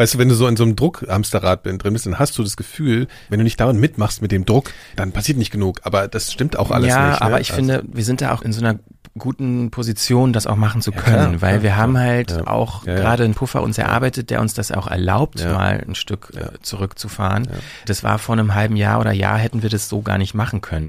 Weißt 0.00 0.14
du, 0.14 0.18
wenn 0.18 0.30
du 0.30 0.34
so 0.34 0.46
in 0.46 0.56
so 0.56 0.64
einem 0.64 0.76
Druckhamsterrad 0.76 1.66
drin 1.66 1.78
bist, 1.92 2.06
dann 2.06 2.18
hast 2.18 2.38
du 2.38 2.42
das 2.42 2.56
Gefühl, 2.56 3.06
wenn 3.28 3.38
du 3.38 3.44
nicht 3.44 3.60
dauernd 3.60 3.78
mitmachst 3.78 4.22
mit 4.22 4.32
dem 4.32 4.46
Druck, 4.46 4.72
dann 4.96 5.12
passiert 5.12 5.36
nicht 5.36 5.50
genug. 5.50 5.80
Aber 5.82 6.08
das 6.08 6.32
stimmt 6.32 6.58
auch 6.58 6.70
alles 6.70 6.88
ja, 6.88 7.10
nicht. 7.10 7.20
Ja, 7.20 7.26
ne? 7.26 7.32
aber 7.32 7.40
ich 7.42 7.50
also, 7.50 7.62
finde, 7.62 7.84
wir 7.86 8.02
sind 8.02 8.22
da 8.22 8.32
auch 8.32 8.40
in 8.40 8.54
so 8.54 8.62
einer 8.64 8.78
guten 9.18 9.70
Position, 9.70 10.32
das 10.32 10.46
auch 10.46 10.56
machen 10.56 10.80
zu 10.80 10.90
können, 10.92 11.38
klar, 11.38 11.42
weil 11.42 11.50
klar, 11.50 11.62
wir 11.62 11.76
haben 11.76 11.98
halt 11.98 12.30
ja. 12.30 12.46
auch 12.46 12.86
ja, 12.86 12.94
gerade 12.94 13.24
einen 13.24 13.34
Puffer 13.34 13.62
uns 13.62 13.76
erarbeitet, 13.76 14.30
der 14.30 14.40
uns 14.40 14.54
das 14.54 14.72
auch 14.72 14.86
erlaubt, 14.86 15.44
mal 15.44 15.84
ein 15.86 15.94
Stück 15.94 16.32
äh, 16.34 16.58
zurückzufahren. 16.62 17.48
Das 17.84 18.02
war 18.02 18.18
vor 18.18 18.36
einem 18.36 18.54
halben 18.54 18.76
Jahr 18.76 19.00
oder 19.00 19.12
Jahr 19.12 19.36
hätten 19.36 19.62
wir 19.62 19.68
das 19.68 19.90
so 19.90 20.00
gar 20.00 20.16
nicht 20.16 20.32
machen 20.32 20.62
können. 20.62 20.88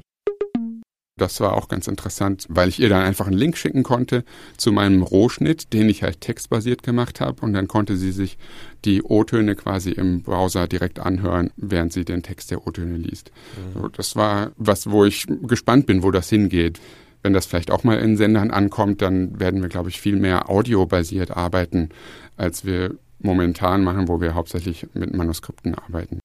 Das 1.22 1.38
war 1.40 1.52
auch 1.52 1.68
ganz 1.68 1.86
interessant, 1.86 2.46
weil 2.48 2.68
ich 2.68 2.80
ihr 2.80 2.88
dann 2.88 3.04
einfach 3.04 3.28
einen 3.28 3.38
Link 3.38 3.56
schicken 3.56 3.84
konnte 3.84 4.24
zu 4.56 4.72
meinem 4.72 5.02
Rohschnitt, 5.02 5.72
den 5.72 5.88
ich 5.88 6.02
halt 6.02 6.20
textbasiert 6.20 6.82
gemacht 6.82 7.20
habe. 7.20 7.42
Und 7.42 7.52
dann 7.52 7.68
konnte 7.68 7.96
sie 7.96 8.10
sich 8.10 8.38
die 8.84 9.04
O-Töne 9.04 9.54
quasi 9.54 9.92
im 9.92 10.22
Browser 10.22 10.66
direkt 10.66 10.98
anhören, 10.98 11.52
während 11.56 11.92
sie 11.92 12.04
den 12.04 12.24
Text 12.24 12.50
der 12.50 12.66
O-Töne 12.66 12.96
liest. 12.96 13.30
Mhm. 13.56 13.80
So, 13.80 13.88
das 13.88 14.16
war 14.16 14.50
was, 14.56 14.90
wo 14.90 15.04
ich 15.04 15.26
gespannt 15.42 15.86
bin, 15.86 16.02
wo 16.02 16.10
das 16.10 16.28
hingeht. 16.28 16.80
Wenn 17.22 17.32
das 17.32 17.46
vielleicht 17.46 17.70
auch 17.70 17.84
mal 17.84 18.00
in 18.00 18.16
Sendern 18.16 18.50
ankommt, 18.50 19.00
dann 19.00 19.38
werden 19.38 19.62
wir, 19.62 19.68
glaube 19.68 19.90
ich, 19.90 20.00
viel 20.00 20.16
mehr 20.16 20.50
audiobasiert 20.50 21.30
arbeiten, 21.30 21.90
als 22.36 22.64
wir 22.64 22.96
momentan 23.20 23.84
machen, 23.84 24.08
wo 24.08 24.20
wir 24.20 24.34
hauptsächlich 24.34 24.88
mit 24.92 25.14
Manuskripten 25.14 25.76
arbeiten. 25.76 26.18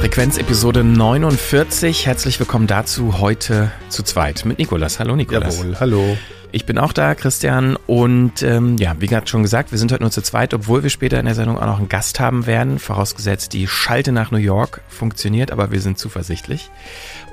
Frequenz 0.00 0.36
Episode 0.36 0.84
49. 0.84 2.04
Herzlich 2.06 2.38
willkommen 2.38 2.66
dazu 2.66 3.18
heute 3.18 3.72
zu 3.88 4.02
zweit 4.02 4.44
mit 4.44 4.58
Nikolas. 4.58 5.00
Hallo 5.00 5.16
Nikolas. 5.16 5.58
Jawohl, 5.58 5.80
hallo. 5.80 6.16
Ich 6.52 6.66
bin 6.66 6.78
auch 6.78 6.92
da, 6.92 7.14
Christian. 7.14 7.76
Und 7.86 8.42
ähm, 8.42 8.76
ja, 8.76 8.94
wie 8.98 9.06
gerade 9.06 9.26
schon 9.26 9.42
gesagt, 9.42 9.72
wir 9.72 9.78
sind 9.78 9.92
heute 9.92 10.02
nur 10.02 10.10
zu 10.10 10.22
zweit, 10.22 10.54
obwohl 10.54 10.82
wir 10.82 10.90
später 10.90 11.18
in 11.18 11.26
der 11.26 11.34
Sendung 11.34 11.58
auch 11.58 11.66
noch 11.66 11.78
einen 11.78 11.88
Gast 11.88 12.20
haben 12.20 12.46
werden. 12.46 12.78
Vorausgesetzt, 12.78 13.52
die 13.54 13.66
Schalte 13.66 14.12
nach 14.12 14.30
New 14.30 14.38
York 14.38 14.82
funktioniert, 14.88 15.50
aber 15.50 15.70
wir 15.70 15.80
sind 15.80 15.98
zuversichtlich. 15.98 16.70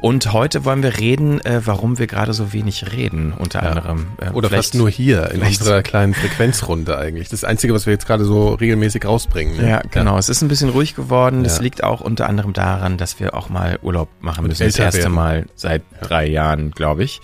Und 0.03 0.33
heute 0.33 0.65
wollen 0.65 0.83
wir 0.83 0.97
reden, 0.97 1.39
äh, 1.45 1.61
warum 1.63 1.97
wir 1.97 2.07
gerade 2.07 2.33
so 2.33 2.51
wenig 2.51 2.91
reden, 2.91 3.31
unter 3.31 3.63
ja. 3.63 3.69
anderem. 3.69 4.07
Äh, 4.19 4.31
Oder 4.31 4.49
fast 4.49 4.75
nur 4.75 4.89
hier 4.89 5.31
in 5.31 5.41
unserer 5.41 5.81
kleinen 5.81 6.13
Frequenzrunde 6.13 6.97
eigentlich. 6.97 7.29
Das 7.29 7.45
Einzige, 7.45 7.73
was 7.73 7.85
wir 7.85 7.93
jetzt 7.93 8.05
gerade 8.05 8.25
so 8.25 8.53
regelmäßig 8.53 9.05
rausbringen. 9.05 9.55
Ne? 9.55 9.69
Ja, 9.69 9.81
genau. 9.89 10.15
Ja. 10.15 10.19
Es 10.19 10.27
ist 10.27 10.41
ein 10.41 10.49
bisschen 10.49 10.67
ruhig 10.67 10.95
geworden. 10.95 11.45
Das 11.45 11.61
liegt 11.61 11.85
auch 11.85 12.01
unter 12.01 12.27
anderem 12.27 12.51
daran, 12.51 12.97
dass 12.97 13.21
wir 13.21 13.33
auch 13.33 13.47
mal 13.47 13.79
Urlaub 13.81 14.09
machen 14.19 14.45
müssen. 14.45 14.65
Das 14.65 14.77
erste 14.77 15.03
werden. 15.03 15.13
Mal 15.13 15.45
seit 15.55 15.83
drei 16.01 16.27
Jahren, 16.27 16.71
glaube 16.71 17.05
ich. 17.05 17.21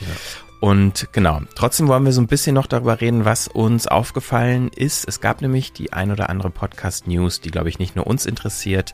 Und 0.61 1.07
genau, 1.13 1.41
trotzdem 1.55 1.87
wollen 1.87 2.03
wir 2.03 2.11
so 2.11 2.21
ein 2.21 2.27
bisschen 2.27 2.53
noch 2.53 2.67
darüber 2.67 2.99
reden, 2.99 3.23
was 3.23 3.47
uns 3.47 3.87
aufgefallen 3.87 4.69
ist. 4.75 5.07
Es 5.07 5.21
gab 5.21 5.41
nämlich 5.41 5.71
die 5.71 5.93
ein 5.93 6.11
oder 6.11 6.29
andere 6.29 6.49
Podcast-News, 6.49 7.39
die, 7.39 7.51
glaube 7.51 7.69
ich, 7.69 7.79
nicht 7.79 7.95
nur 7.95 8.05
uns 8.07 8.25
interessiert. 8.25 8.93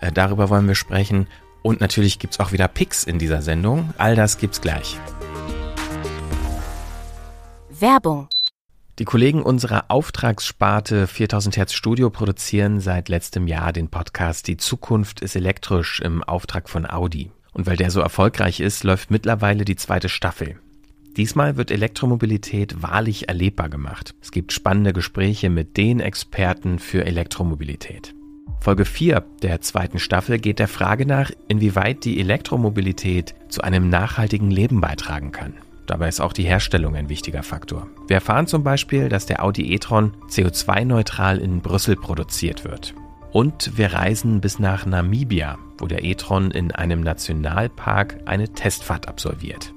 Äh, 0.00 0.12
darüber 0.12 0.48
wollen 0.50 0.68
wir 0.68 0.76
sprechen. 0.76 1.26
Und 1.62 1.80
natürlich 1.80 2.18
gibt's 2.18 2.40
auch 2.40 2.52
wieder 2.52 2.68
Picks 2.68 3.04
in 3.04 3.18
dieser 3.18 3.42
Sendung. 3.42 3.92
All 3.98 4.16
das 4.16 4.38
gibt's 4.38 4.60
gleich. 4.60 4.98
Werbung. 7.68 8.28
Die 8.98 9.06
Kollegen 9.06 9.42
unserer 9.42 9.86
Auftragssparte 9.88 11.06
4000 11.06 11.56
Hertz 11.56 11.72
Studio 11.72 12.10
produzieren 12.10 12.80
seit 12.80 13.08
letztem 13.08 13.46
Jahr 13.46 13.72
den 13.72 13.88
Podcast 13.88 14.46
Die 14.46 14.58
Zukunft 14.58 15.22
ist 15.22 15.36
elektrisch 15.36 16.00
im 16.00 16.22
Auftrag 16.22 16.68
von 16.68 16.88
Audi. 16.88 17.30
Und 17.52 17.66
weil 17.66 17.76
der 17.76 17.90
so 17.90 18.00
erfolgreich 18.00 18.60
ist, 18.60 18.84
läuft 18.84 19.10
mittlerweile 19.10 19.64
die 19.64 19.76
zweite 19.76 20.10
Staffel. 20.10 20.60
Diesmal 21.16 21.56
wird 21.56 21.70
Elektromobilität 21.70 22.82
wahrlich 22.82 23.28
erlebbar 23.28 23.68
gemacht. 23.68 24.14
Es 24.20 24.30
gibt 24.30 24.52
spannende 24.52 24.92
Gespräche 24.92 25.50
mit 25.50 25.76
den 25.76 26.00
Experten 26.00 26.78
für 26.78 27.04
Elektromobilität. 27.04 28.14
Folge 28.60 28.84
4 28.84 29.24
der 29.42 29.62
zweiten 29.62 29.98
Staffel 29.98 30.38
geht 30.38 30.58
der 30.58 30.68
Frage 30.68 31.06
nach, 31.06 31.30
inwieweit 31.48 32.04
die 32.04 32.20
Elektromobilität 32.20 33.34
zu 33.48 33.62
einem 33.62 33.88
nachhaltigen 33.88 34.50
Leben 34.50 34.82
beitragen 34.82 35.32
kann. 35.32 35.54
Dabei 35.86 36.08
ist 36.08 36.20
auch 36.20 36.34
die 36.34 36.44
Herstellung 36.44 36.94
ein 36.94 37.08
wichtiger 37.08 37.42
Faktor. 37.42 37.88
Wir 38.06 38.16
erfahren 38.16 38.46
zum 38.46 38.62
Beispiel, 38.62 39.08
dass 39.08 39.24
der 39.24 39.42
Audi 39.42 39.72
e-tron 39.72 40.12
CO2-neutral 40.28 41.38
in 41.38 41.62
Brüssel 41.62 41.96
produziert 41.96 42.64
wird. 42.64 42.94
Und 43.32 43.78
wir 43.78 43.94
reisen 43.94 44.42
bis 44.42 44.58
nach 44.58 44.84
Namibia, 44.84 45.56
wo 45.78 45.86
der 45.86 46.04
e-tron 46.04 46.50
in 46.50 46.70
einem 46.70 47.00
Nationalpark 47.00 48.18
eine 48.26 48.50
Testfahrt 48.50 49.08
absolviert. 49.08 49.72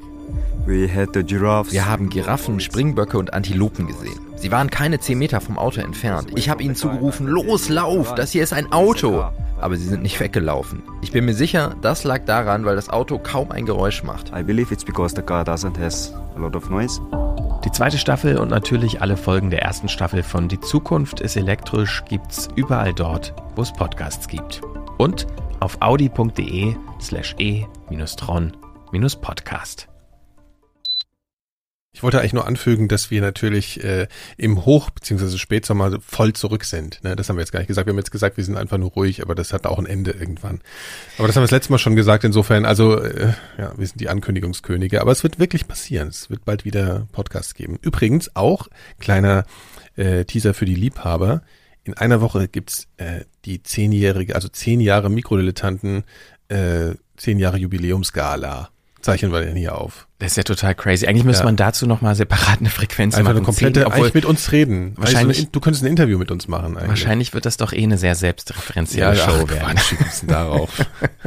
Wir 1.71 1.87
haben 1.87 2.09
Giraffen, 2.09 2.59
Springböcke 2.59 3.17
und 3.17 3.33
Antilopen 3.33 3.87
gesehen. 3.87 4.19
Sie 4.35 4.51
waren 4.51 4.69
keine 4.69 4.99
10 4.99 5.17
Meter 5.17 5.41
vom 5.41 5.57
Auto 5.57 5.81
entfernt. 5.81 6.29
Ich 6.35 6.49
habe 6.49 6.61
ihnen 6.63 6.75
zugerufen, 6.75 7.27
los, 7.27 7.69
lauf, 7.69 8.13
das 8.15 8.31
hier 8.31 8.43
ist 8.43 8.53
ein 8.53 8.71
Auto. 8.71 9.25
Aber 9.59 9.75
sie 9.77 9.85
sind 9.85 10.03
nicht 10.03 10.19
weggelaufen. 10.19 10.83
Ich 11.01 11.11
bin 11.11 11.25
mir 11.25 11.33
sicher, 11.33 11.75
das 11.81 12.03
lag 12.03 12.25
daran, 12.25 12.65
weil 12.65 12.75
das 12.75 12.89
Auto 12.89 13.17
kaum 13.19 13.51
ein 13.51 13.65
Geräusch 13.65 14.03
macht. 14.03 14.31
Die 17.63 17.71
zweite 17.71 17.97
Staffel 17.97 18.37
und 18.37 18.49
natürlich 18.49 19.01
alle 19.01 19.15
Folgen 19.15 19.49
der 19.49 19.61
ersten 19.61 19.87
Staffel 19.87 20.23
von 20.23 20.49
Die 20.49 20.59
Zukunft 20.59 21.21
ist 21.21 21.37
elektrisch 21.37 22.03
gibt's 22.09 22.49
überall 22.55 22.93
dort, 22.93 23.33
wo 23.55 23.61
es 23.61 23.71
Podcasts 23.71 24.27
gibt. 24.27 24.59
Und 24.97 25.27
auf 25.61 25.81
audi.de 25.81 26.75
slash 26.99 27.33
e-tron-podcast. 27.39 29.92
Ich 31.95 32.01
wollte 32.01 32.19
eigentlich 32.19 32.33
nur 32.33 32.47
anfügen, 32.47 32.87
dass 32.87 33.11
wir 33.11 33.21
natürlich 33.21 33.83
äh, 33.83 34.07
im 34.35 34.65
Hoch- 34.65 34.89
bzw. 34.89 35.37
Spätsommer 35.37 35.99
voll 36.01 36.33
zurück 36.33 36.65
sind. 36.65 37.03
Ne? 37.03 37.15
Das 37.15 37.29
haben 37.29 37.35
wir 37.35 37.41
jetzt 37.41 37.51
gar 37.51 37.59
nicht 37.59 37.67
gesagt. 37.67 37.85
Wir 37.85 37.91
haben 37.91 37.99
jetzt 37.99 38.11
gesagt, 38.11 38.35
wir 38.35 38.43
sind 38.43 38.57
einfach 38.57 38.79
nur 38.79 38.89
ruhig, 38.89 39.21
aber 39.21 39.35
das 39.35 39.53
hat 39.53 39.67
auch 39.67 39.77
ein 39.77 39.85
Ende 39.85 40.09
irgendwann. 40.09 40.61
Aber 41.19 41.27
das 41.27 41.35
haben 41.35 41.41
wir 41.41 41.45
das 41.45 41.51
letzte 41.51 41.71
Mal 41.71 41.77
schon 41.77 41.95
gesagt. 41.95 42.23
Insofern, 42.23 42.65
also 42.65 42.97
äh, 42.97 43.33
ja, 43.59 43.73
wir 43.77 43.85
sind 43.85 44.01
die 44.01 44.09
Ankündigungskönige. 44.09 45.01
Aber 45.01 45.11
es 45.11 45.21
wird 45.21 45.37
wirklich 45.37 45.67
passieren. 45.67 46.07
Es 46.07 46.31
wird 46.31 46.45
bald 46.45 46.65
wieder 46.65 47.07
Podcasts 47.11 47.53
geben. 47.53 47.77
Übrigens 47.83 48.35
auch, 48.35 48.69
kleiner 48.99 49.45
äh, 49.95 50.25
Teaser 50.25 50.55
für 50.55 50.65
die 50.65 50.75
Liebhaber, 50.75 51.43
in 51.83 51.93
einer 51.93 52.21
Woche 52.21 52.47
gibt's 52.47 52.87
äh, 52.97 53.25
die 53.45 53.61
zehnjährige, 53.61 54.33
also 54.33 54.47
zehn 54.47 54.81
Jahre 54.81 55.11
Mikrodilettanten, 55.11 56.05
äh, 56.47 56.95
zehn 57.17 57.37
Jahre 57.37 57.57
Jubiläumsgala 57.57 58.69
zeichnen 59.03 59.31
wir 59.31 59.41
denn 59.41 59.55
hier 59.55 59.77
auf. 59.77 60.07
Das 60.23 60.31
ist 60.31 60.37
ja 60.37 60.43
total 60.43 60.73
crazy. 60.73 61.05
Eigentlich 61.05 61.25
müsste 61.25 61.41
ja. 61.41 61.47
man 61.47 61.57
dazu 61.57 61.85
nochmal 61.85 62.15
separat 62.15 62.61
eine 62.61 62.69
Frequenz 62.69 63.13
Einfach 63.13 63.31
machen. 63.31 63.37
eine 63.39 63.45
komplette, 63.45 63.81
Zehn, 63.81 63.87
obwohl 63.87 64.09
mit 64.13 64.23
uns 64.23 64.53
reden. 64.53 64.93
Wahrscheinlich, 64.95 65.39
also, 65.39 65.49
du 65.51 65.59
könntest 65.59 65.83
ein 65.83 65.87
Interview 65.87 66.17
mit 66.17 66.31
uns 66.31 66.47
machen. 66.47 66.77
Eigentlich. 66.77 66.87
Wahrscheinlich 66.87 67.33
wird 67.33 67.45
das 67.45 67.57
doch 67.57 67.73
eh 67.73 67.83
eine 67.83 67.97
sehr 67.97 68.15
selbstreferenzielle 68.15 69.17
ja, 69.17 69.21
Show 69.21 69.43
ach, 69.43 69.51
werden. 69.51 69.75
Quatsch, 69.75 70.23
darauf. 70.25 70.69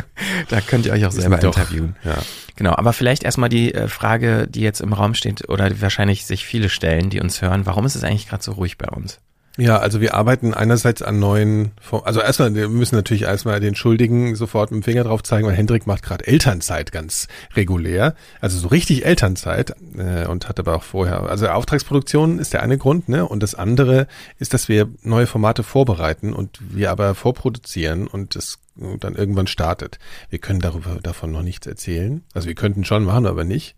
da 0.48 0.62
könnt 0.62 0.86
ihr 0.86 0.94
euch 0.94 1.04
auch 1.04 1.12
selber 1.12 1.36
doch, 1.36 1.54
interviewen. 1.54 1.94
Ja. 2.04 2.16
Genau, 2.56 2.72
aber 2.74 2.94
vielleicht 2.94 3.22
erstmal 3.22 3.50
die 3.50 3.74
äh, 3.74 3.86
Frage, 3.86 4.48
die 4.48 4.62
jetzt 4.62 4.80
im 4.80 4.94
Raum 4.94 5.12
steht 5.12 5.46
oder 5.50 5.70
wahrscheinlich 5.82 6.24
sich 6.24 6.46
viele 6.46 6.70
stellen, 6.70 7.10
die 7.10 7.20
uns 7.20 7.42
hören. 7.42 7.66
Warum 7.66 7.84
ist 7.84 7.96
es 7.96 8.02
eigentlich 8.02 8.30
gerade 8.30 8.42
so 8.42 8.52
ruhig 8.52 8.78
bei 8.78 8.88
uns? 8.88 9.20
Ja, 9.58 9.78
also 9.78 10.02
wir 10.02 10.14
arbeiten 10.14 10.52
einerseits 10.52 11.00
an 11.00 11.18
neuen, 11.18 11.72
also 12.04 12.20
erstmal, 12.20 12.54
wir 12.54 12.68
müssen 12.68 12.94
natürlich 12.94 13.22
erstmal 13.22 13.58
den 13.58 13.74
Schuldigen 13.74 14.36
sofort 14.36 14.70
mit 14.70 14.82
dem 14.82 14.84
Finger 14.84 15.04
drauf 15.04 15.22
zeigen, 15.22 15.46
weil 15.46 15.54
Hendrik 15.54 15.86
macht 15.86 16.02
gerade 16.02 16.26
Elternzeit 16.26 16.92
ganz 16.92 17.26
regulär, 17.54 18.14
also 18.42 18.58
so 18.58 18.68
richtig 18.68 19.06
Elternzeit 19.06 19.74
äh, 19.96 20.26
und 20.26 20.48
hat 20.48 20.58
aber 20.58 20.76
auch 20.76 20.82
vorher, 20.82 21.22
also 21.22 21.48
Auftragsproduktion 21.48 22.38
ist 22.38 22.52
der 22.52 22.62
eine 22.62 22.76
Grund, 22.76 23.08
ne? 23.08 23.26
Und 23.26 23.42
das 23.42 23.54
andere 23.54 24.08
ist, 24.38 24.52
dass 24.52 24.68
wir 24.68 24.88
neue 25.02 25.26
Formate 25.26 25.62
vorbereiten 25.62 26.34
und 26.34 26.58
wir 26.60 26.90
aber 26.90 27.14
vorproduzieren 27.14 28.06
und 28.06 28.34
das 28.34 28.58
dann 29.00 29.14
irgendwann 29.14 29.46
startet. 29.46 29.98
Wir 30.28 30.38
können 30.38 30.60
darüber 30.60 30.98
davon 31.02 31.32
noch 31.32 31.42
nichts 31.42 31.66
erzählen. 31.66 32.22
Also 32.34 32.48
wir 32.48 32.54
könnten 32.54 32.84
schon 32.84 33.04
machen, 33.04 33.26
aber 33.26 33.44
nicht. 33.44 33.76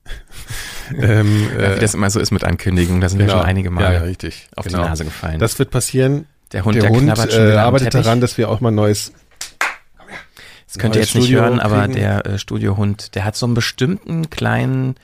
ähm, 0.96 1.48
ja, 1.52 1.58
wie 1.58 1.62
äh, 1.62 1.78
das 1.78 1.94
immer 1.94 2.10
so 2.10 2.20
ist 2.20 2.30
mit 2.30 2.44
Ankündigungen, 2.44 3.00
da 3.00 3.08
sind 3.08 3.18
genau. 3.18 3.34
wir 3.34 3.38
schon 3.38 3.46
einige 3.46 3.70
Mal 3.70 3.94
ja, 3.94 4.00
richtig. 4.00 4.48
auf 4.56 4.66
genau. 4.66 4.82
die 4.82 4.88
Nase 4.88 5.04
gefallen. 5.04 5.38
Das 5.38 5.58
wird 5.58 5.70
passieren. 5.70 6.26
Der 6.52 6.64
Hund, 6.64 6.76
der, 6.76 6.82
der 6.82 6.90
Hund 6.90 7.32
äh, 7.32 7.52
arbeitet 7.56 7.94
daran, 7.94 8.20
dass 8.20 8.38
wir 8.38 8.48
auch 8.48 8.60
mal 8.60 8.70
neues 8.70 9.12
das 10.66 10.76
könnt 10.76 10.96
ihr 10.96 11.00
jetzt 11.00 11.14
nicht 11.14 11.32
hören, 11.32 11.60
aber 11.60 11.88
der 11.88 12.26
äh, 12.26 12.38
Studiohund, 12.38 13.14
der 13.14 13.24
hat 13.24 13.36
so 13.36 13.46
einen 13.46 13.54
bestimmten 13.54 14.28
kleinen 14.28 14.96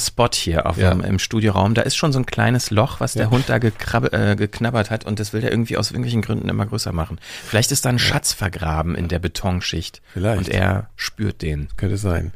Spot 0.00 0.28
hier 0.32 0.66
auf 0.66 0.76
ja. 0.76 0.90
dem, 0.90 1.02
im 1.02 1.18
Studioraum. 1.18 1.74
Da 1.74 1.82
ist 1.82 1.96
schon 1.96 2.12
so 2.12 2.18
ein 2.18 2.26
kleines 2.26 2.70
Loch, 2.70 3.00
was 3.00 3.14
der 3.14 3.30
Hund 3.30 3.48
da 3.48 3.56
äh, 3.56 4.36
geknabbert 4.36 4.90
hat 4.90 5.04
und 5.04 5.20
das 5.20 5.32
will 5.32 5.40
der 5.40 5.50
irgendwie 5.50 5.76
aus 5.76 5.90
irgendwelchen 5.90 6.22
Gründen 6.22 6.48
immer 6.48 6.66
größer 6.66 6.92
machen. 6.92 7.18
Vielleicht 7.44 7.72
ist 7.72 7.84
da 7.84 7.90
ein 7.90 7.96
ja. 7.96 8.04
Schatz 8.04 8.32
vergraben 8.32 8.94
in 8.94 9.08
der 9.08 9.18
Betonschicht. 9.18 10.02
Vielleicht. 10.12 10.38
Und 10.38 10.48
er 10.48 10.90
spürt 10.96 11.42
den. 11.42 11.68
Könnte 11.76 11.96
sein. 11.96 12.32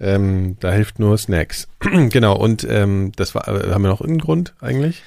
Ähm, 0.00 0.56
da 0.58 0.72
hilft 0.72 0.98
nur 0.98 1.16
Snacks. 1.16 1.68
genau, 1.80 2.36
und 2.36 2.66
ähm, 2.68 3.12
das 3.16 3.34
war, 3.34 3.46
äh, 3.46 3.70
haben 3.70 3.82
wir 3.82 3.88
noch 3.88 4.00
irgendeinen 4.00 4.26
Grund 4.26 4.54
eigentlich? 4.60 5.02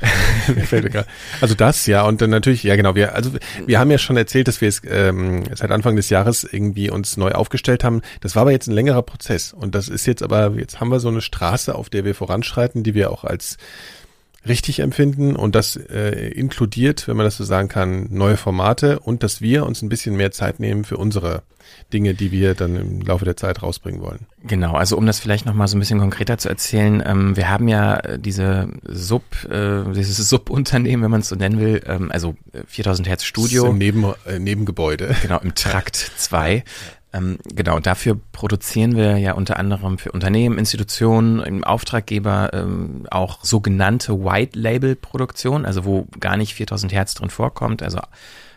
also 1.40 1.54
das, 1.54 1.86
ja, 1.86 2.02
und 2.02 2.20
dann 2.20 2.30
natürlich, 2.30 2.64
ja 2.64 2.74
genau, 2.74 2.96
wir, 2.96 3.14
also 3.14 3.30
wir 3.66 3.78
haben 3.78 3.90
ja 3.90 3.98
schon 3.98 4.16
erzählt, 4.16 4.48
dass 4.48 4.60
wir 4.60 4.68
es 4.68 4.82
ähm, 4.84 5.44
seit 5.54 5.70
Anfang 5.70 5.94
des 5.94 6.10
Jahres 6.10 6.42
irgendwie 6.44 6.90
uns 6.90 7.16
neu 7.16 7.30
aufgestellt 7.30 7.84
haben. 7.84 8.02
Das 8.20 8.34
war 8.34 8.42
aber 8.42 8.50
jetzt 8.50 8.66
ein 8.66 8.74
längerer 8.74 9.02
Prozess 9.02 9.52
und 9.52 9.76
das 9.76 9.88
ist 9.88 10.06
jetzt 10.06 10.24
aber, 10.24 10.52
jetzt 10.56 10.80
haben 10.80 10.90
wir 10.90 10.98
so 10.98 11.08
eine 11.08 11.20
Straße, 11.20 11.74
auf 11.74 11.88
der 11.88 12.04
wir 12.04 12.16
voranschreiten, 12.16 12.82
die 12.82 12.94
wir 12.94 13.12
auch 13.12 13.22
als 13.22 13.58
richtig 14.46 14.80
empfinden 14.80 15.36
und 15.36 15.54
das 15.54 15.76
äh, 15.76 16.28
inkludiert, 16.30 17.06
wenn 17.06 17.16
man 17.16 17.24
das 17.24 17.36
so 17.36 17.44
sagen 17.44 17.68
kann, 17.68 18.08
neue 18.10 18.36
Formate 18.36 18.98
und 18.98 19.22
dass 19.22 19.40
wir 19.40 19.64
uns 19.66 19.82
ein 19.82 19.88
bisschen 19.88 20.16
mehr 20.16 20.32
Zeit 20.32 20.60
nehmen 20.60 20.84
für 20.84 20.96
unsere 20.96 21.42
Dinge, 21.92 22.14
die 22.14 22.32
wir 22.32 22.54
dann 22.54 22.76
im 22.76 23.00
Laufe 23.02 23.24
der 23.24 23.36
Zeit 23.36 23.62
rausbringen 23.62 24.00
wollen. 24.00 24.26
Genau, 24.44 24.74
also 24.74 24.96
um 24.96 25.06
das 25.06 25.20
vielleicht 25.20 25.46
nochmal 25.46 25.68
so 25.68 25.76
ein 25.76 25.80
bisschen 25.80 26.00
konkreter 26.00 26.38
zu 26.38 26.48
erzählen, 26.48 27.02
ähm, 27.06 27.36
wir 27.36 27.48
haben 27.48 27.68
ja 27.68 27.96
äh, 27.96 28.18
diese 28.18 28.68
Sub, 28.84 29.22
äh, 29.48 29.84
dieses 29.94 30.16
Subunternehmen, 30.28 31.04
wenn 31.04 31.10
man 31.10 31.20
es 31.20 31.28
so 31.28 31.36
nennen 31.36 31.60
will, 31.60 31.82
ähm, 31.86 32.10
also 32.10 32.34
4000 32.66 33.06
äh, 33.06 33.10
Hertz 33.10 33.24
Studio. 33.24 33.66
Im 33.66 33.78
Neben, 33.78 34.04
äh, 34.26 34.38
Nebengebäude. 34.38 35.14
Genau, 35.22 35.38
im 35.38 35.54
Trakt 35.54 35.96
2. 36.16 36.64
Ähm, 37.12 37.38
genau, 37.54 37.78
dafür 37.78 38.18
produzieren 38.32 38.96
wir 38.96 39.18
ja 39.18 39.34
unter 39.34 39.58
anderem 39.58 39.98
für 39.98 40.12
Unternehmen, 40.12 40.58
Institutionen, 40.58 41.40
im 41.40 41.64
Auftraggeber 41.64 42.50
ähm, 42.54 43.06
auch 43.10 43.44
sogenannte 43.44 44.24
White 44.24 44.58
Label 44.58 44.96
Produktion, 44.96 45.66
also 45.66 45.84
wo 45.84 46.06
gar 46.20 46.36
nicht 46.36 46.54
4000 46.54 46.92
Hertz 46.92 47.14
drin 47.14 47.28
vorkommt, 47.28 47.82
also 47.82 48.00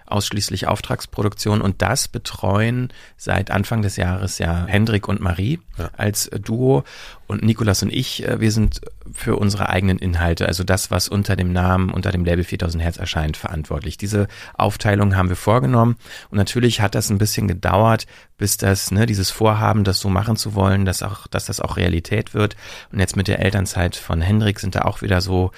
ausschließlich 0.08 0.68
Auftragsproduktion 0.68 1.62
und 1.62 1.82
das 1.82 2.08
betreuen 2.08 2.90
seit 3.18 3.52
Anfang 3.52 3.82
des 3.82 3.98
Jahres 3.98 4.38
ja 4.38 4.66
Hendrik 4.68 5.08
und 5.08 5.20
Marie 5.20 5.60
ja. 5.78 5.90
als 5.98 6.30
Duo 6.30 6.84
und 7.28 7.44
Nikolas 7.44 7.82
und 7.84 7.92
ich, 7.92 8.28
äh, 8.28 8.40
wir 8.40 8.52
sind 8.52 8.82
für 9.12 9.38
unsere 9.38 9.70
eigenen 9.70 9.98
Inhalte, 9.98 10.48
also 10.48 10.64
das, 10.64 10.92
was 10.92 11.08
unter 11.08 11.36
dem 11.36 11.54
Namen, 11.54 11.92
unter 11.92 12.12
dem 12.12 12.26
Label 12.26 12.44
4000 12.44 12.84
Hertz 12.84 12.98
erscheint, 12.98 13.38
verantwortlich. 13.38 13.98
Diese 13.98 14.28
Aufteilung 14.56 15.16
haben 15.16 15.30
wir 15.30 15.36
vorgenommen 15.36 15.96
und 16.30 16.38
natürlich 16.38 16.82
hat 16.82 16.96
das 16.96 17.10
ein 17.10 17.18
bisschen 17.18 17.48
gedauert, 17.48 18.06
bis 18.38 18.58
das, 18.58 18.92
ne, 18.92 19.06
dieses 19.06 19.32
Vorhaben, 19.32 19.84
das 19.84 20.00
so 20.00 20.10
machen 20.10 20.36
zu 20.36 20.56
wollen, 20.56 20.86
dass 20.86 21.04
auch, 21.04 21.28
dass 21.28 21.46
das 21.46 21.62
auch 21.62 21.78
Realität 21.78 22.34
wird. 22.34 22.56
Und 22.92 23.00
jetzt 23.00 23.16
mit 23.16 23.28
der 23.28 23.40
Elternzeit 23.40 23.96
von 23.96 24.22
Hendrik 24.22 24.60
sind 24.60 24.76
da 24.76 24.82
auch 24.82 25.02
wieder 25.02 25.22
so, 25.22 25.52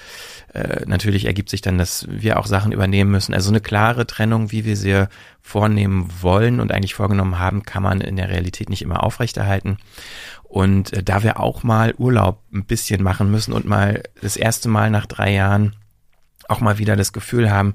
äh, 0.54 0.84
natürlich 0.86 1.24
ergibt 1.24 1.50
sich 1.50 1.60
dann, 1.60 1.78
dass 1.78 2.06
wir 2.08 2.38
auch 2.38 2.46
Sachen 2.46 2.70
übernehmen 2.70 3.10
müssen. 3.10 3.34
Also 3.34 3.50
eine 3.50 3.60
klare 3.60 4.06
Trennung, 4.06 4.52
wie 4.52 4.64
wir 4.64 4.76
sie 4.76 5.08
vornehmen 5.42 6.08
wollen 6.20 6.60
und 6.60 6.72
eigentlich 6.72 6.94
vorgenommen 6.94 7.38
haben, 7.38 7.62
kann 7.62 7.82
man 7.82 8.00
in 8.00 8.16
der 8.16 8.28
Realität 8.28 8.68
nicht 8.68 8.82
immer 8.82 9.02
aufrechterhalten. 9.02 9.78
Und 10.48 10.92
äh, 10.94 11.02
da 11.02 11.22
wir 11.22 11.38
auch 11.38 11.62
mal 11.62 11.94
Urlaub 11.98 12.42
ein 12.52 12.64
bisschen 12.64 13.02
machen 13.02 13.30
müssen 13.30 13.52
und 13.52 13.66
mal 13.66 14.02
das 14.20 14.36
erste 14.36 14.68
Mal 14.68 14.90
nach 14.90 15.06
drei 15.06 15.32
Jahren 15.32 15.76
auch 16.48 16.60
mal 16.60 16.78
wieder 16.78 16.96
das 16.96 17.12
Gefühl 17.12 17.50
haben, 17.50 17.74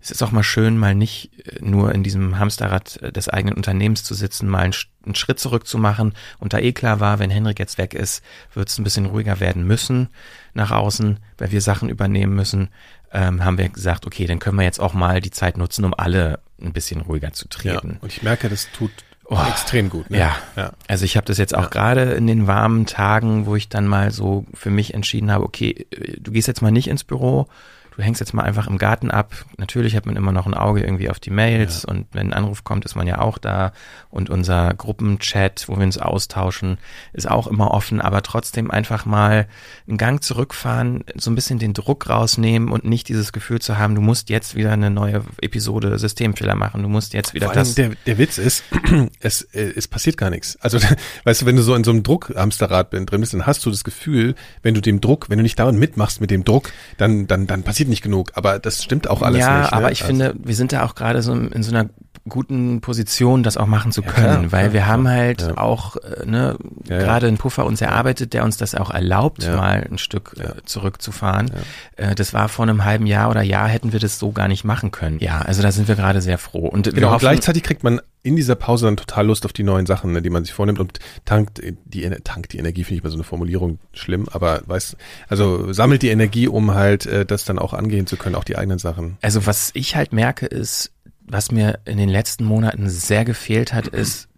es 0.00 0.10
ist 0.10 0.22
auch 0.22 0.32
mal 0.32 0.42
schön, 0.42 0.76
mal 0.76 0.94
nicht 0.94 1.30
äh, 1.46 1.58
nur 1.60 1.92
in 1.94 2.02
diesem 2.02 2.38
Hamsterrad 2.38 3.02
äh, 3.02 3.10
des 3.10 3.28
eigenen 3.28 3.56
Unternehmens 3.56 4.04
zu 4.04 4.14
sitzen, 4.14 4.48
mal 4.48 4.64
einen, 4.64 4.74
einen 5.04 5.14
Schritt 5.14 5.40
zurück 5.40 5.66
zu 5.66 5.78
machen. 5.78 6.12
Und 6.38 6.52
da 6.52 6.58
eh 6.58 6.72
klar 6.72 7.00
war, 7.00 7.18
wenn 7.18 7.30
Henrik 7.30 7.58
jetzt 7.58 7.78
weg 7.78 7.94
ist, 7.94 8.22
wird 8.52 8.68
es 8.68 8.78
ein 8.78 8.84
bisschen 8.84 9.06
ruhiger 9.06 9.40
werden 9.40 9.66
müssen 9.66 10.08
nach 10.52 10.70
außen, 10.70 11.18
weil 11.38 11.52
wir 11.52 11.62
Sachen 11.62 11.88
übernehmen 11.88 12.36
müssen, 12.36 12.68
ähm, 13.12 13.44
haben 13.44 13.58
wir 13.58 13.68
gesagt, 13.70 14.06
okay, 14.06 14.26
dann 14.26 14.40
können 14.40 14.58
wir 14.58 14.64
jetzt 14.64 14.80
auch 14.80 14.92
mal 14.92 15.20
die 15.20 15.30
Zeit 15.30 15.56
nutzen, 15.56 15.84
um 15.84 15.94
alle 15.94 16.40
ein 16.60 16.72
bisschen 16.72 17.00
ruhiger 17.00 17.32
zu 17.32 17.48
treten. 17.48 17.92
Ja, 17.94 17.98
und 18.00 18.08
ich 18.08 18.22
merke, 18.22 18.48
das 18.48 18.68
tut 18.72 18.92
Oh, 19.26 19.38
extrem 19.48 19.88
gut. 19.88 20.10
Ne? 20.10 20.18
Ja. 20.18 20.36
ja. 20.56 20.72
Also 20.86 21.04
ich 21.04 21.16
habe 21.16 21.26
das 21.26 21.38
jetzt 21.38 21.54
auch 21.54 21.62
ja. 21.62 21.68
gerade 21.68 22.02
in 22.12 22.26
den 22.26 22.46
warmen 22.46 22.86
Tagen, 22.86 23.46
wo 23.46 23.56
ich 23.56 23.68
dann 23.68 23.86
mal 23.86 24.10
so 24.10 24.44
für 24.52 24.70
mich 24.70 24.94
entschieden 24.94 25.30
habe, 25.30 25.44
okay, 25.44 25.86
du 26.18 26.30
gehst 26.30 26.48
jetzt 26.48 26.60
mal 26.60 26.70
nicht 26.70 26.88
ins 26.88 27.04
Büro, 27.04 27.48
du 27.96 28.02
hängst 28.02 28.20
jetzt 28.20 28.34
mal 28.34 28.42
einfach 28.42 28.66
im 28.66 28.78
Garten 28.78 29.10
ab. 29.10 29.34
Natürlich 29.56 29.94
hat 29.96 30.06
man 30.06 30.16
immer 30.16 30.32
noch 30.32 30.46
ein 30.46 30.54
Auge 30.54 30.80
irgendwie 30.82 31.10
auf 31.10 31.20
die 31.20 31.30
Mails 31.30 31.82
ja. 31.82 31.92
und 31.92 32.06
wenn 32.12 32.28
ein 32.28 32.32
Anruf 32.32 32.64
kommt, 32.64 32.84
ist 32.84 32.96
man 32.96 33.06
ja 33.06 33.20
auch 33.20 33.38
da. 33.38 33.72
Und 34.10 34.30
unser 34.30 34.74
Gruppenchat, 34.74 35.64
wo 35.68 35.76
wir 35.76 35.84
uns 35.84 35.98
austauschen, 35.98 36.78
ist 37.12 37.30
auch 37.30 37.46
immer 37.46 37.72
offen, 37.72 38.00
aber 38.00 38.22
trotzdem 38.22 38.70
einfach 38.70 39.06
mal 39.06 39.46
einen 39.86 39.98
Gang 39.98 40.22
zurückfahren, 40.22 41.04
so 41.16 41.30
ein 41.30 41.34
bisschen 41.34 41.58
den 41.58 41.72
Druck 41.72 42.08
rausnehmen 42.08 42.70
und 42.70 42.84
nicht 42.84 43.08
dieses 43.08 43.32
Gefühl 43.32 43.60
zu 43.60 43.78
haben, 43.78 43.94
du 43.94 44.00
musst 44.00 44.30
jetzt 44.30 44.54
wieder 44.54 44.72
eine 44.72 44.90
neue 44.90 45.22
Episode 45.40 45.98
Systemfehler 45.98 46.54
machen, 46.54 46.82
du 46.82 46.88
musst 46.88 47.14
jetzt 47.14 47.34
wieder 47.34 47.46
Vor 47.46 47.54
das. 47.54 47.74
Der, 47.74 47.90
der 48.06 48.18
Witz 48.18 48.38
ist, 48.38 48.64
es, 49.20 49.42
äh, 49.42 49.72
es 49.76 49.88
passiert 49.88 50.16
gar 50.16 50.30
nichts. 50.30 50.56
Also, 50.60 50.78
weißt 51.24 51.42
du, 51.42 51.46
wenn 51.46 51.56
du 51.56 51.62
so 51.62 51.74
in 51.74 51.84
so 51.84 51.90
einem 51.90 52.02
Druckhamsterrad 52.02 52.92
drin 52.92 53.06
bist, 53.20 53.34
dann 53.34 53.46
hast 53.46 53.64
du 53.64 53.70
das 53.70 53.84
Gefühl, 53.84 54.34
wenn 54.62 54.74
du 54.74 54.80
dem 54.80 55.00
Druck, 55.00 55.30
wenn 55.30 55.38
du 55.38 55.42
nicht 55.42 55.58
dauernd 55.58 55.78
mitmachst 55.78 56.20
mit 56.20 56.30
dem 56.30 56.44
Druck, 56.44 56.72
dann, 56.96 57.26
dann, 57.26 57.46
dann 57.46 57.62
passiert 57.62 57.83
passiert 57.84 57.88
nicht 57.88 58.02
genug, 58.02 58.32
aber 58.34 58.58
das 58.58 58.82
stimmt 58.82 59.08
auch 59.08 59.22
alles 59.22 59.40
ja, 59.40 59.58
nicht. 59.58 59.70
Ja, 59.70 59.76
ne? 59.76 59.84
aber 59.84 59.92
ich 59.92 60.02
also. 60.02 60.12
finde, 60.12 60.34
wir 60.42 60.54
sind 60.54 60.72
da 60.72 60.84
auch 60.84 60.94
gerade 60.94 61.22
so 61.22 61.32
in 61.32 61.62
so 61.62 61.74
einer 61.74 61.88
guten 62.26 62.80
Position, 62.80 63.42
das 63.42 63.56
auch 63.56 63.66
machen 63.66 63.92
zu 63.92 64.02
können, 64.02 64.44
ja, 64.44 64.52
weil 64.52 64.72
wir 64.72 64.86
haben 64.86 65.08
halt 65.08 65.42
ja. 65.42 65.58
auch 65.58 65.96
äh, 65.96 66.24
ne, 66.24 66.56
gerade 66.84 67.26
einen 67.26 67.36
Puffer 67.36 67.66
uns 67.66 67.80
erarbeitet, 67.82 68.32
der 68.32 68.44
uns 68.44 68.56
das 68.56 68.74
auch 68.74 68.90
erlaubt, 68.90 69.46
mal 69.46 69.86
ein 69.90 69.98
Stück 69.98 70.34
äh, 70.38 70.62
zurückzufahren. 70.64 71.50
Äh, 71.96 72.14
das 72.14 72.32
war 72.32 72.48
vor 72.48 72.64
einem 72.64 72.84
halben 72.84 73.06
Jahr 73.06 73.30
oder 73.30 73.42
Jahr 73.42 73.68
hätten 73.68 73.92
wir 73.92 74.00
das 74.00 74.18
so 74.18 74.32
gar 74.32 74.48
nicht 74.48 74.64
machen 74.64 74.90
können. 74.90 75.18
Ja, 75.20 75.40
also 75.40 75.62
da 75.62 75.70
sind 75.70 75.86
wir 75.86 75.96
gerade 75.96 76.22
sehr 76.22 76.38
froh. 76.38 76.66
Und 76.66 76.94
genau, 76.94 77.10
hoffen, 77.10 77.20
gleichzeitig 77.20 77.62
kriegt 77.62 77.84
man 77.84 78.00
in 78.22 78.36
dieser 78.36 78.54
Pause 78.54 78.86
dann 78.86 78.96
total 78.96 79.26
Lust 79.26 79.44
auf 79.44 79.52
die 79.52 79.62
neuen 79.62 79.84
Sachen, 79.84 80.12
ne, 80.12 80.22
die 80.22 80.30
man 80.30 80.44
sich 80.44 80.54
vornimmt 80.54 80.80
und 80.80 80.98
tankt 81.26 81.60
die 81.84 82.08
tankt 82.24 82.54
die 82.54 82.58
Energie, 82.58 82.84
finde 82.84 82.96
ich 82.96 83.04
mal 83.04 83.10
so 83.10 83.16
eine 83.16 83.24
Formulierung 83.24 83.78
schlimm, 83.92 84.28
aber 84.32 84.62
weiß, 84.64 84.96
also 85.28 85.74
sammelt 85.74 86.00
die 86.00 86.08
Energie, 86.08 86.48
um 86.48 86.74
halt 86.74 87.04
äh, 87.04 87.26
das 87.26 87.44
dann 87.44 87.58
auch 87.58 87.74
angehen 87.74 88.06
zu 88.06 88.16
können, 88.16 88.34
auch 88.34 88.44
die 88.44 88.56
eigenen 88.56 88.78
Sachen. 88.78 89.18
Also 89.20 89.46
was 89.46 89.70
ich 89.74 89.94
halt 89.94 90.14
merke 90.14 90.46
ist, 90.46 90.93
was 91.24 91.50
mir 91.50 91.80
in 91.84 91.96
den 91.96 92.08
letzten 92.08 92.44
Monaten 92.44 92.88
sehr 92.88 93.24
gefehlt 93.24 93.72
hat, 93.72 93.88
ist 93.88 94.28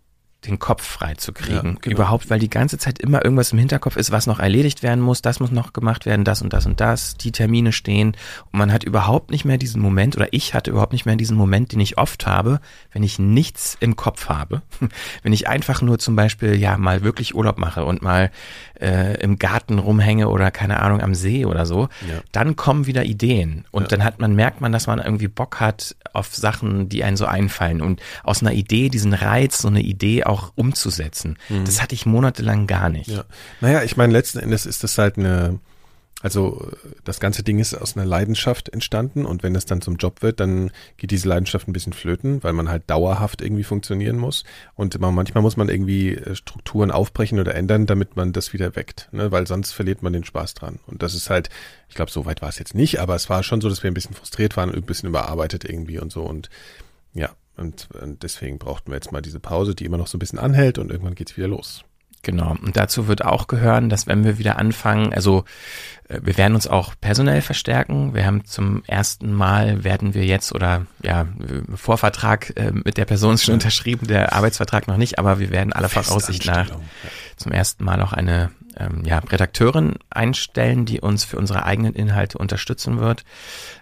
den 0.44 0.58
Kopf 0.58 0.84
frei 0.84 1.14
zu 1.14 1.32
kriegen. 1.32 1.74
Ja, 1.74 1.78
genau. 1.80 1.96
Überhaupt, 1.96 2.30
weil 2.30 2.38
die 2.38 2.50
ganze 2.50 2.78
Zeit 2.78 2.98
immer 2.98 3.24
irgendwas 3.24 3.52
im 3.52 3.58
Hinterkopf 3.58 3.96
ist, 3.96 4.12
was 4.12 4.26
noch 4.26 4.38
erledigt 4.38 4.82
werden 4.82 5.00
muss, 5.00 5.22
das 5.22 5.40
muss 5.40 5.50
noch 5.50 5.72
gemacht 5.72 6.06
werden, 6.06 6.24
das 6.24 6.42
und 6.42 6.52
das 6.52 6.66
und 6.66 6.80
das, 6.80 7.16
die 7.16 7.32
Termine 7.32 7.72
stehen 7.72 8.16
und 8.52 8.58
man 8.58 8.72
hat 8.72 8.84
überhaupt 8.84 9.30
nicht 9.30 9.44
mehr 9.44 9.58
diesen 9.58 9.80
Moment 9.80 10.16
oder 10.16 10.28
ich 10.30 10.54
hatte 10.54 10.70
überhaupt 10.70 10.92
nicht 10.92 11.06
mehr 11.06 11.16
diesen 11.16 11.36
Moment, 11.36 11.72
den 11.72 11.80
ich 11.80 11.98
oft 11.98 12.26
habe, 12.26 12.60
wenn 12.92 13.02
ich 13.02 13.18
nichts 13.18 13.76
im 13.80 13.96
Kopf 13.96 14.28
habe. 14.28 14.62
wenn 15.22 15.32
ich 15.32 15.48
einfach 15.48 15.82
nur 15.82 15.98
zum 15.98 16.16
Beispiel 16.16 16.54
ja 16.54 16.76
mal 16.76 17.02
wirklich 17.02 17.34
Urlaub 17.34 17.58
mache 17.58 17.84
und 17.84 18.02
mal 18.02 18.30
äh, 18.80 19.18
im 19.20 19.38
Garten 19.38 19.78
rumhänge 19.78 20.28
oder 20.28 20.50
keine 20.50 20.80
Ahnung 20.80 21.00
am 21.00 21.14
See 21.14 21.44
oder 21.44 21.66
so, 21.66 21.88
ja. 22.08 22.20
dann 22.32 22.56
kommen 22.56 22.86
wieder 22.86 23.04
Ideen 23.04 23.64
und 23.70 23.84
ja. 23.84 23.88
dann 23.88 24.04
hat 24.04 24.20
man 24.20 24.34
merkt 24.34 24.60
man, 24.60 24.70
dass 24.70 24.86
man 24.86 24.98
irgendwie 24.98 25.28
Bock 25.28 25.60
hat 25.60 25.96
auf 26.12 26.34
Sachen, 26.34 26.88
die 26.88 27.04
einen 27.04 27.16
so 27.16 27.26
einfallen 27.26 27.80
und 27.80 28.00
aus 28.22 28.42
einer 28.42 28.52
Idee 28.52 28.90
diesen 28.90 29.12
Reiz, 29.12 29.58
so 29.58 29.68
eine 29.68 29.80
Idee 29.80 30.24
auch 30.26 30.52
umzusetzen. 30.54 31.38
Mhm. 31.48 31.64
Das 31.64 31.82
hatte 31.82 31.94
ich 31.94 32.06
monatelang 32.06 32.66
gar 32.66 32.88
nicht. 32.88 33.08
Ja. 33.08 33.24
Naja, 33.60 33.82
ich 33.82 33.96
meine, 33.96 34.12
letzten 34.12 34.38
Endes 34.38 34.66
ist 34.66 34.84
das 34.84 34.98
halt 34.98 35.18
eine, 35.18 35.58
also 36.22 36.70
das 37.04 37.20
ganze 37.20 37.42
Ding 37.42 37.58
ist 37.58 37.74
aus 37.74 37.96
einer 37.96 38.06
Leidenschaft 38.06 38.70
entstanden 38.70 39.26
und 39.26 39.42
wenn 39.42 39.54
es 39.54 39.66
dann 39.66 39.82
zum 39.82 39.96
Job 39.96 40.22
wird, 40.22 40.40
dann 40.40 40.70
geht 40.96 41.10
diese 41.10 41.28
Leidenschaft 41.28 41.68
ein 41.68 41.72
bisschen 41.72 41.92
flöten, 41.92 42.42
weil 42.42 42.54
man 42.54 42.68
halt 42.68 42.84
dauerhaft 42.86 43.42
irgendwie 43.42 43.64
funktionieren 43.64 44.16
muss 44.16 44.44
und 44.74 44.98
manchmal 44.98 45.42
muss 45.42 45.56
man 45.56 45.68
irgendwie 45.68 46.14
äh, 46.14 46.34
Strukturen 46.34 46.90
aufbrechen 46.90 47.38
oder 47.38 47.54
ändern, 47.54 47.86
damit 47.86 48.16
man 48.16 48.32
das 48.32 48.52
wieder 48.54 48.76
weckt, 48.76 49.08
ne? 49.12 49.30
weil 49.30 49.46
sonst 49.46 49.72
verliert 49.72 50.02
man 50.02 50.14
den 50.14 50.24
Spaß 50.24 50.54
dran. 50.54 50.78
Und 50.86 51.02
das 51.02 51.14
ist 51.14 51.28
halt, 51.28 51.50
ich 51.88 51.94
glaube, 51.94 52.10
so 52.10 52.24
weit 52.24 52.40
war 52.40 52.48
es 52.48 52.58
jetzt 52.58 52.74
nicht, 52.74 52.98
aber 52.98 53.14
es 53.14 53.28
war 53.28 53.42
schon 53.42 53.60
so, 53.60 53.68
dass 53.68 53.82
wir 53.82 53.90
ein 53.90 53.94
bisschen 53.94 54.16
frustriert 54.16 54.56
waren 54.56 54.70
und 54.70 54.76
ein 54.76 54.82
bisschen 54.82 55.10
überarbeitet 55.10 55.64
irgendwie 55.64 55.98
und 55.98 56.10
so 56.10 56.22
und 56.22 56.48
und, 57.56 57.88
und 58.02 58.22
deswegen 58.22 58.58
brauchten 58.58 58.90
wir 58.90 58.96
jetzt 58.96 59.12
mal 59.12 59.22
diese 59.22 59.40
Pause, 59.40 59.74
die 59.74 59.84
immer 59.84 59.98
noch 59.98 60.06
so 60.06 60.16
ein 60.16 60.20
bisschen 60.20 60.38
anhält 60.38 60.78
und 60.78 60.90
irgendwann 60.90 61.14
geht's 61.14 61.36
wieder 61.36 61.48
los. 61.48 61.84
Genau. 62.26 62.56
Und 62.60 62.76
dazu 62.76 63.06
wird 63.06 63.24
auch 63.24 63.46
gehören, 63.46 63.88
dass 63.88 64.08
wenn 64.08 64.24
wir 64.24 64.36
wieder 64.36 64.58
anfangen, 64.58 65.12
also 65.12 65.44
äh, 66.08 66.18
wir 66.24 66.36
werden 66.36 66.56
uns 66.56 66.66
auch 66.66 66.94
personell 67.00 67.40
verstärken. 67.40 68.14
Wir 68.14 68.26
haben 68.26 68.44
zum 68.44 68.82
ersten 68.88 69.32
Mal 69.32 69.84
werden 69.84 70.12
wir 70.12 70.24
jetzt 70.24 70.52
oder 70.52 70.86
ja, 71.04 71.28
Vorvertrag 71.72 72.52
äh, 72.56 72.72
mit 72.72 72.96
der 72.98 73.04
Person 73.04 73.38
schon 73.38 73.54
unterschrieben, 73.54 74.08
der 74.08 74.32
Arbeitsvertrag 74.32 74.88
noch 74.88 74.96
nicht, 74.96 75.20
aber 75.20 75.38
wir 75.38 75.50
werden 75.50 75.72
aller 75.72 75.88
Voraussicht 75.88 76.46
nach 76.46 76.68
zum 77.36 77.52
ersten 77.52 77.84
Mal 77.84 78.02
auch 78.02 78.12
eine 78.12 78.50
ähm, 78.78 79.02
ja, 79.04 79.18
Redakteurin 79.18 79.94
einstellen, 80.10 80.84
die 80.84 81.00
uns 81.00 81.24
für 81.24 81.36
unsere 81.36 81.64
eigenen 81.64 81.94
Inhalte 81.94 82.38
unterstützen 82.38 83.00
wird. 83.00 83.24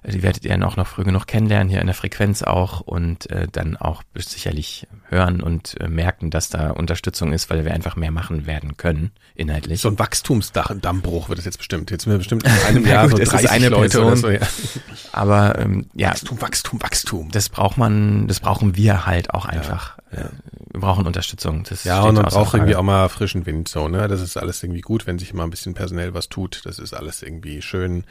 Äh, 0.02 0.12
die 0.12 0.22
werdet 0.22 0.44
ihr 0.44 0.56
noch, 0.56 0.76
noch 0.76 0.86
früh 0.86 1.04
genug 1.04 1.26
kennenlernen, 1.26 1.68
hier 1.68 1.80
in 1.80 1.86
der 1.86 1.94
Frequenz 1.94 2.42
auch 2.42 2.80
und 2.80 3.30
äh, 3.30 3.48
dann 3.50 3.76
auch 3.76 4.02
sicherlich 4.14 4.86
hören 5.08 5.40
und 5.40 5.80
äh, 5.80 5.88
merken, 5.88 6.30
dass 6.30 6.48
da 6.48 6.70
Unterstützung 6.70 7.32
ist, 7.32 7.50
weil 7.50 7.64
wir 7.64 7.74
einfach 7.74 7.96
mehr 7.96 8.10
machen 8.10 8.46
werden 8.46 8.76
können, 8.76 9.10
inhaltlich. 9.34 9.80
So 9.80 9.88
ein 9.88 9.98
Wachstumsdammbruch 9.98 11.28
wird 11.28 11.38
es 11.38 11.44
jetzt 11.44 11.58
bestimmt. 11.58 11.90
Jetzt 11.90 12.04
sind 12.04 12.12
wir 12.12 12.18
bestimmt 12.18 12.44
in 12.44 12.52
einem 12.66 12.86
Jahr 12.86 13.08
gut, 13.08 13.18
so 13.18 13.24
30 13.24 13.44
ist 13.44 13.50
eine 13.50 13.68
Leute 13.68 13.98
Person. 13.98 14.16
So, 14.16 14.30
ja. 14.30 14.40
Aber 15.12 15.58
ähm, 15.58 15.86
ja. 15.94 16.10
Wachstum, 16.10 16.40
Wachstum, 16.40 16.82
Wachstum. 16.82 17.30
Das 17.30 17.48
braucht 17.48 17.78
man, 17.78 18.26
das 18.28 18.40
brauchen 18.40 18.76
wir 18.76 19.06
halt 19.06 19.30
auch 19.30 19.46
einfach. 19.46 19.98
Ja, 20.12 20.20
ja. 20.20 20.30
Wir 20.74 20.80
brauchen 20.80 21.06
Unterstützung. 21.06 21.62
Das 21.68 21.84
ja, 21.84 22.02
und 22.02 22.16
man 22.16 22.24
braucht 22.24 22.52
irgendwie 22.54 22.74
auch 22.74 22.82
mal 22.82 23.08
frischen 23.08 23.46
Wind 23.46 23.68
so, 23.68 23.86
ne? 23.86 24.08
Das 24.08 24.20
ist 24.20 24.36
alles 24.36 24.60
irgendwie 24.60 24.80
gut, 24.80 25.06
wenn 25.06 25.20
sich 25.20 25.32
mal 25.32 25.44
ein 25.44 25.50
bisschen 25.50 25.72
personell 25.74 26.14
was 26.14 26.28
tut. 26.28 26.62
Das 26.64 26.80
ist 26.80 26.92
alles 26.92 27.22
irgendwie 27.22 27.62
schön, 27.62 28.02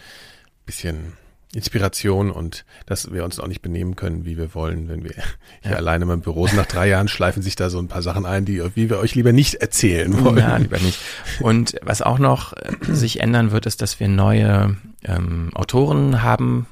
bisschen 0.65 1.11
Inspiration 1.53 2.31
und 2.31 2.63
dass 2.85 3.11
wir 3.11 3.25
uns 3.25 3.39
auch 3.41 3.47
nicht 3.47 3.61
benehmen 3.61 3.97
können, 3.97 4.23
wie 4.25 4.37
wir 4.37 4.55
wollen, 4.55 4.87
wenn 4.87 5.03
wir 5.03 5.11
hier 5.61 5.71
Ja. 5.71 5.77
alleine 5.77 6.05
im 6.11 6.21
Büro 6.21 6.47
sind. 6.47 6.55
Nach 6.55 6.65
drei 6.65 6.87
Jahren 6.87 7.09
schleifen 7.09 7.43
sich 7.43 7.57
da 7.57 7.69
so 7.69 7.79
ein 7.79 7.89
paar 7.89 8.01
Sachen 8.01 8.25
ein, 8.25 8.45
die 8.45 8.63
wie 8.75 8.89
wir 8.89 8.97
euch 8.99 9.13
lieber 9.13 9.33
nicht 9.33 9.55
erzählen 9.55 10.23
wollen. 10.23 10.37
Ja, 10.37 10.55
lieber 10.55 10.79
nicht. 10.79 10.99
Und 11.41 11.75
was 11.81 12.01
auch 12.01 12.17
noch 12.17 12.53
äh, 12.53 12.71
sich 12.87 13.19
ändern 13.19 13.51
wird, 13.51 13.65
ist, 13.65 13.81
dass 13.81 13.99
wir 13.99 14.07
neue 14.07 14.77
ähm, 15.03 15.51
Autoren 15.53 16.23
haben, 16.23 16.65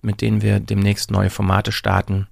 mit 0.00 0.22
denen 0.22 0.40
wir 0.40 0.58
demnächst 0.58 1.10
neue 1.10 1.28
Formate 1.28 1.70
starten. 1.70 2.28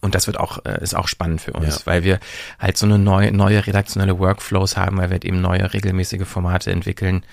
Und 0.00 0.14
das 0.14 0.26
wird 0.26 0.38
auch, 0.38 0.64
äh, 0.64 0.82
ist 0.82 0.94
auch 0.96 1.08
spannend 1.08 1.40
für 1.40 1.52
uns, 1.52 1.80
Ja. 1.80 1.86
weil 1.86 2.04
wir 2.04 2.20
halt 2.58 2.76
so 2.76 2.86
eine 2.86 2.98
neue, 2.98 3.32
neue 3.32 3.66
redaktionelle 3.66 4.18
Workflows 4.18 4.76
haben, 4.76 4.96
weil 4.98 5.08
wir 5.10 5.14
halt 5.14 5.24
eben 5.24 5.40
neue 5.40 5.72
regelmäßige 5.72 6.26
Formate 6.26 6.70
entwickeln, 6.70 7.24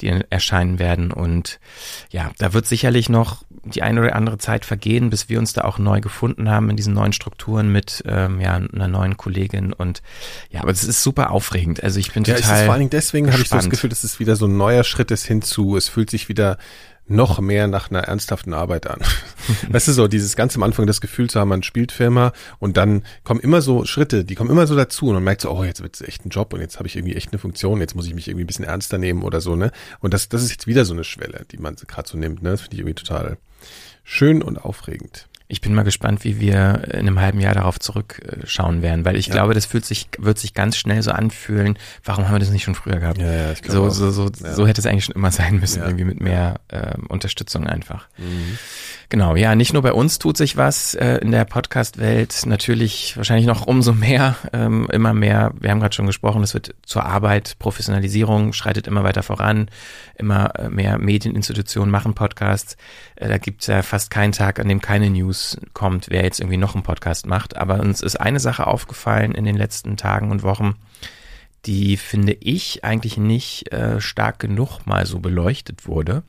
die 0.00 0.08
erscheinen 0.30 0.78
werden. 0.78 1.12
Und 1.12 1.60
ja, 2.10 2.30
da 2.38 2.52
wird 2.52 2.66
sicherlich 2.66 3.08
noch 3.08 3.42
die 3.64 3.82
eine 3.82 4.00
oder 4.00 4.16
andere 4.16 4.38
Zeit 4.38 4.64
vergehen, 4.64 5.10
bis 5.10 5.28
wir 5.28 5.38
uns 5.38 5.52
da 5.52 5.62
auch 5.62 5.78
neu 5.78 6.00
gefunden 6.00 6.48
haben 6.50 6.70
in 6.70 6.76
diesen 6.76 6.94
neuen 6.94 7.12
Strukturen 7.12 7.70
mit 7.70 8.02
ähm, 8.06 8.40
ja, 8.40 8.54
einer 8.54 8.88
neuen 8.88 9.16
Kollegin. 9.16 9.72
Und 9.72 10.02
ja, 10.50 10.62
aber 10.62 10.72
es 10.72 10.82
ist 10.84 11.02
super 11.02 11.30
aufregend. 11.30 11.82
Also 11.82 12.00
ich 12.00 12.12
bin 12.12 12.24
Ja, 12.24 12.34
total. 12.34 12.56
ist 12.58 12.62
vor 12.64 12.72
allen 12.72 12.80
Dingen 12.80 12.90
deswegen 12.90 13.30
habe 13.32 13.42
ich 13.42 13.48
so 13.48 13.56
das. 13.56 13.70
Gefühl, 13.70 13.90
dass 13.90 14.02
es 14.04 14.18
wieder 14.18 14.34
so 14.36 14.46
ein 14.46 14.56
neuer 14.56 14.82
Schritt 14.84 15.10
ist 15.12 15.24
hinzu. 15.26 15.76
Es 15.76 15.88
fühlt 15.88 16.10
sich 16.10 16.28
wieder 16.28 16.56
noch 17.12 17.40
mehr 17.40 17.66
nach 17.68 17.90
einer 17.90 18.00
ernsthaften 18.00 18.54
Arbeit 18.54 18.86
an. 18.86 19.00
weißt 19.68 19.88
du 19.88 19.92
so, 19.92 20.08
dieses 20.08 20.36
ganz 20.36 20.56
am 20.56 20.62
Anfang 20.62 20.86
das 20.86 21.00
Gefühl 21.00 21.28
zu 21.28 21.40
haben, 21.40 21.48
man 21.48 21.62
spielt 21.62 21.92
Firma 21.92 22.32
und 22.58 22.76
dann 22.76 23.02
kommen 23.24 23.40
immer 23.40 23.62
so 23.62 23.84
Schritte, 23.84 24.24
die 24.24 24.34
kommen 24.34 24.50
immer 24.50 24.66
so 24.66 24.76
dazu 24.76 25.06
und 25.06 25.14
man 25.14 25.24
merkt 25.24 25.42
so, 25.42 25.50
oh, 25.50 25.64
jetzt 25.64 25.82
wird 25.82 25.94
es 25.94 26.00
echt 26.00 26.24
ein 26.24 26.30
Job 26.30 26.52
und 26.52 26.60
jetzt 26.60 26.78
habe 26.78 26.88
ich 26.88 26.96
irgendwie 26.96 27.14
echt 27.14 27.32
eine 27.32 27.38
Funktion, 27.38 27.80
jetzt 27.80 27.94
muss 27.94 28.06
ich 28.06 28.14
mich 28.14 28.28
irgendwie 28.28 28.44
ein 28.44 28.46
bisschen 28.46 28.64
ernster 28.64 28.98
nehmen 28.98 29.22
oder 29.22 29.40
so, 29.40 29.56
ne? 29.56 29.72
Und 30.00 30.14
das, 30.14 30.28
das 30.28 30.42
ist 30.42 30.50
jetzt 30.50 30.66
wieder 30.66 30.84
so 30.84 30.94
eine 30.94 31.04
Schwelle, 31.04 31.44
die 31.50 31.58
man 31.58 31.76
gerade 31.76 32.08
so 32.08 32.18
nimmt, 32.18 32.42
ne? 32.42 32.50
Das 32.50 32.62
finde 32.62 32.74
ich 32.74 32.80
irgendwie 32.80 32.94
total 32.94 33.36
schön 34.04 34.42
und 34.42 34.58
aufregend. 34.58 35.28
Ich 35.52 35.60
bin 35.60 35.74
mal 35.74 35.82
gespannt, 35.82 36.24
wie 36.24 36.40
wir 36.40 36.84
in 36.92 37.00
einem 37.00 37.20
halben 37.20 37.38
Jahr 37.38 37.52
darauf 37.52 37.78
zurückschauen 37.78 38.80
werden, 38.80 39.04
weil 39.04 39.16
ich 39.16 39.26
Ja. 39.26 39.34
glaube, 39.34 39.52
das 39.52 39.66
fühlt 39.66 39.84
sich, 39.84 40.08
wird 40.18 40.38
sich 40.38 40.54
ganz 40.54 40.78
schnell 40.78 41.02
so 41.02 41.10
anfühlen. 41.10 41.78
Warum 42.04 42.24
haben 42.26 42.34
wir 42.34 42.38
das 42.38 42.48
nicht 42.48 42.62
schon 42.64 42.74
früher 42.74 43.00
gehabt? 43.00 43.18
Ja, 43.18 43.30
ja, 43.30 43.52
ich 43.52 43.60
glaube 43.60 43.90
so, 43.90 44.10
so, 44.10 44.30
so, 44.32 44.44
Ja. 44.44 44.54
so 44.54 44.66
hätte 44.66 44.80
es 44.80 44.86
eigentlich 44.86 45.04
schon 45.04 45.14
immer 45.14 45.30
sein 45.30 45.60
müssen, 45.60 45.80
Ja. 45.80 45.84
irgendwie 45.88 46.06
mit 46.06 46.20
mehr 46.22 46.58
ähm, 46.70 47.04
Unterstützung 47.06 47.66
einfach. 47.66 48.08
Mhm. 48.16 48.56
Genau, 49.10 49.36
ja, 49.36 49.54
nicht 49.54 49.74
nur 49.74 49.82
bei 49.82 49.92
uns 49.92 50.18
tut 50.18 50.38
sich 50.38 50.56
was 50.56 50.94
äh, 50.94 51.16
in 51.18 51.32
der 51.32 51.44
Podcast-Welt, 51.44 52.46
natürlich 52.46 53.14
wahrscheinlich 53.18 53.44
noch 53.44 53.66
umso 53.66 53.92
mehr, 53.92 54.36
ähm, 54.54 54.88
immer 54.90 55.12
mehr, 55.12 55.52
wir 55.60 55.70
haben 55.70 55.80
gerade 55.80 55.94
schon 55.94 56.06
gesprochen, 56.06 56.42
es 56.42 56.54
wird 56.54 56.74
zur 56.86 57.04
Arbeit, 57.04 57.56
Professionalisierung 57.58 58.54
schreitet 58.54 58.86
immer 58.86 59.04
weiter 59.04 59.22
voran, 59.22 59.68
immer 60.16 60.58
äh, 60.58 60.70
mehr 60.70 60.96
Medieninstitutionen 60.96 61.90
machen 61.90 62.14
Podcasts, 62.14 62.78
äh, 63.16 63.28
da 63.28 63.36
gibt 63.36 63.60
es 63.60 63.66
ja 63.66 63.82
fast 63.82 64.10
keinen 64.10 64.32
Tag, 64.32 64.58
an 64.58 64.68
dem 64.68 64.80
keine 64.80 65.10
News 65.10 65.41
kommt, 65.72 66.10
wer 66.10 66.22
jetzt 66.24 66.40
irgendwie 66.40 66.56
noch 66.56 66.74
einen 66.74 66.82
Podcast 66.82 67.26
macht, 67.26 67.56
aber 67.56 67.80
uns 67.80 68.00
ist 68.00 68.16
eine 68.16 68.40
Sache 68.40 68.66
aufgefallen 68.66 69.32
in 69.32 69.44
den 69.44 69.56
letzten 69.56 69.96
Tagen 69.96 70.30
und 70.30 70.42
Wochen, 70.42 70.76
die 71.66 71.96
finde 71.96 72.32
ich 72.40 72.84
eigentlich 72.84 73.16
nicht 73.16 73.72
äh, 73.72 74.00
stark 74.00 74.38
genug 74.38 74.86
mal 74.86 75.06
so 75.06 75.20
beleuchtet 75.20 75.86
wurde. 75.86 76.22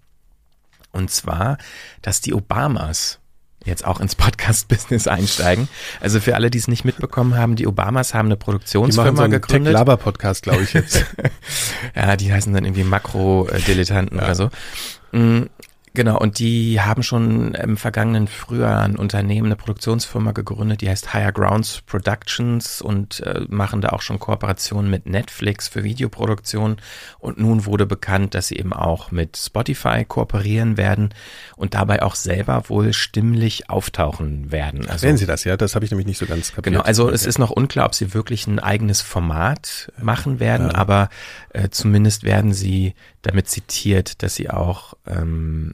Und 0.92 1.10
zwar, 1.10 1.58
dass 2.04 2.22
die 2.22 2.34
Obamas 2.34 3.20
jetzt 3.66 3.86
auch 3.86 4.00
ins 4.00 4.16
Podcast-Business 4.16 5.08
einsteigen. 5.08 5.68
Also 6.02 6.20
für 6.20 6.36
alle, 6.36 6.52
die 6.52 6.58
es 6.58 6.68
nicht 6.68 6.86
mitbekommen 6.86 7.36
haben, 7.36 7.56
die 7.56 7.66
Obamas 7.66 8.14
haben 8.14 8.28
eine 8.28 8.36
Die 8.36 8.40
machen 8.40 8.44
Produktionsfirma 8.46 9.16
so 9.16 9.24
einen 9.24 9.32
gegründet. 9.32 9.74
Tech-Laber-Podcast, 9.74 10.44
glaube 10.44 10.64
ich 10.64 10.74
jetzt. 10.74 11.06
Ja, 11.96 12.16
die 12.16 12.34
heißen 12.34 12.54
dann 12.54 12.66
irgendwie 12.66 12.84
Makro-Dilettanten 12.84 14.18
oder 14.18 14.36
so. 14.36 14.50
Genau, 15.96 16.18
und 16.18 16.40
die 16.40 16.82
haben 16.82 17.04
schon 17.04 17.54
im 17.54 17.78
vergangenen 17.78 18.28
Frühjahr 18.28 18.82
ein 18.82 18.96
Unternehmen, 18.96 19.46
eine 19.46 19.56
Produktionsfirma 19.56 20.32
gegründet, 20.32 20.82
die 20.82 20.90
heißt 20.90 21.14
Higher 21.14 21.32
Grounds 21.32 21.82
Productions 21.86 22.82
und 22.82 23.20
äh, 23.20 23.42
machen 23.48 23.80
da 23.82 23.90
auch 23.90 24.02
schon 24.02 24.18
Kooperationen 24.18 24.90
mit 24.90 25.06
Netflix 25.06 25.68
für 25.68 25.84
Videoproduktion. 25.84 26.78
Und 27.20 27.38
nun 27.38 27.66
wurde 27.68 27.86
bekannt, 27.86 28.34
dass 28.34 28.48
sie 28.48 28.56
eben 28.58 28.74
auch 28.74 29.12
mit 29.12 29.38
Spotify 29.38 30.04
kooperieren 30.04 30.78
werden 30.78 31.14
und 31.58 31.76
dabei 31.76 32.02
auch 32.02 32.16
selber 32.16 32.70
wohl 32.70 32.92
stimmlich 32.94 33.70
auftauchen 33.70 34.52
werden. 34.52 34.88
Also 34.90 35.06
Sehen 35.06 35.18
Sie 35.18 35.28
das, 35.28 35.44
ja? 35.44 35.58
Das 35.58 35.76
habe 35.76 35.86
ich 35.86 35.92
nämlich 35.92 36.08
nicht 36.08 36.18
so 36.18 36.26
ganz 36.26 36.50
kapiert. 36.54 36.74
Genau, 36.74 36.82
also 36.82 37.10
es 37.12 37.22
Okay. 37.22 37.30
ist 37.30 37.38
noch 37.38 37.52
unklar, 37.52 37.86
ob 37.86 37.94
sie 37.94 38.16
wirklich 38.16 38.48
ein 38.48 38.58
eigenes 38.60 39.02
Format 39.02 39.92
machen 40.02 40.40
werden, 40.40 40.72
aber 40.72 41.10
äh, 41.54 41.70
zumindest 41.70 42.24
werden 42.24 42.52
sie 42.52 42.96
damit 43.24 43.48
zitiert, 43.50 44.22
dass 44.22 44.36
sie 44.36 44.50
auch 44.50 44.94
ähm, 45.08 45.74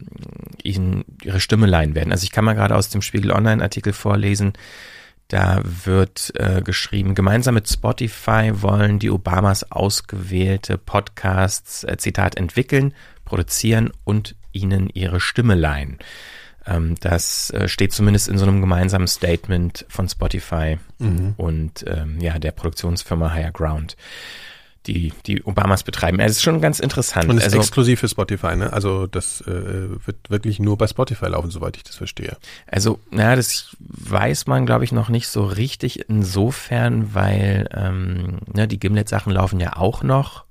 ihnen 0.64 1.04
ihre 1.24 1.40
Stimme 1.40 1.66
leihen 1.66 1.96
werden. 1.96 2.12
Also 2.12 2.24
ich 2.24 2.32
kann 2.32 2.46
mal 2.46 2.54
gerade 2.54 2.76
aus 2.76 2.90
dem 2.90 3.02
Spiegel 3.02 3.32
Online-Artikel 3.32 3.92
vorlesen. 3.92 4.54
Da 5.28 5.62
wird 5.64 6.32
äh, 6.36 6.62
geschrieben, 6.62 7.14
gemeinsam 7.14 7.56
mit 7.56 7.68
Spotify 7.68 8.52
wollen 8.54 8.98
die 8.98 9.12
Obamas 9.12 9.72
ausgewählte 9.72 10.78
Podcasts, 10.78 11.84
äh, 11.84 11.98
Zitat, 11.98 12.36
entwickeln, 12.36 12.94
produzieren 13.26 13.92
und 14.04 14.36
ihnen 14.52 14.90
ihre 14.90 15.20
Stimme 15.20 15.56
leihen. 15.56 16.00
Ähm, 16.66 16.96
das 17.00 17.50
äh, 17.52 17.68
steht 17.68 17.94
zumindest 17.94 18.28
in 18.28 18.38
so 18.38 18.46
einem 18.46 18.62
gemeinsamen 18.62 19.08
Statement 19.08 19.86
von 19.90 20.08
Spotify 20.08 20.78
und 21.38 21.86
ähm, 21.88 22.20
ja, 22.22 22.40
der 22.40 22.52
Produktionsfirma 22.52 23.32
Higher 23.32 23.52
Ground, 23.52 23.98
die 24.90 25.14
die 25.26 25.44
Obamas 25.44 25.84
betreiben. 25.84 26.20
Es 26.20 26.34
ist 26.34 26.42
schon 26.42 26.62
ganz 26.62 26.80
interessant. 26.80 27.30
Und 27.30 27.38
es 27.38 27.44
ist 27.44 27.54
also, 27.54 27.60
exklusiv 27.60 28.00
für 28.00 28.10
Spotify, 28.10 28.56
ne? 28.56 28.74
Also 28.74 29.08
das 29.08 29.42
äh, 29.42 29.90
wird 30.06 30.30
wirklich 30.30 30.60
nur 30.60 30.78
bei 30.78 30.88
Spotify 30.88 31.28
laufen, 31.28 31.52
soweit 31.52 31.78
ich 31.78 31.84
das 31.84 31.96
verstehe. 31.96 32.38
Also, 32.68 33.00
naja, 33.12 33.36
das 33.36 33.76
weiß 33.80 34.48
man, 34.48 34.66
glaube 34.66 34.84
ich, 34.84 34.92
noch 34.92 35.10
nicht 35.10 35.28
so 35.28 35.46
richtig 35.46 36.10
insofern, 36.10 37.14
weil 37.14 37.70
ähm, 37.74 38.40
ne, 38.54 38.68
die 38.68 38.80
Gimlet-Sachen 38.80 39.32
laufen 39.32 39.60
ja 39.60 39.78
auch 39.78 40.04
noch 40.04 40.46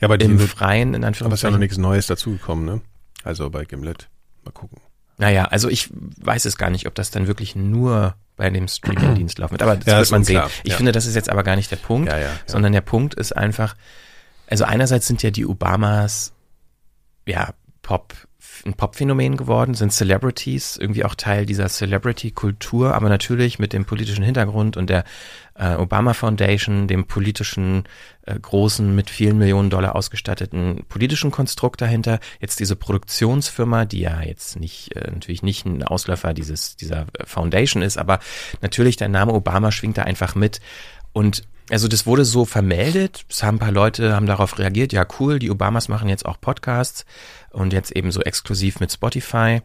Ja, 0.00 0.06
aber 0.06 0.18
die 0.18 0.26
im 0.26 0.38
wird, 0.38 0.50
Freien, 0.50 0.94
in 0.94 1.04
aber 1.04 1.12
ist 1.12 1.20
ja 1.20 1.26
noch 1.26 1.32
Anführungszeichen. 1.32 1.60
nichts 1.60 1.78
Neues 1.78 2.06
dazugekommen, 2.06 2.64
ne? 2.64 2.80
Also 3.24 3.50
bei 3.50 3.64
Gimlet. 3.64 4.08
Mal 4.44 4.52
gucken. 4.52 4.80
Naja, 5.18 5.46
also 5.46 5.68
ich 5.68 5.90
weiß 5.92 6.44
es 6.44 6.56
gar 6.56 6.70
nicht, 6.70 6.86
ob 6.86 6.94
das 6.94 7.10
dann 7.10 7.26
wirklich 7.26 7.56
nur 7.56 8.14
bei 8.38 8.48
dem 8.48 8.66
Streaming-Dienst 8.68 9.38
laufen 9.38 9.52
wird. 9.52 9.62
Aber 9.62 9.76
das 9.76 9.84
Ja, 9.86 9.98
wird 9.98 10.10
man 10.10 10.24
sehen. 10.24 10.36
unklar. 10.36 10.50
Ich 10.62 10.70
Ja. 10.70 10.76
finde, 10.78 10.92
das 10.92 11.04
ist 11.04 11.14
jetzt 11.14 11.28
aber 11.28 11.42
gar 11.42 11.56
nicht 11.56 11.70
der 11.70 11.76
Punkt, 11.76 12.10
ja. 12.10 12.16
sondern 12.46 12.72
der 12.72 12.80
Punkt 12.80 13.14
ist 13.14 13.36
einfach, 13.36 13.76
also 14.48 14.64
einerseits 14.64 15.06
sind 15.06 15.22
ja 15.22 15.30
die 15.30 15.44
Obamas 15.44 16.32
ja 17.26 17.52
Pop 17.82 18.14
ein 18.64 18.74
Popphänomen 18.74 19.36
geworden, 19.36 19.74
sind 19.74 19.92
Celebrities, 19.92 20.76
irgendwie 20.76 21.04
auch 21.04 21.14
Teil 21.14 21.46
dieser 21.46 21.68
Celebrity-Kultur, 21.68 22.94
aber 22.94 23.08
natürlich 23.08 23.58
mit 23.58 23.72
dem 23.72 23.84
politischen 23.84 24.24
Hintergrund 24.24 24.76
und 24.76 24.90
der 24.90 25.04
äh, 25.54 25.74
Obama 25.74 26.14
Foundation, 26.14 26.88
dem 26.88 27.06
politischen, 27.06 27.84
äh, 28.26 28.38
großen, 28.38 28.94
mit 28.94 29.10
vielen 29.10 29.38
Millionen 29.38 29.70
Dollar 29.70 29.96
ausgestatteten 29.96 30.84
politischen 30.88 31.30
Konstrukt 31.30 31.80
dahinter. 31.80 32.20
Jetzt 32.40 32.60
diese 32.60 32.76
Produktionsfirma, 32.76 33.84
die 33.84 34.00
ja 34.00 34.22
jetzt 34.22 34.58
nicht, 34.58 34.94
äh, 34.96 35.10
natürlich 35.10 35.42
nicht 35.42 35.66
ein 35.66 35.82
Ausläufer 35.82 36.34
dieses, 36.34 36.76
dieser 36.76 37.06
Foundation 37.24 37.82
ist, 37.82 37.98
aber 37.98 38.20
natürlich 38.62 38.96
der 38.96 39.08
Name 39.08 39.32
Obama 39.32 39.72
schwingt 39.72 39.98
da 39.98 40.02
einfach 40.02 40.34
mit. 40.34 40.60
Und 41.12 41.42
also 41.70 41.86
das 41.88 42.06
wurde 42.06 42.24
so 42.24 42.44
vermeldet, 42.44 43.24
es 43.28 43.42
haben 43.42 43.56
ein 43.56 43.60
paar 43.60 43.72
Leute, 43.72 44.14
haben 44.14 44.26
darauf 44.26 44.58
reagiert, 44.58 44.92
ja 44.92 45.06
cool, 45.18 45.38
die 45.38 45.50
Obamas 45.50 45.88
machen 45.88 46.08
jetzt 46.08 46.24
auch 46.24 46.40
Podcasts 46.40 47.04
und 47.58 47.72
jetzt 47.72 47.90
eben 47.92 48.12
so 48.12 48.20
exklusiv 48.22 48.80
mit 48.80 48.92
Spotify. 48.92 49.60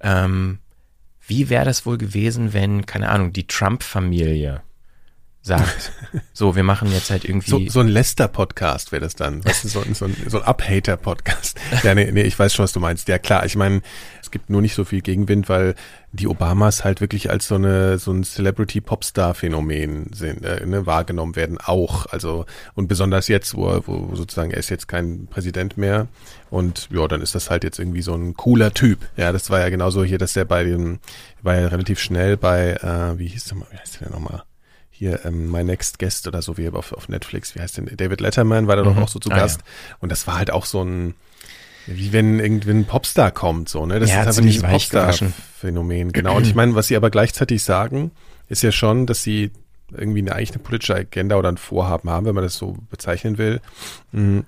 Ähm, 0.00 0.58
wie 1.26 1.48
wäre 1.50 1.64
das 1.64 1.86
wohl 1.86 1.98
gewesen, 1.98 2.52
wenn, 2.52 2.84
keine 2.86 3.08
Ahnung, 3.08 3.32
die 3.32 3.46
Trump-Familie 3.46 4.62
sagt, 5.40 5.92
so, 6.32 6.56
wir 6.56 6.62
machen 6.62 6.90
jetzt 6.92 7.10
halt 7.10 7.24
irgendwie. 7.24 7.50
So, 7.50 7.60
so 7.68 7.80
ein 7.80 7.88
Lester-Podcast 7.88 8.92
wäre 8.92 9.02
das 9.02 9.14
dann. 9.14 9.44
Weißt 9.44 9.64
du, 9.64 9.68
so, 9.68 9.80
ein- 9.82 9.94
so 9.94 10.04
ein, 10.06 10.16
so 10.28 10.38
ein 10.40 10.44
Up-Hater-Podcast. 10.44 11.58
Ja, 11.82 11.94
nee, 11.94 12.10
nee, 12.12 12.22
ich 12.22 12.38
weiß 12.38 12.54
schon, 12.54 12.64
was 12.64 12.72
du 12.72 12.80
meinst. 12.80 13.08
Ja, 13.08 13.18
klar, 13.18 13.46
ich 13.46 13.56
meine, 13.56 13.82
es 14.20 14.30
gibt 14.30 14.50
nur 14.50 14.62
nicht 14.62 14.74
so 14.74 14.84
viel 14.84 15.00
Gegenwind, 15.00 15.48
weil 15.48 15.74
die 16.14 16.28
Obamas 16.28 16.84
halt 16.84 17.00
wirklich 17.00 17.30
als 17.30 17.48
so 17.48 17.54
eine 17.54 17.98
so 17.98 18.12
ein 18.12 18.22
Celebrity-Popstar-Phänomen 19.06 20.10
sind, 20.12 20.44
äh, 20.44 20.64
ne, 20.66 20.86
wahrgenommen 20.86 21.36
werden 21.36 21.58
auch. 21.58 22.06
Also 22.06 22.46
und 22.74 22.88
besonders 22.88 23.28
jetzt, 23.28 23.54
wo, 23.54 23.68
er- 23.68 23.86
wo 23.86 24.14
sozusagen 24.14 24.50
er 24.50 24.58
ist 24.58 24.70
jetzt 24.70 24.88
kein 24.88 25.26
Präsident 25.26 25.76
mehr 25.76 26.08
und 26.50 26.88
ja, 26.92 27.06
dann 27.08 27.20
ist 27.22 27.34
das 27.34 27.50
halt 27.50 27.64
jetzt 27.64 27.78
irgendwie 27.78 28.02
so 28.02 28.14
ein 28.14 28.34
cooler 28.34 28.72
Typ. 28.74 28.98
Ja, 29.16 29.32
das 29.32 29.50
war 29.50 29.60
ja 29.60 29.68
genauso 29.68 30.04
hier, 30.04 30.18
dass 30.18 30.32
der 30.34 30.44
bei 30.44 30.64
dem 30.64 30.98
war 31.42 31.58
ja 31.58 31.68
relativ 31.68 31.98
schnell 31.98 32.36
bei 32.36 32.72
äh, 32.74 33.18
wie 33.18 33.28
hieß 33.28 33.44
der 33.44 33.56
mal, 33.58 33.66
wie 33.70 33.78
heißt 33.78 34.00
der 34.00 34.08
denn 34.08 34.12
nochmal? 34.18 34.42
hier 34.94 35.24
ähm, 35.24 35.50
My 35.50 35.64
Next 35.64 35.98
Guest 35.98 36.28
oder 36.28 36.42
so 36.42 36.58
wie 36.58 36.68
auf, 36.68 36.92
auf 36.92 37.08
Netflix, 37.08 37.56
wie 37.56 37.60
heißt 37.60 37.76
denn, 37.78 37.90
David 37.96 38.20
Letterman 38.20 38.68
war 38.68 38.76
da 38.76 38.82
doch 38.82 38.94
Mhm. 38.94 39.02
auch 39.02 39.08
so 39.08 39.18
zu 39.18 39.30
Ah, 39.32 39.36
Gast 39.36 39.62
und 39.98 40.12
das 40.12 40.26
war 40.28 40.36
halt 40.38 40.52
auch 40.52 40.64
so 40.66 40.84
ein, 40.84 41.14
wie 41.86 42.12
wenn 42.12 42.38
irgendwie 42.38 42.70
ein 42.70 42.84
Popstar 42.84 43.30
kommt, 43.30 43.68
so, 43.68 43.86
ne? 43.86 44.00
Das 44.00 44.10
Ja, 44.10 44.22
ist 44.22 44.28
einfach 44.28 44.42
dieses. 44.42 44.62
Popstar-Phänomen, 44.62 46.12
genau. 46.12 46.36
Und 46.36 46.46
ich 46.46 46.54
meine, 46.54 46.74
was 46.74 46.86
sie 46.88 46.96
aber 46.96 47.10
gleichzeitig 47.10 47.62
sagen, 47.62 48.10
ist 48.48 48.62
ja 48.62 48.72
schon, 48.72 49.06
dass 49.06 49.22
sie 49.22 49.50
irgendwie 49.96 50.20
eine 50.20 50.34
eigene 50.34 50.58
politische 50.58 50.94
Agenda 50.94 51.36
oder 51.36 51.50
ein 51.50 51.56
Vorhaben 51.58 52.08
haben, 52.10 52.26
wenn 52.26 52.34
man 52.34 52.44
das 52.44 52.56
so 52.56 52.76
bezeichnen 52.90 53.38
will. 53.38 53.60
Mm, 54.12 54.40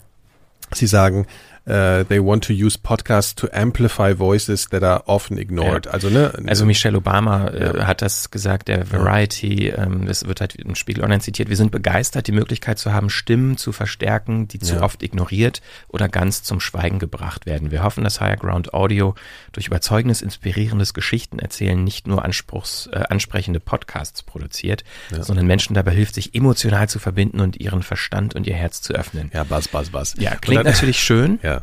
Sie 0.73 0.87
sagen, 0.87 1.27
uh, 1.67 2.05
they 2.09 2.19
want 2.21 2.45
to 2.45 2.53
use 2.53 2.79
podcasts 2.79 3.35
to 3.35 3.49
amplify 3.53 4.13
voices 4.17 4.67
that 4.69 4.83
are 4.83 5.03
often 5.07 5.39
ignored. 5.39 5.87
Ja. 5.87 5.93
Also 5.93 6.11
ne, 6.11 6.33
Also 6.47 6.65
Michelle 6.67 6.97
Obama 6.99 7.49
äh, 7.49 7.77
Ja. 7.79 7.87
hat 7.87 8.03
das 8.03 8.31
gesagt, 8.31 8.69
der 8.69 8.91
Variety, 8.93 9.69
ähm, 9.69 10.07
das 10.07 10.27
wird 10.27 10.41
halt 10.41 10.55
im 10.57 10.75
Spiegel 10.75 11.03
Online 11.05 11.21
zitiert. 11.21 11.49
Wir 11.49 11.57
sind 11.57 11.71
begeistert, 11.71 12.27
die 12.27 12.33
Möglichkeit 12.33 12.79
zu 12.79 12.93
haben, 12.93 13.11
Stimmen 13.11 13.57
zu 13.57 13.73
verstärken, 13.73 14.49
die 14.49 14.59
zu 14.59 14.75
Ja. 14.77 14.83
oft 14.83 15.03
ignoriert 15.03 15.63
oder 15.89 16.09
ganz 16.09 16.43
zum 16.43 16.61
Schweigen 16.61 16.99
gebracht 16.99 17.47
werden. 17.47 17.71
Wir 17.71 17.83
hoffen, 17.83 18.05
dass 18.05 18.21
Higher 18.21 18.37
Ground 18.37 18.75
Audio 18.75 19.15
durch 19.53 19.67
überzeugendes, 19.69 20.23
inspirierendes 20.23 20.95
Geschichten 20.95 21.39
erzählen 21.39 21.83
nicht 21.83 22.07
nur 22.07 22.25
anspruchs, 22.25 22.89
äh, 22.93 23.03
ansprechende 23.09 23.61
Podcasts 23.61 24.23
produziert, 24.23 24.85
sondern 25.11 25.47
Menschen 25.47 25.75
dabei 25.75 25.93
hilft, 25.93 26.15
sich 26.15 26.35
emotional 26.35 26.89
zu 26.89 26.99
verbinden 26.99 27.41
und 27.41 27.57
ihren 27.61 27.83
Verstand 27.83 28.35
und 28.35 28.47
ihr 28.47 28.55
Herz 28.55 28.83
zu 28.83 28.93
öffnen. 28.95 29.31
ja, 29.33 29.45
Buzz, 29.45 29.69
Buzz, 29.69 29.91
Buzz. 29.91 30.15
Ja, 30.19 30.35
klingt 30.37 30.65
dann- 30.65 30.73
natürlich 30.73 30.99
schön. 30.99 31.39
Ja. 31.43 31.54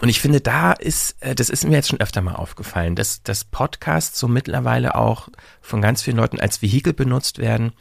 Und 0.00 0.08
ich 0.08 0.20
finde, 0.20 0.40
da 0.40 0.72
ist, 0.72 1.16
äh, 1.20 1.34
das 1.34 1.50
ist 1.50 1.64
mir 1.64 1.74
jetzt 1.74 1.88
schon 1.88 2.00
öfter 2.00 2.20
mal 2.22 2.34
aufgefallen, 2.34 2.94
dass, 2.94 3.22
dass 3.22 3.44
Podcasts 3.44 4.18
so 4.18 4.28
mittlerweile 4.28 4.94
auch 4.94 5.28
von 5.60 5.82
ganz 5.82 6.02
vielen 6.02 6.16
Leuten 6.16 6.40
als 6.40 6.62
Vehikel 6.62 6.92
benutzt 6.92 7.38
werden. 7.38 7.72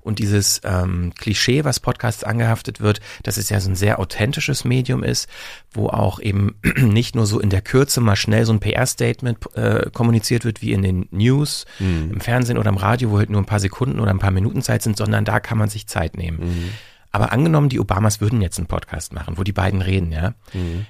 Und 0.00 0.18
dieses 0.18 0.60
ähm, 0.64 1.12
Klischee, 1.18 1.64
was 1.64 1.80
Podcasts 1.80 2.24
angehaftet 2.24 2.80
wird, 2.80 3.00
dass 3.22 3.36
es 3.36 3.48
ja 3.48 3.60
so 3.60 3.70
ein 3.70 3.76
sehr 3.76 4.00
authentisches 4.00 4.64
Medium 4.64 5.02
ist, 5.02 5.28
wo 5.72 5.88
auch 5.88 6.20
eben 6.20 6.56
nicht 6.76 7.14
nur 7.14 7.26
so 7.26 7.40
in 7.40 7.50
der 7.50 7.62
Kürze 7.62 8.00
mal 8.00 8.16
schnell 8.16 8.44
so 8.44 8.52
ein 8.52 8.60
PR-Statement 8.60 9.38
äh, 9.56 9.90
kommuniziert 9.92 10.44
wird 10.44 10.60
wie 10.60 10.72
in 10.72 10.82
den 10.82 11.06
News, 11.10 11.64
im 12.10 12.20
Fernsehen 12.20 12.58
oder 12.58 12.68
im 12.68 12.76
Radio, 12.76 13.10
wo 13.10 13.18
halt 13.18 13.30
nur 13.30 13.40
ein 13.40 13.46
paar 13.46 13.60
Sekunden 13.60 14.00
oder 14.00 14.10
ein 14.10 14.18
paar 14.18 14.30
Minuten 14.30 14.60
Zeit 14.62 14.82
sind, 14.82 14.96
sondern 14.96 15.24
da 15.24 15.40
kann 15.40 15.58
man 15.58 15.68
sich 15.68 15.86
Zeit 15.86 16.16
nehmen. 16.16 16.72
Aber 17.12 17.30
angenommen, 17.32 17.68
die 17.68 17.78
Obamas 17.78 18.20
würden 18.20 18.40
jetzt 18.40 18.58
einen 18.58 18.66
Podcast 18.66 19.12
machen, 19.12 19.36
wo 19.38 19.44
die 19.44 19.52
beiden 19.52 19.82
reden, 19.82 20.10
ja, 20.12 20.34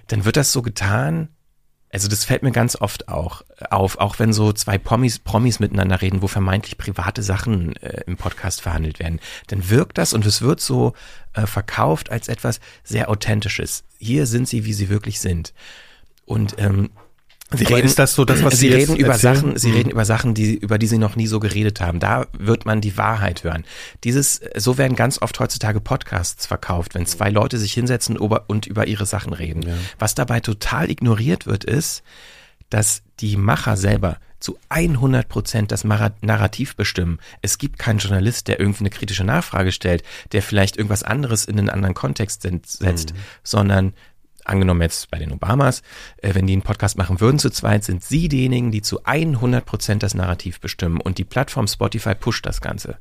dann 0.07 0.25
wird 0.25 0.37
das 0.37 0.53
so 0.53 0.63
getan. 0.63 1.29
Also 1.91 2.09
das 2.09 2.25
fällt 2.25 2.43
mir 2.43 2.53
ganz 2.53 2.75
oft 2.77 3.09
auch 3.09 3.43
auf, 3.69 3.99
auch 3.99 4.19
wenn 4.19 4.33
so 4.33 4.53
zwei 4.53 4.79
Promis, 4.79 5.19
Promis 5.19 5.61
miteinander 5.61 6.01
reden, 6.01 6.23
wo 6.23 6.27
vermeintlich 6.27 6.79
private 6.79 7.23
Sachen 7.23 7.77
äh, 7.77 8.05
im 8.07 8.17
Podcast 8.17 8.63
verhandelt 8.63 8.99
werden, 8.99 9.21
dann 9.49 9.69
wirkt 9.69 9.99
das 9.99 10.15
und 10.15 10.25
es 10.25 10.41
wird 10.41 10.61
so 10.61 10.95
äh, 11.35 11.47
verkauft 11.47 12.11
als 12.11 12.29
etwas 12.29 12.61
sehr 12.83 13.11
Authentisches. 13.11 13.85
Hier 13.99 14.27
sind 14.27 14.49
sie, 14.49 14.65
wie 14.65 14.73
sie 14.73 14.89
wirklich 14.89 15.21
sind. 15.21 15.53
Und 16.25 16.55
ähm, 16.57 16.91
Sie 17.55 17.67
Aber 17.67 17.77
reden, 17.77 17.87
ist 17.87 17.99
das 17.99 18.15
so 18.15 18.25
das, 18.25 18.43
was 18.43 18.55
Sie 18.55 18.69
Sie 18.69 18.75
reden 18.75 18.97
über 18.97 19.13
erzählen? 19.13 19.35
Sachen, 19.37 19.59
Sie 19.59 19.69
Mhm. 19.69 19.75
reden 19.77 19.91
über 19.91 20.05
Sachen, 20.05 20.35
die, 20.35 20.55
über 20.57 20.79
die 20.79 20.87
Sie 20.87 20.99
noch 20.99 21.17
nie 21.17 21.27
so 21.27 21.41
geredet 21.41 21.81
haben. 21.81 22.01
Da 22.01 22.27
wird 22.39 22.67
man 22.67 22.81
die 22.81 22.97
Wahrheit 22.97 23.45
hören. 23.45 23.65
Dieses, 24.05 24.41
so 24.57 24.79
werden 24.79 24.97
ganz 24.97 25.21
oft 25.21 25.39
heutzutage 25.41 25.81
Podcasts 25.81 26.47
verkauft, 26.47 26.95
wenn 26.95 27.07
zwei 27.07 27.31
Leute 27.31 27.59
sich 27.59 27.73
hinsetzen 27.73 28.17
und 28.17 28.67
über 28.67 28.87
ihre 28.87 29.07
Sachen 29.07 29.33
reden. 29.33 29.65
Was 29.99 30.15
dabei 30.15 30.41
total 30.41 30.91
ignoriert 30.91 31.47
wird, 31.47 31.65
ist, 31.65 32.03
dass 32.71 33.03
die 33.21 33.37
Macher 33.37 33.77
selber 33.77 34.19
zu 34.41 34.59
100 34.71 35.29
Prozent 35.29 35.71
das 35.71 35.85
Narrativ 35.85 36.75
bestimmen. 36.75 37.21
Es 37.43 37.59
gibt 37.59 37.79
keinen 37.79 37.99
Journalist, 37.99 38.49
der 38.49 38.59
irgendwie 38.59 38.81
eine 38.81 38.91
kritische 38.91 39.23
Nachfrage 39.23 39.71
stellt, 39.71 40.03
der 40.33 40.43
vielleicht 40.43 40.77
irgendwas 40.77 41.05
anderes 41.05 41.45
in 41.45 41.59
einen 41.61 41.71
anderen 41.71 41.95
Kontext 41.95 42.43
setzt, 42.43 43.15
sondern 43.45 43.93
angenommen 44.45 44.83
jetzt 44.83 45.11
bei 45.11 45.19
den 45.19 45.33
Obamas, 45.33 45.83
äh, 46.19 46.35
wenn 46.35 46.47
die 46.47 46.53
einen 46.53 46.63
Podcast 46.63 46.99
machen 46.99 47.21
würden 47.21 47.39
zu 47.39 47.51
zweit, 47.51 47.85
sind 47.85 48.05
sie 48.05 48.29
diejenigen, 48.29 48.71
die 48.71 48.83
zu 48.83 49.05
100 49.05 49.65
Prozent 49.65 50.03
das 50.03 50.15
Narrativ 50.15 50.61
bestimmen 50.61 51.01
und 51.01 51.19
die 51.19 51.25
Plattform 51.25 51.67
Spotify 51.67 52.15
pusht 52.15 52.47
das 52.47 52.61
Ganze. 52.61 52.99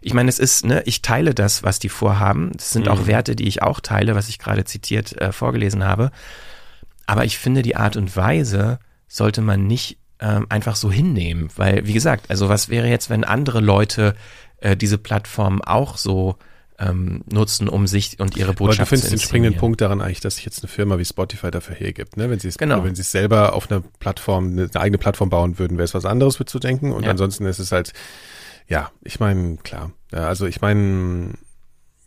Ich 0.00 0.14
meine, 0.14 0.28
es 0.28 0.38
ist, 0.38 0.64
ne, 0.64 0.82
ich 0.86 1.02
teile 1.02 1.34
das, 1.34 1.62
was 1.62 1.78
die 1.78 1.88
vorhaben. 1.88 2.52
Das 2.54 2.70
sind 2.70 2.88
auch 2.88 3.06
Werte, 3.06 3.36
die 3.36 3.48
ich 3.48 3.62
auch 3.62 3.80
teile, 3.80 4.14
was 4.14 4.28
ich 4.28 4.38
gerade 4.38 4.64
zitiert 4.64 5.20
äh, 5.20 5.32
vorgelesen 5.32 5.84
habe. 5.84 6.10
Aber 7.06 7.24
ich 7.24 7.38
finde, 7.38 7.62
die 7.62 7.76
Art 7.76 7.96
und 7.96 8.16
Weise 8.16 8.78
sollte 9.08 9.42
man 9.42 9.66
nicht 9.66 9.98
ähm, 10.20 10.46
einfach 10.48 10.76
so 10.76 10.90
hinnehmen, 10.90 11.48
weil, 11.56 11.86
wie 11.86 11.92
gesagt, 11.92 12.30
also 12.30 12.48
was 12.48 12.68
wäre 12.68 12.88
jetzt, 12.88 13.10
wenn 13.10 13.24
andere 13.24 13.60
Leute 13.60 14.14
äh, 14.58 14.76
diese 14.76 14.98
Plattform 14.98 15.60
auch 15.62 15.96
so 15.96 16.36
ähm, 16.78 17.22
nutzen, 17.30 17.68
um 17.68 17.86
sich 17.86 18.18
und 18.20 18.36
ihre 18.36 18.48
Aber 18.48 18.54
du 18.58 18.64
Botschaft 18.64 18.88
findest 18.88 19.10
zu 19.10 19.16
den 19.16 19.20
springenden? 19.20 19.60
Punkt 19.60 19.80
daran 19.80 20.00
eigentlich, 20.00 20.20
dass 20.20 20.36
sich 20.36 20.44
jetzt 20.44 20.62
eine 20.62 20.68
Firma 20.68 20.98
wie 20.98 21.04
Spotify 21.04 21.50
dafür 21.50 21.76
hergibt, 21.76 22.16
ne? 22.16 22.30
Wenn 22.30 22.38
sie 22.40 22.48
es, 22.48 22.58
Genau. 22.58 22.82
wenn 22.84 22.94
sie 22.94 23.02
es 23.02 23.10
selber 23.12 23.52
auf 23.52 23.70
einer 23.70 23.82
Plattform, 24.00 24.48
eine, 24.48 24.62
eine 24.62 24.80
eigene 24.80 24.98
Plattform 24.98 25.30
bauen 25.30 25.58
würden, 25.58 25.76
wäre 25.78 25.84
es 25.84 25.94
was 25.94 26.04
anderes 26.04 26.38
zu 26.44 26.58
denken. 26.58 26.92
Und 26.92 27.04
Ja. 27.04 27.10
ansonsten 27.10 27.46
ist 27.46 27.58
es 27.60 27.70
halt, 27.72 27.92
ja, 28.66 28.90
ich 29.02 29.20
meine, 29.20 29.56
klar. 29.58 29.92
Ja, 30.12 30.26
also 30.28 30.46
ich 30.46 30.60
meine, 30.60 31.34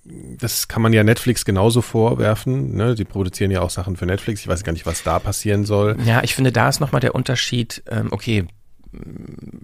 das 0.03 0.67
kann 0.67 0.81
man 0.81 0.93
ja 0.93 1.03
Netflix 1.03 1.43
genauso 1.45 1.81
vorwerfen. 1.81 2.75
Ne? 2.75 2.95
Die 2.95 3.03
produzieren 3.05 3.51
ja 3.51 3.61
auch 3.61 3.69
Sachen 3.69 3.97
für 3.97 4.05
Netflix. 4.05 4.41
Ich 4.41 4.47
weiß 4.47 4.63
gar 4.63 4.71
nicht, 4.73 4.85
was 4.85 5.03
da 5.03 5.19
passieren 5.19 5.65
soll. 5.65 5.97
Ja, 6.05 6.23
ich 6.23 6.33
finde, 6.35 6.51
da 6.51 6.69
ist 6.69 6.79
nochmal 6.79 7.01
der 7.01 7.13
Unterschied, 7.15 7.83
ähm, 7.89 8.07
okay, 8.11 8.47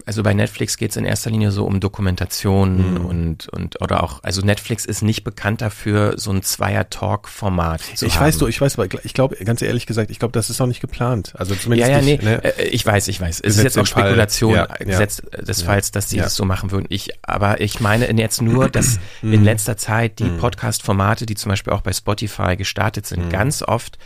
also 0.06 0.24
bei 0.24 0.34
Netflix 0.34 0.78
geht 0.78 0.92
es 0.92 0.98
in 0.98 1.06
erster 1.06 1.30
Linie 1.30 1.52
so 1.52 1.66
um 1.66 1.80
Dokumentation 1.80 2.94
Mhm. 2.94 3.06
und, 3.06 3.50
und 3.50 3.82
oder 3.82 4.04
auch, 4.04 4.22
also 4.24 4.42
Netflix 4.42 4.86
ist 4.86 5.02
nicht 5.02 5.24
bekannt 5.24 5.62
dafür, 5.62 6.14
so 6.18 6.32
ein 6.32 6.42
Zweier-Talk-Format 6.44 7.82
zu 7.96 8.06
ich 8.06 8.16
haben. 8.16 8.26
weiß 8.26 8.38
du, 8.38 8.48
ich 8.48 8.60
weiß, 8.60 8.78
aber 8.80 8.88
ich 9.04 9.14
glaube, 9.14 9.36
ganz 9.44 9.62
ehrlich 9.62 9.86
gesagt, 9.86 10.12
ich 10.12 10.20
glaube, 10.20 10.32
das 10.34 10.50
ist 10.50 10.60
auch 10.62 10.66
nicht 10.68 10.82
geplant. 10.82 11.34
Also 11.38 11.54
Ja, 11.54 11.60
zumindest 11.60 11.90
ja, 11.92 12.02
nee, 12.02 12.12
nicht, 12.14 12.24
ne? 12.24 12.44
äh, 12.44 12.64
ich 12.68 12.86
weiß, 12.86 13.08
ich 13.08 13.20
weiß. 13.20 13.38
Es 13.38 13.42
Gesetz 13.42 13.58
ist 13.58 13.64
jetzt 13.76 13.78
auch. 13.80 13.86
Spekulation, 13.86 14.56
Ja, 14.56 14.64
äh, 14.66 14.80
ja. 14.80 14.86
Gesetz 14.86 15.22
des 15.48 15.62
Ja. 15.62 15.66
Falls, 15.68 15.92
dass 15.92 16.10
sie 16.10 16.18
Ja. 16.18 16.24
das 16.24 16.36
so 16.36 16.46
machen 16.46 16.72
würden. 16.72 16.86
Ich, 16.90 17.10
aber 17.24 17.62
ich 17.62 17.80
meine 17.80 18.10
jetzt 18.20 18.42
nur, 18.42 18.70
dass 18.70 19.00
Mhm. 19.22 19.34
in 19.34 19.44
letzter 19.44 19.78
Zeit 19.78 20.20
die 20.20 20.30
Podcast-Formate, 20.30 21.26
die 21.26 21.36
zum 21.36 21.50
Beispiel 21.50 21.74
auch 21.74 21.82
bei 21.82 21.94
Spotify 21.94 22.56
gestartet 22.58 23.06
Mhm. 23.06 23.08
sind, 23.10 23.30
ganz 23.30 23.62
oft 23.64 23.98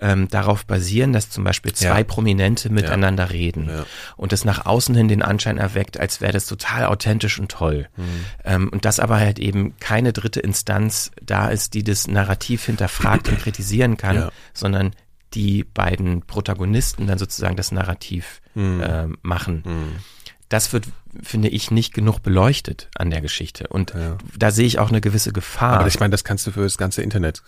ähm, 0.00 0.28
darauf 0.28 0.66
basieren, 0.66 1.12
dass 1.12 1.30
zum 1.30 1.44
Beispiel 1.44 1.72
zwei 1.72 1.98
Ja. 1.98 2.04
Prominente 2.04 2.70
miteinander 2.70 3.30
reden 3.30 3.68
Ja. 3.68 3.86
und 4.16 4.32
das 4.32 4.44
nach 4.44 4.66
außen 4.66 4.94
hin 4.94 5.08
den 5.08 5.22
Anschein 5.22 5.58
erweckt, 5.58 5.98
als 5.98 6.20
wäre 6.20 6.32
das 6.32 6.46
total 6.46 6.84
authentisch 6.86 7.38
und 7.38 7.50
toll. 7.50 7.88
Mhm. 7.96 8.04
Ähm, 8.44 8.68
und 8.70 8.84
dass 8.84 9.00
aber 9.00 9.16
halt 9.16 9.38
eben 9.38 9.74
keine 9.80 10.12
dritte 10.12 10.40
Instanz 10.40 11.10
da 11.22 11.48
ist, 11.48 11.74
die 11.74 11.82
das 11.84 12.08
Narrativ 12.08 12.64
hinterfragt 12.66 13.28
und 13.28 13.38
kritisieren 13.38 13.96
kann, 13.98 14.16
Ja. 14.16 14.30
sondern 14.52 14.92
die 15.34 15.64
beiden 15.64 16.22
Protagonisten 16.22 17.06
dann 17.06 17.18
sozusagen 17.18 17.56
das 17.56 17.72
Narrativ 17.72 18.40
Mhm. 18.54 18.80
äh, 18.80 19.06
machen. 19.22 19.62
Das 20.48 20.72
wird, 20.72 20.86
finde 21.22 21.48
ich, 21.48 21.70
nicht 21.70 21.92
genug 21.92 22.22
beleuchtet 22.22 22.88
an 22.94 23.10
der 23.10 23.20
Geschichte. 23.20 23.66
Und 23.68 23.92
Ja. 23.94 24.16
da 24.38 24.50
sehe 24.50 24.66
ich 24.66 24.78
auch 24.78 24.88
eine 24.90 25.00
gewisse 25.00 25.32
Gefahr. 25.32 25.78
Aber 25.80 25.88
ich 25.88 25.98
meine, 26.00 26.10
das 26.12 26.22
kannst 26.24 26.46
du 26.46 26.52
für 26.52 26.62
das 26.62 26.78
ganze 26.78 27.02
Internet 27.02 27.42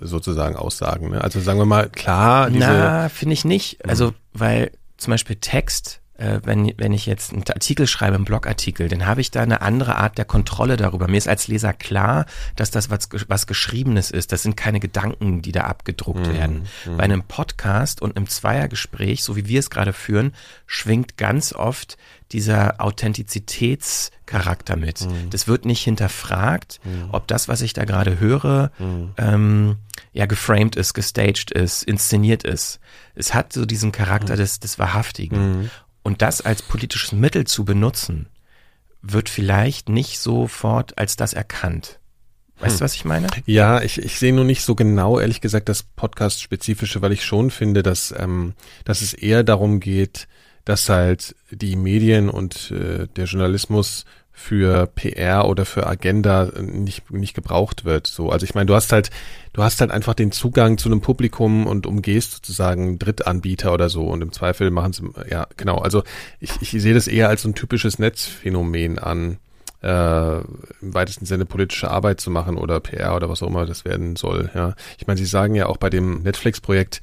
sozusagen 0.00 0.56
aussagen. 0.56 1.10
Ne? 1.10 1.22
Also 1.22 1.40
sagen 1.40 1.58
wir 1.58 1.66
mal, 1.66 1.88
klar, 1.88 2.50
diese, 2.50 2.66
Na, 2.66 3.08
finde 3.08 3.34
ich 3.34 3.44
nicht. 3.44 3.84
Also, 3.88 4.14
weil 4.32 4.70
zum 4.96 5.12
Beispiel 5.12 5.36
Text, 5.36 6.00
äh, 6.18 6.40
wenn, 6.44 6.72
wenn 6.76 6.92
ich 6.92 7.06
jetzt 7.06 7.32
einen 7.32 7.44
Artikel 7.48 7.86
schreibe, 7.86 8.16
einen 8.16 8.24
Blogartikel, 8.24 8.88
dann 8.88 9.06
habe 9.06 9.20
ich 9.20 9.30
da 9.30 9.42
eine 9.42 9.62
andere 9.62 9.96
Art 9.96 10.18
der 10.18 10.24
Kontrolle 10.24 10.76
darüber. 10.76 11.08
Mir 11.08 11.16
ist 11.16 11.28
als 11.28 11.48
Leser 11.48 11.72
klar, 11.72 12.26
dass 12.56 12.70
das 12.70 12.90
was, 12.90 13.08
was 13.28 13.46
Geschriebenes 13.46 14.10
ist. 14.10 14.32
Das 14.32 14.42
sind 14.42 14.56
keine 14.56 14.80
Gedanken, 14.80 15.42
die 15.42 15.52
da 15.52 15.62
abgedruckt 15.62 16.32
werden. 16.32 16.66
Bei 16.96 17.04
einem 17.04 17.22
Podcast 17.22 18.02
und 18.02 18.16
einem 18.16 18.28
Zweiergespräch, 18.28 19.22
so 19.22 19.36
wie 19.36 19.46
wir 19.46 19.60
es 19.60 19.70
gerade 19.70 19.92
führen, 19.92 20.34
schwingt 20.66 21.16
ganz 21.16 21.52
oft 21.52 21.96
dieser 22.32 22.80
Authentizitätscharakter 22.80 24.76
mit. 24.76 25.06
Das 25.30 25.48
wird 25.48 25.64
nicht 25.64 25.82
hinterfragt, 25.82 26.80
ob 27.12 27.26
das, 27.26 27.48
was 27.48 27.62
ich 27.62 27.72
da 27.72 27.84
gerade 27.84 28.20
höre, 28.20 28.70
ähm, 29.16 29.76
ja 30.12 30.26
geframed 30.26 30.76
ist, 30.76 30.94
gestaged 30.94 31.50
ist, 31.50 31.82
inszeniert 31.82 32.44
ist. 32.44 32.80
Es 33.14 33.34
hat 33.34 33.52
so 33.52 33.64
diesen 33.66 33.92
Charakter 33.92 34.36
des, 34.36 34.60
des 34.60 34.78
Wahrhaftigen. 34.78 35.70
Und 36.02 36.22
das 36.22 36.40
als 36.40 36.62
politisches 36.62 37.12
Mittel 37.12 37.46
zu 37.46 37.64
benutzen, 37.64 38.28
wird 39.02 39.28
vielleicht 39.28 39.88
nicht 39.88 40.18
sofort 40.18 40.98
als 40.98 41.16
das 41.16 41.32
erkannt. 41.34 41.98
Weißt 42.60 42.80
du, 42.80 42.84
was 42.84 42.94
ich 42.94 43.04
meine? 43.04 43.28
Ja, 43.46 43.82
ich, 43.82 43.98
ich 43.98 44.18
sehe 44.18 44.32
nur 44.32 44.44
nicht 44.44 44.62
so 44.62 44.74
genau, 44.74 45.20
ehrlich 45.20 45.40
gesagt, 45.40 45.68
das 45.68 45.84
Podcast-spezifische, 45.84 47.00
weil 47.02 47.12
ich 47.12 47.24
schon 47.24 47.52
finde, 47.52 47.84
dass, 47.84 48.12
ähm, 48.18 48.54
dass 48.84 49.00
es 49.00 49.14
eher 49.14 49.44
darum 49.44 49.78
geht, 49.78 50.26
dass 50.68 50.90
halt 50.90 51.34
die 51.50 51.76
Medien 51.76 52.28
und 52.28 52.72
äh, 52.72 53.06
der 53.16 53.24
Journalismus 53.24 54.04
für 54.30 54.86
PR 54.86 55.48
oder 55.48 55.64
für 55.64 55.86
Agenda 55.86 56.52
nicht, 56.60 57.10
nicht 57.10 57.32
gebraucht 57.32 57.86
wird. 57.86 58.06
So, 58.06 58.28
also 58.28 58.44
ich 58.44 58.54
meine, 58.54 58.66
du 58.66 58.74
hast 58.74 58.92
halt, 58.92 59.08
du 59.54 59.62
hast 59.62 59.80
halt 59.80 59.90
einfach 59.90 60.12
den 60.12 60.30
Zugang 60.30 60.76
zu 60.76 60.90
einem 60.90 61.00
Publikum 61.00 61.66
und 61.66 61.86
umgehst 61.86 62.34
sozusagen 62.34 62.98
Drittanbieter 62.98 63.72
oder 63.72 63.88
so 63.88 64.08
und 64.08 64.20
im 64.20 64.30
Zweifel 64.30 64.70
machen 64.70 64.92
sie, 64.92 65.10
ja, 65.30 65.46
genau. 65.56 65.78
Also 65.78 66.02
ich, 66.38 66.50
ich 66.60 66.70
sehe 66.70 66.92
das 66.92 67.08
eher 67.08 67.30
als 67.30 67.42
so 67.42 67.48
ein 67.48 67.54
typisches 67.54 67.98
Netzphänomen 67.98 68.98
an 68.98 69.38
äh, 69.82 70.38
im 70.38 70.94
weitesten 70.94 71.24
Sinne 71.24 71.46
politische 71.46 71.90
Arbeit 71.90 72.20
zu 72.20 72.30
machen 72.30 72.58
oder 72.58 72.78
PR 72.80 73.16
oder 73.16 73.30
was 73.30 73.42
auch 73.42 73.48
immer 73.48 73.64
das 73.64 73.86
werden 73.86 74.16
soll. 74.16 74.50
Ja, 74.54 74.74
ich 74.98 75.06
meine, 75.06 75.16
Sie 75.16 75.24
sagen 75.24 75.54
ja 75.54 75.64
auch 75.66 75.78
bei 75.78 75.88
dem 75.88 76.22
Netflix-Projekt 76.24 77.00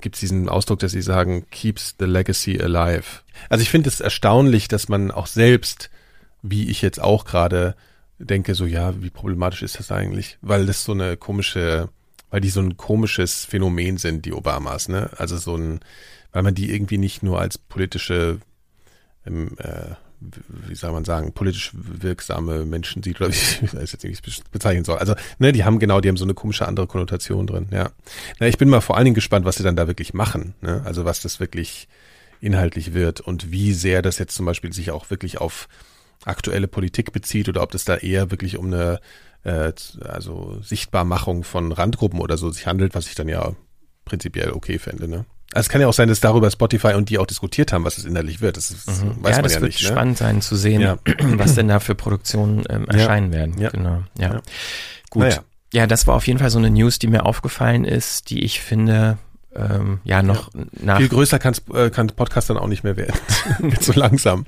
gibt 0.00 0.16
es 0.16 0.20
diesen 0.20 0.48
Ausdruck, 0.48 0.78
dass 0.80 0.92
Sie 0.92 1.02
sagen 1.02 1.46
keeps 1.50 1.94
the 1.98 2.06
legacy 2.06 2.60
alive. 2.60 3.22
Also 3.48 3.62
ich 3.62 3.70
finde 3.70 3.88
es 3.88 4.00
erstaunlich, 4.00 4.68
dass 4.68 4.88
man 4.88 5.10
auch 5.10 5.26
selbst, 5.26 5.90
wie 6.42 6.70
ich 6.70 6.82
jetzt 6.82 7.00
auch 7.00 7.24
gerade 7.24 7.74
denke, 8.18 8.54
so 8.54 8.66
ja, 8.66 9.02
wie 9.02 9.10
problematisch 9.10 9.62
ist 9.62 9.78
das 9.78 9.92
eigentlich, 9.92 10.38
weil 10.40 10.66
das 10.66 10.84
so 10.84 10.92
eine 10.92 11.16
komische 11.16 11.88
weil 12.30 12.40
die 12.40 12.50
so 12.50 12.60
ein 12.60 12.76
komisches 12.76 13.44
Phänomen 13.44 13.98
sind, 13.98 14.26
die 14.26 14.32
Obamas, 14.32 14.88
ne? 14.88 15.10
Also 15.16 15.36
so 15.36 15.56
ein, 15.56 15.80
weil 16.32 16.42
man 16.42 16.54
die 16.54 16.72
irgendwie 16.72 16.98
nicht 16.98 17.22
nur 17.22 17.40
als 17.40 17.56
politische, 17.58 18.40
ähm, 19.26 19.56
äh, 19.58 19.94
wie 20.48 20.74
soll 20.74 20.92
man 20.92 21.04
sagen, 21.04 21.32
politisch 21.32 21.72
wirksame 21.74 22.64
Menschen 22.64 23.02
sieht, 23.02 23.20
oder 23.20 23.30
wie 23.30 23.32
ich 23.64 23.70
das 23.70 23.92
jetzt 23.92 24.04
irgendwie 24.04 24.32
bezeichnen 24.50 24.84
soll. 24.84 24.98
Also, 24.98 25.14
ne, 25.38 25.52
die 25.52 25.64
haben 25.64 25.78
genau, 25.78 26.00
die 26.00 26.08
haben 26.08 26.16
so 26.16 26.24
eine 26.24 26.34
komische 26.34 26.66
andere 26.66 26.86
Konnotation 26.86 27.46
drin, 27.46 27.68
ja. 27.70 27.90
Na, 28.38 28.46
ich 28.46 28.58
bin 28.58 28.68
mal 28.68 28.80
vor 28.80 28.96
allen 28.96 29.04
Dingen 29.04 29.14
gespannt, 29.14 29.44
was 29.44 29.56
sie 29.56 29.62
dann 29.62 29.76
da 29.76 29.86
wirklich 29.86 30.14
machen, 30.14 30.54
ne? 30.60 30.82
Also 30.84 31.04
was 31.04 31.20
das 31.20 31.40
wirklich 31.40 31.88
inhaltlich 32.40 32.94
wird 32.94 33.20
und 33.20 33.50
wie 33.50 33.72
sehr 33.72 34.02
das 34.02 34.18
jetzt 34.18 34.34
zum 34.34 34.46
Beispiel 34.46 34.72
sich 34.72 34.90
auch 34.90 35.10
wirklich 35.10 35.40
auf 35.40 35.68
aktuelle 36.24 36.68
Politik 36.68 37.12
bezieht 37.12 37.48
oder 37.48 37.62
ob 37.62 37.70
das 37.70 37.84
da 37.84 37.96
eher 37.96 38.30
wirklich 38.30 38.58
um 38.58 38.66
eine 38.66 39.00
äh, 39.44 39.72
also 40.00 40.58
Sichtbarmachung 40.62 41.44
von 41.44 41.72
Randgruppen 41.72 42.20
oder 42.20 42.36
so 42.36 42.50
sich 42.50 42.66
handelt, 42.66 42.94
was 42.94 43.06
ich 43.06 43.14
dann 43.14 43.28
ja 43.28 43.54
prinzipiell 44.04 44.50
okay 44.50 44.78
fände. 44.78 45.08
Ne? 45.08 45.24
Also 45.52 45.66
es 45.66 45.68
kann 45.68 45.80
ja 45.80 45.86
auch 45.86 45.92
sein, 45.92 46.08
dass 46.08 46.20
darüber 46.20 46.50
Spotify 46.50 46.94
und 46.94 47.08
die 47.08 47.18
auch 47.18 47.26
diskutiert 47.26 47.72
haben, 47.72 47.84
was 47.84 47.98
es 47.98 48.04
innerlich 48.04 48.40
wird. 48.40 48.56
Das 48.56 48.70
ist, 48.70 48.86
mhm. 48.88 49.22
weiß 49.22 49.30
ja, 49.30 49.36
man 49.36 49.42
das 49.44 49.54
ja 49.54 49.60
wird 49.60 49.72
nicht, 49.72 49.82
ne? 49.82 49.88
spannend 49.88 50.18
sein 50.18 50.42
zu 50.42 50.56
sehen, 50.56 50.80
ja. 50.80 50.98
was 51.18 51.54
denn 51.54 51.68
da 51.68 51.80
für 51.80 51.94
Produktionen 51.94 52.64
ähm, 52.68 52.86
erscheinen 52.86 53.32
ja. 53.32 53.38
werden. 53.38 53.58
Ja. 53.58 53.70
Genau. 53.70 54.02
Ja. 54.18 54.42
Gut. 55.10 55.40
Ja, 55.72 55.86
das 55.86 56.06
war 56.06 56.14
auf 56.14 56.26
jeden 56.26 56.38
Fall 56.38 56.50
so 56.50 56.58
eine 56.58 56.70
News, 56.70 56.98
die 56.98 57.06
mir 57.06 57.26
aufgefallen 57.26 57.84
ist, 57.84 58.30
die 58.30 58.44
ich 58.44 58.60
finde, 58.60 59.18
ähm, 59.54 60.00
ja, 60.04 60.22
noch 60.22 60.50
nach. 60.72 60.98
Viel 60.98 61.08
größer 61.08 61.38
kann's, 61.38 61.62
äh, 61.74 61.90
kann 61.90 62.06
Podcast 62.08 62.50
dann 62.50 62.56
auch 62.56 62.68
nicht 62.68 62.84
mehr 62.84 62.96
werden. 62.96 63.18
So 63.80 63.92
langsam. 63.92 64.46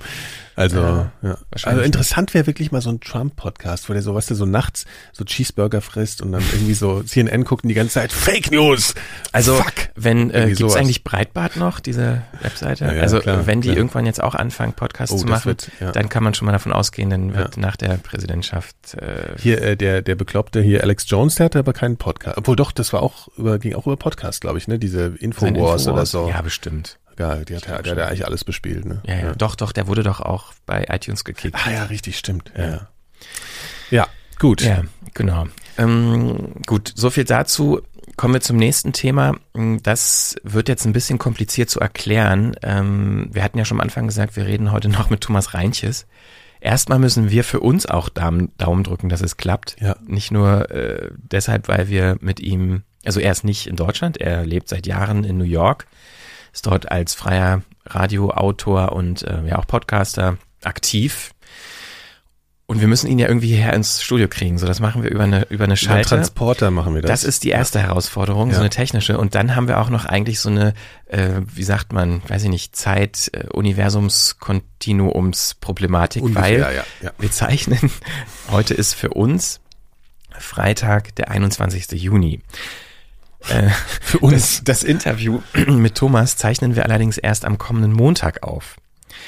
Also, 0.59 0.81
ja, 0.81 1.13
ja. 1.23 1.39
also 1.63 1.83
interessant 1.83 2.35
wäre 2.35 2.49
wirklich 2.49 2.73
mal 2.73 2.81
so 2.81 2.91
ein 2.91 2.99
Trump-Podcast, 2.99 3.89
wo 3.89 3.93
der 3.93 4.03
so, 4.03 4.17
was 4.17 4.27
der 4.27 4.37
so 4.37 4.45
nachts 4.45 4.87
so 5.13 5.25
Cheeseburger 5.25 5.81
frisst 5.81 6.21
und 6.21 6.33
dann 6.33 6.43
irgendwie 6.53 6.75
so 6.75 7.01
CNN 7.05 7.45
guckt 7.45 7.63
und 7.63 7.69
die 7.69 7.77
ganze 7.77 7.95
Zeit 7.95 8.11
Fake 8.11 8.51
News. 8.51 8.95
Also, 9.31 9.55
Fuck. 9.55 9.91
wenn, 9.95 10.31
äh, 10.31 10.53
gibt's 10.53 10.75
eigentlich 10.75 11.05
Breitbart 11.05 11.55
noch, 11.55 11.79
diese 11.79 12.23
Webseite? 12.43 12.87
Ja, 12.87 13.03
also, 13.03 13.21
klar, 13.21 13.47
wenn 13.47 13.61
die 13.61 13.69
klar. 13.69 13.77
irgendwann 13.77 14.05
jetzt 14.05 14.21
auch 14.21 14.35
anfangen, 14.35 14.73
Podcasts 14.73 15.15
oh, 15.15 15.19
zu 15.19 15.27
machen, 15.27 15.47
wird, 15.47 15.71
dann 15.79 16.09
kann 16.09 16.25
man 16.25 16.35
schon 16.35 16.47
mal 16.47 16.53
davon 16.53 16.73
ausgehen, 16.73 17.09
dann 17.11 17.37
wird 17.37 17.57
nach 17.57 17.77
der 17.77 17.97
Präsidentschaft, 17.99 18.95
äh, 18.95 19.37
Hier, 19.39 19.63
äh, 19.63 19.77
der, 19.77 20.03
der 20.03 20.17
Bekloppte 20.17 20.61
hier, 20.61 20.83
Alex 20.83 21.05
Jones, 21.07 21.37
der 21.37 21.45
hatte 21.45 21.61
aber 21.61 21.73
keinen 21.73 21.99
Podcast. 21.99 22.37
Obwohl 22.37 22.57
doch, 22.57 22.73
das 22.73 22.93
war 22.93 23.05
auch 23.05 23.29
über, 23.39 23.61
ging 23.61 23.77
auch 23.77 23.87
über 23.87 23.97
Podcast, 23.97 24.41
glaube 24.41 24.59
ich, 24.59 24.67
ne, 24.67 24.81
diese 24.81 25.15
Infowars 25.21 25.83
Info 25.83 25.93
oder 25.93 26.05
so. 26.05 26.29
Ja, 26.29 26.43
bestimmt. 26.43 26.99
Ja, 27.19 27.37
die 27.37 27.57
hat, 27.57 27.67
der, 27.67 27.83
der 27.83 27.97
hat 27.97 28.11
eigentlich 28.11 28.27
alles 28.27 28.45
bespielt, 28.45 28.85
ne? 28.85 29.03
Ja, 29.07 29.15
ja, 29.15 29.21
ja, 29.27 29.35
Doch, 29.35 29.57
doch, 29.57 29.73
der 29.73 29.87
wurde 29.87 30.03
doch 30.03 30.21
auch 30.21 30.53
bei 30.67 30.87
iTunes 30.89 31.25
gekickt. 31.25 31.57
Ah 31.67 31.71
ja, 31.71 31.85
richtig, 31.85 32.17
stimmt. 32.19 32.53
Ja, 32.57 32.69
ja. 32.71 32.89
ja 33.91 34.07
gut. 34.39 34.63
Ja, 34.63 34.83
genau. 35.15 35.47
Ähm, 35.77 36.55
gut, 36.67 36.93
so 36.95 37.11
viel 37.11 37.25
dazu. 37.25 37.81
Kommen 38.17 38.35
wir 38.35 38.41
zum 38.41 38.57
nächsten 38.57 38.93
Thema. 38.93 39.37
Das 39.83 40.37
wird 40.43 40.69
jetzt 40.69 40.85
ein 40.85 40.93
bisschen 40.93 41.19
kompliziert 41.19 41.71
zu 41.71 41.81
erklären. 41.81 42.57
Ähm, 42.63 43.29
wir 43.33 43.43
hatten 43.43 43.59
ja 43.59 43.65
schon 43.65 43.79
am 43.79 43.83
Anfang 43.83 44.07
gesagt, 44.07 44.37
wir 44.37 44.47
reden 44.47 44.73
heute 44.73 44.89
noch 44.89 45.11
mit 45.11 45.21
Thomas 45.21 45.55
Reinches. 45.55 46.07
Erstmal 46.61 46.99
müssen 46.99 47.31
wir 47.31 47.45
für 47.45 47.61
uns 47.61 47.87
auch 47.87 48.09
Daumen, 48.09 48.53
Daumen 48.59 48.83
drücken, 48.83 49.09
dass 49.09 49.21
es 49.21 49.37
klappt. 49.37 49.77
Ja. 49.81 49.97
Nicht 50.07 50.33
nur 50.33 50.71
äh, 50.71 51.11
deshalb, 51.17 51.69
weil 51.69 51.89
wir 51.89 52.17
mit 52.21 52.41
ihm, 52.41 52.83
also 53.05 53.21
er 53.21 53.31
ist 53.31 53.45
nicht 53.45 53.69
in 53.69 53.77
Deutschland, 53.77 54.17
er 54.17 54.45
lebt 54.45 54.69
seit 54.69 54.87
Jahren 54.87 55.23
in 55.23 55.39
New 55.39 55.45
York 55.45 55.87
ist 56.53 56.67
dort 56.67 56.91
als 56.91 57.15
freier 57.15 57.63
Radioautor 57.87 58.93
und 58.93 59.23
äh, 59.23 59.47
ja 59.47 59.59
auch 59.59 59.67
Podcaster 59.67 60.37
aktiv. 60.63 61.33
Und 62.71 62.83
wir 62.83 62.89
müssen 62.89 63.11
ihn 63.11 63.19
ja 63.19 63.29
irgendwie 63.29 63.49
hierher 63.49 63.73
ins 63.73 64.03
Studio 64.03 64.29
kriegen. 64.29 64.59
So, 64.59 64.67
das 64.67 64.79
machen 64.79 65.03
wir 65.03 65.11
über 65.11 65.25
eine, 65.25 65.47
über 65.49 65.65
eine 65.65 65.79
Schalte. 65.79 66.01
Über 66.01 66.09
Transporter 66.17 66.71
machen 66.71 66.95
wir 66.95 67.01
das. 67.01 67.23
Das 67.23 67.25
ist 67.25 67.45
die 67.45 67.49
erste 67.49 67.79
ja. 67.79 67.87
Herausforderung, 67.87 68.51
ja. 68.51 68.57
so 68.57 68.61
eine 68.61 68.69
technische. 68.69 69.17
Und 69.17 69.35
dann 69.35 69.57
haben 69.57 69.69
wir 69.69 69.81
auch 69.81 69.89
noch 69.89 70.05
eigentlich 70.05 70.39
so 70.39 70.51
eine, 70.51 70.75
äh, 71.07 71.41
wie 71.47 71.63
sagt 71.63 71.95
man, 71.95 72.21
weiß 72.29 72.43
ich 72.43 72.51
nicht, 72.51 72.77
Zeit, 72.77 73.31
äh, 73.33 73.47
Universums-Kontinuums-Problematik, 73.55 76.23
weil 76.35 76.61
ja, 76.61 76.71
ja. 77.01 77.13
wir 77.19 77.31
zeichnen, 77.31 77.91
heute 78.51 78.75
ist 78.75 78.93
für 78.93 79.15
uns 79.15 79.61
Freitag, 80.39 81.17
der 81.17 81.31
21. 81.31 81.91
Juni. 81.93 82.43
Äh, 83.49 83.69
Für 84.01 84.19
uns. 84.19 84.59
Das, 84.59 84.83
das 84.83 84.85
Interview 84.85 85.41
mit 85.69 85.95
Thomas 85.95 86.37
zeichnen 86.37 86.77
wir 86.77 86.85
allerdings 86.85 87.19
erst 87.19 87.45
am 87.45 87.59
kommenden 87.59 87.93
Montag 87.93 88.43
auf. 88.43 88.77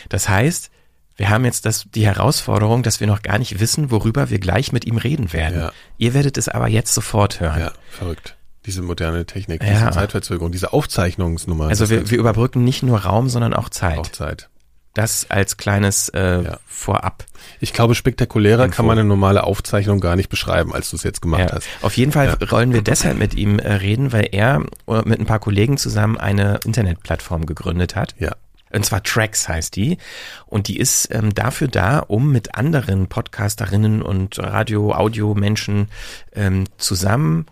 Das 0.09 0.29
heißt, 0.29 0.71
wir 1.17 1.29
haben 1.29 1.45
jetzt 1.45 1.67
das, 1.67 1.87
die 1.95 2.07
Herausforderung, 2.07 2.83
dass 2.83 3.01
wir 3.01 3.07
noch 3.07 3.23
gar 3.23 3.39
nicht 3.39 3.61
wissen, 3.61 3.91
worüber 3.91 4.31
wir 4.31 4.39
gleich 4.39 4.73
mit 4.73 4.85
ihm 4.85 4.97
reden 4.97 5.33
werden. 5.33 5.59
Ja. 5.59 5.73
Ihr 5.99 6.15
werdet 6.15 6.39
es 6.39 6.49
aber 6.49 6.69
jetzt 6.69 6.95
sofort 6.95 7.41
hören. 7.41 7.61
Ja, 7.61 7.73
verrückt. 7.91 8.37
Diese 8.67 8.83
moderne 8.83 9.25
Technik, 9.25 9.61
diese 9.61 9.73
ja. 9.73 9.91
Zeitverzögerung, 9.91 10.53
diese 10.53 10.73
Aufzeichnungsnummer. 10.73 11.69
Also 11.69 11.89
wir, 11.89 12.11
wir 12.11 12.19
überbrücken 12.19 12.63
nicht 12.63 12.83
nur 12.83 12.99
Raum, 12.99 13.31
sondern 13.31 13.55
auch 13.55 13.71
Zeit. 13.71 13.99
Auch 13.99 14.09
Zeit. 14.09 14.50
Das 14.95 15.31
als 15.31 15.57
kleines 15.57 16.09
äh, 16.11 16.43
ja. 16.43 16.59
Vorab. 16.67 17.25
Ich 17.61 17.73
glaube, 17.73 17.95
spektakulärer 17.95 18.65
Info. 18.65 18.77
kann 18.77 18.87
man 18.87 18.99
eine 18.99 19.07
normale 19.07 19.45
Aufzeichnung 19.45 20.01
gar 20.01 20.17
nicht 20.17 20.29
beschreiben, 20.29 20.75
als 20.75 20.91
du 20.91 20.97
es 20.97 21.05
jetzt 21.05 21.23
gemacht 21.23 21.51
ja. 21.51 21.53
hast. 21.53 21.69
Auf 21.83 21.97
jeden 21.97 22.11
Fall 22.11 22.37
ja. 22.41 22.51
wollen 22.51 22.73
wir 22.73 22.83
deshalb 22.83 23.19
mit 23.19 23.35
ihm 23.35 23.59
äh, 23.59 23.75
reden, 23.75 24.13
weil 24.13 24.29
er 24.33 24.65
äh, 24.89 25.03
mit 25.05 25.21
ein 25.21 25.27
paar 25.27 25.39
Kollegen 25.39 25.77
zusammen 25.77 26.19
eine 26.19 26.59
Internetplattform 26.65 27.47
gegründet 27.47 27.95
hat. 27.95 28.15
Ja. 28.19 28.33
Und 28.73 28.85
zwar 28.85 29.03
Tracks 29.03 29.49
heißt 29.49 29.77
die. 29.77 29.99
Und 30.47 30.69
die 30.69 30.79
ist 30.79 31.09
ähm, 31.13 31.35
dafür 31.35 31.69
da, 31.69 31.99
um 32.01 32.33
mit 32.33 32.55
anderen 32.55 33.09
Podcasterinnen 33.09 34.03
und 34.03 34.39
Radio-Audio-Menschen 34.39 35.89
ähm, 36.35 36.65
zusammen 36.79 37.47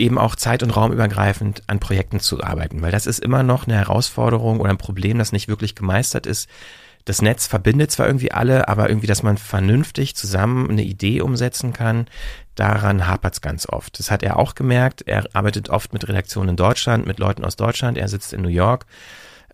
eben 0.00 0.18
auch 0.18 0.34
zeit- 0.34 0.62
und 0.62 0.70
raumübergreifend 0.70 1.62
an 1.66 1.78
Projekten 1.78 2.20
zu 2.20 2.42
arbeiten, 2.42 2.82
weil 2.82 2.90
das 2.90 3.06
ist 3.06 3.20
immer 3.20 3.42
noch 3.42 3.66
eine 3.66 3.76
Herausforderung 3.76 4.60
oder 4.60 4.70
ein 4.70 4.78
Problem, 4.78 5.18
das 5.18 5.32
nicht 5.32 5.48
wirklich 5.48 5.74
gemeistert 5.74 6.26
ist. 6.26 6.48
Das 7.04 7.22
Netz 7.22 7.46
verbindet 7.46 7.90
zwar 7.90 8.06
irgendwie 8.06 8.32
alle, 8.32 8.68
aber 8.68 8.88
irgendwie, 8.88 9.06
dass 9.06 9.22
man 9.22 9.38
vernünftig 9.38 10.14
zusammen 10.16 10.68
eine 10.68 10.82
Idee 10.82 11.22
umsetzen 11.22 11.72
kann, 11.72 12.06
daran 12.56 13.06
hapert 13.06 13.34
es 13.34 13.40
ganz 13.40 13.66
oft. 13.68 13.98
Das 13.98 14.10
hat 14.10 14.22
er 14.22 14.38
auch 14.38 14.54
gemerkt. 14.54 15.02
Er 15.06 15.24
arbeitet 15.32 15.70
oft 15.70 15.92
mit 15.92 16.06
Redaktionen 16.06 16.50
in 16.50 16.56
Deutschland, 16.56 17.06
mit 17.06 17.18
Leuten 17.18 17.44
aus 17.44 17.56
Deutschland. 17.56 17.96
Er 17.96 18.08
sitzt 18.08 18.34
in 18.34 18.42
New 18.42 18.48
York 18.48 18.84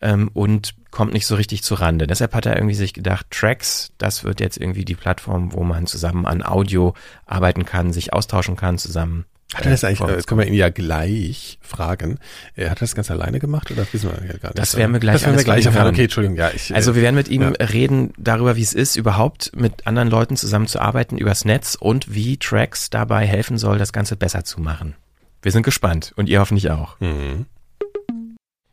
ähm, 0.00 0.28
und 0.34 0.74
kommt 0.90 1.12
nicht 1.12 1.26
so 1.26 1.36
richtig 1.36 1.62
zu 1.62 1.74
Rande. 1.74 2.08
Deshalb 2.08 2.34
hat 2.34 2.46
er 2.46 2.56
irgendwie 2.56 2.74
sich 2.74 2.94
gedacht, 2.94 3.26
Tracks, 3.30 3.92
das 3.98 4.24
wird 4.24 4.40
jetzt 4.40 4.56
irgendwie 4.56 4.84
die 4.84 4.94
Plattform, 4.96 5.52
wo 5.52 5.62
man 5.62 5.86
zusammen 5.86 6.26
an 6.26 6.42
Audio 6.42 6.94
arbeiten 7.26 7.64
kann, 7.64 7.92
sich 7.92 8.12
austauschen 8.12 8.56
kann, 8.56 8.76
zusammen 8.76 9.24
hat 9.54 9.64
er 9.64 9.70
das 9.70 9.84
eigentlich, 9.84 10.00
äh, 10.00 10.16
das 10.16 10.26
können 10.26 10.40
wir 10.40 10.46
ihn 10.46 10.54
ja 10.54 10.70
gleich 10.70 11.58
fragen. 11.60 12.18
Er 12.56 12.70
hat 12.70 12.82
das 12.82 12.96
ganz 12.96 13.10
alleine 13.10 13.38
gemacht 13.38 13.70
oder 13.70 13.86
wissen 13.92 14.10
wir 14.10 14.26
ja 14.26 14.38
gar 14.38 14.48
nicht? 14.48 14.58
Das 14.58 14.76
werden 14.76 14.92
wir 14.92 14.98
gleich 14.98 15.14
Das 15.14 15.24
werden 15.24 15.36
wir 15.36 15.44
gleich 15.44 15.66
erfahren. 15.66 15.94
Okay, 15.94 16.04
Entschuldigung, 16.04 16.36
ja. 16.36 16.50
Ich, 16.52 16.74
also 16.74 16.96
wir 16.96 17.02
werden 17.02 17.14
mit 17.14 17.28
ihm 17.28 17.42
ja. 17.42 17.50
reden 17.66 18.12
darüber, 18.18 18.56
wie 18.56 18.62
es 18.62 18.72
ist, 18.72 18.96
überhaupt 18.96 19.52
mit 19.54 19.86
anderen 19.86 20.08
Leuten 20.08 20.36
zusammenzuarbeiten 20.36 21.16
übers 21.16 21.44
Netz 21.44 21.76
und 21.78 22.12
wie 22.12 22.38
Tracks 22.38 22.90
dabei 22.90 23.24
helfen 23.24 23.56
soll, 23.56 23.78
das 23.78 23.92
Ganze 23.92 24.16
besser 24.16 24.42
zu 24.44 24.60
machen. 24.60 24.96
Wir 25.42 25.52
sind 25.52 25.62
gespannt 25.62 26.12
und 26.16 26.28
ihr 26.28 26.40
hoffentlich 26.40 26.70
auch. 26.70 26.98
Mhm. 26.98 27.46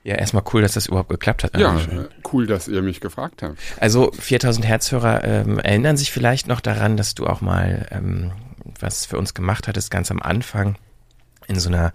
Ja, 0.03 0.15
erstmal 0.15 0.43
cool, 0.53 0.62
dass 0.62 0.73
das 0.73 0.88
überhaupt 0.88 1.09
geklappt 1.09 1.43
hat. 1.45 1.57
Ja, 1.57 1.79
cool, 2.33 2.45
dass 2.45 2.67
ihr 2.67 2.81
mich 2.81 2.99
gefragt 2.99 3.41
habt. 3.41 3.57
Also 3.79 4.12
4000 4.12 4.65
Herzhörer 4.65 5.23
ähm, 5.23 5.59
erinnern 5.59 5.95
sich 5.95 6.12
vielleicht 6.12 6.47
noch 6.47 6.59
daran, 6.59 6.97
dass 6.97 7.15
du 7.15 7.25
auch 7.25 7.39
mal 7.39 7.88
ähm, 7.91 8.31
was 8.80 9.06
für 9.06 9.17
uns 9.17 9.34
gemacht 9.34 9.67
hattest, 9.67 9.91
ganz 9.91 10.12
am 10.12 10.21
Anfang 10.21 10.78
in 11.47 11.60
so 11.60 11.69
einer 11.69 11.93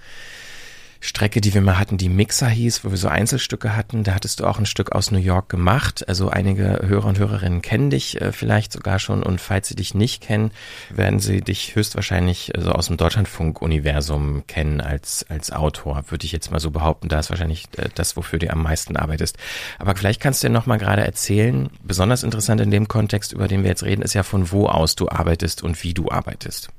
Strecke, 1.00 1.40
die 1.40 1.54
wir 1.54 1.61
mal 1.61 1.78
hatten, 1.78 1.96
die 1.96 2.08
Mixer 2.08 2.48
hieß, 2.48 2.84
wo 2.84 2.90
wir 2.90 2.96
so 2.96 3.08
Einzelstücke 3.08 3.76
hatten. 3.76 4.02
Da 4.02 4.14
hattest 4.14 4.40
du 4.40 4.46
auch 4.46 4.58
ein 4.58 4.66
Stück 4.66 4.92
aus 4.92 5.11
New 5.11 5.18
York 5.18 5.48
gemacht. 5.48 6.08
Also 6.08 6.28
einige 6.28 6.80
Hörer 6.84 7.06
und 7.06 7.18
Hörerinnen 7.18 7.62
kennen 7.62 7.90
dich 7.90 8.20
äh, 8.20 8.32
vielleicht 8.32 8.72
sogar 8.72 8.98
schon 8.98 9.22
und 9.22 9.40
falls 9.40 9.68
sie 9.68 9.76
dich 9.76 9.94
nicht 9.94 10.22
kennen, 10.22 10.50
werden 10.90 11.20
sie 11.20 11.40
dich 11.40 11.76
höchstwahrscheinlich 11.76 12.54
äh, 12.56 12.61
so 12.61 12.72
aus 12.72 12.88
dem 12.88 12.96
Deutschlandfunk-Universum 12.96 14.44
kennen 14.46 14.80
als, 14.80 15.24
als 15.28 15.52
Autor, 15.52 16.04
würde 16.08 16.24
ich 16.24 16.32
jetzt 16.32 16.50
mal 16.50 16.61
so 16.61 16.70
behaupten. 16.70 17.08
Da 17.08 17.20
ist 17.20 17.30
wahrscheinlich 17.30 17.66
äh, 17.76 17.88
das, 17.94 18.16
wofür 18.16 18.38
du 18.38 18.50
am 18.50 18.62
meisten 18.62 18.96
arbeitest. 18.96 19.38
Aber 19.78 19.94
vielleicht 19.94 20.20
kannst 20.20 20.42
du 20.42 20.48
dir 20.48 20.52
nochmal 20.52 20.78
gerade 20.78 21.04
erzählen, 21.04 21.70
besonders 21.82 22.22
interessant 22.22 22.61
in 22.61 22.70
dem 22.70 22.88
Kontext, 22.88 23.32
über 23.32 23.46
den 23.46 23.62
wir 23.62 23.70
jetzt 23.70 23.84
reden, 23.84 24.02
ist 24.02 24.14
ja 24.14 24.24
von 24.24 24.50
wo 24.50 24.66
aus 24.66 24.96
du 24.96 25.08
arbeitest 25.08 25.62
und 25.62 25.82
wie 25.84 25.94
du 25.94 26.11
arbeitest. 26.11 26.70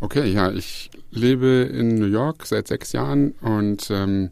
Okay, 0.00 0.30
ja, 0.30 0.52
ich 0.52 0.90
lebe 1.10 1.68
in 1.72 1.96
New 1.96 2.06
York 2.06 2.46
seit 2.46 2.68
sechs 2.68 2.92
Jahren 2.92 3.32
und 3.40 3.90
ähm, 3.90 4.30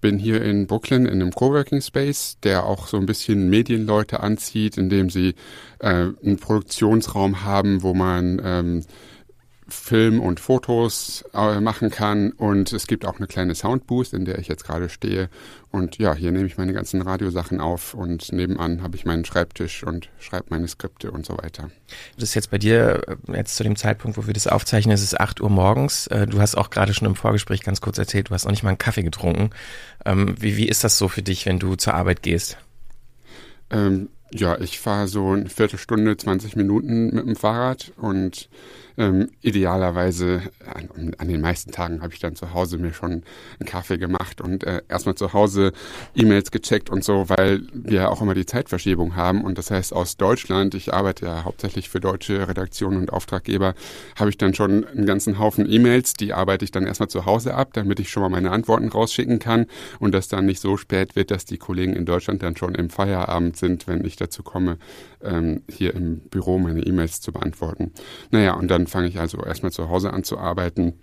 bin 0.00 0.18
hier 0.18 0.42
in 0.42 0.68
Brooklyn 0.68 1.06
in 1.06 1.20
einem 1.20 1.32
Coworking 1.32 1.80
Space, 1.80 2.38
der 2.44 2.66
auch 2.66 2.86
so 2.86 2.98
ein 2.98 3.06
bisschen 3.06 3.50
Medienleute 3.50 4.20
anzieht, 4.20 4.78
indem 4.78 5.10
sie 5.10 5.34
äh, 5.80 5.88
einen 6.22 6.36
Produktionsraum 6.38 7.44
haben, 7.44 7.82
wo 7.82 7.94
man 7.94 8.40
ähm, 8.44 8.84
Film 9.72 10.20
und 10.20 10.40
Fotos 10.40 11.24
äh, 11.34 11.60
machen 11.60 11.90
kann. 11.90 12.32
Und 12.32 12.72
es 12.72 12.86
gibt 12.86 13.04
auch 13.04 13.16
eine 13.16 13.26
kleine 13.26 13.54
Soundboost, 13.54 14.14
in 14.14 14.24
der 14.24 14.38
ich 14.38 14.48
jetzt 14.48 14.64
gerade 14.64 14.88
stehe. 14.88 15.28
Und 15.70 15.98
ja, 15.98 16.14
hier 16.14 16.32
nehme 16.32 16.46
ich 16.46 16.58
meine 16.58 16.72
ganzen 16.72 17.00
Radiosachen 17.00 17.60
auf 17.60 17.94
und 17.94 18.30
nebenan 18.32 18.82
habe 18.82 18.96
ich 18.96 19.04
meinen 19.04 19.24
Schreibtisch 19.24 19.84
und 19.84 20.10
schreibe 20.18 20.46
meine 20.50 20.68
Skripte 20.68 21.10
und 21.10 21.24
so 21.24 21.38
weiter. 21.38 21.70
Das 22.16 22.30
ist 22.30 22.34
jetzt 22.34 22.50
bei 22.50 22.58
dir, 22.58 23.02
äh, 23.08 23.36
jetzt 23.36 23.56
zu 23.56 23.62
dem 23.62 23.76
Zeitpunkt, 23.76 24.18
wo 24.18 24.26
wir 24.26 24.34
das 24.34 24.46
aufzeichnen, 24.46 24.94
es 24.94 25.02
ist 25.02 25.18
8 25.18 25.40
Uhr 25.40 25.50
morgens. 25.50 26.06
Äh, 26.08 26.26
du 26.26 26.40
hast 26.40 26.56
auch 26.56 26.70
gerade 26.70 26.92
schon 26.94 27.08
im 27.08 27.16
Vorgespräch 27.16 27.62
ganz 27.62 27.80
kurz 27.80 27.98
erzählt, 27.98 28.28
du 28.28 28.34
hast 28.34 28.44
noch 28.44 28.52
nicht 28.52 28.62
mal 28.62 28.70
einen 28.70 28.78
Kaffee 28.78 29.02
getrunken. 29.02 29.50
Ähm, 30.04 30.34
wie, 30.38 30.56
wie 30.56 30.68
ist 30.68 30.84
das 30.84 30.98
so 30.98 31.08
für 31.08 31.22
dich, 31.22 31.46
wenn 31.46 31.58
du 31.58 31.76
zur 31.76 31.94
Arbeit 31.94 32.22
gehst? 32.22 32.58
Ähm, 33.70 34.10
ja, 34.34 34.58
ich 34.60 34.78
fahre 34.80 35.08
so 35.08 35.30
eine 35.30 35.48
Viertelstunde, 35.48 36.16
20 36.16 36.56
Minuten 36.56 37.14
mit 37.14 37.26
dem 37.26 37.36
Fahrrad 37.36 37.92
und 37.96 38.48
ähm, 38.98 39.30
idealerweise 39.40 40.42
an, 40.66 41.14
an, 41.18 41.28
den 41.28 41.40
meisten 41.40 41.72
Tagen 41.72 42.02
habe 42.02 42.12
ich 42.12 42.20
dann 42.20 42.36
zu 42.36 42.52
Hause 42.52 42.78
mir 42.78 42.92
schon 42.92 43.22
einen 43.58 43.66
Kaffee 43.66 43.98
gemacht 43.98 44.40
und 44.40 44.64
äh, 44.64 44.82
erstmal 44.88 45.14
zu 45.14 45.32
Hause 45.32 45.72
E-Mails 46.14 46.50
gecheckt 46.50 46.90
und 46.90 47.04
so, 47.04 47.28
weil 47.28 47.62
wir 47.72 48.10
auch 48.10 48.20
immer 48.20 48.34
die 48.34 48.46
Zeitverschiebung 48.46 49.16
haben. 49.16 49.44
Und 49.44 49.58
das 49.58 49.70
heißt 49.70 49.92
aus 49.92 50.16
Deutschland, 50.16 50.74
ich 50.74 50.92
arbeite 50.92 51.26
ja 51.26 51.44
hauptsächlich 51.44 51.88
für 51.88 52.00
deutsche 52.00 52.48
Redaktionen 52.48 52.98
und 52.98 53.12
Auftraggeber, 53.12 53.74
habe 54.18 54.30
ich 54.30 54.38
dann 54.38 54.54
schon 54.54 54.86
einen 54.86 55.06
ganzen 55.06 55.38
Haufen 55.38 55.70
E-Mails, 55.70 56.14
die 56.14 56.32
arbeite 56.32 56.64
ich 56.64 56.70
dann 56.70 56.86
erstmal 56.86 57.08
zu 57.08 57.26
Hause 57.26 57.54
ab, 57.54 57.70
damit 57.72 58.00
ich 58.00 58.10
schon 58.10 58.22
mal 58.22 58.28
meine 58.28 58.50
Antworten 58.50 58.88
rausschicken 58.88 59.38
kann. 59.38 59.66
Und 59.98 60.12
das 60.12 60.28
dann 60.28 60.46
nicht 60.46 60.60
so 60.60 60.76
spät 60.76 61.16
wird, 61.16 61.30
dass 61.30 61.44
die 61.44 61.58
Kollegen 61.58 61.94
in 61.94 62.04
Deutschland 62.04 62.42
dann 62.42 62.56
schon 62.56 62.74
im 62.74 62.90
Feierabend 62.90 63.56
sind, 63.56 63.86
wenn 63.86 64.04
ich 64.04 64.16
dazu 64.16 64.42
komme, 64.42 64.78
ähm, 65.24 65.62
hier 65.68 65.94
im 65.94 66.20
Büro 66.20 66.58
meine 66.58 66.80
E-Mails 66.80 67.20
zu 67.20 67.32
beantworten. 67.32 67.92
Naja, 68.30 68.54
und 68.54 68.68
dann 68.68 68.86
fange 68.86 69.08
ich 69.08 69.18
also 69.18 69.42
erstmal 69.42 69.72
zu 69.72 69.88
Hause 69.88 70.12
an 70.12 70.24
zu 70.24 70.38
arbeiten 70.38 70.94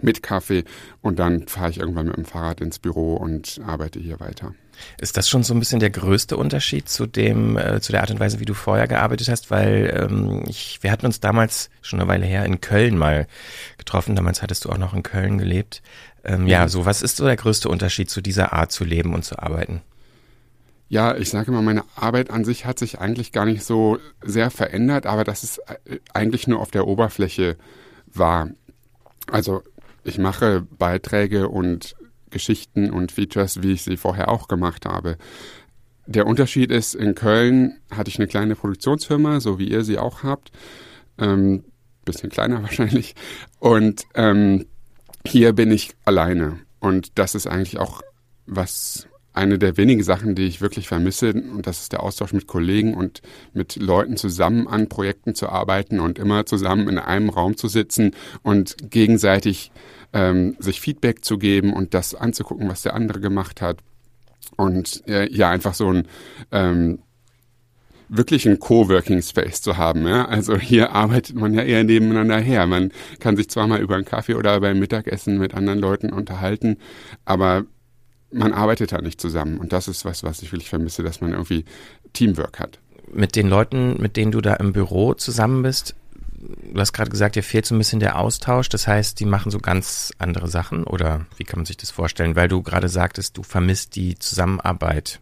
mit 0.00 0.22
Kaffee 0.22 0.64
und 1.02 1.18
dann 1.18 1.48
fahre 1.48 1.70
ich 1.70 1.78
irgendwann 1.78 2.06
mit 2.06 2.16
dem 2.16 2.24
Fahrrad 2.24 2.60
ins 2.60 2.78
Büro 2.78 3.14
und 3.16 3.60
arbeite 3.64 3.98
hier 3.98 4.20
weiter. 4.20 4.54
Ist 4.98 5.16
das 5.16 5.28
schon 5.28 5.42
so 5.42 5.52
ein 5.52 5.58
bisschen 5.58 5.80
der 5.80 5.90
größte 5.90 6.36
Unterschied 6.36 6.88
zu 6.88 7.06
dem, 7.06 7.56
äh, 7.56 7.80
zu 7.80 7.92
der 7.92 8.00
Art 8.00 8.10
und 8.10 8.20
Weise, 8.20 8.40
wie 8.40 8.44
du 8.44 8.54
vorher 8.54 8.88
gearbeitet 8.88 9.28
hast? 9.28 9.50
Weil 9.50 10.08
ähm, 10.08 10.44
ich, 10.48 10.78
wir 10.82 10.90
hatten 10.90 11.06
uns 11.06 11.20
damals 11.20 11.70
schon 11.82 12.00
eine 12.00 12.08
Weile 12.08 12.24
her 12.24 12.44
in 12.44 12.60
Köln 12.60 12.96
mal 12.96 13.26
getroffen. 13.76 14.16
Damals 14.16 14.42
hattest 14.42 14.64
du 14.64 14.70
auch 14.70 14.78
noch 14.78 14.94
in 14.94 15.02
Köln 15.02 15.38
gelebt. 15.38 15.82
Ähm, 16.24 16.46
ja, 16.46 16.64
mhm. 16.64 16.68
so 16.68 16.86
was 16.86 17.02
ist 17.02 17.16
so 17.16 17.26
der 17.26 17.36
größte 17.36 17.68
Unterschied 17.68 18.08
zu 18.10 18.20
dieser 18.20 18.52
Art 18.52 18.72
zu 18.72 18.84
leben 18.84 19.12
und 19.14 19.24
zu 19.24 19.38
arbeiten? 19.38 19.82
Ja, 20.90 21.16
ich 21.16 21.30
sage 21.30 21.52
mal, 21.52 21.62
meine 21.62 21.84
Arbeit 21.94 22.30
an 22.30 22.44
sich 22.44 22.66
hat 22.66 22.80
sich 22.80 22.98
eigentlich 22.98 23.30
gar 23.30 23.44
nicht 23.44 23.62
so 23.62 23.98
sehr 24.24 24.50
verändert, 24.50 25.06
aber 25.06 25.22
das 25.22 25.44
ist 25.44 25.58
äh, 25.84 26.00
eigentlich 26.12 26.48
nur 26.48 26.58
auf 26.58 26.72
der 26.72 26.88
Oberfläche 26.88 27.56
war. 28.12 28.50
Also 29.30 29.62
ich 30.02 30.18
mache 30.18 30.66
Beiträge 30.78 31.48
und 31.48 31.94
Geschichten 32.30 32.90
und 32.90 33.12
Features, 33.12 33.62
wie 33.62 33.70
ich 33.74 33.82
sie 33.82 33.96
vorher 33.96 34.28
auch 34.28 34.48
gemacht 34.48 34.84
habe. 34.84 35.16
Der 36.06 36.26
Unterschied 36.26 36.72
ist, 36.72 36.96
in 36.96 37.14
Köln 37.14 37.78
hatte 37.92 38.10
ich 38.10 38.18
eine 38.18 38.26
kleine 38.26 38.56
Produktionsfirma, 38.56 39.38
so 39.38 39.60
wie 39.60 39.70
ihr 39.70 39.84
sie 39.84 39.96
auch 39.96 40.24
habt. 40.24 40.50
Ähm, 41.18 41.62
bisschen 42.04 42.30
kleiner 42.30 42.62
wahrscheinlich. 42.64 43.14
Und 43.60 44.06
ähm, 44.14 44.66
hier 45.24 45.52
bin 45.52 45.70
ich 45.70 45.92
alleine. 46.04 46.58
Und 46.80 47.16
das 47.16 47.36
ist 47.36 47.46
eigentlich 47.46 47.78
auch 47.78 48.02
was 48.46 49.06
eine 49.40 49.58
der 49.58 49.76
wenigen 49.76 50.02
Sachen, 50.02 50.34
die 50.34 50.44
ich 50.44 50.60
wirklich 50.60 50.86
vermisse, 50.86 51.32
und 51.32 51.66
das 51.66 51.80
ist 51.80 51.92
der 51.92 52.02
Austausch 52.02 52.32
mit 52.32 52.46
Kollegen 52.46 52.94
und 52.94 53.22
mit 53.52 53.76
Leuten 53.76 54.16
zusammen 54.16 54.68
an 54.68 54.88
Projekten 54.88 55.34
zu 55.34 55.48
arbeiten 55.48 55.98
und 55.98 56.18
immer 56.18 56.46
zusammen 56.46 56.88
in 56.88 56.98
einem 56.98 57.30
Raum 57.30 57.56
zu 57.56 57.66
sitzen 57.66 58.12
und 58.42 58.76
gegenseitig 58.90 59.72
ähm, 60.12 60.56
sich 60.58 60.80
Feedback 60.80 61.24
zu 61.24 61.38
geben 61.38 61.72
und 61.72 61.94
das 61.94 62.14
anzugucken, 62.14 62.68
was 62.68 62.82
der 62.82 62.94
andere 62.94 63.20
gemacht 63.20 63.60
hat. 63.60 63.78
Und 64.56 65.02
äh, 65.08 65.30
ja, 65.32 65.50
einfach 65.50 65.74
so 65.74 65.92
ein 65.92 66.08
ähm, 66.52 66.98
wirklich 68.10 68.46
ein 68.46 68.58
Coworking 68.58 69.22
Space 69.22 69.62
zu 69.62 69.76
haben. 69.76 70.06
Ja? 70.06 70.26
Also 70.26 70.56
hier 70.58 70.92
arbeitet 70.92 71.36
man 71.36 71.54
ja 71.54 71.62
eher 71.62 71.84
nebeneinander 71.84 72.38
her. 72.38 72.66
Man 72.66 72.90
kann 73.20 73.36
sich 73.36 73.48
zwar 73.48 73.66
mal 73.66 73.80
über 73.80 73.94
einen 73.94 74.04
Kaffee 74.04 74.34
oder 74.34 74.60
beim 74.60 74.78
Mittagessen 74.78 75.38
mit 75.38 75.54
anderen 75.54 75.78
Leuten 75.78 76.12
unterhalten, 76.12 76.76
aber 77.24 77.64
man 78.32 78.52
arbeitet 78.52 78.92
halt 78.92 79.02
nicht 79.02 79.20
zusammen. 79.20 79.58
Und 79.58 79.72
das 79.72 79.88
ist 79.88 80.04
was, 80.04 80.22
was 80.22 80.42
ich 80.42 80.52
wirklich 80.52 80.70
vermisse, 80.70 81.02
dass 81.02 81.20
man 81.20 81.32
irgendwie 81.32 81.64
Teamwork 82.12 82.58
hat. 82.58 82.78
Mit 83.12 83.36
den 83.36 83.48
Leuten, 83.48 84.00
mit 84.00 84.16
denen 84.16 84.32
du 84.32 84.40
da 84.40 84.54
im 84.54 84.72
Büro 84.72 85.14
zusammen 85.14 85.62
bist, 85.62 85.96
du 86.40 86.80
hast 86.80 86.92
gerade 86.92 87.10
gesagt, 87.10 87.36
dir 87.36 87.42
fehlt 87.42 87.66
so 87.66 87.74
ein 87.74 87.78
bisschen 87.78 88.00
der 88.00 88.18
Austausch. 88.18 88.68
Das 88.68 88.86
heißt, 88.86 89.18
die 89.20 89.26
machen 89.26 89.50
so 89.50 89.58
ganz 89.58 90.12
andere 90.18 90.48
Sachen 90.48 90.84
oder 90.84 91.26
wie 91.36 91.44
kann 91.44 91.60
man 91.60 91.66
sich 91.66 91.76
das 91.76 91.90
vorstellen? 91.90 92.36
Weil 92.36 92.48
du 92.48 92.62
gerade 92.62 92.88
sagtest, 92.88 93.36
du 93.36 93.42
vermisst 93.42 93.96
die 93.96 94.18
Zusammenarbeit. 94.18 95.20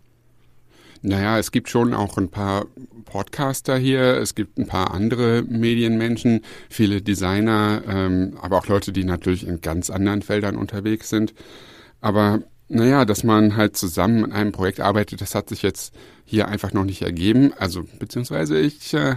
Naja, 1.01 1.39
es 1.39 1.53
gibt 1.53 1.69
schon 1.69 1.95
auch 1.95 2.19
ein 2.19 2.29
paar 2.29 2.67
Podcaster 3.05 3.79
hier, 3.79 4.19
es 4.19 4.35
gibt 4.35 4.59
ein 4.59 4.67
paar 4.67 4.93
andere 4.93 5.43
Medienmenschen, 5.43 6.43
viele 6.69 7.03
Designer, 7.03 7.83
ähm, 7.87 8.37
aber 8.43 8.59
auch 8.59 8.67
Leute, 8.67 8.93
die 8.93 9.05
natürlich 9.05 9.47
in 9.47 9.61
ganz 9.61 9.91
anderen 9.91 10.23
Feldern 10.23 10.57
unterwegs 10.57 11.09
sind. 11.09 11.35
Aber 12.01 12.43
naja, 12.69 13.05
dass 13.05 13.25
man 13.25 13.57
halt 13.57 13.77
zusammen 13.77 14.25
an 14.25 14.33
einem 14.33 14.53
Projekt 14.53 14.81
arbeitet, 14.81 15.21
das 15.21 15.35
hat 15.35 15.49
sich 15.49 15.63
jetzt 15.63 15.95
hier 16.25 16.49
einfach 16.49 16.73
noch 16.73 16.85
nicht 16.85 17.03
ergeben. 17.03 17.53
Also 17.59 17.85
beziehungsweise 17.99 18.59
ich, 18.59 18.93
äh, 18.93 19.17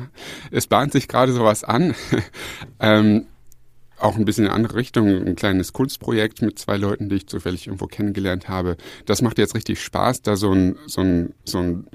es 0.52 0.68
bahnt 0.68 0.94
sich 0.94 1.08
gerade 1.08 1.34
sowas 1.34 1.64
an. 1.64 1.94
ähm, 2.80 3.28
auch 3.98 4.16
ein 4.16 4.26
bisschen 4.26 4.46
in 4.46 4.50
eine 4.50 4.56
andere 4.56 4.76
Richtung, 4.76 5.08
ein 5.08 5.36
kleines 5.36 5.74
Kunstprojekt 5.74 6.42
mit 6.42 6.58
zwei 6.58 6.78
Leuten, 6.78 7.10
die 7.10 7.18
ich 7.18 7.28
zufällig 7.28 7.68
irgendwo 7.68 7.86
kennengelernt 7.88 8.50
habe. 8.50 8.78
Das 9.06 9.22
macht 9.22 9.38
jetzt 9.38 9.54
richtig 9.54 9.82
Spaß, 9.82 10.22
da 10.24 10.36
so 10.36 10.52
ein, 10.52 10.78
so 10.88 11.02
ein, 11.02 11.34
so 11.46 11.60
ein 11.60 11.88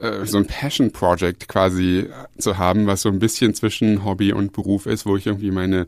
äh, 0.00 0.24
so 0.24 0.38
ein 0.38 0.46
Passion 0.46 0.92
Project 0.92 1.48
quasi 1.48 2.08
zu 2.38 2.58
haben, 2.58 2.86
was 2.86 3.02
so 3.02 3.08
ein 3.08 3.18
bisschen 3.18 3.54
zwischen 3.54 4.04
Hobby 4.04 4.32
und 4.32 4.52
Beruf 4.52 4.86
ist, 4.86 5.06
wo 5.06 5.16
ich 5.16 5.26
irgendwie 5.26 5.50
meine 5.50 5.86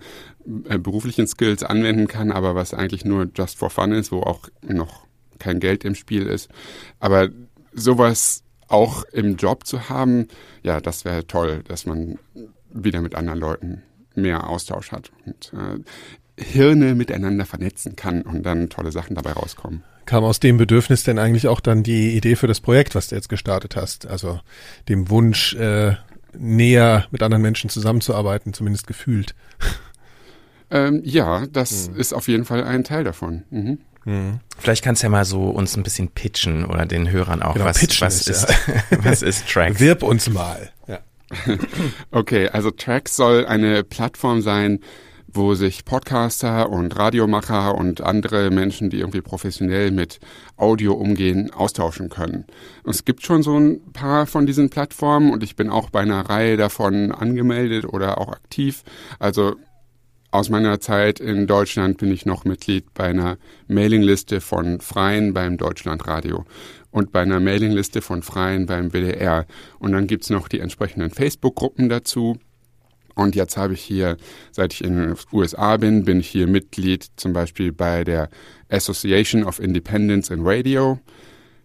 äh, 0.68 0.79
beruflichen 0.79 1.27
Skills 1.27 1.62
anwenden 1.62 2.09
kann, 2.09 2.31
aber 2.31 2.55
was 2.55 2.75
eigentlich 2.75 3.05
nur 3.05 3.29
just 3.35 3.59
for 3.59 3.70
fun 3.70 3.92
ist, 3.92 4.12
wo 4.12 4.20
auch 4.20 4.48
noch 4.62 5.07
kein 5.38 5.61
Geld 5.61 5.85
im 5.85 5.94
Spiel 5.94 6.27
ist. 6.27 6.48
Aber 7.01 7.29
sowas 7.72 8.44
auch 8.68 9.05
im 9.12 9.37
Job 9.37 9.66
zu 9.66 9.88
haben, 9.88 10.29
ja, 10.62 10.81
das 10.81 11.05
wäre 11.05 11.27
toll, 11.27 11.62
dass 11.66 11.87
man 11.87 12.18
wieder 12.70 13.01
mit 13.01 13.14
anderen 13.14 13.40
Leuten 13.40 13.83
mehr 14.14 14.48
Austausch 14.48 14.92
hat 14.92 15.11
und 15.25 15.53
äh, 15.55 15.79
Hirne 16.38 16.95
miteinander 16.95 17.47
vernetzen 17.47 17.97
kann 17.97 18.23
und 18.23 18.42
dann 18.45 18.68
tolle 18.68 18.92
Sachen 18.92 19.14
dabei 19.14 19.33
rauskommen 19.33 19.83
kam 20.05 20.25
aus 20.25 20.40
dem 20.40 20.57
Bedürfnis 20.57 21.05
denn 21.05 21.18
eigentlich 21.18 21.47
auch 21.47 21.61
dann 21.61 21.85
die 21.85 22.16
Idee 22.16 22.35
für 22.37 22.49
das 22.49 22.61
Projekt, 22.61 22.97
was 22.97 23.09
du 23.09 23.14
jetzt 23.14 23.29
gestartet 23.29 23.77
hast? 23.77 24.07
Also 24.07 24.40
dem 24.88 25.09
Wunsch, 25.11 25.55
äh, 25.55 25.95
näher 26.37 27.07
mit 27.11 27.23
anderen 27.23 27.42
Menschen 27.42 27.71
zusammenzuarbeiten, 27.71 28.53
zumindest 28.53 28.87
gefühlt. 28.87 29.35
Ähm, 30.71 31.03
ja, 31.05 31.47
das 31.47 31.90
mhm. 31.90 31.97
ist 31.97 32.14
auf 32.14 32.29
jeden 32.29 32.45
Fall 32.45 32.64
ein 32.64 32.85
Teil 32.85 33.05
davon. 33.05 33.42
Mhm. 33.51 33.79
Mhm. 34.05 34.40
Vielleicht 34.59 34.83
kannst 34.83 35.03
du 35.03 35.07
ja 35.07 35.11
mal 35.11 35.25
so 35.25 35.51
uns 35.51 35.77
ein 35.77 35.83
bisschen 35.83 36.09
pitchen 36.09 36.64
oder 36.64 36.87
den 36.87 37.11
Hörern 37.11 37.42
auch. 37.42 37.55
Genau, 37.55 37.66
was, 37.66 37.79
pitchen 37.79 38.07
was 38.07 38.27
ist, 38.27 38.29
ist, 38.29 38.49
ja. 38.49 38.99
was 39.05 39.23
ist 39.23 39.49
Tracks? 39.49 39.79
Wirb 39.79 40.03
uns 40.03 40.29
mal. 40.29 40.71
Ja. 40.88 41.01
okay, 42.11 42.49
also 42.49 42.71
Tracks 42.71 43.16
soll 43.16 43.47
eine 43.47 43.85
Plattform 43.85 44.40
sein, 44.40 44.81
wo 45.35 45.55
sich 45.55 45.85
Podcaster 45.85 46.68
und 46.71 46.97
Radiomacher 46.97 47.75
und 47.75 48.01
andere 48.01 48.51
Menschen, 48.51 48.90
die 48.90 49.01
irgendwie 49.01 49.23
professionell 49.23 49.90
mit 49.90 50.21
Audio 50.57 50.92
umgehen, 50.95 51.51
austauschen 51.53 52.09
können. 52.09 52.45
es 52.85 53.05
gibt 53.05 53.23
schon 53.23 53.42
so 53.42 53.57
ein 53.57 53.92
paar 53.92 54.27
von 54.27 54.47
diesen 54.47 54.71
Plattformen 54.71 55.33
und 55.33 55.42
ich 55.42 55.57
bin 55.57 55.71
auch 55.71 55.90
bei 55.90 56.01
einer 56.01 56.29
Reihe 56.29 56.57
davon 56.57 57.12
angemeldet 57.12 57.85
oder 57.85 58.18
auch 58.18 58.29
aktiv. 58.29 58.83
Also 59.18 59.57
aus 60.33 60.49
meiner 60.49 60.81
Zeit 60.81 61.21
in 61.21 61.47
Deutschland 61.47 61.99
bin 61.99 62.11
ich 62.11 62.25
noch 62.25 62.47
Mitglied 62.47 62.95
bei 62.95 63.05
einer 63.05 63.37
Mailingliste 63.68 64.40
von 64.40 64.81
Freien 64.81 65.35
beim 65.35 65.59
Deutschlandradio 65.59 66.47
und 66.90 67.12
bei 67.12 67.21
einer 67.21 67.38
Mailingliste 67.38 68.01
von 68.01 68.23
Freien 68.23 68.64
beim 68.64 68.92
WDR. 68.92 69.47
Und 69.79 69.92
dann 69.92 70.07
gibt's 70.07 70.31
noch 70.31 70.49
die 70.49 70.61
entsprechenden 70.61 71.11
Facebook-Gruppen 71.11 71.90
dazu. 71.90 72.38
Und 73.14 73.35
jetzt 73.35 73.57
habe 73.57 73.75
ich 73.75 73.81
hier, 73.81 74.16
seit 74.51 74.72
ich 74.72 74.85
in 74.85 74.96
den 74.96 75.16
USA 75.33 75.77
bin, 75.77 76.05
bin 76.05 76.20
ich 76.20 76.29
hier 76.29 76.46
Mitglied 76.46 77.07
zum 77.16 77.33
Beispiel 77.33 77.72
bei 77.72 78.05
der 78.05 78.29
Association 78.68 79.44
of 79.44 79.59
Independence 79.59 80.31
in 80.31 80.40
Radio. 80.42 80.98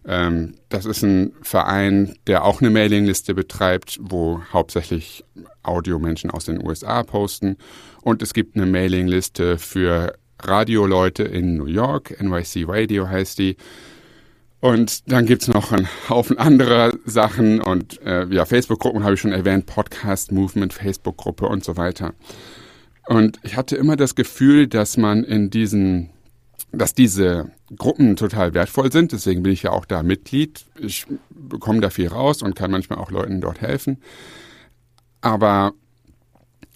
Ähm, 0.06 0.54
das 0.68 0.86
ist 0.86 1.02
ein 1.02 1.32
Verein, 1.42 2.14
der 2.26 2.44
auch 2.44 2.60
eine 2.60 2.70
Mailingliste 2.70 3.34
betreibt, 3.34 3.98
wo 4.00 4.40
hauptsächlich 4.52 5.24
Audiomenschen 5.62 6.30
aus 6.30 6.46
den 6.46 6.64
USA 6.66 7.02
posten. 7.02 7.56
Und 8.02 8.22
es 8.22 8.32
gibt 8.32 8.56
eine 8.56 8.66
Mailingliste 8.66 9.58
für 9.58 10.14
Radioleute 10.40 11.24
in 11.24 11.56
New 11.56 11.66
York, 11.66 12.20
NYC 12.22 12.64
Radio 12.66 13.08
heißt 13.08 13.38
die. 13.38 13.56
Und 14.60 15.10
dann 15.10 15.26
gibt's 15.26 15.46
noch 15.46 15.70
einen 15.70 15.88
Haufen 16.08 16.36
anderer 16.36 16.90
Sachen 17.04 17.60
und 17.60 18.02
äh, 18.02 18.26
ja, 18.26 18.44
Facebook-Gruppen 18.44 19.04
habe 19.04 19.14
ich 19.14 19.20
schon 19.20 19.32
erwähnt, 19.32 19.66
Podcast 19.66 20.32
Movement, 20.32 20.72
Facebook-Gruppe 20.72 21.46
und 21.46 21.64
so 21.64 21.76
weiter. 21.76 22.14
Und 23.06 23.38
ich 23.42 23.56
hatte 23.56 23.76
immer 23.76 23.96
das 23.96 24.16
Gefühl, 24.16 24.66
dass 24.66 24.96
man 24.96 25.22
in 25.22 25.50
diesen, 25.50 26.10
dass 26.72 26.92
diese 26.92 27.52
Gruppen 27.76 28.16
total 28.16 28.52
wertvoll 28.52 28.90
sind. 28.90 29.12
Deswegen 29.12 29.44
bin 29.44 29.52
ich 29.52 29.62
ja 29.62 29.70
auch 29.70 29.84
da 29.84 30.02
Mitglied. 30.02 30.66
Ich 30.78 31.06
bekomme 31.30 31.80
da 31.80 31.90
viel 31.90 32.08
raus 32.08 32.42
und 32.42 32.56
kann 32.56 32.70
manchmal 32.70 32.98
auch 32.98 33.12
Leuten 33.12 33.40
dort 33.40 33.60
helfen. 33.60 33.98
Aber 35.20 35.72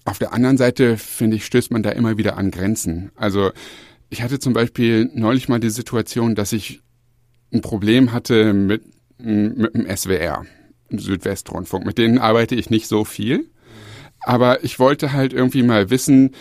auf 0.05 0.19
der 0.19 0.33
anderen 0.33 0.57
Seite, 0.57 0.97
finde 0.97 1.35
ich, 1.35 1.45
stößt 1.45 1.71
man 1.71 1.83
da 1.83 1.89
immer 1.91 2.17
wieder 2.17 2.37
an 2.37 2.49
Grenzen. 2.49 3.11
Also 3.15 3.51
ich 4.09 4.21
hatte 4.21 4.39
zum 4.39 4.53
Beispiel 4.53 5.11
neulich 5.13 5.49
mal 5.49 5.59
die 5.59 5.69
Situation, 5.69 6.33
dass 6.33 6.53
ich 6.53 6.81
ein 7.53 7.61
Problem 7.61 8.11
hatte 8.11 8.53
mit, 8.53 8.83
mit 9.17 9.73
dem 9.73 9.95
SWR, 9.95 10.45
Südwestrundfunk. 10.89 11.85
Mit 11.85 11.97
denen 11.97 12.17
arbeite 12.17 12.55
ich 12.55 12.69
nicht 12.69 12.87
so 12.87 13.05
viel. 13.05 13.49
Aber 14.21 14.63
ich 14.63 14.79
wollte 14.79 15.13
halt 15.13 15.33
irgendwie 15.33 15.63
mal 15.63 15.89
wissen, 15.89 16.31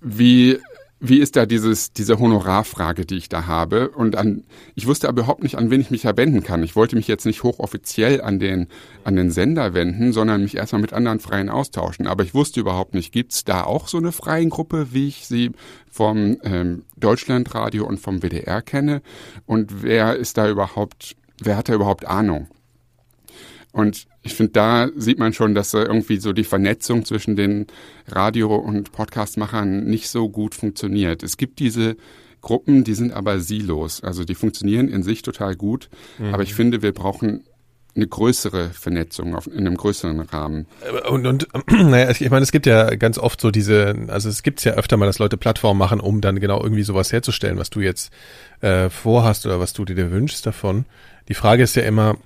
wie 0.00 0.58
wie 0.98 1.18
ist 1.18 1.36
da 1.36 1.44
dieses, 1.44 1.92
diese 1.92 2.18
Honorarfrage, 2.18 3.04
die 3.04 3.16
ich 3.16 3.28
da 3.28 3.46
habe? 3.46 3.90
Und 3.90 4.16
an, 4.16 4.44
ich 4.74 4.86
wusste 4.86 5.08
aber 5.08 5.20
überhaupt 5.20 5.42
nicht, 5.42 5.56
an 5.56 5.70
wen 5.70 5.80
ich 5.80 5.90
mich 5.90 6.02
da 6.02 6.16
wenden 6.16 6.42
kann. 6.42 6.62
Ich 6.62 6.74
wollte 6.74 6.96
mich 6.96 7.06
jetzt 7.06 7.26
nicht 7.26 7.42
hochoffiziell 7.42 8.22
an 8.22 8.38
den, 8.38 8.68
an 9.04 9.14
den 9.14 9.30
Sender 9.30 9.74
wenden, 9.74 10.14
sondern 10.14 10.42
mich 10.42 10.56
erstmal 10.56 10.80
mit 10.80 10.94
anderen 10.94 11.20
Freien 11.20 11.50
austauschen. 11.50 12.06
Aber 12.06 12.24
ich 12.24 12.32
wusste 12.32 12.60
überhaupt 12.60 12.94
nicht, 12.94 13.12
gibt's 13.12 13.44
da 13.44 13.64
auch 13.64 13.88
so 13.88 13.98
eine 13.98 14.10
freien 14.10 14.48
Gruppe, 14.48 14.88
wie 14.92 15.08
ich 15.08 15.26
sie 15.26 15.52
vom 15.90 16.38
ähm, 16.42 16.84
Deutschlandradio 16.96 17.86
und 17.86 18.00
vom 18.00 18.22
WDR 18.22 18.62
kenne? 18.62 19.02
Und 19.44 19.82
wer 19.82 20.16
ist 20.16 20.38
da 20.38 20.48
überhaupt, 20.48 21.14
wer 21.42 21.58
hat 21.58 21.68
da 21.68 21.74
überhaupt 21.74 22.06
Ahnung? 22.06 22.48
Und 23.76 24.06
ich 24.22 24.32
finde, 24.32 24.52
da 24.52 24.88
sieht 24.96 25.18
man 25.18 25.34
schon, 25.34 25.54
dass 25.54 25.74
irgendwie 25.74 26.16
so 26.16 26.32
die 26.32 26.44
Vernetzung 26.44 27.04
zwischen 27.04 27.36
den 27.36 27.66
Radio- 28.08 28.56
und 28.56 28.90
Podcastmachern 28.90 29.84
nicht 29.84 30.08
so 30.08 30.30
gut 30.30 30.54
funktioniert. 30.54 31.22
Es 31.22 31.36
gibt 31.36 31.58
diese 31.58 31.98
Gruppen, 32.40 32.84
die 32.84 32.94
sind 32.94 33.12
aber 33.12 33.38
silos. 33.38 34.02
Also 34.02 34.24
die 34.24 34.34
funktionieren 34.34 34.88
in 34.88 35.02
sich 35.02 35.20
total 35.20 35.56
gut. 35.56 35.90
Mhm. 36.16 36.32
Aber 36.32 36.42
ich 36.42 36.54
finde, 36.54 36.80
wir 36.80 36.92
brauchen 36.92 37.44
eine 37.94 38.06
größere 38.06 38.70
Vernetzung 38.70 39.34
auf, 39.34 39.46
in 39.46 39.66
einem 39.66 39.76
größeren 39.76 40.20
Rahmen. 40.20 40.66
Und, 41.10 41.26
und 41.26 41.46
naja, 41.70 42.10
ich 42.10 42.30
meine, 42.30 42.44
es 42.44 42.52
gibt 42.52 42.64
ja 42.64 42.94
ganz 42.94 43.18
oft 43.18 43.42
so 43.42 43.50
diese, 43.50 43.94
also 44.08 44.30
es 44.30 44.42
gibt 44.42 44.64
ja 44.64 44.72
öfter 44.72 44.96
mal, 44.96 45.04
dass 45.04 45.18
Leute 45.18 45.36
Plattformen 45.36 45.78
machen, 45.78 46.00
um 46.00 46.22
dann 46.22 46.40
genau 46.40 46.62
irgendwie 46.62 46.82
sowas 46.82 47.12
herzustellen, 47.12 47.58
was 47.58 47.68
du 47.68 47.80
jetzt 47.80 48.10
äh, 48.62 48.88
vorhast 48.88 49.44
oder 49.44 49.60
was 49.60 49.74
du 49.74 49.84
dir 49.84 50.10
wünschst 50.10 50.46
davon. 50.46 50.86
Die 51.28 51.34
Frage 51.34 51.62
ist 51.62 51.76
ja 51.76 51.82
immer, 51.82 52.16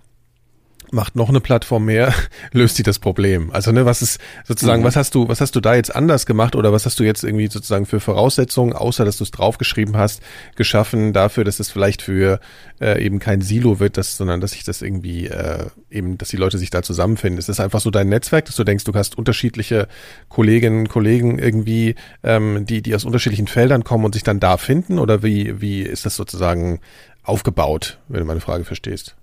macht 0.92 1.16
noch 1.16 1.28
eine 1.28 1.40
Plattform 1.40 1.84
mehr, 1.84 2.14
löst 2.52 2.78
die 2.78 2.82
das 2.82 2.98
Problem. 2.98 3.50
Also 3.52 3.72
ne, 3.72 3.84
was 3.84 4.02
ist 4.02 4.20
sozusagen, 4.46 4.82
mhm. 4.82 4.86
was 4.86 4.96
hast 4.96 5.14
du, 5.14 5.28
was 5.28 5.40
hast 5.40 5.56
du 5.56 5.60
da 5.60 5.74
jetzt 5.74 5.94
anders 5.94 6.26
gemacht 6.26 6.56
oder 6.56 6.72
was 6.72 6.86
hast 6.86 6.98
du 7.00 7.04
jetzt 7.04 7.24
irgendwie 7.24 7.48
sozusagen 7.48 7.86
für 7.86 8.00
Voraussetzungen, 8.00 8.72
außer 8.72 9.04
dass 9.04 9.18
du 9.18 9.24
es 9.24 9.30
draufgeschrieben 9.30 9.96
hast, 9.96 10.22
geschaffen 10.56 11.12
dafür, 11.12 11.44
dass 11.44 11.60
es 11.60 11.70
vielleicht 11.70 12.02
für 12.02 12.40
äh, 12.80 13.04
eben 13.04 13.18
kein 13.18 13.40
Silo 13.40 13.80
wird, 13.80 13.96
dass, 13.96 14.16
sondern 14.16 14.40
dass 14.40 14.52
sich 14.52 14.64
das 14.64 14.82
irgendwie 14.82 15.26
äh, 15.26 15.66
eben, 15.90 16.18
dass 16.18 16.30
die 16.30 16.36
Leute 16.36 16.58
sich 16.58 16.70
da 16.70 16.82
zusammenfinden. 16.82 17.38
Ist 17.38 17.48
das 17.48 17.60
einfach 17.60 17.80
so 17.80 17.90
dein 17.90 18.08
Netzwerk, 18.08 18.46
dass 18.46 18.56
du 18.56 18.64
denkst, 18.64 18.84
du 18.84 18.94
hast 18.94 19.16
unterschiedliche 19.18 19.88
Kolleginnen, 20.28 20.88
Kollegen 20.88 21.38
irgendwie, 21.38 21.94
ähm, 22.22 22.64
die, 22.66 22.82
die 22.82 22.94
aus 22.94 23.04
unterschiedlichen 23.04 23.46
Feldern 23.46 23.84
kommen 23.84 24.04
und 24.04 24.14
sich 24.14 24.22
dann 24.22 24.40
da 24.40 24.56
finden? 24.56 24.98
Oder 24.98 25.22
wie, 25.22 25.60
wie 25.60 25.82
ist 25.82 26.06
das 26.06 26.16
sozusagen 26.16 26.80
aufgebaut, 27.22 27.98
wenn 28.08 28.20
du 28.20 28.26
meine 28.26 28.40
Frage 28.40 28.64
verstehst? 28.64 29.14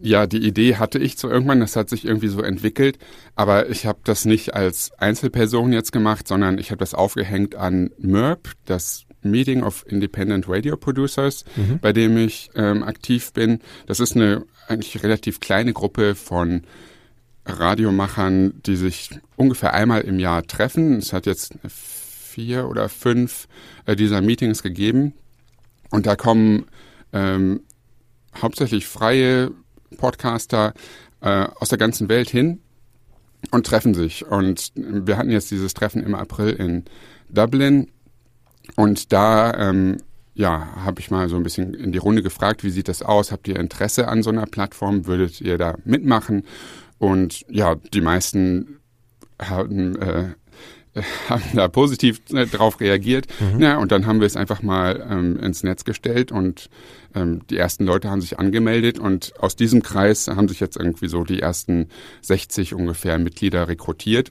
Ja, 0.00 0.26
die 0.26 0.46
Idee 0.46 0.76
hatte 0.76 0.98
ich 0.98 1.16
zu 1.16 1.28
irgendwann, 1.28 1.60
das 1.60 1.76
hat 1.76 1.88
sich 1.88 2.04
irgendwie 2.04 2.28
so 2.28 2.42
entwickelt, 2.42 2.98
aber 3.34 3.70
ich 3.70 3.86
habe 3.86 4.00
das 4.04 4.24
nicht 4.24 4.54
als 4.54 4.92
Einzelperson 4.98 5.72
jetzt 5.72 5.92
gemacht, 5.92 6.28
sondern 6.28 6.58
ich 6.58 6.70
habe 6.70 6.78
das 6.78 6.94
aufgehängt 6.94 7.54
an 7.54 7.90
MERP, 7.98 8.52
das 8.66 9.06
Meeting 9.22 9.62
of 9.62 9.84
Independent 9.88 10.48
Radio 10.48 10.76
Producers, 10.76 11.44
mhm. 11.56 11.78
bei 11.80 11.92
dem 11.92 12.16
ich 12.16 12.50
ähm, 12.54 12.82
aktiv 12.82 13.32
bin. 13.32 13.60
Das 13.86 14.00
ist 14.00 14.14
eine 14.14 14.44
eigentlich 14.68 15.02
relativ 15.02 15.40
kleine 15.40 15.72
Gruppe 15.72 16.14
von 16.14 16.62
Radiomachern, 17.46 18.62
die 18.64 18.76
sich 18.76 19.10
ungefähr 19.36 19.74
einmal 19.74 20.02
im 20.02 20.18
Jahr 20.18 20.46
treffen. 20.46 20.98
Es 20.98 21.12
hat 21.12 21.26
jetzt 21.26 21.54
vier 21.68 22.68
oder 22.68 22.88
fünf 22.88 23.48
äh, 23.86 23.96
dieser 23.96 24.20
Meetings 24.20 24.62
gegeben 24.62 25.14
und 25.90 26.06
da 26.06 26.16
kommen 26.16 26.66
ähm, 27.12 27.60
hauptsächlich 28.36 28.86
freie 28.86 29.52
Podcaster 29.96 30.74
äh, 31.20 31.46
aus 31.58 31.68
der 31.68 31.78
ganzen 31.78 32.08
Welt 32.08 32.30
hin 32.30 32.60
und 33.50 33.66
treffen 33.66 33.94
sich. 33.94 34.26
Und 34.26 34.72
wir 34.74 35.16
hatten 35.16 35.30
jetzt 35.30 35.50
dieses 35.50 35.74
Treffen 35.74 36.02
im 36.02 36.14
April 36.14 36.50
in 36.50 36.84
Dublin 37.28 37.90
und 38.76 39.12
da 39.12 39.54
ähm, 39.54 39.98
ja, 40.34 40.74
habe 40.84 41.00
ich 41.00 41.10
mal 41.10 41.28
so 41.28 41.36
ein 41.36 41.42
bisschen 41.42 41.74
in 41.74 41.92
die 41.92 41.98
Runde 41.98 42.22
gefragt, 42.22 42.64
wie 42.64 42.70
sieht 42.70 42.88
das 42.88 43.02
aus? 43.02 43.30
Habt 43.30 43.46
ihr 43.46 43.56
Interesse 43.56 44.08
an 44.08 44.22
so 44.22 44.30
einer 44.30 44.46
Plattform? 44.46 45.06
Würdet 45.06 45.40
ihr 45.40 45.58
da 45.58 45.76
mitmachen? 45.84 46.44
Und 46.98 47.44
ja, 47.48 47.76
die 47.76 48.00
meisten 48.00 48.80
haben 49.40 49.96
äh, 50.00 50.30
haben 51.28 51.42
da 51.54 51.68
positiv 51.68 52.20
äh, 52.32 52.46
drauf 52.46 52.80
reagiert. 52.80 53.26
Mhm. 53.40 53.60
Ja, 53.60 53.78
und 53.78 53.92
dann 53.92 54.06
haben 54.06 54.20
wir 54.20 54.26
es 54.26 54.36
einfach 54.36 54.62
mal 54.62 55.06
ähm, 55.10 55.38
ins 55.38 55.62
Netz 55.62 55.84
gestellt 55.84 56.32
und 56.32 56.70
ähm, 57.14 57.42
die 57.50 57.56
ersten 57.56 57.84
Leute 57.84 58.10
haben 58.10 58.20
sich 58.20 58.38
angemeldet 58.38 58.98
und 58.98 59.34
aus 59.40 59.56
diesem 59.56 59.82
Kreis 59.82 60.28
haben 60.28 60.48
sich 60.48 60.60
jetzt 60.60 60.76
irgendwie 60.76 61.08
so 61.08 61.24
die 61.24 61.40
ersten 61.40 61.88
60 62.22 62.74
ungefähr 62.74 63.18
Mitglieder 63.18 63.68
rekrutiert. 63.68 64.30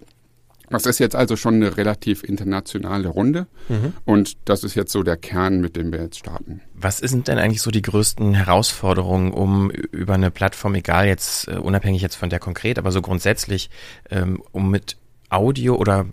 Das 0.69 0.85
ist 0.85 0.97
jetzt 0.99 1.15
also 1.15 1.35
schon 1.35 1.55
eine 1.55 1.77
relativ 1.77 2.23
internationale 2.23 3.09
Runde 3.09 3.45
mhm. 3.69 3.93
und 4.05 4.37
das 4.45 4.63
ist 4.63 4.73
jetzt 4.73 4.91
so 4.91 5.03
der 5.03 5.17
Kern, 5.17 5.59
mit 5.61 5.75
dem 5.75 5.91
wir 5.91 6.01
jetzt 6.01 6.17
starten. 6.17 6.61
Was 6.73 6.97
sind 6.97 7.27
denn 7.27 7.37
eigentlich 7.37 7.61
so 7.61 7.69
die 7.69 7.81
größten 7.81 8.33
Herausforderungen, 8.33 9.33
um 9.33 9.69
über 9.69 10.15
eine 10.15 10.31
Plattform, 10.31 10.73
egal 10.73 11.05
jetzt 11.05 11.47
uh, 11.47 11.61
unabhängig 11.61 12.01
jetzt 12.01 12.15
von 12.15 12.29
der 12.29 12.39
konkret, 12.39 12.79
aber 12.79 12.91
so 12.91 13.01
grundsätzlich, 13.01 13.69
ähm, 14.09 14.41
um 14.51 14.71
mit 14.71 14.97
Audio 15.29 15.75
oder 15.75 16.05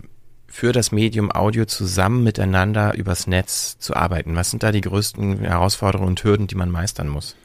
für 0.51 0.73
das 0.73 0.91
Medium 0.91 1.31
Audio 1.31 1.65
zusammen 1.65 2.23
miteinander 2.23 2.93
übers 2.95 3.25
Netz 3.25 3.77
zu 3.79 3.95
arbeiten? 3.95 4.35
Was 4.35 4.51
sind 4.51 4.63
da 4.63 4.71
die 4.71 4.81
größten 4.81 5.39
Herausforderungen 5.39 6.09
und 6.09 6.23
Hürden, 6.23 6.47
die 6.47 6.55
man 6.55 6.69
meistern 6.69 7.07
muss? 7.07 7.35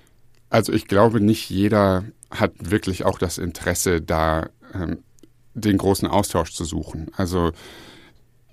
Also 0.51 0.73
ich 0.73 0.87
glaube, 0.89 1.21
nicht 1.21 1.49
jeder 1.49 2.05
hat 2.31 2.53
wirklich 2.59 3.05
auch 3.05 3.19
das 3.19 3.39
Interesse, 3.39 4.03
da 4.03 4.49
ähm, 4.75 4.99
den 5.55 5.79
großen 5.79 6.09
Austausch 6.09 6.53
zu 6.53 6.65
suchen. 6.65 7.07
Also 7.17 7.53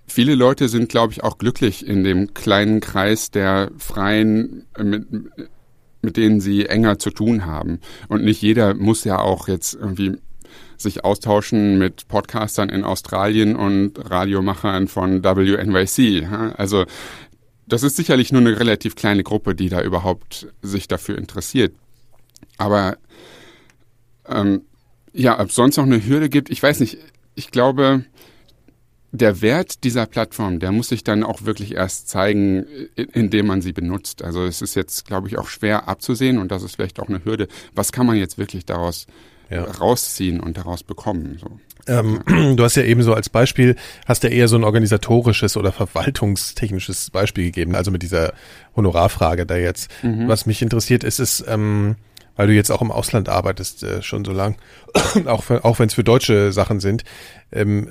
viele 0.06 0.36
Leute 0.36 0.70
sind, 0.70 0.88
glaube 0.88 1.14
ich, 1.14 1.24
auch 1.24 1.40
glücklich 1.40 1.86
in 1.86 2.04
dem 2.04 2.36
kleinen 2.36 2.80
Kreis 2.80 3.32
der 3.32 3.72
Freien, 3.80 4.66
äh, 4.78 4.84
mit, 4.84 5.08
mit 6.04 6.18
denen 6.18 6.42
sie 6.42 6.68
enger 6.68 7.00
zu 7.00 7.10
tun 7.10 7.46
haben. 7.46 7.80
Und 8.08 8.24
nicht 8.24 8.42
jeder 8.42 8.76
muss 8.76 9.04
ja 9.04 9.18
auch 9.18 9.48
jetzt 9.48 9.74
irgendwie 9.74 10.18
sich 10.84 11.04
austauschen 11.04 11.78
mit 11.78 12.08
Podcastern 12.08 12.70
in 12.70 12.84
Australien 12.84 13.56
und 13.56 13.94
Radiomachern 14.10 14.88
von 14.88 15.24
WNYC. 15.24 16.28
Also 16.58 16.86
das 17.66 17.84
ist 17.84 17.96
sicherlich 17.96 18.32
nur 18.32 18.42
eine 18.42 18.60
relativ 18.60 18.96
kleine 18.96 19.24
Gruppe, 19.24 19.56
die 19.56 19.70
da 19.70 19.82
überhaupt 19.82 20.48
sich 20.62 20.88
dafür 20.88 21.18
interessiert. 21.18 21.74
Aber 22.58 22.98
ähm, 24.28 24.62
ja, 25.14 25.40
ob 25.40 25.50
es 25.50 25.56
sonst 25.56 25.78
noch 25.78 25.86
eine 25.86 26.06
Hürde 26.06 26.30
gibt, 26.30 26.50
ich 26.50 26.62
weiß 26.62 26.80
nicht. 26.80 26.98
Ich 27.36 27.50
glaube, 27.50 28.06
der 29.12 29.42
Wert 29.42 29.84
dieser 29.84 30.08
Plattform, 30.08 30.60
der 30.60 30.72
muss 30.72 30.90
sich 30.90 31.04
dann 31.04 31.24
auch 31.24 31.46
wirklich 31.46 31.76
erst 31.76 32.10
zeigen, 32.10 32.66
indem 32.96 33.46
man 33.48 33.62
sie 33.62 33.72
benutzt. 33.72 34.24
Also 34.24 34.44
es 34.44 34.62
ist 34.62 34.76
jetzt, 34.76 35.06
glaube 35.06 35.28
ich, 35.28 35.38
auch 35.38 35.48
schwer 35.48 35.88
abzusehen 35.88 36.40
und 36.40 36.52
das 36.52 36.64
ist 36.64 36.76
vielleicht 36.76 37.00
auch 37.00 37.10
eine 37.10 37.24
Hürde. 37.24 37.48
Was 37.76 37.92
kann 37.92 38.08
man 38.08 38.18
jetzt 38.18 38.40
wirklich 38.40 38.66
daraus 38.66 39.06
ja. 39.54 39.64
rausziehen 39.64 40.40
und 40.40 40.58
daraus 40.58 40.84
bekommen. 40.84 41.38
So. 41.40 41.60
Ähm, 41.88 42.22
du 42.56 42.64
hast 42.64 42.76
ja 42.76 42.84
eben 42.84 43.04
so 43.04 43.14
als 43.14 43.30
Beispiel, 43.30 43.76
hast 44.06 44.24
ja 44.24 44.30
eher 44.30 44.48
so 44.48 44.56
ein 44.56 44.64
organisatorisches 44.64 45.58
oder 45.58 45.72
verwaltungstechnisches 45.72 47.10
Beispiel 47.10 47.46
gegeben, 47.46 47.76
also 47.76 47.92
mit 47.92 48.02
dieser 48.02 48.34
Honorarfrage 48.76 49.46
da 49.46 49.56
jetzt. 49.56 49.90
Mhm. 50.04 50.28
Was 50.28 50.46
mich 50.46 50.62
interessiert 50.62 51.04
ist, 51.04 51.20
ist, 51.20 51.44
ähm, 51.48 51.96
weil 52.36 52.48
du 52.48 52.54
jetzt 52.54 52.72
auch 52.72 52.82
im 52.82 52.92
Ausland 52.92 53.30
arbeitest 53.30 53.84
äh, 53.84 54.02
schon 54.02 54.26
so 54.26 54.32
lang, 54.32 54.56
auch, 55.26 55.50
auch 55.64 55.80
wenn 55.80 55.88
es 55.88 55.94
für 55.94 56.04
deutsche 56.04 56.52
Sachen 56.52 56.80
sind. 56.80 57.04
Ähm, 57.52 57.90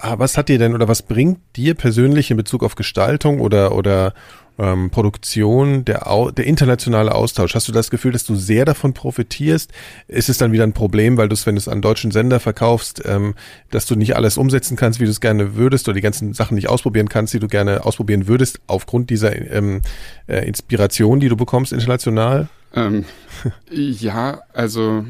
was 0.00 0.38
hat 0.38 0.48
dir 0.48 0.58
denn 0.58 0.74
oder 0.74 0.88
was 0.88 1.02
bringt 1.02 1.38
dir 1.56 1.74
persönlich 1.74 2.30
in 2.30 2.36
Bezug 2.36 2.62
auf 2.62 2.74
Gestaltung 2.74 3.40
oder 3.40 3.74
oder 3.74 4.14
ähm, 4.58 4.90
Produktion, 4.90 5.84
der, 5.84 6.06
der 6.36 6.46
internationale 6.46 7.14
Austausch. 7.14 7.54
Hast 7.54 7.68
du 7.68 7.72
das 7.72 7.90
Gefühl, 7.90 8.12
dass 8.12 8.24
du 8.24 8.36
sehr 8.36 8.64
davon 8.64 8.94
profitierst? 8.94 9.72
Ist 10.08 10.28
es 10.28 10.38
dann 10.38 10.52
wieder 10.52 10.64
ein 10.64 10.72
Problem, 10.72 11.16
weil 11.16 11.28
du 11.28 11.34
es, 11.34 11.46
wenn 11.46 11.56
du 11.56 11.58
es 11.58 11.68
an 11.68 11.82
deutschen 11.82 12.10
Sender 12.10 12.40
verkaufst, 12.40 13.02
ähm, 13.04 13.34
dass 13.70 13.86
du 13.86 13.96
nicht 13.96 14.16
alles 14.16 14.38
umsetzen 14.38 14.76
kannst, 14.76 15.00
wie 15.00 15.04
du 15.04 15.10
es 15.10 15.20
gerne 15.20 15.56
würdest 15.56 15.88
oder 15.88 15.94
die 15.94 16.00
ganzen 16.00 16.34
Sachen 16.34 16.54
nicht 16.54 16.68
ausprobieren 16.68 17.08
kannst, 17.08 17.34
die 17.34 17.40
du 17.40 17.48
gerne 17.48 17.84
ausprobieren 17.84 18.26
würdest, 18.26 18.60
aufgrund 18.66 19.10
dieser 19.10 19.34
ähm, 19.50 19.82
äh, 20.26 20.46
Inspiration, 20.46 21.20
die 21.20 21.28
du 21.28 21.36
bekommst 21.36 21.72
international? 21.72 22.48
Ähm, 22.74 23.04
ja, 23.70 24.42
also 24.52 25.04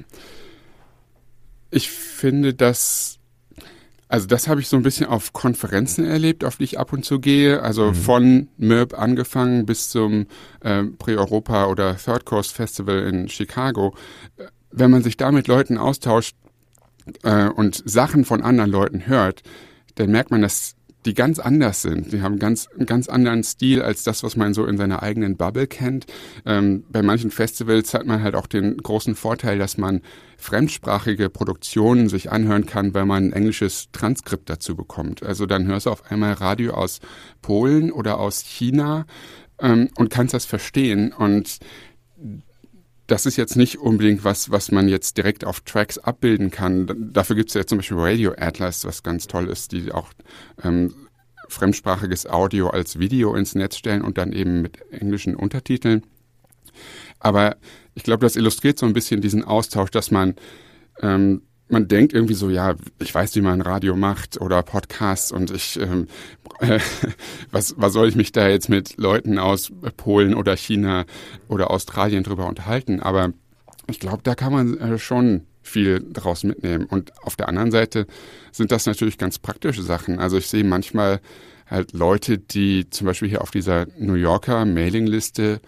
ich 1.71 1.91
finde, 1.91 2.55
dass 2.55 3.19
Also 4.09 4.27
das 4.27 4.49
habe 4.49 4.61
ich 4.61 4.69
so 4.69 4.77
ein 4.77 4.83
bisschen 4.83 5.07
auf 5.07 5.33
Konferenzen 5.33 6.05
erlebt, 6.05 6.45
auf 6.45 6.57
die 6.57 6.65
ich 6.65 6.79
ab 6.79 6.93
und 6.93 7.05
zu 7.05 7.21
gehe. 7.21 7.63
Also 7.63 7.87
mhm. 7.87 7.95
von 7.95 8.49
MIRB 8.59 8.95
angefangen 8.95 9.67
bis 9.67 9.89
zum 9.89 10.27
äh, 10.61 10.85
Pre-Europa 10.85 11.67
oder 11.67 11.97
Third 11.97 12.25
Coast 12.25 12.53
Festival 12.53 12.99
in 13.05 13.29
Chicago. 13.29 13.95
Wenn 14.71 14.91
man 14.91 15.03
sich 15.03 15.17
da 15.17 15.33
mit 15.33 15.49
Leuten 15.49 15.79
austauscht 15.79 16.37
äh, 17.23 17.49
und 17.49 17.83
Sachen 17.85 18.25
von 18.25 18.43
anderen 18.43 18.71
Leuten 18.71 19.07
hört, 19.07 19.43
dann 19.95 20.11
merkt 20.11 20.31
man, 20.31 20.43
dass 20.43 20.75
die 21.07 21.15
ganz 21.15 21.39
anders 21.39 21.83
sind. 21.83 22.13
Die 22.13 22.23
haben 22.23 22.39
ganz, 22.39 22.69
einen 22.69 22.87
ganz 22.87 23.09
anderen 23.09 23.43
Stil 23.43 23.83
als 23.83 24.05
das, 24.05 24.23
was 24.23 24.37
man 24.37 24.55
so 24.55 24.65
in 24.65 24.77
seiner 24.77 25.03
eigenen 25.03 25.37
Bubble 25.37 25.67
kennt. 25.67 26.07
Ähm, 26.47 26.85
bei 26.89 27.03
manchen 27.03 27.31
Festivals 27.31 27.95
hat 27.95 28.07
man 28.07 28.23
halt 28.23 28.35
auch 28.35 28.47
den 28.47 28.77
großen 28.79 29.15
Vorteil, 29.15 29.59
dass 29.59 29.77
man 29.77 30.01
fremdsprachige 30.45 31.31
Produktionen 31.31 32.11
sich 32.11 32.31
anhören 32.31 32.67
kann, 32.67 32.93
weil 32.93 33.07
man 33.07 33.29
ein 33.29 33.33
englisches 33.33 33.89
Transkript 33.93 34.51
dazu 34.51 34.77
bekommt. 34.77 35.23
Also 35.23 35.47
dann 35.47 35.67
hörst 35.67 35.87
du 35.87 35.91
auf 35.91 36.11
einmal 36.11 36.35
Radio 36.35 36.75
aus 36.75 37.01
Polen 37.41 37.91
oder 37.91 38.21
aus 38.21 38.41
China 38.41 39.07
ähm, 39.59 39.89
und 39.97 40.11
kannst 40.11 40.35
das 40.35 40.45
verstehen. 40.45 41.15
Und 41.15 41.61
das 43.07 43.25
ist 43.25 43.37
jetzt 43.37 43.57
nicht 43.57 43.79
unbedingt 43.79 44.23
was, 44.23 44.51
was 44.51 44.71
man 44.71 44.87
jetzt 44.87 45.17
direkt 45.17 45.47
auf 45.47 45.63
Tracks 45.63 45.97
abbilden 45.97 46.51
kann. 46.51 47.11
Dafür 47.15 47.37
gibt 47.37 47.49
es 47.49 47.55
ja 47.55 47.65
zum 47.65 47.79
Beispiel 47.79 47.97
Radio 47.99 48.35
Atlas, 48.37 48.85
was 48.85 49.03
ganz 49.03 49.27
toll 49.27 49.49
ist, 49.49 49.73
die 49.73 49.93
auch 49.93 50.11
ähm, 50.63 50.95
fremdsprachiges 51.49 52.27
Audio 52.27 52.69
als 52.69 52.99
Video 52.99 53.35
ins 53.35 53.55
Netz 53.55 53.79
stellen 53.79 54.03
und 54.03 54.19
dann 54.19 54.35
eben 54.35 54.61
mit 54.61 54.79
englischen 54.93 55.37
Untertiteln. 55.37 56.03
Aber 57.19 57.57
ich 57.95 58.03
glaube, 58.03 58.25
das 58.25 58.37
illustriert 58.37 58.79
so 58.79 58.87
ein 58.87 58.93
bisschen 58.93 59.21
diesen 59.21 59.45
Austausch, 59.45 59.91
dass 59.91 60.11
man 60.11 60.35
ähm, 61.01 61.43
man 61.69 61.89
denkt 61.89 62.13
irgendwie 62.13 62.35
so, 62.35 62.51
ja, 62.51 62.75
ich 63.01 63.15
weiß, 63.15 63.35
wie 63.37 63.41
man 63.41 63.61
Radio 63.61 63.97
macht 63.97 64.41
oder 64.41 64.63
Podcasts 64.63 65.33
und 65.33 65.51
ich, 65.51 65.79
ähm, 65.81 66.09
äh, 66.61 66.79
was, 67.51 67.75
was 67.79 67.93
soll 67.93 68.09
ich 68.09 68.17
mich 68.17 68.33
da 68.33 68.49
jetzt 68.49 68.69
mit 68.69 68.97
Leuten 68.99 69.39
aus 69.39 69.73
Polen 69.97 70.35
oder 70.35 70.57
China 70.57 71.05
oder 71.49 71.71
Australien 71.71 72.23
drüber 72.23 72.47
unterhalten? 72.47 73.01
Aber 73.01 73.33
ich 73.89 73.99
glaube, 73.99 74.23
da 74.23 74.35
kann 74.35 74.53
man 74.53 74.79
äh, 74.79 74.99
schon 74.99 75.47
viel 75.63 76.05
draus 76.13 76.45
mitnehmen. 76.45 76.85
Und 76.85 77.13
auf 77.23 77.37
der 77.37 77.49
anderen 77.49 77.71
Seite 77.71 78.07
sind 78.53 78.71
das 78.71 78.85
natürlich 78.85 79.17
ganz 79.17 79.39
praktische 79.39 79.83
Sachen. 79.83 80.19
Also 80.19 80.37
ich 80.37 80.49
sehe 80.49 80.65
manchmal 80.65 81.21
halt 81.67 81.95
Leute, 81.95 82.39
die 82.39 82.91
zum 82.91 83.07
Beispiel 83.07 83.31
hier 83.31 83.41
auf 83.41 83.51
dieser 83.51 83.87
New 83.99 84.15
Yorker 84.15 84.67
Mailingliste 84.67 85.61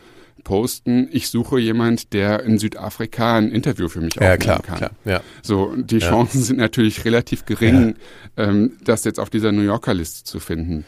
posten, 0.47 1.09
ich 1.11 1.29
suche 1.29 1.59
jemand, 1.59 2.13
der 2.13 2.45
in 2.45 2.59
Südafrika 2.59 3.37
ein 3.37 3.51
Interview 3.51 3.89
für 3.89 4.01
mich 4.01 4.15
ja, 4.15 4.35
aufnehmen 4.35 4.39
klar, 4.39 4.63
kann. 4.63 4.77
Klar, 4.79 4.91
ja. 5.05 5.21
So, 5.43 5.75
die 5.75 5.99
ja. 5.99 6.09
Chancen 6.09 6.41
sind 6.41 6.59
natürlich 6.59 7.05
relativ 7.05 7.47
gering, 7.47 7.97
ähm, 8.37 8.77
das 8.85 9.03
jetzt 9.03 9.19
auf 9.19 9.29
dieser 9.29 9.51
New 9.51 9.63
Yorker 9.63 9.93
Liste 9.93 10.23
zu 10.23 10.39
finden. 10.39 10.85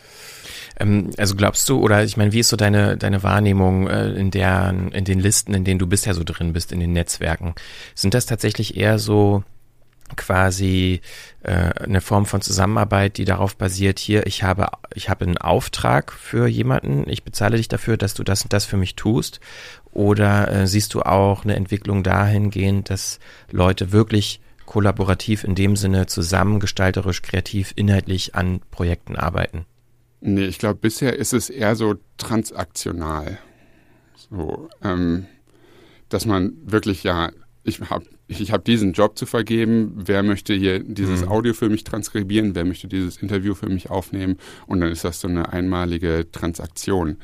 Ähm, 0.79 1.11
also 1.17 1.35
glaubst 1.35 1.69
du, 1.69 1.81
oder 1.81 2.05
ich 2.05 2.17
meine, 2.17 2.33
wie 2.33 2.39
ist 2.39 2.51
so 2.51 2.57
deine, 2.57 2.97
deine 2.97 3.25
Wahrnehmung 3.25 3.89
äh, 3.89 4.11
in 4.13 4.31
der, 4.31 4.73
in 4.93 5.05
den 5.05 5.19
Listen, 5.19 5.53
in 5.55 5.65
denen 5.65 5.81
du 5.81 5.89
bisher 5.89 6.15
so 6.15 6.23
drin 6.25 6.53
bist, 6.53 6.71
in 6.71 6.79
den 6.79 6.93
Netzwerken? 6.93 7.57
Sind 7.97 8.15
das 8.15 8.27
tatsächlich 8.27 8.77
eher 8.77 9.01
so 9.01 9.43
quasi 10.17 11.01
äh, 11.43 11.53
eine 11.53 12.01
Form 12.01 12.27
von 12.27 12.41
Zusammenarbeit, 12.41 13.19
die 13.19 13.25
darauf 13.25 13.57
basiert, 13.57 13.99
hier, 13.99 14.27
ich 14.27 14.43
habe, 14.43 14.69
ich 14.95 15.09
habe 15.09 15.25
einen 15.25 15.39
Auftrag 15.39 16.13
für 16.13 16.47
jemanden, 16.47 17.09
ich 17.09 17.25
bezahle 17.25 17.57
dich 17.57 17.69
dafür, 17.69 17.97
dass 17.97 18.15
du 18.15 18.25
das 18.25 18.43
und 18.43 18.53
das 18.53 18.65
für 18.65 18.77
mich 18.77 18.97
tust? 18.97 19.41
Oder 19.93 20.51
äh, 20.51 20.67
siehst 20.67 20.95
du 20.95 21.03
auch 21.03 21.45
eine 21.45 21.57
Entwicklung 21.57 22.03
dahingehend, 22.03 22.91
dass 22.91 23.19
Leute 23.51 23.93
wirklich 23.93 24.41
kollaborativ 24.67 25.45
in 25.45 25.55
dem 25.55 25.77
Sinne 25.77 26.07
zusammen, 26.07 26.61
gestalterisch, 26.61 27.23
kreativ, 27.23 27.73
inhaltlich 27.75 28.35
an 28.35 28.61
Projekten 28.71 29.17
arbeiten? 29.17 29.65
Nee, 30.21 30.45
ich 30.45 30.59
glaube, 30.59 30.81
bisher 30.81 31.17
ist 31.17 31.33
es 31.33 31.49
eher 31.49 31.77
so 31.77 31.95
transaktional. 32.17 33.39
So, 34.31 34.69
ähm, 34.83 35.27
dass 36.09 36.27
man 36.27 36.53
wirklich 36.65 37.03
ja 37.03 37.31
ich 37.69 37.81
habe 37.81 38.07
ich 38.29 38.53
hab 38.53 38.65
diesen 38.65 38.93
Job 38.93 39.19
zu 39.19 39.27
vergeben, 39.27 39.93
wer 39.97 40.23
möchte 40.23 40.55
hier 40.55 40.81
dieses 40.81 41.23
mhm. 41.23 41.29
Audio 41.29 41.55
für 41.55 41.71
mich 41.71 41.85
transkribieren, 41.85 42.55
wer 42.55 42.65
möchte 42.65 42.87
dieses 42.87 43.17
Interview 43.17 43.55
für 43.55 43.69
mich 43.69 43.91
aufnehmen 43.91 44.37
und 44.67 44.81
dann 44.81 44.93
ist 44.93 45.05
das 45.05 45.21
so 45.21 45.29
eine 45.29 45.53
einmalige 45.53 46.27
Transaktion. 46.31 47.17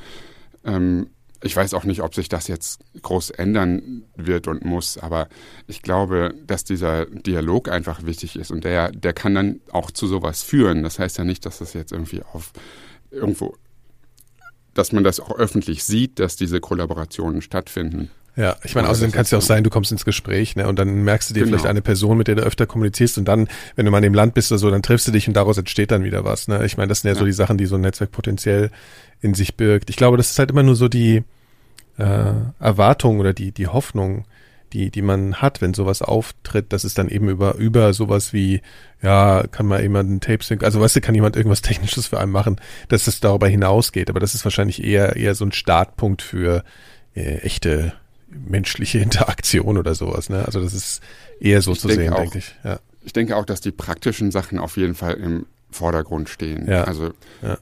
Ähm, 0.65 1.09
ich 1.43 1.55
weiß 1.55 1.75
auch 1.75 1.85
nicht, 1.85 2.01
ob 2.01 2.15
sich 2.15 2.31
das 2.31 2.49
jetzt 2.49 2.81
groß 3.03 3.31
ändern 3.31 4.05
wird 4.17 4.49
und 4.49 4.65
muss, 4.65 4.97
aber 4.97 5.29
ich 5.67 5.83
glaube, 5.83 6.35
dass 6.47 6.65
dieser 6.65 7.05
Dialog 7.05 7.69
einfach 7.69 8.07
wichtig 8.07 8.37
ist 8.37 8.51
und 8.51 8.65
der, 8.65 8.91
der 8.91 9.13
kann 9.13 9.35
dann 9.35 9.61
auch 9.71 9.91
zu 9.91 10.07
sowas 10.07 10.43
führen. 10.43 10.83
Das 10.83 10.99
heißt 10.99 11.19
ja 11.19 11.25
nicht, 11.25 11.45
dass 11.45 11.59
das 11.59 11.75
jetzt 11.75 11.93
irgendwie 11.93 12.23
auf 12.33 12.53
irgendwo, 13.11 13.57
dass 14.73 14.93
man 14.93 15.05
das 15.05 15.21
auch 15.21 15.37
öffentlich 15.37 15.85
sieht, 15.85 16.19
dass 16.19 16.37
diese 16.37 16.61
Kollaborationen 16.61 17.43
stattfinden. 17.43 18.11
Ja, 18.37 18.57
ich 18.65 18.75
meine, 18.75 18.89
außerdem 18.89 19.13
kann 19.13 19.23
es 19.23 19.31
ja 19.31 19.39
auch 19.39 19.43
sein, 19.43 19.63
du 19.63 19.71
kommst 19.71 19.93
ins 19.93 20.05
Gespräch, 20.05 20.57
ne, 20.57 20.67
und 20.67 20.77
dann 20.79 21.05
merkst 21.05 21.31
du 21.31 21.35
dir 21.35 21.41
genau. 21.41 21.51
vielleicht 21.51 21.67
eine 21.67 21.83
Person, 21.83 22.19
mit 22.19 22.27
der 22.27 22.35
du 22.35 22.43
öfter 22.43 22.67
kommunizierst 22.67 23.17
und 23.17 23.27
dann, 23.27 23.49
wenn 23.77 23.85
du 23.85 23.93
mal 23.93 23.99
in 23.99 24.05
dem 24.05 24.15
Land 24.15 24.35
bist 24.35 24.51
oder 24.51 24.59
so, 24.59 24.71
dann 24.71 24.83
triffst 24.83 25.07
du 25.07 25.13
dich 25.13 25.29
und 25.29 25.35
daraus 25.35 25.57
entsteht 25.57 25.93
dann 25.93 26.03
wieder 26.03 26.25
was, 26.25 26.49
ne. 26.49 26.65
Ich 26.65 26.77
meine, 26.77 26.89
das 26.89 27.03
sind 27.03 27.11
ja, 27.11 27.15
ja. 27.15 27.21
so 27.21 27.27
die 27.27 27.33
Sachen, 27.33 27.59
die 27.59 27.67
so 27.67 27.77
ein 27.77 27.83
Netzwerk 27.83 28.11
potenziell 28.11 28.71
in 29.21 29.35
sich 29.35 29.57
birgt. 29.57 29.89
Ich 29.89 29.97
glaube, 29.97 30.17
das 30.17 30.33
ist 30.33 30.39
halt 30.39 30.51
immer 30.51 30.65
nur 30.65 30.75
so 30.75 30.89
die 30.89 31.23
äh, 31.97 32.33
Erwartung 32.59 33.21
oder 33.21 33.33
die, 33.33 33.53
die 33.53 33.69
Hoffnung, 33.69 34.25
die, 34.73 34.91
die 34.91 35.03
man 35.03 35.37
hat, 35.37 35.61
wenn 35.61 35.73
sowas 35.73 36.03
auftritt, 36.03 36.73
dass 36.73 36.83
es 36.83 36.95
dann 36.95 37.09
eben 37.09 37.29
über, 37.29 37.55
über 37.55 37.95
sowas 37.95 38.33
wie, 38.33 38.61
ja, 39.01 39.45
kann 39.47 39.67
mal 39.67 39.81
jemand 39.81 40.11
ein 40.11 40.21
Tape 40.21 40.43
sync, 40.43 40.65
also 40.65 40.81
weißt 40.81 40.97
du, 40.97 41.01
kann 41.01 41.15
jemand 41.15 41.37
irgendwas 41.37 41.63
Technisches 41.63 42.09
für 42.09 42.19
einen 42.19 42.33
machen, 42.33 42.61
dass 42.89 43.07
es 43.07 43.21
darüber 43.21 43.47
hinausgeht. 43.47 44.11
Aber 44.11 44.19
das 44.19 44.35
ist 44.35 44.45
wahrscheinlich 44.45 44.83
eher, 44.83 45.15
eher 45.15 45.37
so 45.37 45.45
ein 45.45 45.53
Startpunkt 45.53 46.23
für 46.23 46.65
äh, 47.15 47.37
echte 47.39 47.93
menschliche 48.35 48.99
Interaktion 49.01 49.79
oder 49.79 49.95
sowas. 49.95 50.29
Ne? 50.29 50.45
Also 50.45 50.61
das 50.61 50.75
ist 50.75 51.03
eher 51.41 51.63
so 51.63 51.73
ich 51.73 51.81
zu 51.81 51.89
sehen, 51.89 52.13
auch, 52.13 52.21
denke 52.21 52.39
ich. 52.39 52.55
Ja. 52.65 52.81
Ich 53.05 53.13
denke 53.13 53.37
auch, 53.37 53.45
dass 53.45 53.61
die 53.61 53.73
praktischen 53.73 54.31
Sachen 54.31 54.59
auf 54.59 54.77
jeden 54.77 54.95
Fall 54.95 55.15
im 55.15 55.47
Vordergrund 55.71 56.29
stehen. 56.29 56.67
Ja. 56.67 56.85
Also 56.85 57.13
ja. 57.43 57.59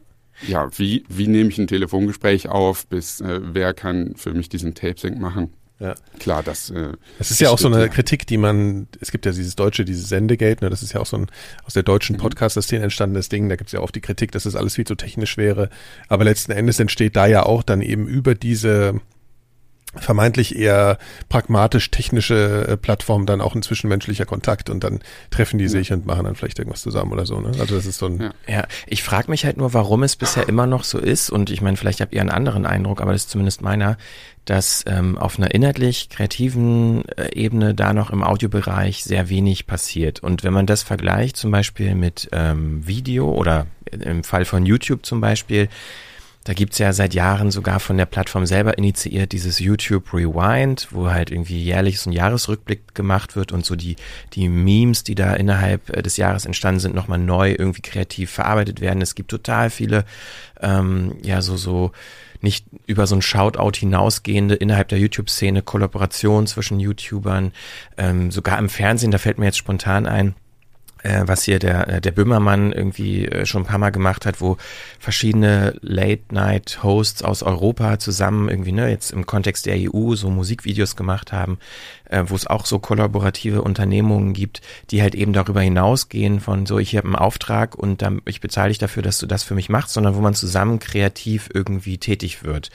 ja, 0.47 0.69
wie, 0.79 1.05
wie 1.09 1.27
nehme 1.27 1.51
ich 1.51 1.59
ein 1.59 1.67
Telefongespräch 1.67 2.49
auf, 2.49 2.87
bis 2.87 3.21
äh, 3.21 3.41
wer 3.43 3.75
kann 3.75 4.15
für 4.17 4.33
mich 4.35 4.49
diesen 4.49 4.75
Tape-Sync 4.75 5.19
machen? 5.19 5.53
Ja. 5.83 5.97
Klar, 6.21 6.45
das. 6.45 6.71
Äh, 6.71 6.93
das 7.19 7.33
ist 7.33 7.41
ja 7.41 7.51
auch 7.51 7.59
so 7.59 7.67
eine 7.67 7.81
ja. 7.81 7.89
Kritik, 7.89 8.25
die 8.29 8.37
man, 8.37 8.87
es 9.01 9.11
gibt 9.11 9.27
ja 9.27 9.33
dieses 9.33 9.57
deutsche, 9.57 9.85
dieses 9.85 10.09
Sendegate, 10.09 10.65
ne, 10.65 10.71
das 10.71 10.85
ist 10.85 10.93
ja 10.93 11.01
auch 11.01 11.07
so 11.07 11.17
ein 11.17 11.27
aus 11.65 11.75
der 11.75 11.83
deutschen 11.83 12.17
mhm. 12.17 12.21
Podcast-Szene 12.21 12.85
entstandenes 12.85 13.29
Ding, 13.29 13.49
da 13.49 13.57
gibt 13.57 13.69
es 13.69 13.73
ja 13.73 13.81
auch 13.81 13.91
die 13.91 14.01
Kritik, 14.01 14.31
dass 14.31 14.45
das 14.45 14.55
alles 14.55 14.77
viel 14.77 14.87
zu 14.87 14.95
technisch 14.95 15.37
wäre. 15.37 15.71
Aber 16.07 16.23
letzten 16.23 16.53
Endes 16.53 16.79
entsteht 16.79 17.17
da 17.17 17.27
ja 17.27 17.43
auch 17.43 17.65
dann 17.65 17.81
eben 17.81 18.07
über 18.07 18.37
diese 18.37 19.01
vermeintlich 19.95 20.57
eher 20.57 20.99
pragmatisch 21.29 21.91
technische 21.91 22.67
äh, 22.67 22.77
Plattform 22.77 23.27
dann 23.27 23.41
auch 23.41 23.55
ein 23.55 23.63
zwischenmenschlicher 23.63 24.25
Kontakt 24.25 24.71
und 24.71 24.83
dann 24.85 25.01
treffen 25.31 25.59
die 25.59 25.69
sich 25.69 25.93
und 25.93 26.07
machen 26.07 26.25
dann 26.25 26.35
vielleicht 26.35 26.59
irgendwas 26.59 26.81
zusammen 26.81 27.13
oder 27.13 27.27
so. 27.27 27.41
Ne? 27.41 27.53
Also 27.59 27.77
das 27.77 27.87
ist 27.87 27.99
so 27.99 28.07
ein 28.07 28.21
ja, 28.21 28.33
ja 28.49 28.67
ich 28.87 29.03
frage 29.03 29.31
mich 29.31 29.45
halt 29.45 29.59
nur, 29.59 29.75
warum 29.75 30.03
es 30.03 30.17
bisher 30.17 30.49
immer 30.49 30.67
noch 30.67 30.85
so 30.85 30.99
ist 30.99 31.31
und 31.31 31.51
ich 31.51 31.61
meine, 31.61 31.77
vielleicht 31.77 32.01
habt 32.01 32.15
ihr 32.15 32.21
einen 32.21 32.31
anderen 32.31 32.65
Eindruck, 32.65 33.01
aber 33.01 33.13
das 33.13 33.23
ist 33.23 33.31
zumindest 33.31 33.61
meiner, 33.61 33.99
dass 34.45 34.85
ähm, 34.87 35.19
auf 35.19 35.39
einer 35.39 35.55
inhaltlich 35.55 36.09
kreativen 36.09 37.05
äh, 37.17 37.35
Ebene 37.35 37.75
da 37.75 37.93
noch 37.93 38.11
im 38.11 38.23
Audiobereich 38.23 39.05
sehr 39.05 39.29
wenig 39.29 39.67
passiert. 39.67 40.21
Und 40.21 40.43
wenn 40.43 40.53
man 40.53 40.67
das 40.67 40.83
vergleicht 40.83 41.37
zum 41.37 41.51
Beispiel 41.51 41.95
mit 41.95 42.29
ähm, 42.33 42.87
Video 42.87 43.31
oder 43.31 43.67
im 43.91 44.25
Fall 44.25 44.45
von 44.45 44.67
YouTube 44.67 45.07
zum 45.07 45.21
Beispiel, 45.21 45.69
da 46.45 46.55
gibt's 46.55 46.79
ja 46.79 46.93
seit 46.93 47.15
Jahren 47.15 47.51
sogar 47.51 47.79
von 47.79 47.97
der 47.97 48.07
Plattform 48.07 48.47
selber 48.47 48.77
initiiert 48.77 49.33
dieses 49.33 49.61
YouTube 49.61 50.13
Rewind, 50.13 50.89
wo 50.91 51.11
halt 51.11 51.31
irgendwie 51.31 51.63
jährlich 51.63 52.01
so 52.01 52.11
ein 52.11 52.13
Jahresrückblick 52.13 52.95
gemacht 52.95 53.37
wird 53.37 53.53
und 53.53 53.65
so 53.65 53.77
die, 53.77 53.97
die 54.33 54.49
Memes, 54.49 55.05
die 55.05 55.15
da 55.15 55.35
innerhalb 55.35 55.91
äh, 55.91 56.03
des 56.03 56.17
Jahres 56.17 56.45
entstanden 56.45 56.81
sind, 56.81 56.95
nochmal 56.95 57.19
neu 57.19 57.55
irgendwie 57.57 57.83
kreativ 57.83 58.31
verarbeitet 58.31 58.81
werden. 58.81 59.03
Es 59.03 59.15
gibt 59.15 59.31
total 59.31 59.71
viele, 59.71 60.05
ähm, 60.61 61.17
ja, 61.23 61.43
so, 61.43 61.57
so, 61.57 61.93
nicht 62.41 62.67
über 62.87 63.07
so 63.07 63.15
ein 63.15 63.23
Shoutout 63.23 63.79
hinausgehende 63.79 64.57
innerhalb 64.57 64.89
der 64.89 64.99
YouTube-Szene 64.99 65.63
Kollaboration 65.63 66.49
zwischen 66.49 66.81
YouTubern, 66.81 67.53
ähm, 67.97 68.33
sogar 68.33 68.59
im 68.59 68.69
Fernsehen, 68.69 69.13
da 69.13 69.19
fällt 69.19 69.39
mir 69.39 69.47
jetzt 69.47 69.59
spontan 69.59 70.07
ein, 70.07 70.35
was 71.27 71.43
hier 71.43 71.59
der, 71.59 71.89
äh, 71.89 72.01
der 72.01 72.13
Böhmermann 72.13 72.73
irgendwie 72.73 73.27
äh, 73.27 73.47
schon 73.47 73.63
ein 73.63 73.67
paar 73.67 73.79
Mal 73.79 73.91
gemacht 73.91 74.27
hat, 74.27 74.41
wo 74.41 74.57
verschiedene 74.99 75.75
Late-Night-Hosts 75.81 77.23
aus 77.23 77.43
Europa 77.43 77.99
zusammen 77.99 78.49
irgendwie, 78.49 78.73
ne, 78.73 78.89
jetzt 78.91 79.13
im 79.13 79.27
Kontext 79.27 79.67
der 79.67 79.77
EU 79.79 80.15
so 80.15 80.31
Musikvideos 80.31 80.97
gemacht 80.97 81.33
haben, 81.33 81.59
äh, 82.09 82.25
wo 82.27 82.35
es 82.35 82.47
auch 82.47 82.67
so 82.67 82.79
kollaborative 82.79 83.63
Unternehmungen 83.63 84.33
gibt, 84.33 84.61
die 84.91 85.03
halt 85.03 85.15
eben 85.15 85.33
darüber 85.33 85.61
hinausgehen 85.61 86.41
von 86.41 86.67
so, 86.67 86.79
ich 86.79 86.97
habe 86.97 87.09
einen 87.09 87.17
Auftrag 87.17 87.75
und 87.75 88.03
dann, 88.03 88.23
ich 88.27 88.41
bezahle 88.41 88.69
dich 88.69 88.79
dafür, 88.79 89.03
dass 89.03 89.19
du 89.19 89.27
das 89.27 89.43
für 89.43 89.55
mich 89.55 89.69
machst, 89.69 89.95
sondern 89.95 90.15
wo 90.15 90.21
man 90.21 90.35
zusammen 90.35 90.79
kreativ 90.79 91.49
irgendwie 91.53 91.99
tätig 91.99 92.45
wird. 92.45 92.71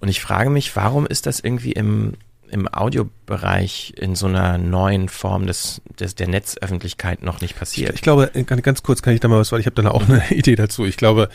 Und 0.00 0.08
ich 0.08 0.20
frage 0.20 0.50
mich, 0.50 0.74
warum 0.76 1.06
ist 1.06 1.26
das 1.26 1.40
irgendwie 1.40 1.72
im 1.72 2.14
im 2.52 2.68
Audiobereich 2.68 3.94
in 3.96 4.14
so 4.14 4.26
einer 4.26 4.58
neuen 4.58 5.08
Form 5.08 5.46
des, 5.46 5.80
des 5.98 6.14
der 6.14 6.28
Netzöffentlichkeit 6.28 7.22
noch 7.22 7.40
nicht 7.40 7.58
passiert. 7.58 7.90
Ich, 7.90 7.96
ich 7.96 8.02
glaube, 8.02 8.30
ganz 8.44 8.82
kurz 8.82 9.02
kann 9.02 9.14
ich 9.14 9.20
da 9.20 9.28
mal 9.28 9.38
was, 9.38 9.52
weil 9.52 9.60
ich 9.60 9.66
habe 9.66 9.80
da 9.82 9.90
auch 9.90 10.08
eine 10.08 10.22
Idee 10.30 10.54
dazu. 10.54 10.84
Ich 10.84 10.96
glaube, 10.96 11.28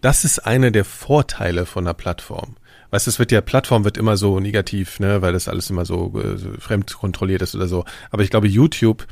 das 0.00 0.24
ist 0.24 0.40
einer 0.40 0.70
der 0.70 0.84
Vorteile 0.84 1.66
von 1.66 1.84
einer 1.84 1.94
Plattform. 1.94 2.56
Weißt 2.90 3.06
du, 3.06 3.10
es 3.10 3.18
wird 3.18 3.32
ja, 3.32 3.40
Plattform 3.40 3.84
wird 3.84 3.96
immer 3.96 4.16
so 4.16 4.40
negativ, 4.40 5.00
ne, 5.00 5.22
weil 5.22 5.32
das 5.32 5.48
alles 5.48 5.70
immer 5.70 5.84
so, 5.84 6.12
äh, 6.20 6.36
so 6.36 6.50
fremd 6.58 6.92
kontrolliert 6.94 7.42
ist 7.42 7.54
oder 7.54 7.68
so. 7.68 7.84
Aber 8.10 8.22
ich 8.22 8.30
glaube, 8.30 8.48
YouTube 8.48 9.06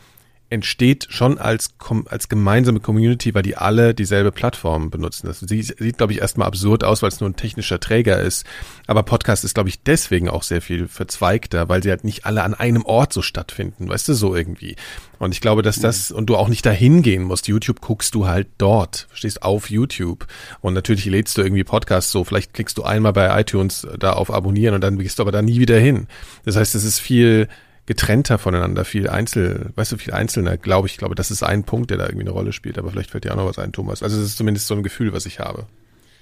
entsteht 0.51 1.07
schon 1.09 1.39
als, 1.39 1.75
als 2.07 2.29
gemeinsame 2.29 2.81
Community, 2.81 3.35
weil 3.35 3.43
die 3.43 3.57
alle 3.57 3.95
dieselbe 3.95 4.31
Plattform 4.31 4.91
benutzen. 4.91 5.27
Das 5.27 5.41
sieht, 5.41 5.77
sieht 5.79 5.99
glaube 5.99 6.13
ich, 6.13 6.21
erstmal 6.21 6.47
absurd 6.47 6.85
aus, 6.85 7.03
weil 7.03 7.09
es 7.09 7.21
nur 7.21 7.31
ein 7.31 7.37
technischer 7.37 7.81
Träger 7.81 8.21
ist. 8.21 8.47
Aber 8.87 9.03
Podcast 9.03 9.45
ist, 9.45 9.55
glaube 9.55 9.69
ich, 9.69 9.83
deswegen 9.83 10.29
auch 10.29 10.43
sehr 10.43 10.61
viel 10.61 10.87
verzweigter, 10.87 11.69
weil 11.69 11.83
sie 11.83 11.91
halt 11.91 12.05
nicht 12.05 12.27
alle 12.27 12.43
an 12.43 12.55
einem 12.55 12.85
Ort 12.85 13.13
so 13.13 13.23
stattfinden, 13.23 13.89
weißt 13.89 14.09
du, 14.09 14.15
so 14.15 14.37
irgendwie. 14.37 14.77
Und 15.19 15.33
ich 15.33 15.41
glaube, 15.41 15.63
dass 15.63 15.81
das, 15.81 16.11
und 16.11 16.27
du 16.27 16.37
auch 16.37 16.49
nicht 16.49 16.67
dahin 16.67 17.03
gehen 17.03 17.23
musst. 17.23 17.49
YouTube 17.49 17.81
guckst 17.81 18.15
du 18.15 18.27
halt 18.27 18.49
dort, 18.59 19.07
verstehst, 19.09 19.43
auf 19.43 19.71
YouTube. 19.71 20.27
Und 20.61 20.75
natürlich 20.75 21.07
lädst 21.07 21.39
du 21.39 21.43
irgendwie 21.43 21.65
Podcasts 21.65 22.13
so, 22.13 22.25
vielleicht 22.25 22.53
klickst 22.53 22.77
du 22.79 22.83
einmal 22.83 23.13
bei 23.13 23.41
iTunes 23.41 23.87
da 23.99 24.13
auf 24.13 24.31
Abonnieren 24.31 24.75
und 24.75 24.83
dann 24.83 24.99
gehst 24.99 25.19
du 25.19 25.23
aber 25.23 25.33
da 25.33 25.43
nie 25.43 25.59
wieder 25.59 25.79
hin. 25.79 26.07
Das 26.45 26.57
heißt, 26.57 26.75
es 26.75 26.85
ist 26.85 26.99
viel, 26.99 27.49
getrennter 27.87 28.39
voneinander, 28.39 28.85
viel 28.85 29.09
einzel, 29.09 29.71
weißt 29.75 29.93
du, 29.93 29.97
viel 29.99 30.15
einzelner, 30.15 30.57
glaube 30.57 30.89
ich. 30.89 30.97
glaube, 30.97 31.15
das 31.15 31.31
ist 31.31 31.43
ein 31.43 31.65
Punkt, 31.65 31.91
der 31.91 31.99
da 31.99 32.05
irgendwie 32.05 32.23
eine 32.23 32.31
Rolle 32.31 32.53
spielt, 32.53 32.79
aber 32.79 32.91
vielleicht 32.91 33.11
fällt 33.11 33.25
dir 33.25 33.33
auch 33.33 33.37
noch 33.37 33.47
was 33.47 33.59
ein, 33.59 33.73
Thomas. 33.73 34.03
Also 34.03 34.17
das 34.17 34.27
ist 34.27 34.37
zumindest 34.37 34.67
so 34.67 34.75
ein 34.75 34.83
Gefühl, 34.83 35.13
was 35.13 35.27
ich 35.27 35.41
habe. 35.41 35.67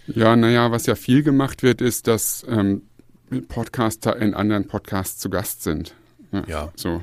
Ja, 0.09 0.35
naja, 0.35 0.71
was 0.73 0.87
ja 0.87 0.97
viel 0.97 1.23
gemacht 1.23 1.63
wird, 1.63 1.81
ist, 1.81 2.09
dass 2.09 2.45
ähm, 2.49 2.83
Podcaster 3.49 4.17
in 4.17 4.35
anderen 4.35 4.67
Podcasts 4.67 5.19
zu 5.19 5.31
Gast 5.31 5.63
sind. 5.63 5.95
Ja. 6.33 6.45
ja. 6.47 6.73
So. 6.75 7.03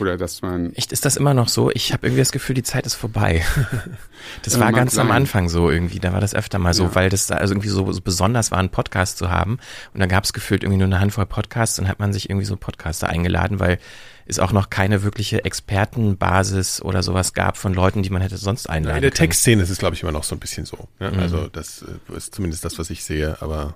Oder 0.00 0.16
dass 0.16 0.42
man. 0.42 0.72
Echt, 0.74 0.92
ist 0.92 1.04
das 1.04 1.16
immer 1.16 1.34
noch 1.34 1.48
so? 1.48 1.70
Ich 1.70 1.92
habe 1.92 2.06
irgendwie 2.06 2.20
das 2.20 2.32
Gefühl, 2.32 2.54
die 2.54 2.62
Zeit 2.62 2.86
ist 2.86 2.94
vorbei. 2.94 3.44
Das 4.42 4.60
war 4.60 4.70
ganz 4.70 4.94
sein. 4.94 5.06
am 5.06 5.12
Anfang 5.12 5.48
so 5.48 5.70
irgendwie. 5.70 5.98
Da 5.98 6.12
war 6.12 6.20
das 6.20 6.34
öfter 6.34 6.58
mal 6.58 6.74
so, 6.74 6.84
ja. 6.84 6.94
weil 6.94 7.08
das 7.08 7.26
da 7.26 7.36
also 7.36 7.54
irgendwie 7.54 7.70
so, 7.70 7.90
so 7.90 8.02
besonders 8.02 8.50
war, 8.50 8.58
einen 8.58 8.68
Podcast 8.68 9.16
zu 9.16 9.30
haben. 9.30 9.58
Und 9.94 10.00
dann 10.00 10.10
gab 10.10 10.24
es 10.24 10.34
gefühlt 10.34 10.62
irgendwie 10.62 10.76
nur 10.76 10.88
eine 10.88 11.00
Handvoll 11.00 11.24
Podcasts 11.24 11.78
und 11.78 11.88
hat 11.88 12.00
man 12.00 12.12
sich 12.12 12.28
irgendwie 12.28 12.44
so 12.44 12.56
Podcaster 12.56 13.08
eingeladen, 13.08 13.60
weil 13.60 13.78
es 14.26 14.38
auch 14.38 14.52
noch 14.52 14.70
keine 14.70 15.02
wirkliche 15.02 15.44
Expertenbasis 15.44 16.82
oder 16.82 17.02
sowas 17.02 17.32
gab 17.32 17.56
von 17.56 17.72
Leuten, 17.72 18.02
die 18.02 18.10
man 18.10 18.22
hätte 18.22 18.36
sonst 18.36 18.68
einladen 18.68 18.98
In 18.98 19.02
der 19.02 19.12
Textszene 19.12 19.62
ist 19.62 19.70
es, 19.70 19.78
glaube 19.78 19.96
ich, 19.96 20.02
immer 20.02 20.12
noch 20.12 20.24
so 20.24 20.36
ein 20.36 20.38
bisschen 20.38 20.66
so. 20.66 20.88
Ja? 20.98 21.10
Mhm. 21.10 21.18
Also 21.18 21.48
das 21.48 21.82
äh, 21.82 22.16
ist 22.16 22.34
zumindest 22.34 22.64
das, 22.64 22.78
was 22.78 22.90
ich 22.90 23.04
sehe, 23.04 23.40
aber 23.40 23.74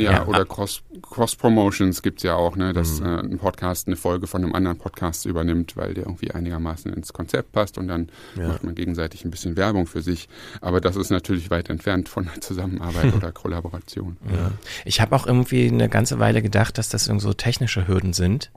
ja, 0.00 0.12
ja, 0.12 0.26
oder 0.26 0.44
Cross, 0.44 0.82
Cross-Promotions 1.02 2.02
gibt 2.02 2.18
es 2.18 2.22
ja 2.24 2.34
auch, 2.34 2.56
ne, 2.56 2.72
dass 2.72 3.00
mhm. 3.00 3.06
äh, 3.06 3.18
ein 3.20 3.38
Podcast 3.38 3.86
eine 3.86 3.96
Folge 3.96 4.26
von 4.26 4.42
einem 4.42 4.54
anderen 4.54 4.78
Podcast 4.78 5.26
übernimmt, 5.26 5.76
weil 5.76 5.94
der 5.94 6.04
irgendwie 6.04 6.30
einigermaßen 6.30 6.92
ins 6.92 7.12
Konzept 7.12 7.52
passt 7.52 7.78
und 7.78 7.88
dann 7.88 8.08
ja. 8.36 8.48
macht 8.48 8.64
man 8.64 8.74
gegenseitig 8.74 9.24
ein 9.24 9.30
bisschen 9.30 9.56
Werbung 9.56 9.86
für 9.86 10.02
sich. 10.02 10.28
Aber 10.60 10.80
das 10.80 10.96
ist 10.96 11.10
natürlich 11.10 11.50
weit 11.50 11.70
entfernt 11.70 12.08
von 12.08 12.28
einer 12.28 12.40
Zusammenarbeit 12.40 13.14
oder 13.16 13.32
Kollaboration. 13.32 14.16
Ja. 14.30 14.52
Ich 14.84 15.00
habe 15.00 15.14
auch 15.14 15.26
irgendwie 15.26 15.68
eine 15.68 15.88
ganze 15.88 16.18
Weile 16.18 16.42
gedacht, 16.42 16.78
dass 16.78 16.88
das 16.88 17.06
irgendwie 17.06 17.26
so 17.26 17.32
technische 17.32 17.88
Hürden 17.88 18.12
sind. 18.12 18.50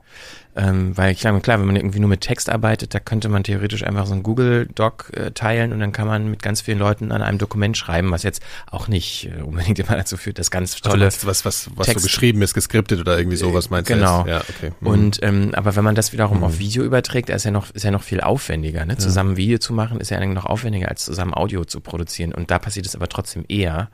Ähm, 0.56 0.96
weil 0.96 1.12
ich 1.12 1.20
glaube, 1.20 1.40
klar, 1.40 1.60
wenn 1.60 1.66
man 1.66 1.76
irgendwie 1.76 2.00
nur 2.00 2.08
mit 2.08 2.22
Text 2.22 2.50
arbeitet, 2.50 2.92
da 2.92 2.98
könnte 2.98 3.28
man 3.28 3.44
theoretisch 3.44 3.84
einfach 3.84 4.06
so 4.06 4.14
ein 4.14 4.24
Google-Doc 4.24 5.12
äh, 5.14 5.30
teilen 5.30 5.72
und 5.72 5.78
dann 5.78 5.92
kann 5.92 6.08
man 6.08 6.28
mit 6.28 6.42
ganz 6.42 6.60
vielen 6.60 6.78
Leuten 6.78 7.12
an 7.12 7.22
einem 7.22 7.38
Dokument 7.38 7.76
schreiben, 7.76 8.10
was 8.10 8.24
jetzt 8.24 8.42
auch 8.68 8.88
nicht 8.88 9.30
äh, 9.30 9.42
unbedingt 9.42 9.78
immer 9.78 9.96
dazu 9.96 10.16
führt, 10.16 10.40
dass 10.40 10.50
ganz 10.50 10.74
tolle. 10.80 11.04
Also 11.04 11.28
was, 11.30 11.44
was, 11.44 11.70
was 11.76 11.86
Text 11.86 12.02
so 12.02 12.06
geschrieben 12.06 12.42
ist, 12.42 12.54
geskriptet 12.54 13.00
oder 13.00 13.16
irgendwie 13.16 13.36
sowas 13.36 13.70
meinst 13.70 13.90
du? 13.90 13.94
Genau. 13.94 14.26
Ja, 14.26 14.42
okay. 14.48 14.72
Mhm. 14.80 14.86
Und 14.86 15.18
ähm, 15.22 15.50
aber 15.54 15.76
wenn 15.76 15.84
man 15.84 15.94
das 15.94 16.12
wiederum 16.12 16.38
mhm. 16.38 16.44
auf 16.44 16.58
Video 16.58 16.82
überträgt, 16.82 17.30
ist 17.30 17.44
ja 17.44 17.50
noch, 17.50 17.70
ist 17.70 17.84
ja 17.84 17.90
noch 17.90 18.02
viel 18.02 18.20
aufwendiger. 18.20 18.84
Ne? 18.84 18.96
Zusammen 18.98 19.32
ja. 19.32 19.36
Video 19.36 19.58
zu 19.58 19.72
machen, 19.72 20.00
ist 20.00 20.10
ja 20.10 20.18
eigentlich 20.18 20.34
noch 20.34 20.46
aufwendiger, 20.46 20.88
als 20.88 21.04
zusammen 21.04 21.34
Audio 21.34 21.64
zu 21.64 21.80
produzieren. 21.80 22.32
Und 22.32 22.50
da 22.50 22.58
passiert 22.58 22.86
es 22.86 22.94
aber 22.94 23.08
trotzdem 23.08 23.44
eher 23.48 23.90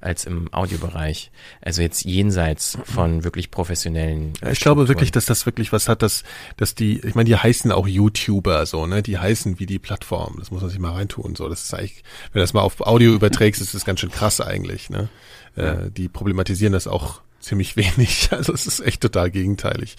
als 0.00 0.24
im 0.24 0.52
Audiobereich. 0.52 1.30
Also 1.60 1.82
jetzt 1.82 2.04
jenseits 2.04 2.78
von 2.84 3.24
wirklich 3.24 3.50
professionellen. 3.50 4.32
Ja, 4.42 4.50
ich 4.50 4.60
glaube 4.60 4.88
wirklich, 4.88 5.12
dass 5.12 5.26
das 5.26 5.46
wirklich 5.46 5.72
was 5.72 5.88
hat, 5.88 6.02
dass, 6.02 6.24
dass 6.56 6.74
die, 6.74 7.00
ich 7.00 7.14
meine, 7.14 7.26
die 7.26 7.36
heißen 7.36 7.70
auch 7.72 7.86
YouTuber 7.86 8.64
so, 8.66 8.86
ne? 8.86 9.02
Die 9.02 9.18
heißen 9.18 9.58
wie 9.58 9.66
die 9.66 9.78
Plattform. 9.78 10.36
Das 10.38 10.50
muss 10.50 10.62
man 10.62 10.70
sich 10.70 10.78
mal 10.78 10.92
reintun. 10.92 11.36
So, 11.36 11.48
das 11.48 11.64
ist 11.64 11.74
eigentlich, 11.74 12.02
wenn 12.32 12.40
du 12.40 12.44
das 12.44 12.54
mal 12.54 12.62
auf 12.62 12.80
Audio 12.80 13.12
überträgst, 13.12 13.60
ist 13.60 13.74
das 13.74 13.84
ganz 13.84 14.00
schön 14.00 14.10
krass 14.10 14.40
eigentlich, 14.40 14.90
ne? 14.90 15.08
Äh, 15.56 15.90
die 15.90 16.08
problematisieren 16.08 16.72
das 16.72 16.86
auch 16.86 17.20
ziemlich 17.40 17.76
wenig. 17.76 18.28
Also 18.32 18.52
es 18.52 18.66
ist 18.66 18.80
echt 18.80 19.00
total 19.02 19.30
gegenteilig. 19.30 19.96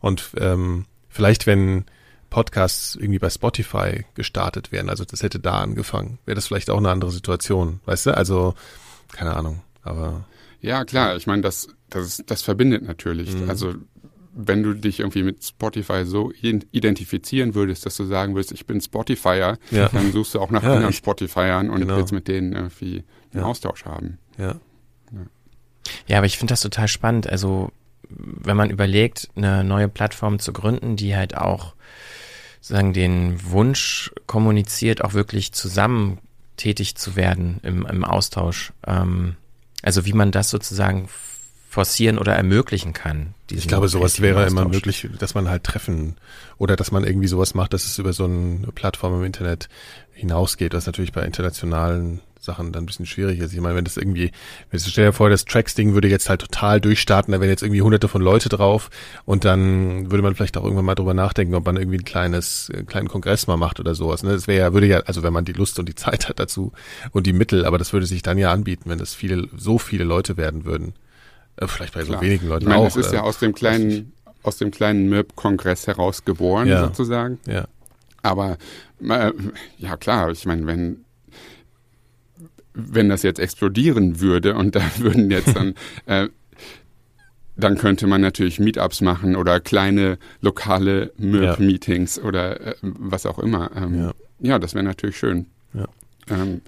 Und 0.00 0.30
ähm, 0.38 0.86
vielleicht, 1.08 1.46
wenn 1.46 1.84
Podcasts 2.30 2.94
irgendwie 2.94 3.18
bei 3.18 3.28
Spotify 3.28 4.06
gestartet 4.14 4.72
wären, 4.72 4.88
also 4.88 5.04
das 5.04 5.22
hätte 5.22 5.38
da 5.38 5.60
angefangen, 5.60 6.18
wäre 6.24 6.34
das 6.34 6.46
vielleicht 6.46 6.70
auch 6.70 6.78
eine 6.78 6.90
andere 6.90 7.10
Situation, 7.10 7.80
weißt 7.84 8.06
du? 8.06 8.16
Also 8.16 8.54
keine 9.12 9.34
Ahnung, 9.36 9.62
aber. 9.82 10.24
Ja, 10.60 10.84
klar, 10.84 11.16
ich 11.16 11.26
meine, 11.26 11.42
das, 11.42 11.68
das, 11.90 12.22
das 12.26 12.42
verbindet 12.42 12.82
natürlich. 12.82 13.34
Mhm. 13.34 13.50
Also 13.50 13.74
wenn 14.34 14.62
du 14.62 14.74
dich 14.74 15.00
irgendwie 15.00 15.22
mit 15.22 15.44
Spotify 15.44 16.04
so 16.04 16.32
identifizieren 16.32 17.54
würdest, 17.54 17.84
dass 17.84 17.96
du 17.96 18.04
sagen 18.04 18.34
würdest, 18.34 18.52
ich 18.52 18.66
bin 18.66 18.80
Spotifyer, 18.80 19.58
ja. 19.70 19.88
dann 19.88 20.12
suchst 20.12 20.34
du 20.34 20.40
auch 20.40 20.50
nach 20.50 20.62
ja, 20.62 20.74
anderen 20.74 20.92
Spotifyern 20.92 21.68
und 21.68 21.80
genau. 21.80 21.96
willst 21.96 22.12
mit 22.12 22.28
denen 22.28 22.52
irgendwie 22.52 23.04
einen 23.32 23.42
ja. 23.42 23.44
Austausch 23.44 23.84
haben. 23.84 24.18
Ja. 24.38 24.56
Ja, 26.06 26.18
aber 26.18 26.26
ich 26.26 26.38
finde 26.38 26.52
das 26.52 26.60
total 26.60 26.88
spannend. 26.88 27.28
Also, 27.28 27.70
wenn 28.08 28.56
man 28.56 28.70
überlegt, 28.70 29.28
eine 29.34 29.64
neue 29.64 29.88
Plattform 29.88 30.38
zu 30.38 30.52
gründen, 30.52 30.96
die 30.96 31.16
halt 31.16 31.36
auch 31.36 31.74
sagen 32.60 32.92
den 32.92 33.50
Wunsch 33.50 34.12
kommuniziert, 34.26 35.02
auch 35.04 35.14
wirklich 35.14 35.52
zusammen 35.52 36.18
tätig 36.56 36.96
zu 36.96 37.16
werden 37.16 37.60
im, 37.62 37.86
im 37.86 38.04
Austausch. 38.04 38.72
Ähm, 38.86 39.36
also 39.82 40.04
wie 40.06 40.12
man 40.12 40.30
das 40.30 40.50
sozusagen 40.50 41.08
forcieren 41.68 42.18
oder 42.18 42.34
ermöglichen 42.34 42.92
kann. 42.92 43.34
Ich 43.50 43.66
glaube, 43.66 43.88
sowas 43.88 44.20
wäre 44.20 44.44
Austausch. 44.44 44.52
immer 44.52 44.68
möglich, 44.68 45.08
dass 45.18 45.34
man 45.34 45.48
halt 45.48 45.64
treffen 45.64 46.16
oder 46.58 46.76
dass 46.76 46.92
man 46.92 47.02
irgendwie 47.02 47.28
sowas 47.28 47.54
macht, 47.54 47.72
dass 47.72 47.86
es 47.86 47.98
über 47.98 48.12
so 48.12 48.24
eine 48.24 48.68
Plattform 48.74 49.14
im 49.14 49.24
Internet 49.24 49.70
hinausgeht, 50.12 50.74
was 50.74 50.84
natürlich 50.84 51.12
bei 51.12 51.22
internationalen 51.22 52.20
Sachen 52.42 52.72
dann 52.72 52.82
ein 52.82 52.86
bisschen 52.86 53.06
schwierig 53.06 53.38
ist. 53.38 53.52
Ich 53.52 53.60
meine, 53.60 53.76
wenn 53.76 53.84
das 53.84 53.96
irgendwie, 53.96 54.32
wenn 54.70 54.80
du 54.80 54.90
stell 54.90 55.06
dir 55.06 55.12
vor, 55.12 55.30
das 55.30 55.44
Tracks-Ding 55.44 55.94
würde 55.94 56.08
jetzt 56.08 56.28
halt 56.28 56.40
total 56.40 56.80
durchstarten, 56.80 57.30
da 57.30 57.40
wären 57.40 57.48
jetzt 57.48 57.62
irgendwie 57.62 57.82
hunderte 57.82 58.08
von 58.08 58.20
Leute 58.20 58.48
drauf 58.48 58.90
und 59.24 59.44
dann 59.44 60.10
würde 60.10 60.22
man 60.22 60.34
vielleicht 60.34 60.56
auch 60.56 60.64
irgendwann 60.64 60.84
mal 60.84 60.96
drüber 60.96 61.14
nachdenken, 61.14 61.54
ob 61.54 61.64
man 61.64 61.76
irgendwie 61.76 61.98
ein 61.98 62.04
kleines, 62.04 62.68
einen 62.74 62.86
kleinen 62.86 63.06
Kongress 63.06 63.46
mal 63.46 63.56
macht 63.56 63.78
oder 63.78 63.94
sowas. 63.94 64.24
Ne? 64.24 64.32
Das 64.32 64.48
wäre 64.48 64.58
ja, 64.58 64.72
würde 64.72 64.88
ja, 64.88 64.98
also 65.00 65.22
wenn 65.22 65.32
man 65.32 65.44
die 65.44 65.52
Lust 65.52 65.78
und 65.78 65.88
die 65.88 65.94
Zeit 65.94 66.28
hat 66.28 66.40
dazu 66.40 66.72
und 67.12 67.26
die 67.28 67.32
Mittel, 67.32 67.64
aber 67.64 67.78
das 67.78 67.92
würde 67.92 68.06
sich 68.06 68.22
dann 68.22 68.38
ja 68.38 68.52
anbieten, 68.52 68.90
wenn 68.90 68.98
das 68.98 69.14
viele, 69.14 69.48
so 69.56 69.78
viele 69.78 70.02
Leute 70.02 70.36
werden 70.36 70.64
würden. 70.64 70.94
Äh, 71.56 71.68
vielleicht 71.68 71.94
bei 71.94 72.02
Klar. 72.02 72.18
so 72.18 72.24
wenigen 72.24 72.48
Leuten 72.48 72.62
ich 72.62 72.68
meine, 72.68 72.80
auch. 72.80 72.84
Das 72.86 72.96
ist 72.96 73.12
ja 73.12 73.20
äh, 73.20 73.22
aus 73.22 73.38
dem 73.38 73.54
kleinen, 73.54 74.14
aus 74.42 74.56
dem 74.56 74.72
kleinen 74.72 75.08
MIRP-Kongress 75.08 75.86
heraus 75.86 76.24
geboren, 76.24 76.66
ja. 76.66 76.86
sozusagen. 76.86 77.38
Ja. 77.46 77.66
Aber 78.22 78.58
äh, 79.00 79.32
ja 79.78 79.96
klar, 79.96 80.30
ich 80.30 80.44
meine, 80.44 80.66
wenn 80.66 81.04
wenn 82.74 83.08
das 83.08 83.22
jetzt 83.22 83.38
explodieren 83.38 84.20
würde 84.20 84.54
und 84.54 84.74
da 84.74 84.82
würden 84.98 85.30
jetzt 85.30 85.54
dann, 85.56 85.74
äh, 86.06 86.28
dann 87.56 87.76
könnte 87.76 88.06
man 88.06 88.20
natürlich 88.20 88.58
Meetups 88.58 89.00
machen 89.00 89.36
oder 89.36 89.60
kleine 89.60 90.18
lokale 90.40 91.12
MIRP-Meetings 91.18 92.16
ja. 92.16 92.22
oder 92.24 92.60
äh, 92.60 92.74
was 92.82 93.26
auch 93.26 93.38
immer. 93.38 93.70
Ähm, 93.76 93.98
ja. 93.98 94.12
ja. 94.40 94.58
das 94.58 94.74
wäre 94.74 94.84
natürlich 94.84 95.18
schön. 95.18 95.46
Ja. 95.74 95.86
Ähm, 96.30 96.62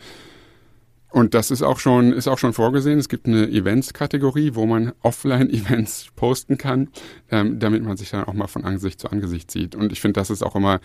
und 1.15 1.33
das 1.35 1.53
ist 1.53 1.63
auch 1.63 1.79
schon, 1.79 2.13
ist 2.13 2.27
auch 2.27 2.39
schon 2.39 2.53
vorgesehen. 2.53 2.99
Es 2.99 3.09
gibt 3.09 3.27
eine 3.27 3.49
Events-Kategorie, 3.49 4.55
wo 4.55 4.67
man 4.67 4.93
Offline-Events 5.03 6.09
posten 6.17 6.59
kann, 6.59 6.89
ähm, 7.31 7.61
damit 7.61 7.85
man 7.85 7.97
sich 7.97 8.11
dann 8.11 8.25
auch 8.25 8.35
mal 8.35 8.49
von 8.49 8.65
Angesicht 8.65 9.01
zu 9.01 9.09
Angesicht 9.09 9.51
sieht. 9.51 9.77
Und 9.77 9.93
ich 9.93 10.01
finde, 10.01 10.19
das 10.19 10.31
ist 10.31 10.43
auch 10.43 10.57
immer 10.57 10.81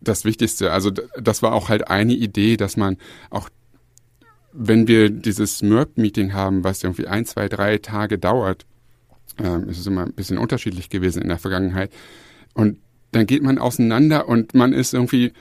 das 0.00 0.24
Wichtigste. 0.24 0.72
Also 0.72 0.90
das 0.90 1.42
war 1.42 1.52
auch 1.52 1.68
halt 1.68 1.88
eine 1.88 2.14
Idee, 2.14 2.56
dass 2.56 2.76
man 2.76 2.96
auch 3.30 3.48
wenn 4.58 4.88
wir 4.88 5.10
dieses 5.10 5.62
MERP-Meeting 5.62 6.32
haben, 6.32 6.64
was 6.64 6.82
irgendwie 6.82 7.06
ein, 7.06 7.26
zwei, 7.26 7.48
drei 7.48 7.78
Tage 7.78 8.18
dauert, 8.18 8.64
ähm, 9.38 9.68
ist 9.68 9.78
es 9.78 9.86
immer 9.86 10.04
ein 10.04 10.14
bisschen 10.14 10.38
unterschiedlich 10.38 10.88
gewesen 10.88 11.22
in 11.22 11.28
der 11.28 11.38
Vergangenheit. 11.38 11.92
Und 12.54 12.78
dann 13.12 13.26
geht 13.26 13.42
man 13.42 13.58
auseinander 13.58 14.28
und 14.28 14.54
man 14.54 14.72
ist 14.72 14.94
irgendwie 14.94 15.32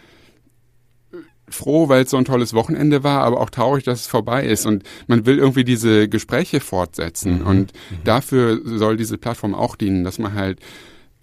froh, 1.48 1.88
weil 1.88 2.04
es 2.04 2.10
so 2.10 2.18
ein 2.18 2.26
tolles 2.26 2.54
Wochenende 2.54 3.04
war, 3.04 3.22
aber 3.22 3.40
auch 3.40 3.50
traurig, 3.50 3.84
dass 3.86 4.02
es 4.02 4.08
vorbei 4.08 4.46
ist. 4.46 4.66
Und 4.66 4.84
man 5.08 5.26
will 5.26 5.38
irgendwie 5.38 5.64
diese 5.64 6.10
Gespräche 6.10 6.60
fortsetzen. 6.60 7.40
Mhm. 7.40 7.48
Und 7.48 7.74
mhm. 7.74 8.04
dafür 8.04 8.60
soll 8.66 8.98
diese 8.98 9.18
Plattform 9.18 9.56
auch 9.56 9.76
dienen, 9.76 10.04
dass 10.04 10.20
man 10.20 10.34
halt 10.34 10.60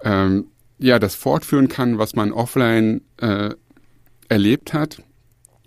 ähm, 0.03 0.47
ja 0.78 0.99
das 0.99 1.14
fortführen 1.14 1.68
kann, 1.68 1.99
was 1.99 2.14
man 2.14 2.32
offline 2.32 3.03
äh, 3.18 3.51
erlebt 4.28 4.72
hat 4.72 5.03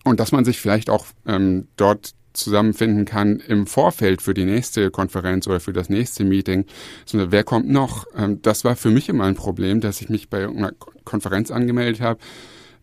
und 0.06 0.20
dass 0.20 0.32
man 0.32 0.46
sich 0.46 0.60
vielleicht 0.60 0.90
auch 0.90 1.06
ähm, 1.26 1.68
dort 1.76 2.14
zusammenfinden 2.32 3.06
kann 3.06 3.40
im 3.40 3.66
Vorfeld 3.66 4.22
für 4.22 4.34
die 4.34 4.46
nächste 4.46 4.92
Konferenz 4.92 5.48
oder 5.48 5.60
für 5.60 5.74
das 5.74 5.90
nächste 5.90 6.24
Meeting, 6.24 6.66
sondern 7.06 7.32
wer 7.32 7.44
kommt 7.44 7.68
noch? 7.68 8.06
Ähm, 8.16 8.42
das 8.42 8.64
war 8.64 8.76
für 8.76 8.92
mich 8.92 9.10
immer 9.10 9.26
ein 9.26 9.36
Problem, 9.36 9.82
dass 9.82 10.02
ich 10.02 10.10
mich 10.10 10.30
bei 10.30 10.42
irgendeiner 10.42 10.74
Konferenz 11.04 11.52
angemeldet 11.52 12.02
habe, 12.02 12.20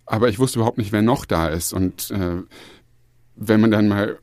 aber 0.04 0.28
ich 0.28 0.38
wusste 0.38 0.58
überhaupt 0.58 0.78
nicht, 0.78 0.92
wer 0.92 1.02
noch 1.02 1.24
da 1.24 1.48
ist. 1.48 1.72
Und 1.72 2.10
äh, 2.10 2.42
wenn 3.36 3.60
man 3.60 3.70
dann 3.70 3.88
mal 3.88 4.18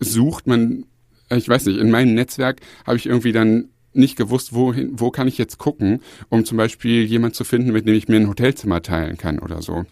sucht, 0.00 0.46
man, 0.46 0.86
ich 1.30 1.48
weiß 1.48 1.66
nicht, 1.66 1.78
in 1.78 1.90
meinem 1.90 2.14
Netzwerk 2.14 2.60
habe 2.86 2.96
ich 2.96 3.06
irgendwie 3.06 3.32
dann 3.32 3.68
nicht 3.92 4.16
gewusst, 4.16 4.52
wohin, 4.52 4.98
wo 4.98 5.10
kann 5.10 5.28
ich 5.28 5.38
jetzt 5.38 5.58
gucken, 5.58 6.00
um 6.28 6.44
zum 6.44 6.56
Beispiel 6.56 7.04
jemand 7.04 7.34
zu 7.34 7.44
finden, 7.44 7.72
mit 7.72 7.86
dem 7.86 7.94
ich 7.94 8.08
mir 8.08 8.16
ein 8.16 8.28
Hotelzimmer 8.28 8.82
teilen 8.82 9.16
kann 9.16 9.38
oder 9.38 9.62
so. 9.62 9.84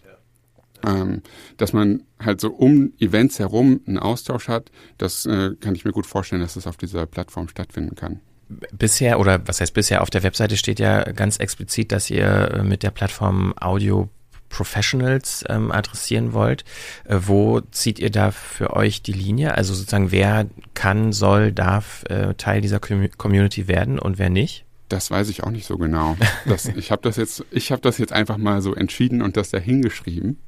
Ähm, 0.87 1.23
dass 1.57 1.73
man 1.73 2.05
halt 2.21 2.41
so 2.41 2.51
um 2.51 2.93
Events 2.99 3.39
herum 3.39 3.81
einen 3.87 3.99
Austausch 3.99 4.49
hat, 4.49 4.71
das 4.97 5.27
äh, 5.27 5.57
kann 5.61 5.75
ich 5.75 5.85
mir 5.85 5.93
gut 5.93 6.07
vorstellen, 6.07 6.41
dass 6.41 6.55
das 6.55 6.67
auf 6.67 6.77
dieser 6.77 7.07
Plattform 7.07 7.49
stattfinden 7.49 7.97
kann. 7.97 8.21
Bisher, 8.49 9.19
oder 9.21 9.47
was 9.47 9.61
heißt 9.61 9.75
bisher, 9.75 10.03
auf 10.03 10.11
der 10.11 10.23
Webseite 10.23 10.57
steht 10.57 10.79
ja 10.79 11.03
ganz 11.13 11.39
explizit, 11.39 11.93
dass 11.93 12.11
ihr 12.11 12.27
äh, 12.27 12.63
mit 12.63 12.83
der 12.83 12.91
Plattform 12.91 13.55
Audio 13.61 14.09
Professionals 14.49 15.45
ähm, 15.49 15.71
adressieren 15.71 16.33
wollt. 16.33 16.65
Äh, 17.05 17.19
wo 17.27 17.61
zieht 17.61 17.99
ihr 17.99 18.11
da 18.11 18.31
für 18.31 18.75
euch 18.75 19.03
die 19.03 19.13
Linie? 19.13 19.55
Also 19.55 19.75
sozusagen, 19.75 20.11
wer 20.11 20.47
kann, 20.75 21.13
soll, 21.13 21.53
darf 21.53 22.05
äh, 22.09 22.35
Teil 22.35 22.61
dieser 22.61 22.81
Community 22.81 23.69
werden 23.69 23.99
und 23.99 24.19
wer 24.19 24.31
nicht? 24.31 24.65
Das 24.89 25.11
weiß 25.11 25.29
ich 25.29 25.45
auch 25.45 25.51
nicht 25.51 25.67
so 25.67 25.77
genau. 25.77 26.17
Das, 26.47 26.67
ich 26.67 26.91
habe 26.91 27.03
das 27.03 27.17
jetzt, 27.17 27.45
ich 27.51 27.73
habe 27.73 27.83
das 27.83 27.99
jetzt 27.99 28.13
einfach 28.13 28.39
mal 28.39 28.63
so 28.63 28.75
entschieden 28.75 29.21
und 29.21 29.37
das 29.37 29.51
da 29.51 29.59
hingeschrieben. 29.59 30.39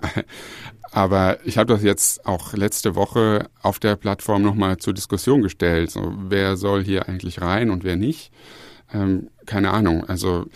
Aber 0.92 1.38
ich 1.44 1.56
habe 1.56 1.72
das 1.72 1.82
jetzt 1.82 2.26
auch 2.26 2.52
letzte 2.52 2.94
Woche 2.94 3.48
auf 3.62 3.78
der 3.78 3.96
Plattform 3.96 4.42
nochmal 4.42 4.76
zur 4.76 4.92
Diskussion 4.92 5.40
gestellt. 5.40 5.90
So, 5.90 6.12
wer 6.28 6.56
soll 6.56 6.84
hier 6.84 7.08
eigentlich 7.08 7.40
rein 7.40 7.70
und 7.70 7.82
wer 7.82 7.96
nicht? 7.96 8.30
Ähm, 8.92 9.30
keine 9.46 9.70
Ahnung. 9.70 10.04
Also 10.04 10.46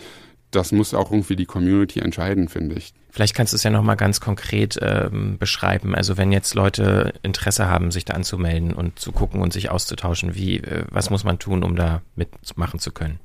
das 0.51 0.71
muss 0.71 0.93
auch 0.93 1.11
irgendwie 1.11 1.35
die 1.35 1.45
Community 1.45 1.99
entscheiden, 1.99 2.49
finde 2.49 2.75
ich. 2.75 2.93
Vielleicht 3.09 3.35
kannst 3.35 3.51
du 3.51 3.55
es 3.55 3.63
ja 3.63 3.71
nochmal 3.71 3.97
ganz 3.97 4.21
konkret 4.21 4.77
ähm, 4.81 5.37
beschreiben. 5.39 5.95
Also 5.95 6.17
wenn 6.17 6.31
jetzt 6.31 6.53
Leute 6.53 7.13
Interesse 7.23 7.67
haben, 7.67 7.89
sich 7.89 8.05
da 8.05 8.13
anzumelden 8.13 8.73
und 8.73 8.99
zu 8.99 9.11
gucken 9.11 9.41
und 9.41 9.51
sich 9.51 9.71
auszutauschen, 9.71 10.35
wie, 10.35 10.57
äh, 10.57 10.83
was 10.91 11.09
muss 11.09 11.23
man 11.23 11.39
tun, 11.39 11.63
um 11.63 11.75
da 11.75 12.01
mitmachen 12.15 12.79
zu 12.79 12.91
können? 12.91 13.19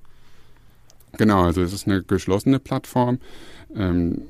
Genau, 1.19 1.43
also 1.43 1.61
es 1.63 1.75
ist 1.75 1.87
eine 1.87 2.03
geschlossene 2.03 2.59
Plattform. 2.59 3.19
Ähm, 3.77 4.23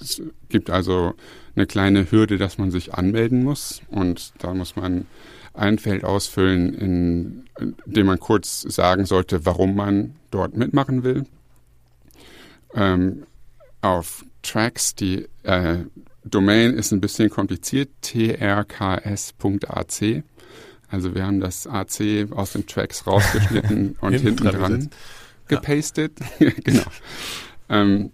es 0.00 0.22
gibt 0.48 0.70
also 0.70 1.14
eine 1.56 1.66
kleine 1.66 2.10
Hürde, 2.10 2.38
dass 2.38 2.58
man 2.58 2.70
sich 2.70 2.94
anmelden 2.94 3.44
muss 3.44 3.82
und 3.88 4.32
da 4.38 4.54
muss 4.54 4.76
man 4.76 5.06
ein 5.52 5.78
Feld 5.78 6.04
ausfüllen, 6.04 6.74
in, 6.74 7.44
in 7.60 7.76
dem 7.86 8.06
man 8.06 8.18
kurz 8.18 8.62
sagen 8.62 9.06
sollte, 9.06 9.46
warum 9.46 9.76
man 9.76 10.16
dort 10.30 10.56
mitmachen 10.56 11.04
will 11.04 11.26
ähm, 12.74 13.24
auf 13.80 14.24
Tracks. 14.42 14.94
Die 14.94 15.26
äh, 15.42 15.78
Domain 16.24 16.74
ist 16.74 16.92
ein 16.92 17.00
bisschen 17.00 17.30
kompliziert, 17.30 17.90
trks.ac. 18.02 18.64
Also 20.88 21.14
wir 21.14 21.26
haben 21.26 21.40
das 21.40 21.66
AC 21.66 22.30
aus 22.30 22.52
den 22.52 22.66
Tracks 22.66 23.06
rausgeschnitten 23.06 23.96
und 24.00 24.12
hinten 24.12 24.44
dran 24.44 24.90
gepastet. 25.48 26.18
genau. 26.64 26.84
Ähm, 27.68 28.10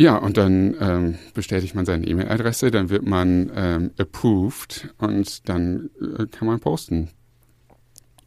ja, 0.00 0.16
und 0.16 0.36
dann 0.36 0.76
ähm, 0.80 1.18
bestätigt 1.34 1.74
man 1.74 1.84
seine 1.84 2.06
E-Mail-Adresse, 2.06 2.70
dann 2.70 2.88
wird 2.88 3.04
man 3.04 3.50
ähm, 3.54 3.90
approved 3.98 4.94
und 4.98 5.48
dann 5.48 5.90
äh, 6.00 6.26
kann 6.26 6.46
man 6.46 6.60
posten. 6.60 7.10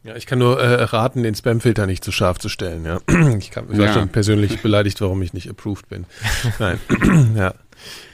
Ja, 0.03 0.17
ich 0.17 0.26
kann 0.26 0.39
nur 0.39 0.59
äh, 0.59 0.84
raten, 0.84 1.24
den 1.24 1.34
Spamfilter 1.34 1.88
nicht 1.88 2.03
zu 2.03 2.11
scharf 2.11 2.39
zu 2.39 2.49
stellen. 2.49 2.84
Ja, 2.84 2.99
ich, 3.38 3.51
kann, 3.51 3.67
ich 3.72 3.78
war 3.78 3.93
schon 3.93 4.09
persönlich 4.09 4.61
beleidigt, 4.63 4.99
warum 4.99 5.22
ich 5.22 5.32
nicht 5.32 5.49
approved 5.49 5.88
bin. 5.88 6.05
Nein, 6.59 6.78
ja. 7.38 7.53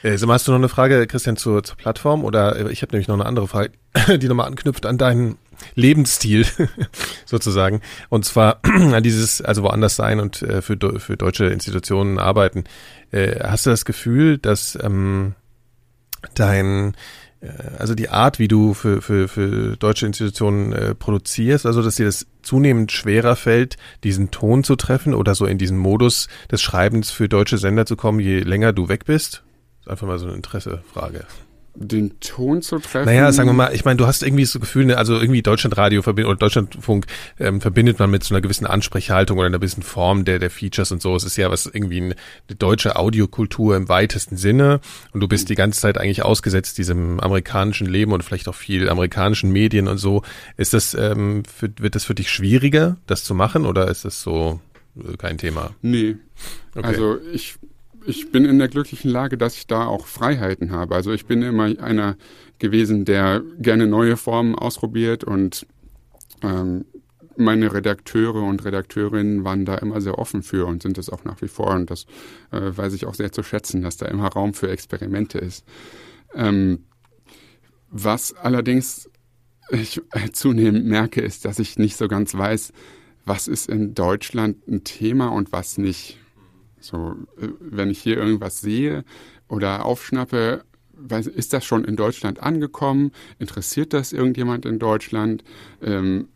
Äh, 0.03 0.17
so, 0.17 0.31
hast 0.31 0.47
du 0.47 0.51
noch 0.51 0.59
eine 0.59 0.69
Frage, 0.69 1.07
Christian, 1.07 1.35
zur, 1.35 1.63
zur 1.63 1.77
Plattform? 1.77 2.25
Oder 2.25 2.57
äh, 2.57 2.71
ich 2.71 2.83
habe 2.83 2.91
nämlich 2.91 3.07
noch 3.07 3.15
eine 3.15 3.25
andere 3.25 3.47
Frage, 3.47 3.71
die 4.19 4.27
nochmal 4.27 4.47
anknüpft 4.47 4.85
an 4.85 4.99
deinen 4.99 5.37
Lebensstil 5.75 6.45
sozusagen. 7.25 7.81
Und 8.09 8.25
zwar 8.25 8.59
an 8.63 9.03
dieses, 9.03 9.41
also 9.41 9.63
woanders 9.63 9.95
sein 9.95 10.19
und 10.19 10.41
äh, 10.41 10.61
für, 10.61 10.77
für 10.99 11.17
deutsche 11.17 11.45
Institutionen 11.45 12.19
arbeiten. 12.19 12.63
Äh, 13.11 13.39
hast 13.43 13.65
du 13.65 13.69
das 13.69 13.85
Gefühl, 13.85 14.37
dass 14.37 14.77
ähm, 14.81 15.35
dein 16.33 16.95
äh, 17.41 17.49
also 17.77 17.95
die 17.95 18.09
Art, 18.09 18.39
wie 18.39 18.47
du 18.47 18.73
für, 18.73 19.01
für, 19.01 19.27
für 19.27 19.77
deutsche 19.77 20.05
Institutionen 20.05 20.73
äh, 20.73 20.95
produzierst, 20.95 21.65
also 21.65 21.81
dass 21.81 21.95
dir 21.95 22.05
das 22.05 22.27
zunehmend 22.41 22.91
schwerer 22.91 23.35
fällt, 23.35 23.77
diesen 24.03 24.31
Ton 24.31 24.63
zu 24.63 24.75
treffen 24.75 25.13
oder 25.13 25.35
so 25.35 25.45
in 25.45 25.57
diesen 25.57 25.77
Modus 25.77 26.27
des 26.51 26.61
Schreibens 26.61 27.11
für 27.11 27.29
deutsche 27.29 27.57
Sender 27.57 27.85
zu 27.85 27.95
kommen, 27.95 28.19
je 28.19 28.39
länger 28.39 28.73
du 28.73 28.89
weg 28.89 29.05
bist? 29.05 29.43
Einfach 29.85 30.07
mal 30.07 30.19
so 30.19 30.27
eine 30.27 30.35
Interessefrage 30.35 31.25
den 31.79 32.19
Ton 32.19 32.61
zu 32.61 32.79
treffen. 32.79 33.05
Naja, 33.05 33.31
sagen 33.31 33.49
wir 33.49 33.53
mal, 33.53 33.73
ich 33.73 33.85
meine, 33.85 33.97
du 33.97 34.07
hast 34.07 34.23
irgendwie 34.23 34.45
so 34.45 34.59
Gefühl, 34.59 34.85
ne, 34.85 34.97
also 34.97 35.19
irgendwie 35.19 35.41
Deutschlandradio 35.41 36.01
oder 36.01 36.35
Deutschlandfunk 36.35 37.05
ähm, 37.39 37.61
verbindet 37.61 37.99
man 37.99 38.09
mit 38.09 38.23
so 38.23 38.33
einer 38.33 38.41
gewissen 38.41 38.65
Ansprechhaltung 38.65 39.37
oder 39.37 39.47
einer 39.47 39.59
gewissen 39.59 39.83
Form 39.83 40.25
der, 40.25 40.39
der 40.39 40.49
Features 40.49 40.91
und 40.91 41.01
so. 41.01 41.15
Es 41.15 41.23
ist 41.23 41.37
ja 41.37 41.51
was 41.51 41.67
irgendwie 41.67 42.01
eine, 42.01 42.15
deutsche 42.57 42.95
Audiokultur 42.95 43.75
im 43.75 43.89
weitesten 43.89 44.37
Sinne 44.37 44.79
und 45.11 45.21
du 45.21 45.27
bist 45.27 45.49
die 45.49 45.55
ganze 45.55 45.79
Zeit 45.79 45.97
eigentlich 45.97 46.23
ausgesetzt 46.23 46.77
diesem 46.77 47.19
amerikanischen 47.19 47.87
Leben 47.87 48.11
und 48.11 48.23
vielleicht 48.23 48.47
auch 48.47 48.55
viel 48.55 48.89
amerikanischen 48.89 49.51
Medien 49.51 49.87
und 49.87 49.97
so. 49.97 50.23
Ist 50.57 50.73
das, 50.73 50.95
ähm, 50.95 51.43
für, 51.45 51.69
wird 51.77 51.95
das 51.95 52.05
für 52.05 52.15
dich 52.15 52.31
schwieriger, 52.31 52.97
das 53.05 53.23
zu 53.23 53.35
machen 53.35 53.65
oder 53.65 53.87
ist 53.87 54.03
das 54.03 54.21
so 54.21 54.59
äh, 54.97 55.15
kein 55.17 55.37
Thema? 55.37 55.71
Nee. 55.81 56.15
Okay. 56.75 56.87
Also 56.87 57.19
ich 57.31 57.55
ich 58.07 58.31
bin 58.31 58.45
in 58.45 58.57
der 58.57 58.69
glücklichen 58.69 59.11
Lage, 59.11 59.37
dass 59.37 59.57
ich 59.57 59.67
da 59.67 59.85
auch 59.85 60.07
Freiheiten 60.07 60.71
habe. 60.71 60.95
Also 60.95 61.11
ich 61.11 61.25
bin 61.25 61.41
immer 61.41 61.63
einer 61.63 62.15
gewesen, 62.57 63.03
der 63.03 63.41
gerne 63.59 63.85
neue 63.85 64.15
Formen 64.15 64.55
ausprobiert 64.55 65.23
und 65.23 65.67
ähm, 66.41 66.85
meine 67.35 67.71
Redakteure 67.71 68.43
und 68.43 68.63
Redakteurinnen 68.65 69.43
waren 69.43 69.65
da 69.65 69.75
immer 69.75 70.01
sehr 70.01 70.17
offen 70.17 70.41
für 70.41 70.65
und 70.65 70.81
sind 70.81 70.97
es 70.97 71.09
auch 71.09 71.23
nach 71.23 71.41
wie 71.41 71.47
vor. 71.47 71.71
Und 71.71 71.91
das 71.91 72.05
äh, 72.51 72.75
weiß 72.75 72.93
ich 72.93 73.05
auch 73.05 73.13
sehr 73.13 73.31
zu 73.31 73.43
schätzen, 73.43 73.81
dass 73.81 73.97
da 73.97 74.07
immer 74.07 74.27
Raum 74.27 74.53
für 74.53 74.69
Experimente 74.69 75.37
ist. 75.37 75.65
Ähm, 76.33 76.85
was 77.89 78.33
allerdings 78.33 79.09
ich 79.69 80.01
zunehmend 80.31 80.85
merke, 80.85 81.21
ist, 81.21 81.45
dass 81.45 81.59
ich 81.59 81.77
nicht 81.77 81.97
so 81.97 82.07
ganz 82.07 82.33
weiß, 82.33 82.71
was 83.25 83.47
ist 83.47 83.69
in 83.69 83.93
Deutschland 83.93 84.65
ein 84.67 84.85
Thema 84.85 85.27
und 85.27 85.51
was 85.51 85.77
nicht. 85.77 86.17
So, 86.79 87.15
äh, 87.39 87.47
wenn 87.59 87.89
ich 87.89 87.99
hier 87.99 88.17
irgendwas 88.17 88.61
sehe 88.61 89.03
oder 89.47 89.85
aufschnappe, 89.85 90.63
ist 91.35 91.53
das 91.53 91.63
schon 91.63 91.85
in 91.85 91.95
Deutschland 91.95 92.41
angekommen? 92.41 93.11
Interessiert 93.39 93.93
das 93.93 94.13
irgendjemand 94.13 94.65
in 94.65 94.79
Deutschland? 94.79 95.43
Ähm, 95.81 96.29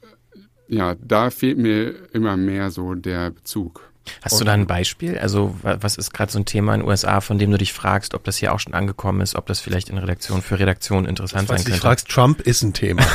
ja, 0.68 0.96
da 1.02 1.32
fehlt 1.32 1.58
mir 1.58 1.96
immer 2.14 2.38
mehr 2.38 2.70
so 2.70 2.94
der 2.94 3.32
Bezug. 3.32 3.92
Hast 4.24 4.40
du 4.40 4.46
da 4.46 4.54
ein 4.54 4.68
Beispiel? 4.68 5.18
Also 5.18 5.56
was 5.62 5.96
ist 5.96 6.12
gerade 6.12 6.32
so 6.32 6.40
ein 6.40 6.46
Thema 6.46 6.74
in 6.74 6.82
den 6.82 6.90
USA, 6.90 7.22
von 7.22 7.38
dem 7.38 7.52
du 7.52 7.58
dich 7.58 7.72
fragst, 7.72 8.14
ob 8.14 8.24
das 8.24 8.38
hier 8.38 8.54
auch 8.54 8.60
schon 8.60 8.74
angekommen 8.74 9.22
ist, 9.22 9.36
ob 9.36 9.46
das 9.46 9.60
vielleicht 9.60 9.90
in 9.90 9.98
Redaktion 9.98 10.42
für 10.42 10.60
Redaktion 10.60 11.06
interessant 11.06 11.50
das, 11.50 11.58
sein 11.58 11.66
könnte? 11.66 11.80
Du 11.80 11.82
fragst, 11.82 12.08
Trump 12.10 12.42
ist 12.42 12.64
ein 12.64 12.74
Thema. 12.74 13.04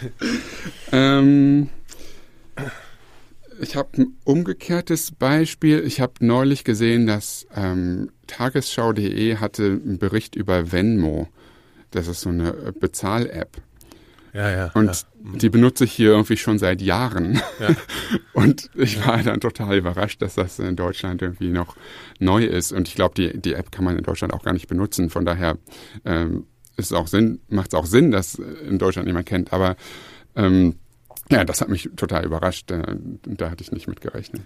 ähm, 0.92 1.68
ich 3.60 3.76
habe 3.76 3.90
ein 3.98 4.16
umgekehrtes 4.24 5.12
Beispiel. 5.12 5.82
Ich 5.84 6.00
habe 6.00 6.14
neulich 6.20 6.64
gesehen, 6.64 7.06
dass 7.06 7.46
ähm, 7.54 8.10
Tagesschau.de 8.26 9.36
hatte 9.36 9.64
einen 9.64 9.98
Bericht 9.98 10.34
über 10.34 10.72
Venmo. 10.72 11.28
Das 11.90 12.08
ist 12.08 12.22
so 12.22 12.30
eine 12.30 12.52
Bezahl-App. 12.78 13.62
Ja, 14.32 14.50
ja. 14.50 14.70
Und 14.74 14.86
ja. 14.86 15.38
die 15.38 15.48
benutze 15.48 15.84
ich 15.84 15.92
hier 15.92 16.10
irgendwie 16.10 16.36
schon 16.36 16.58
seit 16.58 16.80
Jahren. 16.80 17.40
Ja. 17.58 17.74
Und 18.32 18.70
ich 18.74 19.04
war 19.04 19.22
dann 19.22 19.40
total 19.40 19.76
überrascht, 19.76 20.22
dass 20.22 20.36
das 20.36 20.58
in 20.58 20.76
Deutschland 20.76 21.20
irgendwie 21.20 21.50
noch 21.50 21.76
neu 22.20 22.44
ist. 22.44 22.72
Und 22.72 22.88
ich 22.88 22.94
glaube, 22.94 23.14
die, 23.16 23.40
die 23.40 23.54
App 23.54 23.72
kann 23.72 23.84
man 23.84 23.98
in 23.98 24.04
Deutschland 24.04 24.32
auch 24.32 24.42
gar 24.42 24.52
nicht 24.52 24.68
benutzen. 24.68 25.10
Von 25.10 25.24
daher 25.24 25.58
ähm, 26.04 26.46
ist 26.76 26.94
auch 26.94 27.08
Sinn, 27.08 27.40
macht 27.48 27.72
es 27.72 27.78
auch 27.78 27.86
Sinn, 27.86 28.12
dass 28.12 28.36
in 28.36 28.78
Deutschland 28.78 29.06
niemand 29.08 29.26
kennt. 29.26 29.52
Aber 29.52 29.76
ähm, 30.36 30.76
ja, 31.30 31.44
das 31.44 31.60
hat 31.60 31.68
mich 31.68 31.90
total 31.96 32.24
überrascht. 32.24 32.64
Da, 32.70 32.82
da 33.24 33.50
hatte 33.50 33.62
ich 33.62 33.72
nicht 33.72 33.88
mit 33.88 34.00
gerechnet. 34.00 34.42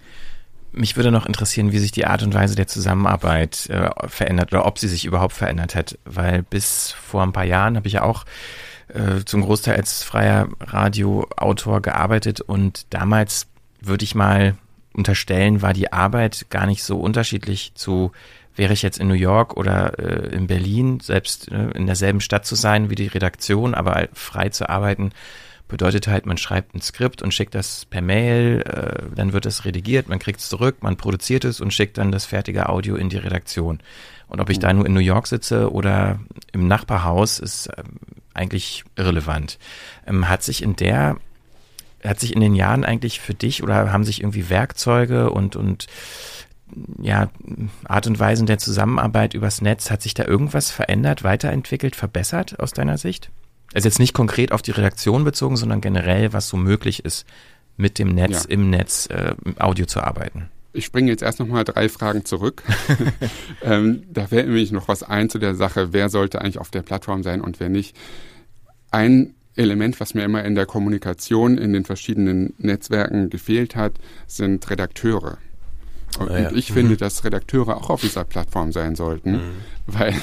Mich 0.73 0.97
würde 0.97 1.13
noch 1.13 1.27
interessieren, 1.27 1.73
wie 1.73 1.79
sich 1.79 1.93
die 1.93 2.07
Art 2.07 2.23
und 2.23 2.35
Weise 2.35 2.57
der 2.57 2.67
Zusammenarbeit 2.67 3.69
äh, 3.71 3.91
verändert 4.09 4.53
oder 4.53 4.67
ob 4.67 4.79
sie 4.79 4.89
sich 4.89 5.05
überhaupt 5.05 5.35
verändert 5.35 5.75
hat. 5.75 5.99
Weil 6.05 6.43
bis 6.43 6.91
vor 6.91 7.23
ein 7.23 7.33
paar 7.33 7.45
Jahren 7.45 7.77
habe 7.77 7.87
ich 7.87 7.95
ja 7.95 8.03
auch 8.03 8.25
äh, 8.89 9.25
zum 9.25 9.43
Großteil 9.43 9.77
als 9.77 10.03
freier 10.03 10.49
Radioautor 10.61 11.81
gearbeitet 11.81 12.41
und 12.41 12.87
damals 12.91 13.47
würde 13.81 14.05
ich 14.05 14.15
mal 14.15 14.57
unterstellen, 14.93 15.63
war 15.63 15.73
die 15.73 15.93
Arbeit 15.93 16.47
gar 16.51 16.67
nicht 16.67 16.83
so 16.83 16.99
unterschiedlich 16.99 17.73
zu 17.75 18.13
wäre 18.57 18.73
ich 18.73 18.83
jetzt 18.83 18.99
in 18.99 19.09
New 19.09 19.15
York 19.15 19.57
oder 19.57 19.99
äh, 19.99 20.35
in 20.35 20.47
Berlin, 20.47 21.01
selbst 21.01 21.51
äh, 21.51 21.71
in 21.71 21.87
derselben 21.87 22.21
Stadt 22.21 22.47
zu 22.47 22.55
sein 22.55 22.91
wie 22.91 22.95
die 22.95 23.09
Redaktion, 23.09 23.75
aber 23.75 24.09
frei 24.13 24.49
zu 24.49 24.69
arbeiten, 24.69 25.11
bedeutet 25.69 26.09
halt, 26.09 26.27
man 26.27 26.37
schreibt 26.37 26.75
ein 26.75 26.81
Skript 26.81 27.23
und 27.23 27.33
schickt 27.33 27.55
das 27.55 27.85
per 27.87 28.03
Mail, 28.03 28.63
äh, 28.63 29.15
dann 29.15 29.33
wird 29.33 29.47
es 29.47 29.65
redigiert, 29.65 30.09
man 30.09 30.19
kriegt 30.19 30.41
es 30.41 30.49
zurück, 30.49 30.77
man 30.83 30.97
produziert 30.97 31.45
es 31.45 31.61
und 31.61 31.73
schickt 31.73 31.99
dann 31.99 32.13
das 32.13 32.27
fertige 32.27 32.69
Audio 32.69 32.97
in 32.97 33.09
die 33.09 33.17
Redaktion. 33.17 33.81
Und 34.29 34.41
ob 34.41 34.51
ich 34.51 34.59
da 34.59 34.73
nur 34.73 34.87
in 34.87 34.95
New 34.95 35.01
York 35.01 35.27
sitze 35.27 35.73
oder 35.73 36.19
im 36.53 36.67
Nachbarhaus, 36.67 37.39
ist 37.39 37.67
äh, 37.69 37.83
eigentlich 38.35 38.85
irrelevant. 38.97 39.59
Ähm, 40.07 40.29
hat 40.29 40.43
sich 40.43 40.63
in 40.63 40.77
der 40.77 41.17
hat 42.05 42.21
sich 42.21 42.35
in 42.35 42.41
den 42.41 42.55
Jahren 42.55 42.85
eigentlich 42.85 43.19
für 43.19 43.33
dich 43.33 43.63
oder 43.63 43.91
haben 43.91 44.05
sich 44.05 44.21
irgendwie 44.21 44.51
Werkzeuge 44.51 45.31
und, 45.31 45.57
und 45.57 45.87
ja, 47.01 47.31
Art 47.85 48.07
und 48.07 48.19
Weisen 48.19 48.47
der 48.47 48.59
Zusammenarbeit 48.59 49.33
übers 49.33 49.63
Netz, 49.63 49.91
hat 49.91 50.03
sich 50.03 50.13
da 50.13 50.25
irgendwas 50.25 50.71
verändert, 50.71 51.23
weiterentwickelt, 51.23 51.97
verbessert 51.97 52.61
aus 52.61 52.73
deiner 52.73 52.99
Sicht? 52.99 53.31
Also 53.75 53.89
jetzt 53.89 53.99
nicht 53.99 54.15
konkret 54.15 54.53
auf 54.53 54.63
die 54.63 54.71
Redaktion 54.71 55.25
bezogen, 55.25 55.57
sondern 55.57 55.81
generell, 55.81 56.33
was 56.33 56.49
so 56.49 56.57
möglich 56.57 57.05
ist, 57.05 57.27
mit 57.77 57.99
dem 57.99 58.15
Netz, 58.15 58.45
ja. 58.45 58.51
im 58.51 58.71
Netz, 58.71 59.09
äh, 59.11 59.35
Audio 59.59 59.87
zu 59.87 60.01
arbeiten. 60.01 60.49
Ich 60.73 60.85
springe 60.85 61.11
jetzt 61.11 61.23
erst 61.23 61.41
nochmal 61.41 61.65
drei 61.65 61.89
Fragen 61.89 62.25
zurück. 62.25 62.63
ähm, 63.63 64.05
da 64.13 64.29
fällt 64.29 64.47
nämlich 64.47 64.73
noch 64.73 64.89
was 64.89 65.03
ein 65.03 65.29
zu 65.29 65.39
der 65.39 65.55
Sache, 65.55 65.93
wer 65.93 66.09
sollte 66.09 66.41
eigentlich 66.41 66.59
auf 66.59 66.71
der 66.71 66.83
Plattform 66.83 67.23
sein 67.23 67.41
und 67.41 67.61
wer 67.61 67.69
nicht. 67.69 67.97
Ein 68.91 69.35
Element, 69.57 70.01
was 70.01 70.15
mir 70.15 70.25
immer 70.25 70.45
in 70.45 70.55
der 70.55 70.67
Kommunikation 70.67 71.59
in 71.59 71.73
den 71.73 71.85
verschiedenen 71.85 72.55
Netzwerken 72.59 73.31
gefehlt 73.31 73.77
hat, 73.77 73.95
sind 74.27 74.69
Redakteure. 74.69 75.39
Und 76.19 76.31
ja, 76.31 76.51
ich 76.53 76.71
mhm. 76.71 76.75
finde, 76.75 76.97
dass 76.97 77.25
Redakteure 77.25 77.77
auch 77.77 77.91
auf 77.91 78.01
dieser 78.01 78.25
Plattform 78.25 78.73
sein 78.73 78.95
sollten, 78.95 79.33
mhm. 79.33 79.53
weil 79.87 80.15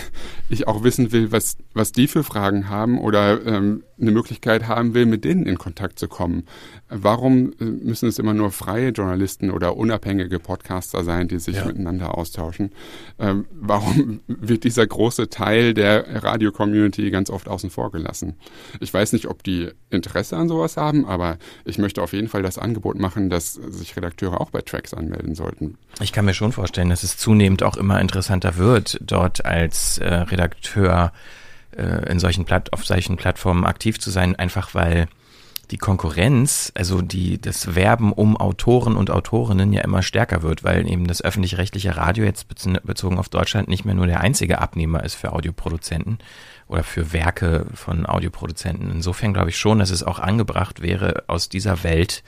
ich 0.51 0.67
auch 0.67 0.83
wissen 0.83 1.11
will, 1.11 1.31
was, 1.31 1.57
was 1.73 1.91
die 1.91 2.07
für 2.07 2.23
Fragen 2.23 2.69
haben 2.69 2.99
oder 2.99 3.45
ähm, 3.45 3.83
eine 3.99 4.11
Möglichkeit 4.11 4.67
haben 4.67 4.93
will, 4.93 5.05
mit 5.05 5.23
denen 5.23 5.45
in 5.45 5.57
Kontakt 5.57 5.97
zu 5.97 6.07
kommen. 6.07 6.45
Warum 6.89 7.53
äh, 7.59 7.63
müssen 7.63 8.09
es 8.09 8.19
immer 8.19 8.33
nur 8.33 8.51
freie 8.51 8.89
Journalisten 8.89 9.51
oder 9.51 9.77
unabhängige 9.77 10.39
Podcaster 10.39 11.03
sein, 11.03 11.27
die 11.27 11.39
sich 11.39 11.55
ja. 11.55 11.65
miteinander 11.65 12.17
austauschen? 12.17 12.71
Ähm, 13.19 13.45
warum 13.51 14.19
wird 14.27 14.63
dieser 14.65 14.85
große 14.85 15.29
Teil 15.29 15.73
der 15.73 16.23
Radio-Community 16.23 17.09
ganz 17.11 17.29
oft 17.29 17.47
außen 17.47 17.69
vor 17.69 17.91
gelassen? 17.91 18.35
Ich 18.79 18.93
weiß 18.93 19.13
nicht, 19.13 19.27
ob 19.27 19.43
die 19.43 19.69
Interesse 19.89 20.35
an 20.35 20.49
sowas 20.49 20.75
haben, 20.75 21.05
aber 21.05 21.37
ich 21.63 21.77
möchte 21.77 22.01
auf 22.01 22.13
jeden 22.13 22.27
Fall 22.27 22.43
das 22.43 22.57
Angebot 22.57 22.99
machen, 22.99 23.29
dass 23.29 23.53
sich 23.53 23.95
Redakteure 23.95 24.41
auch 24.41 24.49
bei 24.49 24.61
Tracks 24.61 24.93
anmelden 24.93 25.35
sollten. 25.35 25.77
Ich 26.01 26.11
kann 26.11 26.25
mir 26.25 26.33
schon 26.33 26.51
vorstellen, 26.51 26.89
dass 26.89 27.03
es 27.03 27.17
zunehmend 27.17 27.63
auch 27.63 27.77
immer 27.77 28.01
interessanter 28.01 28.57
wird, 28.57 28.99
dort 29.01 29.45
als 29.45 29.97
äh, 29.99 30.07
Redakteur 30.07 30.40
äh, 31.75 32.11
in 32.11 32.19
solchen 32.19 32.45
Platt 32.45 32.73
auf 32.73 32.85
solchen 32.85 33.17
Plattformen 33.17 33.65
aktiv 33.65 33.99
zu 33.99 34.09
sein, 34.09 34.35
einfach 34.35 34.73
weil 34.73 35.07
die 35.71 35.77
Konkurrenz, 35.77 36.71
also 36.75 37.01
die, 37.01 37.39
das 37.39 37.75
Werben 37.75 38.11
um 38.11 38.35
Autoren 38.35 38.97
und 38.97 39.09
Autorinnen 39.09 39.71
ja 39.71 39.81
immer 39.81 40.01
stärker 40.01 40.41
wird, 40.41 40.65
weil 40.65 40.85
eben 40.85 41.07
das 41.07 41.23
öffentlich-rechtliche 41.23 41.95
Radio 41.95 42.25
jetzt 42.25 42.47
bezogen 42.83 43.17
auf 43.17 43.29
Deutschland 43.29 43.69
nicht 43.69 43.85
mehr 43.85 43.95
nur 43.95 44.07
der 44.07 44.19
einzige 44.19 44.59
Abnehmer 44.59 45.03
ist 45.03 45.15
für 45.15 45.31
Audioproduzenten 45.31 46.19
oder 46.67 46.83
für 46.83 47.13
Werke 47.13 47.67
von 47.73 48.05
Audioproduzenten. 48.05 48.91
Insofern 48.91 49.33
glaube 49.33 49.49
ich 49.49 49.57
schon, 49.57 49.79
dass 49.79 49.91
es 49.91 50.03
auch 50.03 50.19
angebracht 50.19 50.81
wäre, 50.81 51.23
aus 51.27 51.47
dieser 51.47 51.83
Welt 51.83 52.23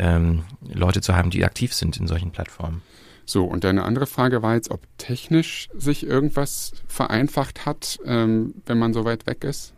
ähm, 0.00 0.42
Leute 0.68 1.00
zu 1.00 1.14
haben, 1.14 1.30
die 1.30 1.44
aktiv 1.44 1.72
sind 1.72 1.96
in 1.96 2.08
solchen 2.08 2.32
Plattformen. 2.32 2.82
So, 3.30 3.44
und 3.44 3.62
deine 3.62 3.84
andere 3.84 4.08
Frage 4.08 4.42
war 4.42 4.54
jetzt, 4.54 4.72
ob 4.72 4.80
technisch 4.98 5.68
sich 5.72 6.04
irgendwas 6.04 6.72
vereinfacht 6.88 7.64
hat, 7.64 8.00
ähm, 8.04 8.54
wenn 8.66 8.76
man 8.76 8.92
so 8.92 9.04
weit 9.04 9.28
weg 9.28 9.44
ist? 9.44 9.72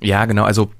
Ja, 0.00 0.24
genau. 0.24 0.42
Also 0.42 0.72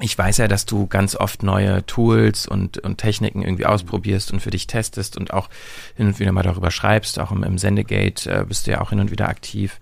ich 0.00 0.16
weiß 0.16 0.38
ja, 0.38 0.48
dass 0.48 0.64
du 0.64 0.86
ganz 0.86 1.14
oft 1.14 1.42
neue 1.42 1.84
Tools 1.84 2.46
und, 2.46 2.78
und 2.78 2.96
Techniken 2.96 3.42
irgendwie 3.42 3.66
ausprobierst 3.66 4.32
und 4.32 4.40
für 4.40 4.50
dich 4.50 4.66
testest 4.66 5.18
und 5.18 5.34
auch 5.34 5.50
hin 5.94 6.06
und 6.06 6.18
wieder 6.18 6.32
mal 6.32 6.42
darüber 6.42 6.70
schreibst. 6.70 7.18
Auch 7.18 7.30
im, 7.30 7.42
im 7.42 7.58
Sendegate 7.58 8.30
äh, 8.30 8.44
bist 8.48 8.66
du 8.66 8.70
ja 8.70 8.80
auch 8.80 8.88
hin 8.88 9.00
und 9.00 9.10
wieder 9.10 9.28
aktiv. 9.28 9.78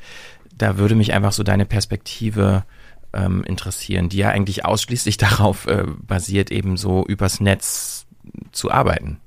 Da 0.52 0.76
würde 0.76 0.96
mich 0.96 1.12
einfach 1.12 1.30
so 1.30 1.44
deine 1.44 1.66
Perspektive 1.66 2.64
ähm, 3.12 3.44
interessieren, 3.44 4.08
die 4.08 4.18
ja 4.18 4.30
eigentlich 4.30 4.64
ausschließlich 4.64 5.16
darauf 5.18 5.68
äh, 5.68 5.84
basiert, 5.86 6.50
eben 6.50 6.76
so 6.76 7.06
übers 7.06 7.38
Netz 7.38 8.06
zu 8.50 8.72
arbeiten. 8.72 9.20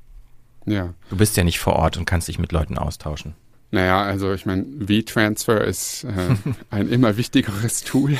Ja. 0.66 0.94
Du 1.10 1.18
bist 1.18 1.38
ja 1.38 1.44
nicht 1.44 1.60
vor 1.60 1.74
Ort 1.74 1.98
und 1.98 2.06
kannst 2.06 2.28
dich 2.28 2.40
mit 2.40 2.52
Leuten 2.52 2.78
austauschen. 2.78 3.36
Naja, 3.72 4.04
also 4.04 4.34
ich 4.34 4.46
meine, 4.46 4.66
V-Transfer 4.88 5.64
ist 5.64 6.04
äh, 6.04 6.36
ein 6.70 6.90
immer 6.90 7.18
wichtigeres 7.18 7.84
Tool. 7.84 8.18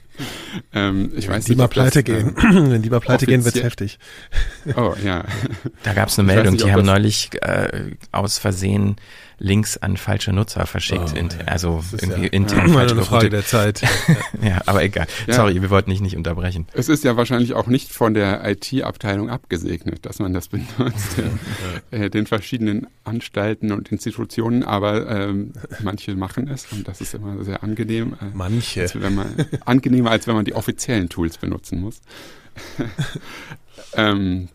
ähm, 0.72 1.12
ich 1.16 1.28
weiß 1.28 1.48
nicht, 1.48 1.58
mal 1.58 1.66
pleite 1.66 2.04
das, 2.04 2.04
gehen. 2.04 2.36
Äh, 2.36 2.42
Wenn 2.70 2.82
die 2.82 2.90
mal 2.90 3.00
pleite 3.00 3.26
gehen, 3.26 3.44
wird's 3.44 3.60
heftig. 3.60 3.98
Oh 4.76 4.94
ja. 5.04 5.24
Da 5.82 5.92
gab's 5.92 6.18
eine 6.18 6.26
Meldung, 6.26 6.52
nicht, 6.52 6.64
die 6.64 6.72
haben 6.72 6.86
neulich 6.86 7.30
äh, 7.42 7.96
aus 8.12 8.38
Versehen 8.38 8.94
Links 9.38 9.76
an 9.76 9.96
falsche 9.96 10.32
Nutzer 10.32 10.66
verschickt. 10.66 11.12
Oh, 11.14 11.16
in, 11.16 11.28
also 11.46 11.84
irgendwie 11.92 12.22
ja, 12.22 12.28
intern 12.28 12.68
ja, 12.68 12.74
falsch 12.74 12.92
eine 12.92 13.02
Frage 13.02 13.30
der 13.30 13.44
Zeit. 13.44 13.82
ja, 14.42 14.62
aber 14.64 14.82
egal. 14.82 15.06
Ja. 15.26 15.34
Sorry, 15.34 15.60
wir 15.60 15.68
wollten 15.68 15.90
dich 15.90 16.00
nicht 16.00 16.16
unterbrechen. 16.16 16.66
Es 16.72 16.88
ist 16.88 17.04
ja 17.04 17.16
wahrscheinlich 17.16 17.52
auch 17.52 17.66
nicht 17.66 17.92
von 17.92 18.14
der 18.14 18.48
IT-Abteilung 18.48 19.28
abgesegnet, 19.28 20.06
dass 20.06 20.18
man 20.20 20.32
das 20.32 20.48
benutzt, 20.48 21.16
äh, 21.90 22.08
den 22.08 22.26
verschiedenen 22.26 22.86
Anstalten 23.04 23.72
und 23.72 23.92
Institutionen, 23.92 24.62
aber 24.62 25.08
ähm, 25.08 25.52
manche 25.82 26.14
machen 26.14 26.48
es 26.48 26.66
und 26.72 26.88
das 26.88 27.00
ist 27.00 27.14
immer 27.14 27.44
sehr 27.44 27.62
angenehm. 27.62 28.14
Äh, 28.14 28.26
manche. 28.32 28.82
Als 28.82 29.00
wenn 29.00 29.14
man, 29.14 29.46
angenehmer, 29.66 30.10
als 30.10 30.26
wenn 30.26 30.34
man 30.34 30.46
die 30.46 30.54
offiziellen 30.54 31.10
Tools 31.10 31.36
benutzen 31.36 31.80
muss. 31.80 32.00
ähm, 33.94 34.48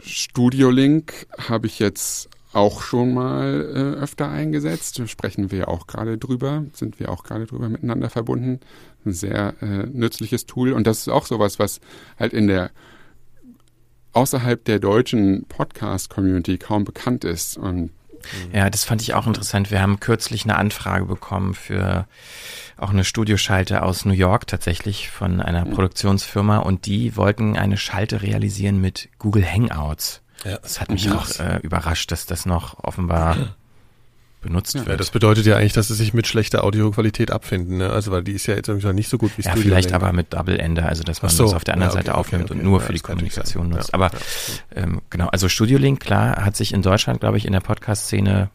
Studio 0.00 0.70
Link 0.70 1.26
habe 1.38 1.68
ich 1.68 1.78
jetzt 1.78 2.28
auch 2.52 2.82
schon 2.82 3.14
mal 3.14 3.70
äh, 3.74 4.00
öfter 4.00 4.28
eingesetzt. 4.28 5.00
Sprechen 5.08 5.50
wir 5.50 5.68
auch 5.68 5.86
gerade 5.86 6.18
drüber, 6.18 6.64
sind 6.72 6.98
wir 6.98 7.10
auch 7.10 7.22
gerade 7.22 7.46
drüber 7.46 7.68
miteinander 7.68 8.10
verbunden. 8.10 8.60
Ein 9.04 9.12
sehr 9.12 9.54
äh, 9.62 9.86
nützliches 9.86 10.46
Tool. 10.46 10.72
Und 10.72 10.86
das 10.86 10.98
ist 11.00 11.08
auch 11.08 11.26
sowas, 11.26 11.58
was 11.58 11.80
halt 12.18 12.32
in 12.32 12.46
der 12.46 12.70
außerhalb 14.12 14.64
der 14.64 14.80
deutschen 14.80 15.44
Podcast-Community 15.46 16.58
kaum 16.58 16.84
bekannt 16.84 17.24
ist. 17.24 17.56
Und 17.56 17.90
ja, 18.52 18.68
das 18.68 18.84
fand 18.84 19.02
ich 19.02 19.14
auch 19.14 19.26
interessant. 19.26 19.70
Wir 19.70 19.80
haben 19.80 20.00
kürzlich 20.00 20.44
eine 20.44 20.56
Anfrage 20.56 21.06
bekommen 21.06 21.54
für 21.54 22.06
auch 22.76 22.90
eine 22.90 23.04
Studioschalte 23.04 23.82
aus 23.82 24.04
New 24.04 24.12
York 24.12 24.46
tatsächlich 24.46 25.10
von 25.10 25.40
einer 25.40 25.64
Produktionsfirma 25.64 26.58
und 26.58 26.86
die 26.86 27.16
wollten 27.16 27.56
eine 27.56 27.76
Schalte 27.76 28.22
realisieren 28.22 28.80
mit 28.80 29.08
Google 29.18 29.46
Hangouts. 29.46 30.19
Ja. 30.44 30.58
Das 30.58 30.80
hat 30.80 30.90
mich 30.90 31.10
auch 31.10 31.28
äh, 31.38 31.58
überrascht, 31.62 32.10
dass 32.12 32.26
das 32.26 32.46
noch 32.46 32.82
offenbar 32.82 33.36
benutzt 34.40 34.74
ja, 34.74 34.80
wird. 34.80 34.90
Ja, 34.90 34.96
das 34.96 35.10
bedeutet 35.10 35.46
ja 35.46 35.56
eigentlich, 35.56 35.72
dass 35.72 35.88
sie 35.88 35.94
sich 35.94 36.14
mit 36.14 36.26
schlechter 36.26 36.64
Audioqualität 36.64 37.30
abfinden, 37.30 37.78
ne? 37.78 37.90
Also 37.90 38.10
weil 38.10 38.24
die 38.24 38.32
ist 38.32 38.46
ja 38.46 38.54
jetzt 38.54 38.68
irgendwie 38.68 38.92
nicht 38.92 39.08
so 39.08 39.18
gut 39.18 39.32
wie 39.36 39.42
Ja, 39.42 39.52
Studio 39.52 39.70
vielleicht 39.70 39.92
aber 39.92 40.12
mit 40.12 40.32
Double 40.32 40.58
Ender, 40.58 40.86
also 40.86 41.02
dass 41.02 41.22
man 41.22 41.30
so. 41.30 41.44
das 41.44 41.54
auf 41.54 41.64
der 41.64 41.74
anderen 41.74 41.92
ja, 41.92 41.98
okay, 41.98 42.06
Seite 42.06 42.18
aufnimmt 42.18 42.44
okay, 42.44 42.52
okay, 42.54 42.60
und 42.60 42.70
nur 42.70 42.80
für 42.80 42.92
die 42.92 43.00
Kommunikation 43.00 43.68
nutzt. 43.68 43.92
aber 43.94 44.10
ähm, 44.74 45.02
genau, 45.10 45.28
also 45.28 45.48
Studio 45.48 45.78
Link, 45.78 46.00
klar, 46.00 46.44
hat 46.44 46.56
sich 46.56 46.72
in 46.72 46.82
Deutschland, 46.82 47.20
glaube 47.20 47.36
ich, 47.36 47.44
in 47.44 47.52
der 47.52 47.60
Podcast-Szene 47.60 48.50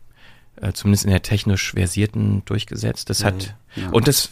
äh, 0.62 0.74
zumindest 0.74 1.06
in 1.06 1.12
der 1.12 1.22
technisch 1.22 1.74
versierten 1.74 2.44
durchgesetzt. 2.46 3.10
Das 3.10 3.22
mhm. 3.22 3.26
hat 3.26 3.56
und 3.92 4.08
das 4.08 4.30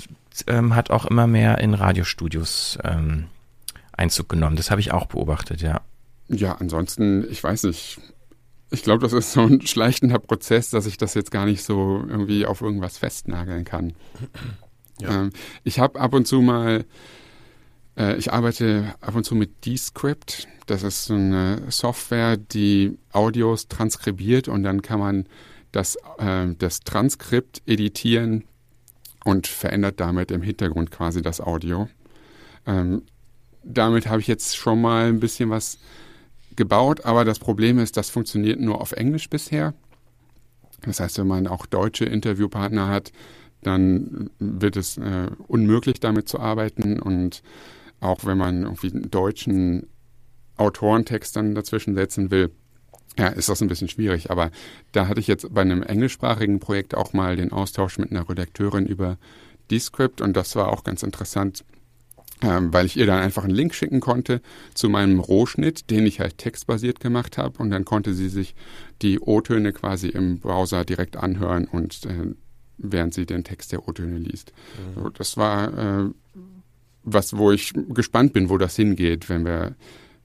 ähm, 0.47 0.75
hat 0.75 0.89
auch 0.89 1.05
immer 1.05 1.27
mehr 1.27 1.59
in 1.59 1.73
Radiostudios 1.73 2.79
ähm, 2.83 3.27
Einzug 3.91 4.29
genommen. 4.29 4.55
Das 4.55 4.71
habe 4.71 4.81
ich 4.81 4.91
auch 4.91 5.05
beobachtet, 5.05 5.61
ja. 5.61 5.81
Ja, 6.27 6.53
ansonsten, 6.53 7.25
ich 7.29 7.43
weiß 7.43 7.63
nicht. 7.63 7.99
Ich 8.71 8.83
glaube, 8.83 9.01
das 9.01 9.13
ist 9.13 9.33
so 9.33 9.41
ein 9.41 9.61
schleichender 9.67 10.19
Prozess, 10.19 10.69
dass 10.69 10.85
ich 10.85 10.97
das 10.97 11.13
jetzt 11.13 11.31
gar 11.31 11.45
nicht 11.45 11.63
so 11.63 12.03
irgendwie 12.07 12.45
auf 12.45 12.61
irgendwas 12.61 12.97
festnageln 12.97 13.65
kann. 13.65 13.93
Ja. 14.99 15.21
Ähm, 15.21 15.31
ich 15.63 15.79
habe 15.79 15.99
ab 15.99 16.13
und 16.13 16.27
zu 16.27 16.41
mal, 16.41 16.85
äh, 17.97 18.15
ich 18.17 18.31
arbeite 18.33 18.95
ab 19.01 19.15
und 19.15 19.25
zu 19.25 19.35
mit 19.35 19.65
Descript. 19.65 20.47
Das 20.65 20.83
ist 20.83 21.05
so 21.05 21.13
eine 21.13 21.63
Software, 21.69 22.37
die 22.37 22.97
Audios 23.11 23.67
transkribiert 23.67 24.47
und 24.47 24.63
dann 24.63 24.81
kann 24.81 24.99
man 24.99 25.27
das, 25.71 25.97
äh, 26.17 26.47
das 26.57 26.79
Transkript 26.81 27.61
editieren 27.65 28.45
und 29.25 29.47
verändert 29.47 29.99
damit 29.99 30.31
im 30.31 30.41
Hintergrund 30.41 30.91
quasi 30.91 31.21
das 31.21 31.41
Audio. 31.41 31.89
Ähm, 32.65 33.03
damit 33.63 34.07
habe 34.07 34.21
ich 34.21 34.27
jetzt 34.27 34.55
schon 34.55 34.81
mal 34.81 35.07
ein 35.07 35.19
bisschen 35.19 35.49
was 35.49 35.79
gebaut, 36.55 37.05
aber 37.05 37.25
das 37.25 37.39
Problem 37.39 37.79
ist, 37.79 37.97
das 37.97 38.09
funktioniert 38.09 38.59
nur 38.59 38.81
auf 38.81 38.91
Englisch 38.93 39.29
bisher. 39.29 39.73
Das 40.81 40.99
heißt, 40.99 41.17
wenn 41.19 41.27
man 41.27 41.47
auch 41.47 41.65
deutsche 41.65 42.05
Interviewpartner 42.05 42.87
hat, 42.87 43.11
dann 43.61 44.29
wird 44.39 44.75
es 44.75 44.97
äh, 44.97 45.29
unmöglich, 45.47 45.99
damit 45.99 46.27
zu 46.27 46.39
arbeiten. 46.39 46.99
Und 46.99 47.41
auch 47.99 48.25
wenn 48.25 48.37
man 48.37 48.63
irgendwie 48.63 48.91
einen 48.91 49.09
deutschen 49.09 49.87
Autorentext 50.57 51.35
dann 51.35 51.55
dazwischen 51.55 51.95
setzen 51.95 52.31
will, 52.31 52.51
Ja, 53.17 53.27
ist 53.27 53.47
das 53.47 53.61
ein 53.61 53.67
bisschen 53.67 53.89
schwierig, 53.89 54.31
aber 54.31 54.49
da 54.91 55.07
hatte 55.07 55.19
ich 55.19 55.27
jetzt 55.27 55.53
bei 55.53 55.61
einem 55.61 55.83
englischsprachigen 55.83 56.59
Projekt 56.59 56.95
auch 56.95 57.13
mal 57.13 57.35
den 57.35 57.51
Austausch 57.51 57.99
mit 57.99 58.09
einer 58.09 58.27
Redakteurin 58.27 58.87
über 58.87 59.17
Descript 59.69 60.19
und 60.19 60.35
das 60.35 60.55
war 60.55 60.69
auch 60.69 60.83
ganz 60.83 61.03
interessant, 61.03 61.63
weil 62.43 62.85
ich 62.85 62.97
ihr 62.97 63.05
dann 63.05 63.19
einfach 63.19 63.43
einen 63.43 63.55
Link 63.55 63.73
schicken 63.73 63.99
konnte 63.99 64.41
zu 64.73 64.89
meinem 64.89 65.19
Rohschnitt, 65.19 65.89
den 65.89 66.05
ich 66.05 66.19
halt 66.19 66.37
textbasiert 66.37 66.99
gemacht 66.99 67.37
habe 67.37 67.57
und 67.59 67.69
dann 67.69 67.85
konnte 67.85 68.13
sie 68.13 68.29
sich 68.29 68.55
die 69.01 69.19
O-Töne 69.19 69.73
quasi 69.73 70.09
im 70.09 70.39
Browser 70.39 70.85
direkt 70.85 71.17
anhören 71.17 71.65
und 71.65 72.05
äh, 72.05 72.33
während 72.77 73.13
sie 73.13 73.25
den 73.25 73.43
Text 73.43 73.71
der 73.71 73.87
O-Töne 73.87 74.17
liest. 74.17 74.51
Mhm. 74.95 75.01
So, 75.01 75.09
das 75.09 75.37
war 75.37 75.77
äh, 75.77 76.09
was, 77.03 77.37
wo 77.37 77.51
ich 77.51 77.73
gespannt 77.89 78.33
bin, 78.33 78.49
wo 78.49 78.57
das 78.57 78.75
hingeht, 78.75 79.29
wenn 79.29 79.45
wir 79.45 79.75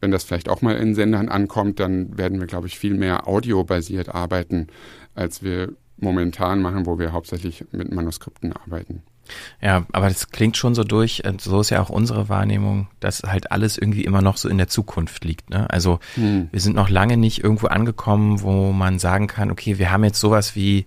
wenn 0.01 0.11
das 0.12 0.25
vielleicht 0.25 0.49
auch 0.49 0.62
mal 0.62 0.77
in 0.77 0.95
Sendern 0.95 1.29
ankommt, 1.29 1.81
dann 1.81 2.16
werden 2.16 2.39
wir, 2.39 2.47
glaube 2.47 2.69
ich, 2.69 2.79
viel 2.79 2.95
mehr 2.95 3.27
audiobasiert 3.27 4.14
arbeiten, 4.14 4.69
als 5.16 5.43
wir 5.43 5.73
momentan 5.97 6.62
machen, 6.62 6.87
wo 6.87 6.99
wir 6.99 7.12
hauptsächlich 7.12 7.64
mit 7.73 7.93
Manuskripten 7.93 8.53
arbeiten. 8.53 9.03
Ja, 9.61 9.87
aber 9.93 10.09
das 10.09 10.31
klingt 10.31 10.57
schon 10.57 10.74
so 10.74 10.85
durch, 10.85 11.22
äh, 11.24 11.33
so 11.39 11.61
ist 11.61 11.70
ja 11.70 11.83
auch 11.83 11.91
unsere 11.91 12.29
Wahrnehmung, 12.29 12.89
dass 13.01 13.22
halt 13.22 13.53
alles 13.53 13.79
irgendwie 13.79 14.05
immer 14.05 14.22
noch 14.22 14.37
so 14.37 14.49
in 14.49 14.59
der 14.59 14.68
Zukunft 14.68 15.24
liegt. 15.24 15.51
Ne? 15.51 15.68
Also 15.70 16.01
hm. 16.14 16.49
wir 16.51 16.61
sind 16.61 16.76
noch 16.76 16.89
lange 16.89 17.16
nicht 17.16 17.43
irgendwo 17.43 17.68
angekommen, 17.68 18.43
wo 18.43 18.72
man 18.72 18.99
sagen 18.99 19.26
kann, 19.26 19.51
okay, 19.51 19.79
wir 19.79 19.91
haben 19.91 20.05
jetzt 20.05 20.20
sowas 20.20 20.57
wie 20.57 20.87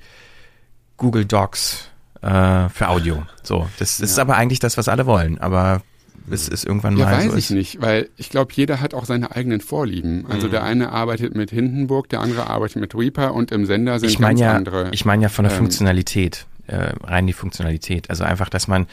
Google 0.97 1.25
Docs 1.25 1.89
äh, 2.21 2.69
für 2.69 2.89
Audio. 2.89 3.23
So, 3.43 3.67
das 3.79 3.99
ja. 3.99 4.05
ist 4.05 4.19
aber 4.19 4.37
eigentlich 4.37 4.59
das, 4.59 4.77
was 4.77 4.87
alle 4.87 5.05
wollen. 5.05 5.39
Aber 5.39 5.81
es 6.29 6.47
ist 6.47 6.65
irgendwann 6.65 6.93
mal 6.93 7.01
ja, 7.01 7.11
weiß 7.11 7.31
so 7.31 7.37
ich 7.37 7.49
nicht, 7.49 7.81
weil 7.81 8.09
ich 8.17 8.29
glaube, 8.29 8.51
jeder 8.55 8.79
hat 8.79 8.93
auch 8.93 9.05
seine 9.05 9.35
eigenen 9.35 9.61
Vorlieben. 9.61 10.25
Also 10.29 10.47
mhm. 10.47 10.51
der 10.51 10.63
eine 10.63 10.91
arbeitet 10.91 11.35
mit 11.35 11.49
Hindenburg, 11.49 12.09
der 12.09 12.21
andere 12.21 12.47
arbeitet 12.49 12.79
mit 12.79 12.95
Reaper 12.95 13.33
und 13.33 13.51
im 13.51 13.65
Sender 13.65 13.99
sind 13.99 14.09
ich 14.09 14.19
mein 14.19 14.31
ganz 14.31 14.41
ja, 14.41 14.53
andere. 14.53 14.89
Ich 14.91 15.05
meine 15.05 15.23
ja 15.23 15.29
von 15.29 15.43
der 15.43 15.53
ähm, 15.53 15.59
Funktionalität, 15.59 16.45
äh, 16.71 16.93
rein 17.03 17.27
die 17.27 17.33
Funktionalität. 17.33 18.09
Also 18.09 18.23
einfach, 18.23 18.49
dass 18.49 18.67
man 18.67 18.87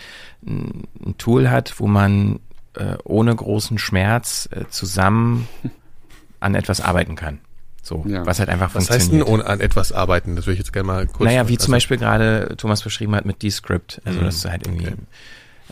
ein 0.46 1.14
Tool 1.18 1.50
hat, 1.50 1.78
wo 1.78 1.86
man 1.86 2.40
äh, 2.74 2.96
ohne 3.04 3.34
großen 3.34 3.78
Schmerz 3.78 4.48
äh, 4.52 4.64
zusammen 4.70 5.48
an 6.40 6.54
etwas 6.54 6.80
arbeiten 6.80 7.16
kann. 7.16 7.40
So, 7.82 8.04
ja. 8.06 8.26
was 8.26 8.38
halt 8.38 8.50
einfach 8.50 8.74
was 8.74 8.88
funktioniert. 8.88 9.26
Was 9.26 9.32
heißt 9.32 9.40
denn 9.40 9.46
an 9.46 9.60
etwas 9.60 9.92
arbeiten? 9.92 10.36
Das 10.36 10.44
würde 10.44 10.54
ich 10.54 10.58
jetzt 10.58 10.72
gerne 10.72 10.86
mal 10.86 11.06
kurz. 11.06 11.26
Naja, 11.26 11.48
wie 11.48 11.54
also, 11.54 11.64
zum 11.64 11.72
Beispiel 11.72 11.96
gerade 11.96 12.54
Thomas 12.58 12.82
beschrieben 12.82 13.14
hat 13.14 13.24
mit 13.24 13.42
Descript. 13.42 14.02
Also, 14.04 14.20
mhm. 14.20 14.24
das 14.24 14.36
ist 14.36 14.44
halt 14.44 14.66
irgendwie 14.66 14.88
okay. 14.88 14.96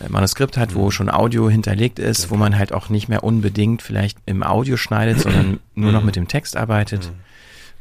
Äh, 0.00 0.08
Manuskript 0.08 0.56
hat, 0.56 0.74
wo 0.74 0.86
mhm. 0.86 0.90
schon 0.90 1.10
Audio 1.10 1.48
hinterlegt 1.48 1.98
ist, 1.98 2.30
wo 2.30 2.36
man 2.36 2.58
halt 2.58 2.72
auch 2.72 2.88
nicht 2.88 3.08
mehr 3.08 3.24
unbedingt 3.24 3.82
vielleicht 3.82 4.18
im 4.26 4.42
Audio 4.42 4.76
schneidet, 4.76 5.20
sondern 5.20 5.60
nur 5.74 5.92
noch 5.92 6.00
mhm. 6.00 6.06
mit 6.06 6.16
dem 6.16 6.28
Text 6.28 6.56
arbeitet, 6.56 7.10
mhm. 7.10 7.18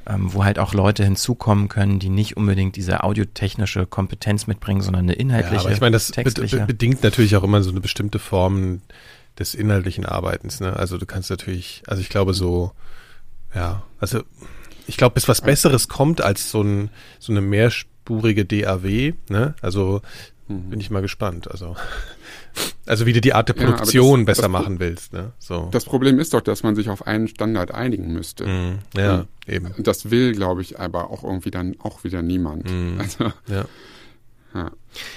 Ähm, 0.07 0.33
wo 0.33 0.43
halt 0.43 0.59
auch 0.59 0.73
Leute 0.73 1.03
hinzukommen 1.03 1.67
können, 1.67 1.99
die 1.99 2.09
nicht 2.09 2.37
unbedingt 2.37 2.75
diese 2.75 3.03
audiotechnische 3.03 3.85
Kompetenz 3.85 4.47
mitbringen, 4.47 4.81
sondern 4.81 5.03
eine 5.03 5.13
inhaltliche. 5.13 5.55
Ja, 5.55 5.61
aber 5.61 5.71
ich 5.71 5.81
meine, 5.81 5.93
das 5.93 6.11
be 6.11 6.65
bedingt 6.67 7.03
natürlich 7.03 7.35
auch 7.35 7.43
immer 7.43 7.63
so 7.63 7.71
eine 7.71 7.81
bestimmte 7.81 8.19
Form 8.19 8.81
des 9.39 9.55
inhaltlichen 9.55 10.05
Arbeitens. 10.05 10.59
Ne? 10.59 10.75
Also 10.75 10.97
du 10.97 11.05
kannst 11.05 11.29
natürlich, 11.29 11.83
also 11.87 12.01
ich 12.01 12.09
glaube 12.09 12.33
so, 12.33 12.71
ja, 13.53 13.83
also 13.99 14.21
ich 14.87 14.97
glaube, 14.97 15.15
bis 15.15 15.27
was 15.27 15.41
Besseres 15.41 15.87
kommt 15.87 16.21
als 16.21 16.51
so, 16.51 16.61
ein, 16.61 16.89
so 17.19 17.33
eine 17.33 17.41
mehrspurige 17.41 18.45
DAW, 18.45 19.13
ne? 19.29 19.55
Also 19.61 20.01
Mhm. 20.47 20.69
Bin 20.69 20.79
ich 20.79 20.91
mal 20.91 21.01
gespannt. 21.01 21.49
Also, 21.49 21.75
also 22.85 23.05
wie 23.05 23.13
du 23.13 23.21
die 23.21 23.33
Art 23.33 23.49
der 23.49 23.53
Produktion 23.53 24.21
ja, 24.21 24.25
das, 24.25 24.37
besser 24.37 24.41
das, 24.43 24.51
machen 24.51 24.79
willst. 24.79 25.13
Ne? 25.13 25.31
So. 25.39 25.69
Das 25.71 25.85
Problem 25.85 26.19
ist 26.19 26.33
doch, 26.33 26.41
dass 26.41 26.63
man 26.63 26.75
sich 26.75 26.89
auf 26.89 27.07
einen 27.07 27.27
Standard 27.27 27.71
einigen 27.71 28.13
müsste. 28.13 28.45
Mhm. 28.45 28.79
Ja, 28.95 29.15
Und 29.15 29.27
eben. 29.47 29.73
Das 29.77 30.11
will, 30.11 30.33
glaube 30.33 30.61
ich, 30.61 30.79
aber 30.79 31.09
auch 31.09 31.23
irgendwie 31.23 31.51
dann 31.51 31.75
auch 31.79 32.03
wieder 32.03 32.21
niemand. 32.21 32.69
Mhm. 32.69 32.99
Also, 33.05 33.31
ja. 33.47 33.65
Ja. 34.55 34.71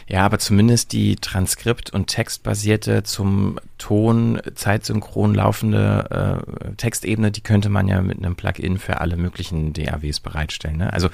ja, 0.08 0.26
aber 0.26 0.40
zumindest 0.40 0.92
die 0.92 1.14
Transkript- 1.14 1.92
und 1.92 2.08
Textbasierte 2.08 3.04
zum 3.04 3.60
Ton 3.78 4.40
zeitsynchron 4.54 5.32
laufende 5.32 6.42
äh, 6.66 6.74
Textebene, 6.74 7.30
die 7.30 7.40
könnte 7.40 7.68
man 7.68 7.86
ja 7.86 8.02
mit 8.02 8.18
einem 8.18 8.34
Plugin 8.34 8.78
für 8.78 9.00
alle 9.00 9.16
möglichen 9.16 9.72
DAWs 9.72 10.18
bereitstellen. 10.18 10.78
Ne? 10.78 10.92
Also 10.92 11.08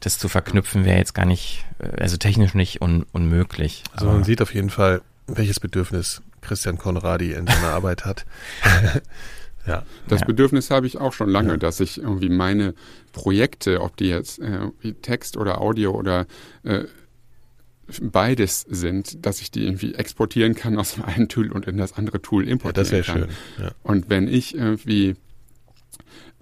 das 0.00 0.18
zu 0.18 0.28
verknüpfen 0.28 0.84
wäre 0.84 0.98
jetzt 0.98 1.14
gar 1.14 1.24
nicht, 1.24 1.64
äh, 1.78 2.02
also 2.02 2.18
technisch 2.18 2.52
nicht 2.52 2.82
un 2.82 3.06
unmöglich. 3.12 3.82
Also 3.94 4.06
man 4.06 4.24
sieht 4.24 4.42
auf 4.42 4.54
jeden 4.54 4.70
Fall, 4.70 5.00
welches 5.36 5.60
Bedürfnis 5.60 6.22
Christian 6.40 6.78
Konradi 6.78 7.32
in 7.32 7.46
seiner 7.46 7.68
Arbeit 7.74 8.04
hat. 8.04 8.24
Ja. 9.66 9.84
Das 10.08 10.20
ja. 10.22 10.26
Bedürfnis 10.26 10.70
habe 10.70 10.86
ich 10.86 10.96
auch 10.96 11.12
schon 11.12 11.28
lange, 11.28 11.50
ja. 11.50 11.56
dass 11.58 11.80
ich 11.80 11.98
irgendwie 11.98 12.30
meine 12.30 12.74
Projekte, 13.12 13.82
ob 13.82 13.94
die 13.94 14.06
jetzt 14.08 14.38
äh, 14.38 14.70
Text 15.02 15.36
oder 15.36 15.60
Audio 15.60 15.92
oder 15.92 16.26
äh, 16.62 16.84
beides 18.00 18.62
sind, 18.62 19.24
dass 19.26 19.40
ich 19.40 19.50
die 19.50 19.64
irgendwie 19.64 19.94
exportieren 19.94 20.54
kann 20.54 20.78
aus 20.78 20.94
dem 20.94 21.04
einen 21.04 21.28
Tool 21.28 21.52
und 21.52 21.66
in 21.66 21.76
das 21.76 21.92
andere 21.92 22.22
Tool 22.22 22.48
importieren 22.48 22.86
ja, 22.86 22.98
das 22.98 23.06
kann. 23.06 23.18
Schön. 23.18 23.28
Ja. 23.58 23.72
Und 23.82 24.08
wenn 24.08 24.28
ich 24.28 24.54
irgendwie 24.54 25.16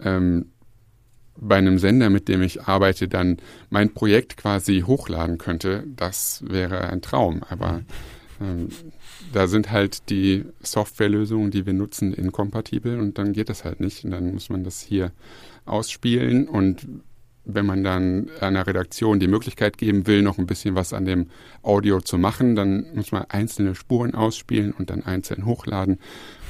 ähm, 0.00 0.46
bei 1.36 1.56
einem 1.56 1.78
Sender, 1.78 2.10
mit 2.10 2.28
dem 2.28 2.42
ich 2.42 2.62
arbeite, 2.62 3.08
dann 3.08 3.38
mein 3.70 3.94
Projekt 3.94 4.36
quasi 4.36 4.84
hochladen 4.86 5.38
könnte, 5.38 5.84
das 5.86 6.42
wäre 6.46 6.88
ein 6.88 7.02
Traum. 7.02 7.42
Aber 7.48 7.82
ähm, 8.40 8.68
da 9.32 9.48
sind 9.48 9.70
halt 9.70 10.10
die 10.10 10.44
Softwarelösungen, 10.60 11.50
die 11.50 11.66
wir 11.66 11.72
nutzen, 11.72 12.12
inkompatibel 12.12 12.98
und 12.98 13.18
dann 13.18 13.32
geht 13.32 13.48
das 13.48 13.64
halt 13.64 13.80
nicht. 13.80 14.04
Und 14.04 14.12
dann 14.12 14.32
muss 14.32 14.50
man 14.50 14.64
das 14.64 14.80
hier 14.80 15.12
ausspielen 15.64 16.48
und 16.48 16.86
wenn 17.48 17.64
man 17.64 17.82
dann 17.82 18.28
einer 18.40 18.66
Redaktion 18.66 19.20
die 19.20 19.26
Möglichkeit 19.26 19.78
geben 19.78 20.06
will, 20.06 20.22
noch 20.22 20.38
ein 20.38 20.46
bisschen 20.46 20.74
was 20.74 20.92
an 20.92 21.06
dem 21.06 21.28
Audio 21.62 22.00
zu 22.00 22.18
machen, 22.18 22.54
dann 22.54 22.86
muss 22.94 23.10
man 23.10 23.24
einzelne 23.30 23.74
Spuren 23.74 24.14
ausspielen 24.14 24.72
und 24.72 24.90
dann 24.90 25.02
einzeln 25.02 25.46
hochladen. 25.46 25.98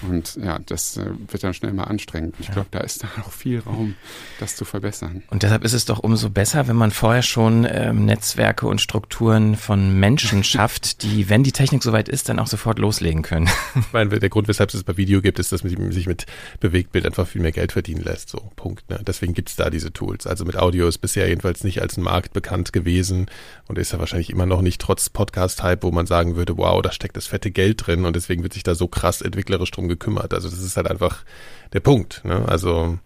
Und 0.03 0.37
ja, 0.37 0.59
das 0.59 0.97
äh, 0.97 1.07
wird 1.29 1.43
dann 1.43 1.55
schnell 1.55 1.73
mal 1.73 1.85
anstrengend. 1.85 2.35
Ich 2.39 2.49
ja. 2.49 2.55
glaube, 2.55 2.69
da 2.71 2.81
ist 2.81 3.03
da 3.03 3.09
auch 3.23 3.33
viel 3.33 3.61
Raum, 3.61 3.95
das 4.41 4.57
zu 4.57 4.65
verbessern. 4.65 5.23
Und 5.31 5.43
deshalb 5.43 5.65
ist 5.65 5.73
es 5.73 5.85
doch 5.85 5.99
umso 5.99 6.31
besser, 6.31 6.69
wenn 6.69 6.77
man 6.77 6.91
vorher 6.91 7.23
schon 7.23 7.67
ähm, 7.71 8.05
Netzwerke 8.05 8.67
und 8.67 8.81
Strukturen 8.81 9.57
von 9.57 9.99
Menschen 9.99 10.45
schafft, 10.45 11.03
die, 11.03 11.29
wenn 11.29 11.43
die 11.43 11.53
Technik 11.53 11.83
soweit 11.83 12.09
ist, 12.09 12.29
dann 12.29 12.39
auch 12.39 12.47
sofort 12.47 12.79
loslegen 12.79 13.23
können. 13.23 13.49
Ich 13.75 13.93
meine, 13.93 14.19
der 14.19 14.29
Grund, 14.29 14.49
weshalb 14.49 14.73
es 14.75 14.85
bei 14.85 14.97
Video 14.97 15.23
gibt, 15.23 15.39
ist, 15.39 15.53
dass 15.53 15.65
man 15.65 15.93
sich 15.93 16.07
mit 16.07 16.27
Bewegtbild 16.61 17.07
einfach 17.07 17.27
viel 17.27 17.41
mehr 17.41 17.53
Geld 17.53 17.73
verdienen 17.73 18.03
lässt. 18.03 18.29
So, 18.29 18.51
Punkt. 18.57 18.89
Ne? 18.91 19.01
Deswegen 19.07 19.35
gibt's 19.35 19.57
da 19.57 19.71
diese 19.71 19.93
Tools. 19.93 20.27
Also 20.27 20.45
mit 20.45 20.57
Audio 20.57 20.89
ist 20.89 20.99
bisher 20.99 21.29
jedenfalls 21.29 21.65
nicht 21.65 21.81
als 21.81 21.97
ein 21.97 22.03
Markt 22.03 22.33
bekannt 22.33 22.73
gewesen 22.73 23.27
und 23.67 23.79
ist 23.79 23.93
ja 23.93 23.99
wahrscheinlich 23.99 24.31
immer 24.31 24.47
noch 24.47 24.63
nicht 24.63 24.81
trotz 24.81 25.09
Podcast-Hype, 25.11 25.83
wo 25.83 25.91
man 25.91 26.07
sagen 26.07 26.37
würde, 26.37 26.57
wow, 26.57 26.83
da 26.83 26.93
steckt 26.93 27.17
das 27.17 27.27
fette 27.27 27.51
Geld 27.51 27.87
drin 27.87 28.05
und 28.05 28.15
deswegen 28.15 28.43
wird 28.43 28.53
sich 28.53 28.63
da 28.63 28.75
so 28.75 28.89
krass 28.89 29.21
entwicklerisch 29.21 29.71
drum 29.71 29.88
gekümmert. 29.89 30.35
Also 30.35 30.49
das 30.49 30.61
ist 30.61 30.77
halt 30.77 30.91
einfach 30.91 31.25
der 31.73 31.81
Punkt. 31.81 32.25
Ne? 32.25 32.45
Also 32.47 32.99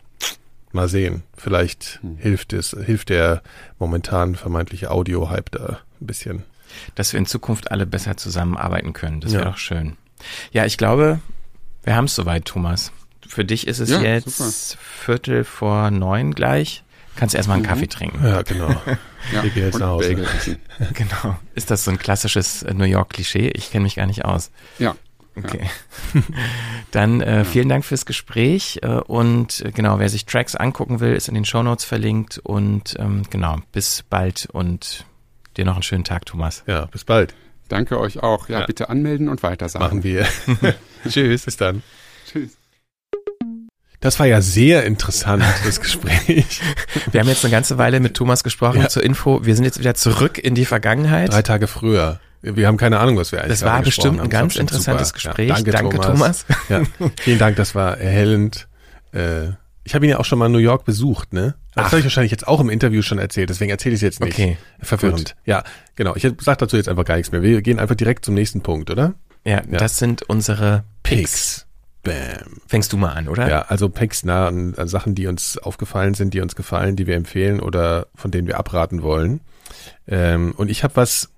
mal 0.73 0.89
sehen. 0.89 1.23
Vielleicht 1.37 2.01
hm. 2.03 2.17
hilft 2.19 2.53
es, 2.53 2.77
hilft 2.85 3.09
der 3.11 3.43
momentan 3.79 4.35
vermeintliche 4.35 4.91
Audio-Hype 4.91 5.51
da 5.51 5.79
ein 6.01 6.07
bisschen. 6.07 6.45
Dass 6.95 7.13
wir 7.13 7.19
in 7.19 7.27
Zukunft 7.27 7.71
alle 7.71 7.87
besser 7.87 8.17
zusammenarbeiten 8.17 8.93
können. 8.93 9.21
Das 9.21 9.33
wäre 9.33 9.45
ja. 9.45 9.51
doch 9.51 9.59
schön. 9.59 9.97
Ja, 10.53 10.65
ich 10.65 10.79
glaube, 10.79 11.21
wir 11.85 11.97
haben 11.97 12.07
es 12.07 12.15
soweit, 12.15 12.47
Thomas. 12.47 12.93
Für 13.27 13.45
dich 13.45 13.67
ist 13.67 13.79
es 13.79 13.91
ja, 13.91 14.01
jetzt 14.01 14.37
super. 14.37 14.79
Viertel 15.05 15.45
vor 15.45 15.91
neun 15.91 16.35
gleich. 16.35 16.83
Kannst 17.17 17.35
erstmal 17.35 17.57
einen 17.57 17.65
mhm. 17.65 17.69
Kaffee 17.69 17.89
trinken. 17.89 18.25
Ja, 18.25 18.43
genau. 18.43 18.69
ja, 19.33 19.45
ich 19.45 19.55
gehe 19.55 19.67
jetzt 19.67 19.79
nach 19.79 19.89
Hause. 19.89 20.15
genau. 20.95 21.39
Ist 21.55 21.71
das 21.71 21.85
so 21.85 21.91
ein 21.91 21.99
klassisches 21.99 22.65
New 22.65 22.85
York-Klischee? 22.85 23.51
Ich 23.55 23.71
kenne 23.71 23.83
mich 23.83 23.97
gar 23.97 24.07
nicht 24.07 24.25
aus. 24.25 24.51
Ja, 24.79 24.97
Okay. 25.37 25.69
Dann 26.91 27.21
äh, 27.21 27.45
vielen 27.45 27.69
Dank 27.69 27.85
fürs 27.85 28.05
Gespräch 28.05 28.81
äh, 28.83 28.89
und 28.89 29.63
äh, 29.65 29.71
genau, 29.73 29.99
wer 29.99 30.09
sich 30.09 30.27
Tracks 30.27 30.55
angucken 30.55 31.01
will, 31.01 31.15
ist 31.15 31.29
in 31.29 31.35
den 31.35 31.45
Show 31.45 31.63
Notes 31.63 31.85
verlinkt 31.85 32.39
und 32.39 32.97
ähm, 32.99 33.23
genau, 33.31 33.59
bis 33.73 34.03
bald 34.03 34.49
und 34.53 35.07
dir 35.57 35.65
noch 35.65 35.75
einen 35.75 35.83
schönen 35.83 36.05
Tag, 36.05 36.27
Thomas. 36.27 36.65
Ja, 36.67 36.87
bis 36.87 37.05
bald. 37.05 37.35
Danke 37.69 37.99
euch 37.99 38.23
auch. 38.23 38.49
Ja, 38.49 38.61
ja. 38.61 38.67
bitte 38.67 38.91
anmelden 38.91 39.29
und 39.29 39.43
weitersagen. 39.43 39.87
Machen 39.87 40.05
wir. 40.05 40.27
Tschüss. 41.09 41.47
Bis 41.47 41.57
dann. 41.57 41.83
Tschüss. 42.31 42.59
Das 44.01 44.19
war 44.19 44.27
ja 44.27 44.43
sehr 44.43 44.85
interessant, 44.85 45.45
das 45.65 45.81
Gespräch. 45.81 46.61
Wir 47.13 47.21
haben 47.21 47.29
jetzt 47.29 47.45
eine 47.45 47.53
ganze 47.53 47.79
Weile 47.79 48.01
mit 48.01 48.15
Thomas 48.15 48.43
gesprochen 48.43 48.81
ja. 48.81 48.89
zur 48.89 49.05
Info. 49.05 49.45
Wir 49.45 49.55
sind 49.55 49.65
jetzt 49.65 49.79
wieder 49.79 49.95
zurück 49.95 50.39
in 50.39 50.57
die 50.57 50.65
Vergangenheit. 50.65 51.33
Drei 51.33 51.43
Tage 51.43 51.69
früher. 51.69 52.19
Wir 52.43 52.67
haben 52.67 52.77
keine 52.77 52.99
Ahnung, 52.99 53.17
was 53.17 53.33
wir 53.33 53.41
eigentlich 53.41 53.61
Das 53.61 53.65
war 53.65 53.81
bestimmt 53.83 54.21
ein 54.21 54.29
ganz 54.29 54.57
interessantes 54.57 55.09
super. 55.09 55.15
Gespräch. 55.15 55.49
Ja, 55.49 55.55
danke, 55.55 55.71
danke, 55.71 55.97
Thomas. 56.01 56.45
Thomas. 56.45 56.91
Ja, 56.99 57.11
vielen 57.21 57.39
Dank, 57.39 57.57
das 57.57 57.75
war 57.75 57.99
erhellend. 57.99 58.69
Äh, 59.13 59.51
ich 59.85 59.95
habe 59.95 60.07
ihn 60.07 60.11
ja 60.11 60.19
auch 60.19 60.25
schon 60.25 60.39
mal 60.39 60.47
in 60.47 60.53
New 60.53 60.59
York 60.59 60.85
besucht, 60.85 61.33
ne? 61.33 61.55
Das 61.75 61.87
habe 61.87 61.99
ich 61.99 62.05
wahrscheinlich 62.05 62.31
jetzt 62.31 62.47
auch 62.47 62.61
im 62.61 62.69
Interview 62.69 63.03
schon 63.03 63.19
erzählt, 63.19 63.51
deswegen 63.51 63.71
erzähle 63.71 63.95
ich 63.95 63.99
es 63.99 64.03
jetzt 64.03 64.21
nicht. 64.21 64.35
Okay. 64.35 64.59
Verwirrend. 64.81 65.35
Gut. 65.35 65.37
Ja, 65.45 65.65
genau. 65.97 66.15
Ich 66.15 66.23
sage 66.23 66.59
dazu 66.59 66.77
jetzt 66.77 66.89
einfach 66.89 67.05
gar 67.05 67.17
nichts 67.17 67.33
mehr. 67.33 67.43
Wir 67.43 67.63
gehen 67.63 67.79
einfach 67.79 67.95
direkt 67.95 68.25
zum 68.25 68.35
nächsten 68.35 68.61
Punkt, 68.61 68.91
oder? 68.91 69.15
Ja, 69.45 69.57
ja. 69.57 69.79
das 69.79 69.99
sind 69.99 70.23
unsere 70.23 70.85
Picks. 71.03 71.67
Bam. 72.03 72.61
Fängst 72.67 72.93
du 72.93 72.97
mal 72.97 73.13
an, 73.13 73.29
oder? 73.29 73.49
Ja, 73.49 73.63
also 73.63 73.89
Packs 73.89 74.25
nah 74.25 74.49
an, 74.49 74.75
an 74.77 74.89
Sachen, 74.89 75.15
die 75.15 75.29
uns 75.29 75.57
aufgefallen 75.59 76.15
sind, 76.15 76.35
die 76.35 76.41
uns 76.41 76.57
gefallen, 76.57 76.97
die 76.97 77.07
wir 77.07 77.15
empfehlen 77.15 77.61
oder 77.61 78.09
von 78.15 78.31
denen 78.33 78.49
wir 78.49 78.59
abraten 78.59 79.03
wollen. 79.03 79.41
Ähm, 80.09 80.53
und 80.57 80.69
ich 80.69 80.83
habe 80.83 80.97
was 80.97 81.31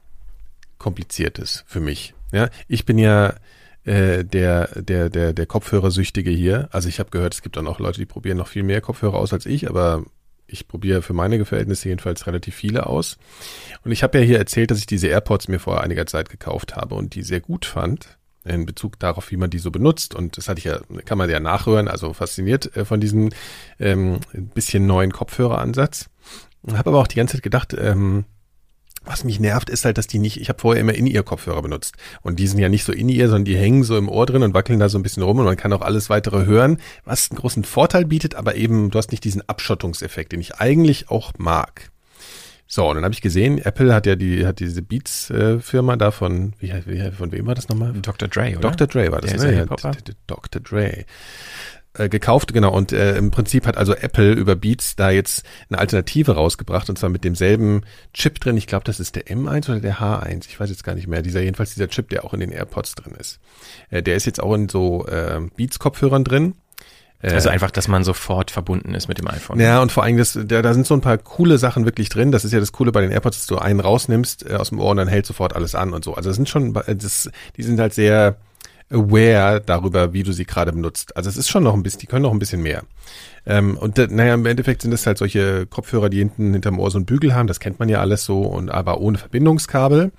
Kompliziertes 0.85 1.65
für 1.67 1.81
mich. 1.81 2.13
Ja, 2.31 2.51
ich 2.69 2.85
bin 2.85 2.99
ja 2.99 3.37
äh, 3.85 4.23
der, 4.23 4.69
der, 4.83 5.09
der, 5.09 5.33
der 5.33 5.47
Kopfhörersüchtige 5.47 6.31
hier. 6.31 6.69
Also 6.73 6.91
ich 6.91 6.99
habe 6.99 7.09
gehört, 7.09 7.33
es 7.33 7.41
gibt 7.41 7.57
dann 7.57 7.67
auch 7.67 7.79
Leute, 7.79 8.01
die 8.01 8.05
probieren 8.05 8.37
noch 8.37 8.49
viel 8.49 8.65
mehr 8.65 8.83
Kopfhörer 8.83 9.15
aus 9.15 9.33
als 9.33 9.47
ich, 9.47 9.67
aber 9.71 10.05
ich 10.47 10.69
probiere 10.69 11.01
für 11.01 11.15
meine 11.15 11.43
Verhältnisse 11.47 11.89
jedenfalls 11.89 12.27
relativ 12.27 12.55
viele 12.55 12.85
aus. 12.85 13.17
Und 13.83 13.93
ich 13.93 14.03
habe 14.03 14.19
ja 14.19 14.25
hier 14.25 14.37
erzählt, 14.37 14.71
dass 14.71 14.77
ich 14.77 14.85
diese 14.85 15.07
AirPods 15.07 15.49
mir 15.49 15.59
vor 15.59 15.83
einiger 15.83 16.05
Zeit 16.05 16.29
gekauft 16.29 16.77
habe 16.77 16.97
und 16.97 17.15
die 17.15 17.23
sehr 17.23 17.41
gut 17.41 17.65
fand 17.65 18.19
in 18.45 18.67
Bezug 18.67 18.99
darauf, 18.99 19.31
wie 19.31 19.39
man 19.39 19.49
die 19.49 19.59
so 19.59 19.71
benutzt. 19.71 20.15
Und 20.15 20.37
das 20.37 20.51
hatte 20.51 20.59
ich 20.59 20.65
ja, 20.65 20.81
kann 21.07 21.17
man 21.17 21.31
ja 21.31 21.41
nachhören, 21.41 21.89
also 21.89 22.13
fasziniert 22.13 22.77
äh, 22.77 22.85
von 22.85 23.01
diesem 23.01 23.31
ähm, 23.81 24.21
bisschen 24.35 24.87
neuen 24.87 25.13
Kopfhöreransatz. 25.13 26.11
Habe 26.71 26.91
aber 26.91 27.01
auch 27.01 27.07
die 27.07 27.17
ganze 27.17 27.37
Zeit 27.37 27.43
gedacht, 27.43 27.75
ähm, 27.79 28.27
was 29.05 29.25
mich 29.25 29.41
nervt, 29.41 29.71
ist 29.71 29.85
halt, 29.85 29.99
dass 29.99 30.07
die 30.07 30.19
nicht, 30.19 30.41
ich 30.41 30.49
habe 30.49 30.61
vorher 30.61 30.81
immer 30.81 30.95
In-Ear-Kopfhörer 30.95 31.63
benutzt. 31.63 31.97
Und 32.23 32.39
die 32.39 32.47
sind 32.47 32.59
ja 32.59 32.69
nicht 32.69 32.85
so 32.85 32.93
In-Ear, 32.93 33.29
sondern 33.29 33.45
die 33.45 33.57
hängen 33.57 33.85
so 33.85 33.97
im 33.97 34.09
Ohr 34.09 34.27
drin 34.27 34.43
und 34.43 34.55
wackeln 34.55 34.79
da 34.79 34.89
so 34.89 34.99
ein 34.99 35.03
bisschen 35.03 35.23
rum 35.23 35.39
und 35.39 35.45
man 35.45 35.57
kann 35.57 35.73
auch 35.73 35.83
alles 35.83 36.11
weitere 36.11 36.47
hören, 36.47 36.79
was 37.05 37.31
einen 37.31 37.39
großen 37.39 37.65
Vorteil 37.65 38.05
bietet, 38.05 38.35
aber 38.35 38.55
eben, 38.55 38.91
du 38.91 38.99
hast 38.99 39.11
nicht 39.11 39.25
diesen 39.25 39.47
Abschottungseffekt, 39.49 40.33
den 40.33 40.41
ich 40.41 40.57
eigentlich 40.57 41.11
auch 41.11 41.33
mag. 41.39 41.91
So, 42.67 42.89
und 42.89 42.97
dann 42.97 43.05
habe 43.05 43.15
ich 43.15 43.21
gesehen, 43.21 43.59
Apple 43.59 43.95
hat 43.95 44.07
ja 44.07 44.17
die, 44.17 44.47
hat 44.47 44.59
diese 44.59 44.83
Beats-Firma 44.83 45.95
äh, 45.95 45.99
da 45.99 46.11
von, 46.11 46.55
wie, 46.59 46.73
wie, 46.87 47.11
von 47.13 47.31
wem 47.31 47.47
war 47.47 47.55
das 47.55 47.69
nochmal? 47.69 47.93
Dr. 47.93 48.27
Dre, 48.27 48.57
oder? 48.57 48.71
Dr. 48.71 48.87
Dre 48.87 49.13
war 49.13 49.21
das, 49.21 49.33
Der 49.33 49.51
ne? 49.51 49.57
Ja, 49.59 49.65
Dr. 50.27 50.61
Dre 50.63 51.05
äh, 51.97 52.09
gekauft, 52.09 52.53
genau. 52.53 52.73
Und 52.73 52.93
äh, 52.93 53.17
im 53.17 53.31
Prinzip 53.31 53.67
hat 53.67 53.77
also 53.77 53.95
Apple 53.95 54.33
über 54.33 54.57
Beats 54.57 54.97
da 54.97 55.11
jetzt 55.11 55.45
eine 55.69 55.79
Alternative 55.79 56.33
rausgebracht 56.33 56.89
und 56.91 56.99
zwar 56.99 57.11
mit 57.11 57.25
demselben 57.25 57.83
Chip 58.13 58.41
drin. 58.41 58.57
Ich 58.57 58.67
glaube, 58.67 58.85
das 58.85 59.01
ist 59.01 59.15
der 59.15 59.27
M1 59.27 59.71
oder 59.71 59.81
der 59.81 59.99
H1. 59.99 60.47
Ich 60.49 60.59
weiß 60.59 60.71
jetzt 60.71 60.85
gar 60.85 60.95
nicht 60.95 61.07
mehr. 61.07 61.23
Dieser 61.23 61.41
jedenfalls 61.41 61.75
dieser 61.75 61.89
Chip, 61.89 62.09
der 62.09 62.25
auch 62.25 62.35
in 62.35 62.41
den 62.41 62.51
AirPods 62.51 62.97
drin 62.97 63.15
ist. 63.19 63.39
Äh, 63.91 64.03
der 64.03 64.17
ist 64.17 64.27
jetzt 64.27 64.43
auch 64.43 64.55
in 64.55 64.69
so 64.69 65.07
äh, 65.07 65.41
Beats-Kopfhörern 65.57 66.25
drin. 66.25 66.55
Äh, 67.23 67.31
also 67.31 67.49
einfach, 67.49 67.71
dass 67.71 67.89
man 67.89 68.05
sofort 68.05 68.51
verbunden 68.51 68.95
ist 68.95 69.09
mit 69.09 69.19
dem 69.19 69.29
iPhone. 69.29 69.61
Ja, 69.61 69.81
und 69.81 69.93
vor 69.93 70.03
allem, 70.03 70.17
das, 70.17 70.39
da, 70.45 70.63
da 70.63 70.75
sind 70.75 70.87
so 70.87 70.95
ein 70.95 71.01
paar 71.01 71.19
coole 71.19 71.59
Sachen 71.59 71.85
wirklich 71.85 72.09
drin. 72.09 72.33
Das 72.33 72.45
ist 72.45 72.53
ja 72.53 72.61
das 72.61 72.73
Coole 72.73 72.93
bei 72.93 73.01
den 73.01 73.13
AirPods, 73.13 73.39
dass 73.39 73.47
du 73.47 73.59
einen 73.59 73.81
rausnimmst 73.81 74.51
äh, 74.51 74.55
aus 74.55 74.71
dem 74.71 74.81
Ohr 74.81 74.91
und 74.91 74.97
dann 74.97 75.09
hält 75.09 75.27
sofort 75.27 75.55
alles 75.55 75.75
an 75.75 75.93
und 75.93 76.05
so. 76.05 76.15
Also 76.15 76.29
das 76.29 76.37
sind 76.37 76.49
schon, 76.49 76.75
das, 76.75 77.31
die 77.57 77.63
sind 77.63 77.79
halt 77.81 77.95
sehr 77.95 78.37
aware 78.91 79.61
darüber, 79.61 80.13
wie 80.13 80.23
du 80.23 80.33
sie 80.33 80.45
gerade 80.45 80.73
benutzt. 80.73 81.17
Also 81.17 81.31
es 81.31 81.37
ist 81.37 81.49
schon 81.49 81.63
noch 81.63 81.75
ein 81.75 81.83
bisschen, 81.83 82.01
die 82.01 82.07
können 82.07 82.23
noch 82.23 82.33
ein 82.33 82.39
bisschen 82.39 82.63
mehr. 82.63 82.85
Ähm, 83.47 83.77
und 83.77 83.99
naja, 83.99 84.35
im 84.35 84.47
Endeffekt 84.47 84.83
sind 84.83 84.93
es 84.93 85.07
halt 85.07 85.19
solche 85.19 85.67
Kopfhörer, 85.67 86.09
die 86.09 86.19
hinten 86.19 86.53
hinterm 86.53 86.79
Ohr 86.79 86.91
so 86.91 86.99
einen 86.99 87.05
Bügel 87.05 87.35
haben, 87.35 87.47
das 87.47 87.61
kennt 87.61 87.79
man 87.79 87.89
ja 87.89 88.01
alles 88.01 88.25
so, 88.25 88.43
und 88.43 88.71
aber 88.71 89.01
ohne 89.01 89.19
Verbindungskabel. 89.19 90.13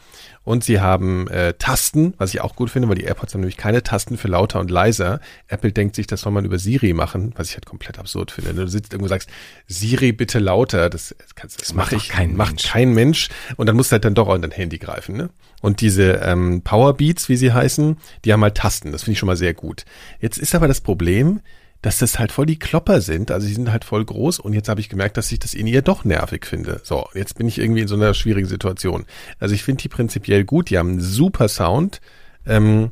Und 0.43 0.63
sie 0.63 0.79
haben 0.79 1.27
äh, 1.29 1.53
Tasten, 1.53 2.13
was 2.19 2.31
ich 2.35 2.41
auch 2.41 2.55
gut 2.55 2.69
finde, 2.69 2.87
weil 2.87 2.95
die 2.95 3.03
AirPods 3.03 3.33
haben 3.33 3.41
nämlich 3.41 3.57
keine 3.57 3.81
Tasten 3.81 4.15
für 4.15 4.27
lauter 4.27 4.59
und 4.59 4.69
leiser. 4.69 5.19
Apple 5.47 5.71
denkt 5.71 5.95
sich, 5.95 6.05
das 6.05 6.21
soll 6.21 6.31
man 6.31 6.45
über 6.45 6.59
Siri 6.59 6.93
machen, 6.93 7.33
was 7.35 7.49
ich 7.49 7.55
halt 7.55 7.65
komplett 7.65 7.97
absurd 7.97 8.29
finde. 8.29 8.53
Du 8.53 8.67
sitzt 8.67 8.93
irgendwo 8.93 9.05
und 9.05 9.09
sagst, 9.09 9.27
Siri 9.65 10.11
bitte 10.11 10.37
lauter, 10.37 10.91
das, 10.91 11.15
kannst, 11.33 11.59
das, 11.59 11.69
das 11.69 11.75
mache 11.75 11.95
ich, 11.95 12.09
kein 12.09 12.35
macht 12.35 12.51
Mensch. 12.51 12.63
kein 12.63 12.93
Mensch. 12.93 13.29
Und 13.55 13.65
dann 13.65 13.75
musst 13.75 13.91
du 13.91 13.93
halt 13.93 14.05
dann 14.05 14.13
doch 14.13 14.27
auch 14.27 14.35
in 14.35 14.43
dein 14.43 14.51
Handy 14.51 14.77
greifen. 14.77 15.17
Ne? 15.17 15.31
Und 15.65 15.81
diese 15.81 16.21
ähm, 16.23 16.61
Powerbeats, 16.61 17.27
wie 17.27 17.37
sie 17.37 17.51
heißen, 17.51 17.97
die 18.23 18.31
haben 18.31 18.43
halt 18.43 18.53
Tasten. 18.53 18.91
Das 18.91 19.01
finde 19.01 19.13
ich 19.13 19.17
schon 19.17 19.25
mal 19.25 19.35
sehr 19.35 19.55
gut. 19.55 19.83
Jetzt 20.19 20.37
ist 20.37 20.53
aber 20.53 20.67
das 20.67 20.79
Problem, 20.79 21.41
dass 21.81 21.97
das 21.97 22.19
halt 22.19 22.31
voll 22.31 22.45
die 22.45 22.59
Klopper 22.59 23.01
sind. 23.01 23.31
Also 23.31 23.47
die 23.47 23.55
sind 23.55 23.71
halt 23.71 23.83
voll 23.83 24.05
groß 24.05 24.37
und 24.37 24.53
jetzt 24.53 24.69
habe 24.69 24.79
ich 24.79 24.89
gemerkt, 24.89 25.17
dass 25.17 25.31
ich 25.31 25.39
das 25.39 25.55
in 25.55 25.65
ihr 25.65 25.81
doch 25.81 26.05
nervig 26.05 26.45
finde. 26.45 26.81
So, 26.83 27.07
jetzt 27.15 27.35
bin 27.39 27.47
ich 27.47 27.57
irgendwie 27.57 27.81
in 27.81 27.87
so 27.87 27.95
einer 27.95 28.13
schwierigen 28.13 28.47
Situation. 28.47 29.05
Also 29.39 29.55
ich 29.55 29.63
finde 29.63 29.81
die 29.81 29.89
prinzipiell 29.89 30.43
gut, 30.43 30.69
die 30.69 30.77
haben 30.77 30.89
einen 30.89 31.01
super 31.01 31.47
Sound. 31.47 31.99
Ähm, 32.45 32.91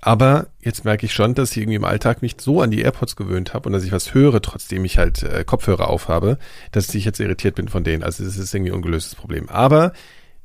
aber 0.00 0.46
jetzt 0.60 0.84
merke 0.84 1.06
ich 1.06 1.12
schon, 1.12 1.34
dass 1.34 1.50
ich 1.50 1.56
irgendwie 1.56 1.74
im 1.74 1.84
Alltag 1.84 2.22
mich 2.22 2.36
so 2.38 2.60
an 2.60 2.70
die 2.70 2.82
AirPods 2.82 3.16
gewöhnt 3.16 3.52
habe 3.52 3.68
und 3.68 3.72
dass 3.72 3.82
ich 3.82 3.90
was 3.90 4.14
höre, 4.14 4.40
trotzdem 4.40 4.84
ich 4.84 4.96
halt 4.96 5.24
äh, 5.24 5.42
Kopfhörer 5.42 5.88
aufhabe, 5.88 6.38
dass 6.70 6.94
ich 6.94 7.04
jetzt 7.04 7.18
irritiert 7.18 7.56
bin 7.56 7.66
von 7.66 7.82
denen. 7.82 8.04
Also 8.04 8.22
es 8.22 8.38
ist 8.38 8.54
irgendwie 8.54 8.70
ein 8.70 8.76
ungelöstes 8.76 9.16
Problem. 9.16 9.48
Aber 9.48 9.92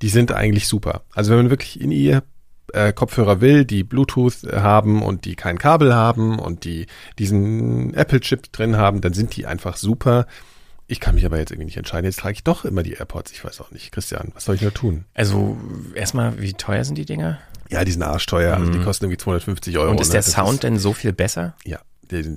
die 0.01 0.09
sind 0.09 0.31
eigentlich 0.31 0.67
super. 0.67 1.03
Also 1.13 1.31
wenn 1.31 1.37
man 1.37 1.49
wirklich 1.49 1.79
in 1.81 1.91
ihr 1.91 2.23
äh, 2.73 2.93
Kopfhörer 2.93 3.41
will, 3.41 3.65
die 3.65 3.83
Bluetooth 3.83 4.43
haben 4.53 5.01
und 5.01 5.25
die 5.25 5.35
kein 5.35 5.57
Kabel 5.57 5.95
haben 5.95 6.39
und 6.39 6.63
die 6.63 6.87
diesen 7.17 7.93
Apple-Chip 7.93 8.51
drin 8.51 8.77
haben, 8.77 9.01
dann 9.01 9.13
sind 9.13 9.35
die 9.35 9.45
einfach 9.45 9.77
super. 9.77 10.27
Ich 10.89 10.99
kann 10.99 11.15
mich 11.15 11.25
aber 11.25 11.37
jetzt 11.37 11.51
irgendwie 11.51 11.65
nicht 11.65 11.77
entscheiden. 11.77 12.05
Jetzt 12.05 12.19
trage 12.19 12.33
ich 12.33 12.43
doch 12.43 12.63
immer 12.63 12.81
die 12.81 12.93
AirPods. 12.93 13.31
Ich 13.31 13.43
weiß 13.43 13.59
auch 13.59 13.71
nicht. 13.71 13.91
Christian, 13.91 14.31
was 14.33 14.45
soll 14.45 14.55
ich 14.55 14.61
nur 14.61 14.73
tun? 14.73 15.03
Also 15.13 15.57
erstmal, 15.95 16.39
wie 16.39 16.53
teuer 16.53 16.85
sind 16.85 16.97
die 16.97 17.05
Dinger? 17.05 17.39
Ja, 17.69 17.83
die 17.83 17.91
sind 17.91 18.03
arschteuer. 18.03 18.55
Also 18.55 18.71
die 18.71 18.77
mhm. 18.77 18.85
kosten 18.85 19.05
irgendwie 19.05 19.17
250 19.17 19.77
Euro. 19.77 19.91
Und 19.91 19.99
ist 19.99 20.13
der 20.13 20.21
ne? 20.21 20.27
Sound 20.27 20.53
ist, 20.53 20.63
denn 20.63 20.77
so 20.77 20.93
viel 20.93 21.11
besser? 21.11 21.55
Ja, 21.65 21.79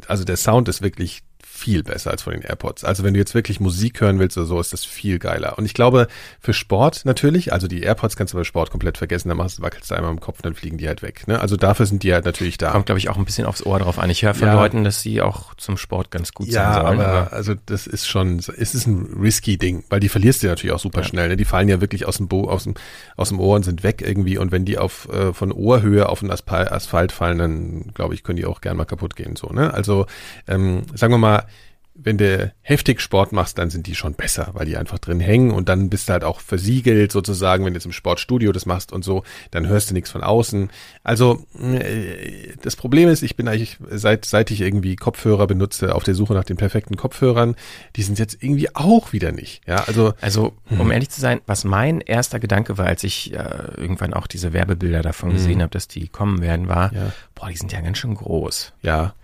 also 0.09 0.25
der 0.25 0.37
Sound 0.37 0.69
ist 0.69 0.83
wirklich 0.83 1.23
viel 1.47 1.83
besser 1.83 2.11
als 2.11 2.23
von 2.23 2.33
den 2.33 2.43
AirPods. 2.43 2.85
Also 2.85 3.05
wenn 3.05 3.15
du 3.15 3.21
jetzt 3.21 3.35
wirklich 3.35 3.61
Musik 3.61 4.01
hören 4.01 4.19
willst 4.19 4.37
oder 4.37 4.47
so, 4.47 4.61
ist 4.61 4.73
das 4.73 4.85
viel 4.85 5.19
geiler. 5.19 5.59
Und 5.59 5.65
ich 5.65 5.75
glaube, 5.75 6.09
für 6.41 6.53
Sport 6.53 7.05
natürlich, 7.05 7.53
also 7.53 7.69
die 7.69 7.83
AirPods 7.83 8.17
kannst 8.17 8.33
du 8.33 8.39
bei 8.39 8.45
Sport 8.45 8.71
komplett 8.71 8.99
vergessen, 8.99 9.29
da 9.29 9.35
machst, 9.35 9.61
wackelst 9.61 9.91
du 9.91 9.95
einmal 9.95 10.11
im 10.11 10.21
Kopf, 10.21 10.43
dann 10.43 10.55
fliegen 10.55 10.79
die 10.79 10.89
halt 10.89 11.03
weg. 11.03 11.27
Ne? 11.29 11.41
Also 11.41 11.57
dafür 11.57 11.87
sind 11.87 12.03
die 12.03 12.13
halt 12.13 12.25
natürlich 12.25 12.59
da. 12.59 12.71
Kommt, 12.71 12.87
glaube 12.87 12.99
ich, 12.99 13.09
auch 13.09 13.17
ein 13.17 13.25
bisschen 13.25 13.47
aufs 13.47 13.65
Ohr 13.65 13.79
drauf 13.79 13.99
an. 13.99 14.11
Ich 14.11 14.23
höre 14.23 14.35
von 14.35 14.49
ja. 14.49 14.55
Leuten, 14.55 14.85
dass 14.85 15.03
die 15.03 15.21
auch 15.21 15.55
zum 15.55 15.77
Sport 15.77 16.11
ganz 16.11 16.33
gut 16.33 16.49
ja, 16.49 16.73
sein 16.73 16.83
sollen. 16.83 17.01
Aber, 17.01 17.07
aber 17.07 17.33
also 17.33 17.55
das 17.67 17.87
ist 17.87 18.09
schon, 18.09 18.39
es 18.39 18.49
ist 18.49 18.87
ein 18.87 19.19
risky 19.21 19.59
Ding, 19.59 19.85
weil 19.91 20.01
die 20.01 20.09
verlierst 20.09 20.43
du 20.43 20.47
natürlich 20.47 20.75
auch 20.75 20.81
super 20.81 21.01
ja. 21.01 21.07
schnell. 21.07 21.29
Ne? 21.29 21.37
Die 21.37 21.45
fallen 21.45 21.69
ja 21.69 21.81
wirklich 21.81 22.07
aus 22.07 22.17
dem, 22.17 22.29
Bo 22.29 22.49
aus 22.49 22.65
dem, 22.65 22.75
aus 23.17 23.29
dem 23.29 23.41
Ohr 23.41 23.57
und 23.57 23.65
sind 23.65 23.83
weg 23.83 24.03
irgendwie. 24.03 24.39
Und 24.39 24.53
wenn 24.53 24.65
die 24.65 24.79
auf 24.79 25.09
äh, 25.13 25.33
von 25.33 25.53
Ohrhöhe 25.53 26.09
auf 26.09 26.21
den 26.21 26.31
Asphalt 26.31 27.13
fallen, 27.13 27.39
dann 27.39 27.91
glaube 27.95 28.15
ich, 28.15 28.23
können 28.23 28.37
die 28.37 28.47
auch 28.47 28.61
gern 28.61 28.77
mal 28.77 28.85
kaputt 28.85 29.17
gehen. 29.17 29.37
So, 29.37 29.49
ne? 29.49 29.73
Also 29.73 30.07
ähm, 30.49 30.83
sagen 30.95 31.13
wir 31.13 31.19
mal, 31.19 31.30
wenn 32.03 32.19
du 32.19 32.53
heftig 32.63 33.01
Sport 33.01 33.33
machst, 33.33 33.59
dann 33.59 33.69
sind 33.71 33.87
die 33.87 33.95
schon 33.95 34.15
besser, 34.15 34.51
weil 34.53 34.67
die 34.67 34.77
einfach 34.77 34.99
drin 34.99 35.21
hängen 35.21 35.51
und 35.51 35.69
dann 35.69 35.91
bist 35.91 36.09
du 36.09 36.13
halt 36.13 36.25
auch 36.25 36.41
versiegelt 36.41 37.13
sozusagen, 37.13 37.65
wenn 37.65 37.75
du 37.75 37.79
jetzt 37.79 37.85
im 37.85 37.93
Sportstudio 37.93 38.53
das 38.53 38.65
machst 38.65 38.93
und 38.93 39.05
so, 39.05 39.23
dann 39.51 39.67
hörst 39.67 39.91
du 39.91 39.95
nichts 39.95 40.11
von 40.11 40.23
außen. 40.23 40.71
Also 41.03 41.45
äh, 41.61 42.55
das 42.63 42.77
Problem 42.77 43.09
ist, 43.09 43.23
ich 43.23 43.37
bin 43.37 43.49
eigentlich 43.49 43.79
seit 43.91 44.25
seit 44.25 44.51
ich 44.51 44.61
irgendwie 44.61 44.97
Kopfhörer 44.97 45.47
benutze, 45.47 45.95
auf 45.95 46.05
der 46.05 46.15
Suche 46.15 46.33
nach 46.33 46.45
den 46.45 46.57
perfekten 46.57 46.97
Kopfhörern, 46.97 47.55
die 47.97 48.03
sind 48.03 48.19
jetzt 48.19 48.43
irgendwie 48.43 48.75
auch 48.75 49.13
wieder 49.13 49.33
nicht. 49.33 49.63
Ja, 49.67 49.85
also 49.87 50.15
also 50.21 50.55
um 50.71 50.79
hm. 50.79 50.91
ehrlich 50.93 51.11
zu 51.11 51.21
sein, 51.21 51.41
was 51.47 51.65
mein 51.65 52.01
erster 52.01 52.41
Gedanke 52.41 52.79
war, 52.79 52.87
als 52.87 53.05
ich 53.05 53.35
äh, 53.35 53.37
irgendwann 53.77 54.15
auch 54.15 54.27
diese 54.27 54.53
Werbebilder 54.53 55.03
davon 55.03 55.31
hm. 55.31 55.37
gesehen 55.37 55.63
habe, 55.63 55.71
dass 55.71 55.89
die 55.89 56.09
kommen 56.09 56.41
werden, 56.41 56.69
war, 56.69 56.93
ja. 56.95 57.13
boah, 57.35 57.49
die 57.49 57.57
sind 57.57 57.73
ja 57.73 57.81
ganz 57.81 57.99
schön 57.99 58.15
groß. 58.15 58.73
Ja. 58.83 59.15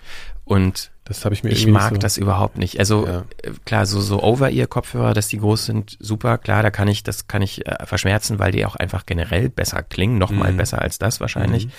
Und 0.44 0.90
das 1.06 1.24
habe 1.24 1.34
ich 1.34 1.44
mir 1.44 1.50
Ich 1.50 1.66
mag 1.66 1.92
so 1.92 1.98
das 1.98 2.16
überhaupt 2.16 2.58
nicht. 2.58 2.78
Also 2.78 3.06
ja. 3.06 3.24
Äh, 3.42 3.52
klar, 3.64 3.86
so 3.86 4.00
so 4.00 4.22
Over-Ear-Kopfhörer, 4.22 5.14
dass 5.14 5.28
die 5.28 5.38
groß 5.38 5.66
sind, 5.66 5.96
super. 6.00 6.36
Klar, 6.36 6.62
da 6.62 6.70
kann 6.70 6.88
ich 6.88 7.02
das 7.02 7.28
kann 7.28 7.42
ich 7.42 7.66
äh, 7.66 7.86
verschmerzen, 7.86 8.38
weil 8.38 8.52
die 8.52 8.66
auch 8.66 8.76
einfach 8.76 9.06
generell 9.06 9.48
besser 9.48 9.82
klingen, 9.82 10.18
noch 10.18 10.30
mal 10.30 10.52
mhm. 10.52 10.56
besser 10.56 10.82
als 10.82 10.98
das 10.98 11.20
wahrscheinlich. 11.20 11.66
Mhm. 11.66 11.72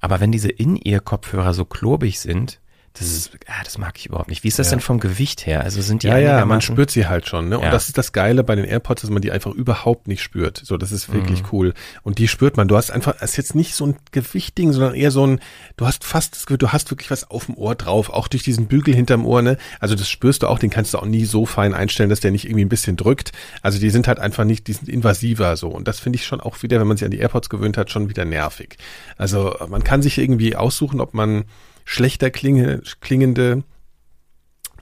Aber 0.00 0.20
wenn 0.20 0.32
diese 0.32 0.50
In-Ear-Kopfhörer 0.50 1.54
so 1.54 1.64
klobig 1.64 2.20
sind, 2.20 2.60
das 2.98 3.08
ist, 3.08 3.32
ja, 3.46 3.54
das 3.62 3.76
mag 3.76 3.98
ich 3.98 4.06
überhaupt 4.06 4.28
nicht. 4.28 4.42
Wie 4.42 4.48
ist 4.48 4.58
das 4.58 4.68
ja. 4.68 4.72
denn 4.72 4.80
vom 4.80 5.00
Gewicht 5.00 5.44
her? 5.44 5.62
Also 5.62 5.82
sind 5.82 6.02
die 6.02 6.06
Ja, 6.06 6.16
ja, 6.16 6.44
man 6.46 6.62
spürt 6.62 6.90
sie 6.90 7.06
halt 7.06 7.26
schon, 7.28 7.50
ne? 7.50 7.58
Und 7.58 7.64
ja. 7.64 7.70
das 7.70 7.88
ist 7.88 7.98
das 7.98 8.12
Geile 8.12 8.42
bei 8.42 8.54
den 8.54 8.64
AirPods, 8.64 9.02
dass 9.02 9.10
man 9.10 9.20
die 9.20 9.30
einfach 9.30 9.52
überhaupt 9.52 10.08
nicht 10.08 10.22
spürt. 10.22 10.62
So, 10.64 10.78
das 10.78 10.92
ist 10.92 11.12
wirklich 11.12 11.42
mhm. 11.42 11.48
cool. 11.52 11.74
Und 12.02 12.18
die 12.18 12.26
spürt 12.26 12.56
man. 12.56 12.68
Du 12.68 12.76
hast 12.76 12.90
einfach, 12.90 13.16
es 13.20 13.32
ist 13.32 13.36
jetzt 13.36 13.54
nicht 13.54 13.74
so 13.74 13.86
ein 13.86 13.96
Gewichtding, 14.12 14.72
sondern 14.72 14.94
eher 14.94 15.10
so 15.10 15.26
ein, 15.26 15.40
du 15.76 15.86
hast 15.86 16.04
fast 16.04 16.34
das 16.34 16.46
Gefühl, 16.46 16.58
du 16.58 16.72
hast 16.72 16.90
wirklich 16.90 17.10
was 17.10 17.30
auf 17.30 17.46
dem 17.46 17.56
Ohr 17.56 17.74
drauf, 17.74 18.08
auch 18.08 18.28
durch 18.28 18.42
diesen 18.42 18.66
Bügel 18.66 18.94
hinterm 18.94 19.26
Ohr, 19.26 19.42
ne? 19.42 19.58
Also 19.78 19.94
das 19.94 20.08
spürst 20.08 20.42
du 20.42 20.46
auch, 20.46 20.58
den 20.58 20.70
kannst 20.70 20.94
du 20.94 20.98
auch 20.98 21.06
nie 21.06 21.26
so 21.26 21.44
fein 21.44 21.74
einstellen, 21.74 22.08
dass 22.08 22.20
der 22.20 22.30
nicht 22.30 22.46
irgendwie 22.46 22.64
ein 22.64 22.70
bisschen 22.70 22.96
drückt. 22.96 23.32
Also 23.60 23.78
die 23.78 23.90
sind 23.90 24.08
halt 24.08 24.18
einfach 24.20 24.44
nicht, 24.44 24.68
die 24.68 24.72
sind 24.72 24.88
invasiver 24.88 25.56
so. 25.58 25.68
Und 25.68 25.86
das 25.86 26.00
finde 26.00 26.16
ich 26.16 26.24
schon 26.24 26.40
auch 26.40 26.62
wieder, 26.62 26.80
wenn 26.80 26.86
man 26.86 26.96
sich 26.96 27.04
an 27.04 27.10
die 27.10 27.18
AirPods 27.18 27.50
gewöhnt 27.50 27.76
hat, 27.76 27.90
schon 27.90 28.08
wieder 28.08 28.24
nervig. 28.24 28.78
Also 29.18 29.54
man 29.68 29.84
kann 29.84 30.00
sich 30.00 30.16
irgendwie 30.16 30.56
aussuchen, 30.56 31.00
ob 31.00 31.12
man 31.12 31.44
schlechter 31.86 32.30
klinge, 32.30 32.82
klingende 33.00 33.64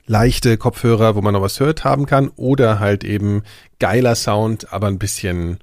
leichte 0.07 0.59
Kopfhörer, 0.59 1.14
wo 1.14 1.22
man 1.22 1.34
noch 1.34 1.42
was 1.42 1.61
hört, 1.61 1.84
haben 1.84 2.07
kann 2.07 2.28
oder 2.34 2.80
halt 2.80 3.05
eben 3.05 3.42
geiler 3.78 4.16
Sound, 4.16 4.72
aber 4.72 4.88
ein 4.88 4.98
bisschen, 4.98 5.59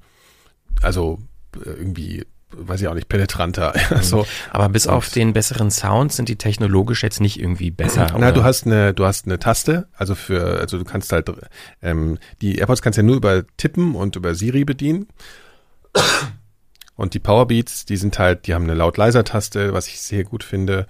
also 0.80 1.18
irgendwie 1.54 2.24
weiß 2.54 2.82
ich 2.82 2.88
auch 2.88 2.94
nicht, 2.94 3.08
penetranter. 3.08 3.72
Mhm. 3.90 4.02
so. 4.02 4.26
Aber 4.50 4.68
bis 4.68 4.86
auf 4.86 5.10
den 5.10 5.32
besseren 5.32 5.70
Sound 5.70 6.12
sind 6.12 6.28
die 6.28 6.36
technologisch 6.36 7.02
jetzt 7.02 7.20
nicht 7.20 7.40
irgendwie 7.40 7.70
besser. 7.70 8.08
Na, 8.12 8.16
oder? 8.16 8.32
du 8.32 8.44
hast 8.44 8.66
eine, 8.66 8.94
du 8.94 9.04
hast 9.04 9.26
eine 9.26 9.38
Taste, 9.38 9.88
also 9.92 10.14
für, 10.14 10.60
also 10.60 10.78
du 10.78 10.84
kannst 10.84 11.12
halt, 11.12 11.30
ähm, 11.82 12.18
die 12.40 12.58
AirPods 12.58 12.82
kannst 12.82 12.96
ja 12.96 13.02
nur 13.02 13.16
über 13.16 13.44
Tippen 13.56 13.94
und 13.94 14.16
über 14.16 14.34
Siri 14.34 14.64
bedienen. 14.64 15.08
Und 16.96 17.14
die 17.14 17.18
Powerbeats, 17.18 17.86
die 17.86 17.96
sind 17.96 18.18
halt, 18.18 18.46
die 18.46 18.54
haben 18.54 18.64
eine 18.64 18.74
laut-leiser-Taste, 18.74 19.72
was 19.72 19.88
ich 19.88 20.00
sehr 20.00 20.24
gut 20.24 20.44
finde. 20.44 20.86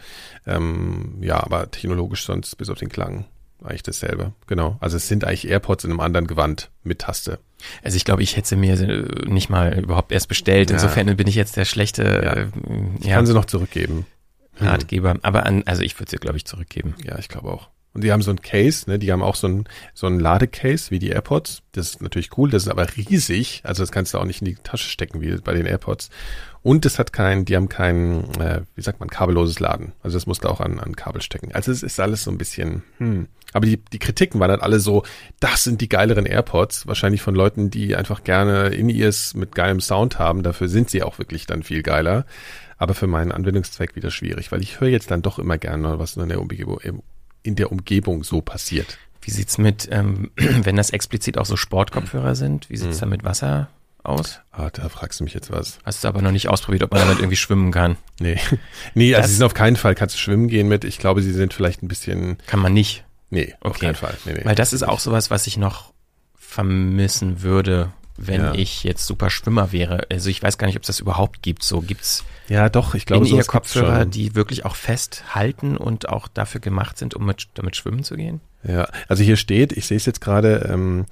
Ähm, 0.46 1.18
ja, 1.20 1.42
aber 1.42 1.70
technologisch 1.70 2.24
sonst 2.24 2.56
bis 2.56 2.68
auf 2.68 2.78
den 2.78 2.88
Klang 2.88 3.26
eigentlich 3.64 3.82
dasselbe. 3.82 4.32
Genau. 4.46 4.76
Also 4.80 4.96
es 4.96 5.08
sind 5.08 5.24
eigentlich 5.24 5.48
AirPods 5.48 5.84
in 5.84 5.90
einem 5.90 6.00
anderen 6.00 6.26
Gewand 6.26 6.70
mit 6.82 7.00
Taste. 7.00 7.38
Also 7.82 7.96
ich 7.96 8.04
glaube, 8.04 8.22
ich 8.22 8.36
hätte 8.36 8.48
sie 8.48 8.56
mir 8.56 8.76
nicht 9.24 9.50
mal 9.50 9.78
überhaupt 9.78 10.12
erst 10.12 10.28
bestellt. 10.28 10.70
Insofern 10.70 11.08
ja. 11.08 11.14
bin 11.14 11.28
ich 11.28 11.34
jetzt 11.34 11.56
der 11.56 11.64
schlechte. 11.64 12.02
Ja. 12.02 12.32
Äh, 12.32 12.46
ich 13.00 13.06
ja. 13.06 13.16
kann 13.16 13.26
sie 13.26 13.34
noch 13.34 13.44
zurückgeben. 13.44 14.06
Ratgeber. 14.58 15.16
Aber 15.22 15.46
an, 15.46 15.62
also 15.66 15.82
ich 15.82 15.98
würde 15.98 16.10
sie, 16.10 16.16
glaube 16.18 16.36
ich, 16.36 16.44
zurückgeben. 16.44 16.94
Ja, 17.04 17.18
ich 17.18 17.28
glaube 17.28 17.50
auch. 17.50 17.68
Und 17.94 18.04
die 18.04 18.12
haben 18.12 18.22
so 18.22 18.30
ein 18.30 18.40
Case, 18.40 18.88
ne? 18.88 18.98
Die 18.98 19.12
haben 19.12 19.22
auch 19.22 19.36
so 19.36 19.48
ein, 19.48 19.64
so 19.92 20.06
ein 20.06 20.18
Ladecase 20.18 20.90
wie 20.90 20.98
die 20.98 21.10
AirPods. 21.10 21.62
Das 21.72 21.90
ist 21.90 22.02
natürlich 22.02 22.36
cool, 22.38 22.50
das 22.50 22.64
ist 22.64 22.68
aber 22.68 22.86
riesig. 22.96 23.60
Also 23.64 23.82
das 23.82 23.92
kannst 23.92 24.14
du 24.14 24.18
auch 24.18 24.24
nicht 24.24 24.40
in 24.40 24.46
die 24.46 24.54
Tasche 24.54 24.88
stecken 24.88 25.20
wie 25.20 25.36
bei 25.36 25.52
den 25.52 25.66
AirPods. 25.66 26.08
Und 26.62 26.86
es 26.86 26.98
hat 26.98 27.12
kein, 27.12 27.44
die 27.44 27.56
haben 27.56 27.68
kein, 27.68 28.24
äh, 28.40 28.62
wie 28.76 28.82
sagt 28.82 29.00
man, 29.00 29.10
kabelloses 29.10 29.58
Laden. 29.60 29.92
Also 30.02 30.16
das 30.16 30.26
musst 30.26 30.44
du 30.44 30.48
auch 30.48 30.60
an, 30.60 30.78
an 30.78 30.96
Kabel 30.96 31.20
stecken. 31.20 31.52
Also 31.52 31.72
es 31.72 31.82
ist 31.82 32.00
alles 32.00 32.22
so 32.22 32.30
ein 32.30 32.38
bisschen, 32.38 32.82
hm. 32.98 33.28
Aber 33.52 33.66
die, 33.66 33.76
die 33.76 33.98
Kritiken 33.98 34.40
waren 34.40 34.50
halt 34.50 34.62
alle 34.62 34.80
so, 34.80 35.04
das 35.38 35.64
sind 35.64 35.82
die 35.82 35.88
geileren 35.88 36.24
AirPods. 36.24 36.86
Wahrscheinlich 36.86 37.20
von 37.20 37.34
Leuten, 37.34 37.68
die 37.68 37.94
einfach 37.96 38.24
gerne 38.24 38.68
In-Ears 38.68 39.34
mit 39.34 39.54
geilem 39.54 39.80
Sound 39.80 40.18
haben. 40.18 40.42
Dafür 40.42 40.68
sind 40.68 40.88
sie 40.88 41.02
auch 41.02 41.18
wirklich 41.18 41.46
dann 41.46 41.62
viel 41.62 41.82
geiler. 41.82 42.24
Aber 42.78 42.94
für 42.94 43.06
meinen 43.06 43.30
Anwendungszweck 43.30 43.94
wieder 43.94 44.10
schwierig, 44.10 44.50
weil 44.50 44.62
ich 44.62 44.80
höre 44.80 44.88
jetzt 44.88 45.10
dann 45.10 45.22
doch 45.22 45.38
immer 45.38 45.58
gerne, 45.58 45.98
was 45.98 46.16
in 46.16 46.28
der 46.28 46.40
Umgebung, 46.40 46.80
in 47.42 47.56
der 47.56 47.72
Umgebung 47.72 48.24
so 48.24 48.40
passiert. 48.40 48.98
Wie 49.20 49.30
sieht's 49.30 49.58
mit, 49.58 49.88
ähm, 49.90 50.30
wenn 50.36 50.76
das 50.76 50.90
explizit 50.90 51.38
auch 51.38 51.46
so 51.46 51.56
Sportkopfhörer 51.56 52.34
sind, 52.34 52.70
wie 52.70 52.76
sieht's 52.76 52.96
mhm. 52.96 53.00
da 53.00 53.06
mit 53.06 53.24
Wasser 53.24 53.68
aus? 54.02 54.40
Ah, 54.50 54.70
da 54.70 54.88
fragst 54.88 55.20
du 55.20 55.24
mich 55.24 55.34
jetzt 55.34 55.50
was. 55.50 55.78
Hast 55.84 56.02
du 56.02 56.08
aber 56.08 56.22
noch 56.22 56.32
nicht 56.32 56.48
ausprobiert, 56.48 56.82
ob 56.82 56.90
man 56.90 57.00
damit 57.00 57.18
irgendwie 57.18 57.36
schwimmen 57.36 57.70
kann? 57.70 57.96
Nee. 58.20 58.38
Nee, 58.94 59.14
also 59.14 59.22
das 59.22 59.30
sie 59.30 59.36
sind 59.36 59.46
auf 59.46 59.54
keinen 59.54 59.76
Fall, 59.76 59.94
kannst 59.94 60.16
du 60.16 60.18
schwimmen 60.18 60.48
gehen 60.48 60.68
mit. 60.68 60.84
Ich 60.84 60.98
glaube, 60.98 61.22
sie 61.22 61.32
sind 61.32 61.54
vielleicht 61.54 61.82
ein 61.82 61.88
bisschen. 61.88 62.38
Kann 62.46 62.60
man 62.60 62.72
nicht. 62.72 63.04
Nee, 63.30 63.54
okay. 63.60 63.68
auf 63.68 63.78
keinen 63.78 63.94
Fall. 63.94 64.16
Nee, 64.24 64.34
nee. 64.34 64.44
Weil 64.44 64.54
das 64.54 64.72
ist 64.72 64.82
auch 64.82 65.00
sowas, 65.00 65.30
was 65.30 65.46
ich 65.46 65.56
noch 65.56 65.92
vermissen 66.34 67.42
würde, 67.42 67.92
wenn 68.26 68.40
ja. 68.40 68.54
ich 68.54 68.84
jetzt 68.84 69.06
super 69.06 69.30
Schwimmer 69.30 69.72
wäre. 69.72 70.06
Also 70.10 70.30
ich 70.30 70.42
weiß 70.42 70.58
gar 70.58 70.66
nicht, 70.66 70.76
ob 70.76 70.82
es 70.82 70.88
das 70.88 71.00
überhaupt 71.00 71.42
gibt. 71.42 71.62
So 71.62 71.80
gibt's 71.80 72.24
ja 72.48 72.68
doch, 72.68 72.94
ich 72.94 73.06
glaube, 73.06 73.26
in 73.26 73.36
ihr 73.36 73.44
Kopfhörer, 73.44 74.04
die 74.04 74.34
wirklich 74.34 74.64
auch 74.64 74.76
festhalten 74.76 75.76
und 75.76 76.08
auch 76.08 76.28
dafür 76.28 76.60
gemacht 76.60 76.98
sind, 76.98 77.14
um 77.14 77.26
mit, 77.26 77.48
damit 77.54 77.76
schwimmen 77.76 78.04
zu 78.04 78.16
gehen. 78.16 78.40
Ja, 78.66 78.88
also 79.08 79.22
hier 79.22 79.36
steht, 79.36 79.72
ich 79.72 79.86
sehe 79.86 79.96
es 79.96 80.06
jetzt 80.06 80.20
gerade, 80.20 80.68
ähm, 80.70 81.06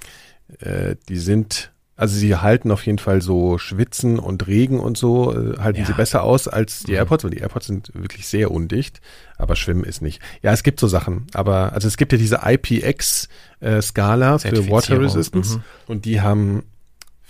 äh, 0.61 0.97
die 1.09 1.19
sind 1.19 1.73
also 2.01 2.17
sie 2.17 2.35
halten 2.35 2.71
auf 2.71 2.87
jeden 2.87 2.99
Fall 2.99 3.21
so 3.21 3.59
Schwitzen 3.59 4.19
und 4.19 4.47
Regen 4.47 4.81
und 4.81 4.97
so, 4.97 5.35
äh, 5.35 5.59
halten 5.59 5.81
ja. 5.81 5.85
sie 5.85 5.93
besser 5.93 6.23
aus 6.23 6.49
als 6.49 6.85
die 6.85 6.93
mhm. 6.93 6.97
AirPods, 6.97 7.25
weil 7.25 7.31
die 7.31 7.41
AirPods 7.41 7.67
sind 7.67 7.91
wirklich 7.93 8.27
sehr 8.27 8.51
undicht, 8.51 9.03
aber 9.37 9.55
Schwimmen 9.55 9.85
ist 9.85 10.01
nicht. 10.01 10.23
Ja, 10.41 10.51
es 10.55 10.63
gibt 10.63 10.81
so 10.81 10.89
Sachen, 10.89 11.27
aber 11.35 11.75
also 11.75 11.87
es 11.87 11.99
gibt 11.99 12.13
ja 12.13 12.19
diese 12.19 12.41
IPX-Skala 12.43 14.37
äh, 14.37 14.39
für 14.39 14.71
Water 14.71 14.99
Resistance 14.99 15.59
mhm. 15.59 15.63
und 15.89 16.07
die 16.07 16.23
haben 16.23 16.63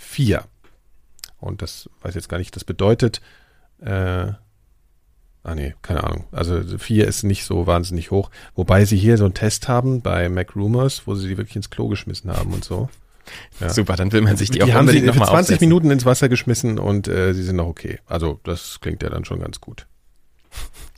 vier. 0.01 0.45
Und 1.39 1.61
das 1.61 1.89
weiß 2.01 2.15
jetzt 2.15 2.29
gar 2.29 2.37
nicht, 2.37 2.55
das 2.55 2.63
bedeutet, 2.63 3.21
äh, 3.81 4.31
Ah 5.43 5.55
nee, 5.55 5.73
keine 5.81 6.03
Ahnung. 6.03 6.25
Also 6.31 6.61
vier 6.77 7.07
ist 7.07 7.23
nicht 7.23 7.45
so 7.45 7.65
wahnsinnig 7.65 8.11
hoch. 8.11 8.29
Wobei 8.55 8.85
sie 8.85 8.97
hier 8.97 9.17
so 9.17 9.25
einen 9.25 9.33
Test 9.33 9.67
haben 9.67 10.01
bei 10.01 10.29
Mac 10.29 10.55
Rumors, 10.55 11.03
wo 11.07 11.15
sie 11.15 11.29
die 11.29 11.37
wirklich 11.37 11.55
ins 11.55 11.71
Klo 11.71 11.87
geschmissen 11.87 12.31
haben 12.31 12.53
und 12.53 12.63
so. 12.63 12.89
Ja. 13.59 13.69
Super, 13.69 13.95
dann 13.95 14.11
will 14.11 14.21
man 14.21 14.37
sich 14.37 14.51
die, 14.51 14.59
die 14.59 14.63
auch 14.63 14.71
haben 14.73 14.87
sie 14.87 14.99
für 14.99 15.13
20 15.13 15.21
aufsetzen. 15.21 15.67
Minuten 15.67 15.89
ins 15.89 16.05
Wasser 16.05 16.29
geschmissen 16.29 16.77
und 16.77 17.07
äh, 17.07 17.33
sie 17.33 17.43
sind 17.43 17.55
noch 17.55 17.67
okay. 17.67 17.99
Also 18.05 18.39
das 18.43 18.79
klingt 18.81 19.01
ja 19.01 19.09
dann 19.09 19.25
schon 19.25 19.39
ganz 19.39 19.61
gut. 19.61 19.87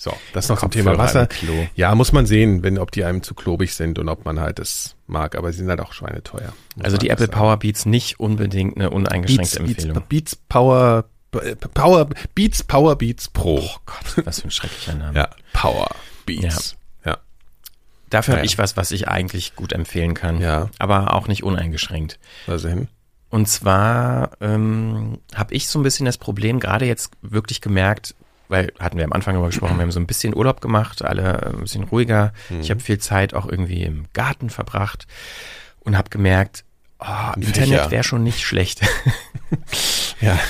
So, 0.04 0.12
das 0.34 0.50
noch 0.50 0.60
zum 0.60 0.70
Thema 0.70 0.98
Wasser. 0.98 1.30
Ja, 1.76 1.96
muss 1.96 2.12
man 2.12 2.26
sehen, 2.26 2.62
wenn 2.62 2.78
ob 2.78 2.92
die 2.92 3.06
einem 3.06 3.24
zu 3.24 3.34
klobig 3.34 3.74
sind 3.74 3.98
und 4.00 4.10
ob 4.10 4.26
man 4.26 4.42
halt 4.42 4.60
das 4.60 4.98
mag, 5.08 5.34
aber 5.38 5.54
sie 5.54 5.60
sind 5.60 5.70
halt 5.70 5.80
auch 5.80 5.94
schweineteuer. 5.94 6.52
Also 6.82 6.98
die 6.98 7.08
Apple 7.08 7.28
sagen. 7.28 7.40
Power 7.40 7.56
Beats 7.56 7.86
nicht 7.86 8.20
unbedingt 8.20 8.76
eine 8.76 8.90
uneingeschränkte 8.90 9.60
Beats, 9.64 9.70
Empfehlung. 9.86 10.04
Beats, 10.10 10.10
Beats 10.10 10.36
Power 10.50 11.06
Power 11.74 12.10
Beats 12.36 12.64
Power 12.64 12.98
Beats 12.98 13.30
Pro. 13.30 13.60
Oh 13.60 13.78
Gott, 13.86 14.26
was 14.26 14.42
für 14.42 14.50
ein 14.50 14.52
schrecklicher 14.52 14.94
Name. 14.94 15.18
Ja, 15.18 15.30
Power 15.54 15.88
Beats. 16.26 16.76
Ja. 17.06 17.20
Dafür 18.10 18.36
habe 18.36 18.46
ich 18.46 18.58
was, 18.58 18.76
was 18.76 18.92
ich 18.92 19.08
eigentlich 19.08 19.56
gut 19.56 19.72
empfehlen 19.72 20.16
kann. 20.16 20.42
Ja. 20.42 20.70
Aber 20.80 21.14
auch 21.14 21.30
nicht 21.30 21.44
uneingeschränkt. 21.44 22.20
Also 22.46 22.68
hin. 22.68 22.90
Und 23.30 23.48
zwar 23.48 24.32
ähm, 24.42 25.20
habe 25.34 25.54
ich 25.54 25.70
so 25.70 25.80
ein 25.80 25.84
bisschen 25.84 26.06
das 26.06 26.18
Problem, 26.18 26.60
gerade 26.60 26.86
jetzt 26.86 27.14
wirklich 27.22 27.62
gemerkt, 27.62 28.16
weil 28.48 28.72
hatten 28.80 28.98
wir 28.98 29.06
am 29.06 29.14
Anfang 29.14 29.34
darüber 29.34 29.50
gesprochen, 29.50 29.78
wir 29.78 29.84
haben 29.84 29.92
so 29.92 30.00
ein 30.00 30.08
bisschen 30.08 30.36
Urlaub 30.36 30.62
gemacht, 30.62 31.04
alle 31.04 31.54
ein 31.54 31.62
bisschen 31.62 31.84
ruhiger. 31.84 32.34
Mhm. 32.50 32.62
Ich 32.62 32.70
habe 32.70 32.80
viel 32.80 33.00
Zeit 33.00 33.34
auch 33.34 33.48
irgendwie 33.48 33.84
im 33.84 34.06
Garten 34.14 34.50
verbracht 34.50 35.08
und 35.80 35.98
habe 35.98 36.10
gemerkt, 36.10 36.64
oh, 37.00 37.34
Internet 37.36 37.92
wäre 37.92 38.04
schon 38.04 38.24
nicht 38.24 38.42
schlecht. 38.42 38.82
ja. 40.22 40.40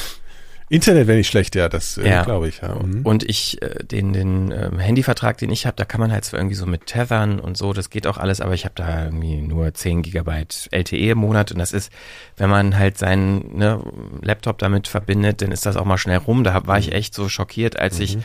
Internet 0.70 1.08
wäre 1.08 1.18
nicht 1.18 1.28
schlecht, 1.28 1.56
ja, 1.56 1.70
das 1.70 1.98
äh, 1.98 2.10
ja. 2.10 2.24
glaube 2.24 2.48
ich. 2.48 2.62
Ja. 2.62 2.76
Mhm. 2.76 3.02
Und 3.06 3.24
ich, 3.24 3.62
äh, 3.62 3.84
den, 3.84 4.14
den 4.14 4.52
äh, 4.52 4.72
Handyvertrag, 4.78 5.38
den 5.38 5.52
ich 5.52 5.66
habe, 5.66 5.76
da 5.76 5.86
kann 5.86 6.00
man 6.00 6.12
halt 6.12 6.26
zwar 6.26 6.40
irgendwie 6.40 6.56
so 6.56 6.66
mit 6.66 6.86
tethern 6.86 7.40
und 7.40 7.58
so, 7.58 7.74
das 7.74 7.90
geht 7.90 8.08
auch 8.08 8.18
alles, 8.18 8.42
aber 8.42 8.54
ich 8.54 8.66
habe 8.66 8.76
da 8.76 9.06
irgendwie 9.06 9.42
nur 9.42 9.74
10 9.74 10.02
Gigabyte 10.02 10.70
LTE 10.72 11.12
im 11.12 11.18
Monat 11.18 11.52
und 11.52 11.60
das 11.60 11.74
ist, 11.74 11.92
wenn 12.38 12.50
man 12.50 12.78
halt 12.78 12.98
seinen 12.98 13.58
ne, 13.58 13.84
Laptop 14.22 14.58
damit 14.58 14.88
verbindet, 14.88 15.42
dann 15.42 15.52
ist 15.52 15.66
das 15.66 15.76
auch 15.76 15.86
mal 15.86 15.98
schnell 15.98 16.18
rum. 16.18 16.44
Da 16.44 16.66
war 16.66 16.80
ich 16.80 16.88
mhm. 16.88 16.94
echt 16.94 17.14
so 17.14 17.30
schockiert, 17.30 17.80
als 17.80 17.98
mhm. 17.98 18.04
ich 18.04 18.18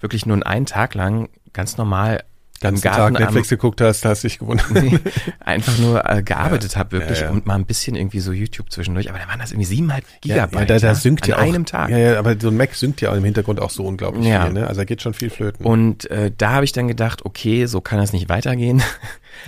wirklich 0.00 0.26
nur 0.26 0.44
einen 0.46 0.66
Tag 0.66 0.94
lang 0.94 1.28
ganz 1.52 1.76
normal 1.76 2.24
ganzen 2.62 2.82
Tag 2.82 3.12
Netflix 3.12 3.48
am, 3.52 3.58
geguckt 3.58 3.80
hast, 3.80 4.04
hast 4.04 4.24
dich 4.24 4.38
gewundert. 4.38 4.70
Nee, 4.70 4.98
einfach 5.40 5.76
nur 5.78 6.08
äh, 6.08 6.22
gearbeitet 6.22 6.72
ja, 6.72 6.78
habe 6.78 6.92
wirklich 6.92 7.20
ja, 7.20 7.26
ja. 7.26 7.30
und 7.30 7.44
mal 7.44 7.56
ein 7.56 7.66
bisschen 7.66 7.94
irgendwie 7.94 8.20
so 8.20 8.32
YouTube 8.32 8.72
zwischendurch. 8.72 9.10
Aber 9.10 9.18
da 9.18 9.28
waren 9.28 9.38
das 9.38 9.50
irgendwie 9.50 9.66
siebeneinhalb 9.66 10.04
Gigabyte. 10.20 10.60
Ja, 10.60 10.64
da, 10.64 10.78
da 10.78 10.94
synkt 10.94 11.26
ja 11.26 11.36
auch, 11.36 11.40
einem 11.42 11.66
Tag. 11.66 11.90
Ja, 11.90 11.98
ja, 11.98 12.18
aber 12.18 12.34
so 12.40 12.48
ein 12.48 12.56
Mac 12.56 12.74
synkt 12.74 13.00
ja 13.00 13.14
im 13.14 13.24
Hintergrund 13.24 13.60
auch 13.60 13.70
so 13.70 13.84
unglaublich 13.84 14.26
ja. 14.26 14.44
viel. 14.44 14.54
Ne? 14.54 14.66
Also 14.66 14.80
da 14.80 14.84
geht 14.84 15.02
schon 15.02 15.14
viel 15.14 15.30
flöten. 15.30 15.66
Und 15.66 16.10
äh, 16.10 16.30
da 16.36 16.52
habe 16.52 16.64
ich 16.64 16.72
dann 16.72 16.88
gedacht, 16.88 17.24
okay, 17.24 17.66
so 17.66 17.80
kann 17.80 17.98
das 17.98 18.12
nicht 18.12 18.28
weitergehen. 18.28 18.82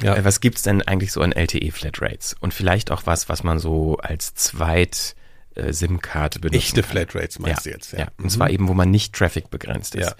Ja. 0.02 0.16
äh, 0.16 0.24
was 0.24 0.40
gibt's 0.40 0.62
denn 0.62 0.82
eigentlich 0.82 1.12
so 1.12 1.20
an 1.20 1.30
LTE-Flatrates? 1.30 2.34
Und 2.40 2.54
vielleicht 2.54 2.90
auch 2.90 3.02
was, 3.04 3.28
was 3.28 3.44
man 3.44 3.58
so 3.58 3.98
als 3.98 4.34
Zweit 4.34 5.14
äh, 5.54 5.72
SIM-Karte 5.72 6.40
benutzt. 6.40 6.56
Echte 6.56 6.82
Flatrates 6.82 7.38
meinst 7.38 7.66
ja, 7.66 7.70
du 7.70 7.76
jetzt? 7.76 7.92
Ja. 7.92 7.98
ja. 8.00 8.06
Und 8.18 8.24
mhm. 8.24 8.28
zwar 8.30 8.50
eben, 8.50 8.68
wo 8.68 8.74
man 8.74 8.90
nicht 8.90 9.14
Traffic 9.14 9.50
begrenzt 9.50 9.94
ist. 9.94 10.06
Ja. 10.06 10.14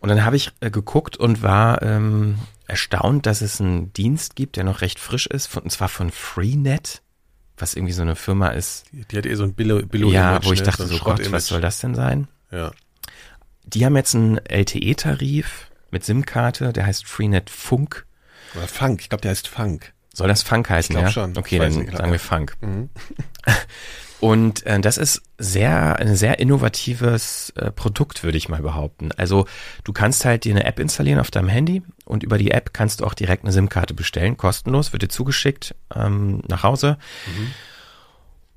Und 0.00 0.08
dann 0.08 0.24
habe 0.24 0.36
ich 0.36 0.52
äh, 0.60 0.70
geguckt 0.70 1.16
und 1.16 1.42
war 1.42 1.82
ähm, 1.82 2.38
erstaunt, 2.66 3.26
dass 3.26 3.40
es 3.40 3.60
einen 3.60 3.92
Dienst 3.92 4.36
gibt, 4.36 4.56
der 4.56 4.64
noch 4.64 4.80
recht 4.80 5.00
frisch 5.00 5.26
ist, 5.26 5.46
von, 5.46 5.64
und 5.64 5.70
zwar 5.70 5.88
von 5.88 6.10
Freenet, 6.10 7.02
was 7.56 7.74
irgendwie 7.74 7.92
so 7.92 8.02
eine 8.02 8.14
Firma 8.14 8.48
ist. 8.48 8.84
Die, 8.92 9.04
die 9.04 9.16
hat 9.16 9.26
eher 9.26 9.36
so 9.36 9.44
ein 9.44 9.54
Billo, 9.54 9.84
Billo 9.84 10.10
Ja, 10.10 10.44
wo 10.44 10.52
ich 10.52 10.60
ne? 10.60 10.66
dachte, 10.66 10.86
so, 10.86 10.96
so 10.96 11.04
Gott, 11.04 11.32
was 11.32 11.46
soll 11.46 11.60
das 11.60 11.80
denn 11.80 11.94
sein? 11.94 12.28
Ja. 12.52 12.70
Die 13.64 13.84
haben 13.84 13.96
jetzt 13.96 14.14
einen 14.14 14.38
LTE-Tarif 14.38 15.70
mit 15.90 16.04
SIM-Karte, 16.04 16.72
der 16.72 16.86
heißt 16.86 17.06
Freenet 17.06 17.50
Funk. 17.50 18.06
Oder 18.54 18.68
Funk, 18.68 19.00
ich 19.00 19.08
glaube, 19.08 19.22
der 19.22 19.32
heißt 19.32 19.48
Funk. 19.48 19.92
Soll 20.14 20.28
das 20.28 20.42
Funk 20.42 20.70
heißen, 20.70 20.96
ich 20.96 21.02
ja? 21.02 21.10
schon. 21.10 21.36
Okay, 21.36 21.58
dann 21.58 21.74
nicht, 21.74 21.96
sagen 21.96 22.12
wir 22.12 22.18
Funk. 22.18 22.56
Mhm. 22.60 22.90
Und 24.20 24.66
äh, 24.66 24.80
das 24.80 24.98
ist 24.98 25.22
sehr, 25.38 25.96
ein 25.98 26.16
sehr 26.16 26.40
innovatives 26.40 27.52
äh, 27.56 27.70
Produkt, 27.70 28.24
würde 28.24 28.36
ich 28.36 28.48
mal 28.48 28.62
behaupten. 28.62 29.10
Also 29.16 29.46
du 29.84 29.92
kannst 29.92 30.24
halt 30.24 30.44
dir 30.44 30.54
eine 30.54 30.64
App 30.64 30.80
installieren 30.80 31.20
auf 31.20 31.30
deinem 31.30 31.48
Handy 31.48 31.82
und 32.04 32.24
über 32.24 32.38
die 32.38 32.50
App 32.50 32.72
kannst 32.72 33.00
du 33.00 33.04
auch 33.04 33.14
direkt 33.14 33.44
eine 33.44 33.52
SIM-Karte 33.52 33.94
bestellen, 33.94 34.36
kostenlos, 34.36 34.92
wird 34.92 35.02
dir 35.02 35.08
zugeschickt 35.08 35.74
ähm, 35.94 36.42
nach 36.48 36.64
Hause. 36.64 36.98
Mhm. 37.26 37.52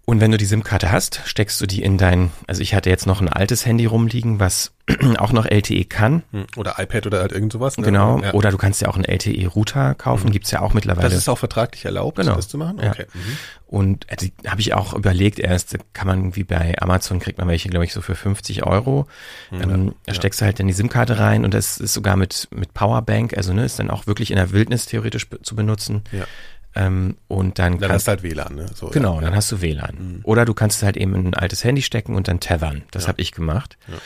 Und 0.04 0.20
wenn 0.20 0.32
du 0.32 0.38
die 0.38 0.46
SIM-Karte 0.46 0.92
hast, 0.92 1.22
steckst 1.26 1.62
du 1.62 1.68
die 1.68 1.84
in 1.84 1.98
dein, 1.98 2.32
also 2.48 2.62
ich 2.62 2.74
hatte 2.74 2.90
jetzt 2.90 3.06
noch 3.06 3.22
ein 3.22 3.30
altes 3.30 3.66
Handy 3.66 3.86
rumliegen, 3.86 4.40
was 4.40 4.74
auch 5.20 5.32
noch 5.32 5.46
LTE 5.46 5.86
kann. 5.86 6.24
Hm, 6.32 6.48
oder 6.58 6.76
iPad 6.80 7.06
oder 7.06 7.20
halt 7.20 7.32
irgend 7.32 7.54
sowas. 7.54 7.78
Ne? 7.78 7.86
Genau. 7.86 8.20
Ja. 8.20 8.34
Oder 8.34 8.50
du 8.50 8.58
kannst 8.58 8.82
ja 8.82 8.88
auch 8.88 8.96
einen 8.96 9.06
LTE-Router 9.06 9.94
kaufen, 9.96 10.28
mhm. 10.28 10.32
gibt's 10.32 10.50
ja 10.50 10.62
auch 10.62 10.74
mittlerweile. 10.74 11.10
Das 11.10 11.18
ist 11.18 11.30
auch 11.30 11.38
vertraglich 11.38 11.86
erlaubt, 11.86 12.18
genau. 12.18 12.36
das 12.36 12.48
zu 12.48 12.58
machen? 12.58 12.80
Okay. 12.80 13.06
Ja. 13.08 13.20
Mhm. 13.20 13.38
Und 13.68 14.06
äh, 14.10 14.32
habe 14.48 14.60
ich 14.60 14.74
auch 14.74 14.94
überlegt, 14.94 15.40
erst 15.40 15.78
kann 15.94 16.08
man 16.08 16.36
wie 16.36 16.44
bei 16.44 16.76
Amazon 16.80 17.20
kriegt 17.20 17.38
man 17.38 17.48
welche, 17.48 17.70
glaube 17.70 17.86
ich, 17.86 17.94
so 17.94 18.02
für 18.02 18.16
50 18.16 18.64
Euro. 18.64 19.08
Mhm. 19.52 19.62
Ähm, 19.62 19.96
da 20.08 20.16
steckst 20.16 20.42
du 20.42 20.46
halt 20.46 20.60
dann 20.60 20.68
die 20.68 20.74
SIM-Karte 20.74 21.20
rein 21.20 21.46
und 21.46 21.54
das 21.54 21.78
ist 21.78 21.94
sogar 21.94 22.16
mit, 22.18 22.48
mit 22.52 22.74
Powerbank, 22.74 23.38
also 23.38 23.54
ne, 23.54 23.64
ist 23.64 23.78
dann 23.78 23.92
auch 23.92 24.08
wirklich 24.08 24.32
in 24.32 24.38
der 24.38 24.52
Wildnis 24.52 24.88
theoretisch 24.88 25.28
zu 25.44 25.56
benutzen. 25.56 26.02
Ja. 26.12 26.26
Ähm, 26.74 27.18
und 27.28 27.60
dann, 27.60 27.80
dann 27.80 27.90
kannst, 27.90 27.94
hast 27.94 28.08
du 28.08 28.12
halt 28.12 28.24
WLAN, 28.24 28.56
ne? 28.56 28.66
So, 28.74 28.88
genau, 28.88 29.16
ja. 29.16 29.22
dann 29.22 29.36
hast 29.36 29.52
du 29.52 29.62
WLAN. 29.62 29.96
Mhm. 29.96 30.20
Oder 30.24 30.46
du 30.46 30.54
kannst 30.54 30.84
halt 30.84 30.98
eben 30.98 31.16
in 31.16 31.28
ein 31.28 31.34
altes 31.34 31.64
Handy 31.64 31.82
stecken 31.82 32.16
und 32.16 32.28
dann 32.28 32.40
tethern. 32.40 32.84
Das 32.92 33.04
ja. 33.04 33.10
habe 33.10 33.22
ich 33.22 33.34
gemacht. 33.34 33.78
Ja. 33.88 33.98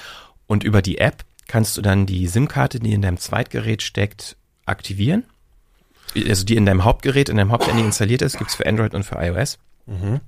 Und 0.47 0.63
über 0.63 0.81
die 0.81 0.97
App 0.97 1.23
kannst 1.47 1.77
du 1.77 1.81
dann 1.81 2.05
die 2.05 2.27
SIM-Karte, 2.27 2.79
die 2.79 2.93
in 2.93 3.01
deinem 3.01 3.17
Zweitgerät 3.17 3.83
steckt, 3.83 4.35
aktivieren. 4.65 5.25
Also 6.15 6.45
die 6.45 6.55
in 6.55 6.65
deinem 6.65 6.83
Hauptgerät, 6.83 7.29
in 7.29 7.37
deinem 7.37 7.51
Haupthandy 7.51 7.83
installiert 7.83 8.21
ist, 8.21 8.37
gibt's 8.37 8.55
für 8.55 8.65
Android 8.65 8.95
und 8.95 9.03
für 9.03 9.15
iOS. 9.15 9.59
Mhm. 9.85 10.21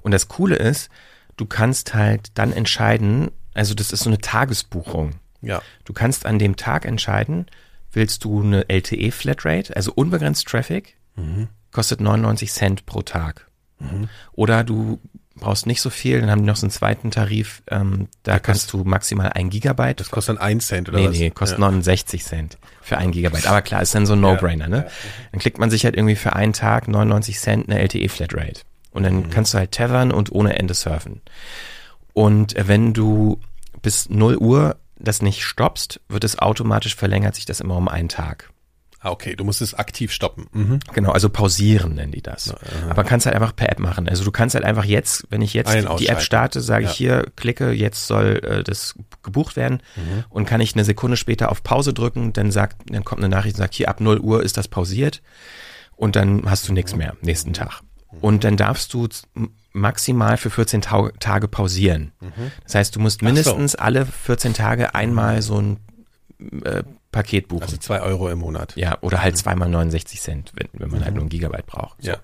Und 0.00 0.12
das 0.12 0.28
Coole 0.28 0.56
ist, 0.56 0.88
du 1.36 1.46
kannst 1.46 1.94
halt 1.94 2.30
dann 2.34 2.52
entscheiden, 2.52 3.30
Also 3.54 3.74
das 3.74 3.92
ist 3.92 4.04
so 4.04 4.10
eine 4.10 4.18
Tagesbuchung. 4.18 5.16
Ja. 5.42 5.60
Du 5.84 5.92
kannst 5.92 6.24
an 6.24 6.38
dem 6.38 6.56
Tag 6.56 6.86
entscheiden, 6.86 7.46
willst 7.92 8.24
du 8.24 8.42
eine 8.42 8.68
LTE 8.68 9.10
Flatrate, 9.10 9.74
also 9.76 9.92
unbegrenzt 9.92 10.46
Traffic, 10.46 10.96
kostet 11.72 12.00
99 12.00 12.52
Cent 12.52 12.86
pro 12.86 13.02
Tag. 13.02 13.48
Oder 14.32 14.64
du 14.64 15.00
brauchst 15.34 15.66
nicht 15.66 15.80
so 15.80 15.90
viel, 15.90 16.20
dann 16.20 16.30
haben 16.30 16.42
die 16.42 16.46
noch 16.46 16.56
so 16.56 16.66
einen 16.66 16.70
zweiten 16.70 17.10
Tarif, 17.10 17.62
ähm, 17.68 18.08
da 18.22 18.38
kannst 18.38 18.72
du 18.72 18.84
maximal 18.84 19.30
ein 19.30 19.50
Gigabyte. 19.50 19.98
Das 19.98 20.10
kostet 20.10 20.36
dann 20.36 20.42
ein 20.42 20.60
Cent 20.60 20.88
oder 20.88 20.98
nee, 20.98 21.08
was? 21.08 21.18
nee, 21.18 21.30
kostet 21.30 21.58
ja. 21.58 21.64
69 21.64 22.24
Cent 22.24 22.58
für 22.80 22.98
ein 22.98 23.10
Gigabyte. 23.10 23.46
Aber 23.46 23.62
klar, 23.62 23.82
ist 23.82 23.94
dann 23.94 24.06
so 24.06 24.12
ein 24.12 24.20
No-Brainer, 24.20 24.68
ne? 24.68 24.86
Dann 25.32 25.40
klickt 25.40 25.58
man 25.58 25.70
sich 25.70 25.84
halt 25.84 25.96
irgendwie 25.96 26.16
für 26.16 26.34
einen 26.34 26.52
Tag 26.52 26.86
99 26.86 27.38
Cent 27.40 27.68
eine 27.68 27.80
LTE-Flatrate. 27.80 28.60
Und 28.92 29.04
dann 29.04 29.30
kannst 29.30 29.54
du 29.54 29.58
halt 29.58 29.72
tethern 29.72 30.12
und 30.12 30.30
ohne 30.30 30.56
Ende 30.58 30.74
surfen. 30.74 31.22
Und 32.12 32.54
äh, 32.56 32.68
wenn 32.68 32.92
du 32.92 33.40
bis 33.80 34.10
0 34.10 34.36
Uhr 34.36 34.76
das 34.96 35.22
nicht 35.22 35.42
stoppst, 35.42 36.00
wird 36.08 36.24
es 36.24 36.38
automatisch 36.38 36.94
verlängert 36.94 37.34
sich 37.34 37.46
das 37.46 37.60
immer 37.60 37.76
um 37.76 37.88
einen 37.88 38.08
Tag. 38.08 38.51
Ah, 39.04 39.10
okay, 39.10 39.34
du 39.34 39.42
musst 39.42 39.60
es 39.60 39.74
aktiv 39.74 40.12
stoppen. 40.12 40.46
Mhm. 40.52 40.78
Genau, 40.94 41.10
also 41.10 41.28
pausieren 41.28 41.96
nennen 41.96 42.12
die 42.12 42.22
das. 42.22 42.54
Aber 42.88 43.02
kannst 43.02 43.26
halt 43.26 43.34
einfach 43.34 43.54
per 43.56 43.68
App 43.68 43.80
machen. 43.80 44.08
Also 44.08 44.22
du 44.24 44.30
kannst 44.30 44.54
halt 44.54 44.64
einfach 44.64 44.84
jetzt, 44.84 45.26
wenn 45.28 45.42
ich 45.42 45.54
jetzt 45.54 45.74
die 45.98 46.06
App 46.06 46.20
starte, 46.22 46.60
sage 46.60 46.84
Ja. 46.84 46.90
ich 46.90 46.96
hier, 46.96 47.26
klicke, 47.34 47.72
jetzt 47.72 48.06
soll 48.06 48.40
äh, 48.44 48.62
das 48.62 48.94
gebucht 49.24 49.56
werden 49.56 49.82
Mhm. 49.96 50.24
und 50.30 50.44
kann 50.46 50.60
ich 50.60 50.74
eine 50.74 50.84
Sekunde 50.84 51.16
später 51.16 51.50
auf 51.50 51.64
Pause 51.64 51.92
drücken, 51.92 52.32
dann 52.32 52.52
sagt, 52.52 52.76
dann 52.92 53.02
kommt 53.04 53.20
eine 53.20 53.28
Nachricht 53.28 53.56
und 53.56 53.58
sagt, 53.58 53.74
hier 53.74 53.88
ab 53.88 54.00
0 54.00 54.20
Uhr 54.20 54.42
ist 54.44 54.56
das 54.56 54.68
pausiert 54.68 55.20
und 55.96 56.14
dann 56.14 56.48
hast 56.48 56.68
du 56.68 56.72
nichts 56.72 56.94
mehr 56.94 57.14
nächsten 57.22 57.52
Tag. 57.54 57.80
Und 58.20 58.44
dann 58.44 58.56
darfst 58.56 58.94
du 58.94 59.08
maximal 59.72 60.36
für 60.36 60.50
14 60.50 60.82
Tau 60.82 61.08
Tage 61.18 61.48
pausieren. 61.48 62.12
Das 62.64 62.74
heißt, 62.76 62.94
du 62.94 63.00
musst 63.00 63.22
Mhm. 63.22 63.28
Ach 63.28 63.30
so. 63.30 63.34
mindestens 63.56 63.74
alle 63.74 64.06
14 64.06 64.54
Tage 64.54 64.94
einmal 64.94 65.42
so 65.42 65.58
ein 65.60 65.78
äh, 66.64 66.82
Paket 67.12 67.48
buchen. 67.48 67.62
Also 67.62 67.76
zwei 67.76 68.00
Euro 68.00 68.30
im 68.30 68.38
Monat. 68.38 68.74
Ja, 68.74 68.98
oder 69.02 69.22
halt 69.22 69.36
zweimal 69.36 69.68
69 69.68 70.20
Cent, 70.20 70.52
wenn, 70.54 70.68
wenn 70.72 70.90
man 70.90 71.04
halt 71.04 71.14
nur 71.14 71.24
ein 71.24 71.28
Gigabyte 71.28 71.66
braucht. 71.66 72.02
So. 72.02 72.10
Ja. 72.10 72.16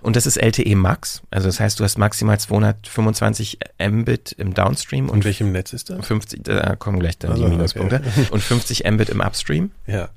Und 0.00 0.14
das 0.14 0.26
ist 0.26 0.36
LTE 0.36 0.76
Max. 0.76 1.22
Also 1.30 1.48
das 1.48 1.58
heißt, 1.58 1.78
du 1.80 1.84
hast 1.84 1.98
maximal 1.98 2.38
225 2.38 3.58
Mbit 3.80 4.32
im 4.38 4.54
Downstream 4.54 5.06
Und 5.08 5.18
und 5.18 5.24
welchem 5.24 5.50
Netz 5.50 5.72
ist 5.72 5.90
das? 5.90 6.06
50, 6.06 6.44
da 6.44 6.76
kommen 6.76 7.00
gleich 7.00 7.18
dann 7.18 7.32
Also, 7.32 7.44
die 7.44 7.50
Minuspunkte. 7.50 8.00
Und 8.30 8.40
50 8.40 8.88
Mbit 8.88 9.10
im 9.10 9.20
Upstream. 9.20 9.72
Ja. 9.86 10.08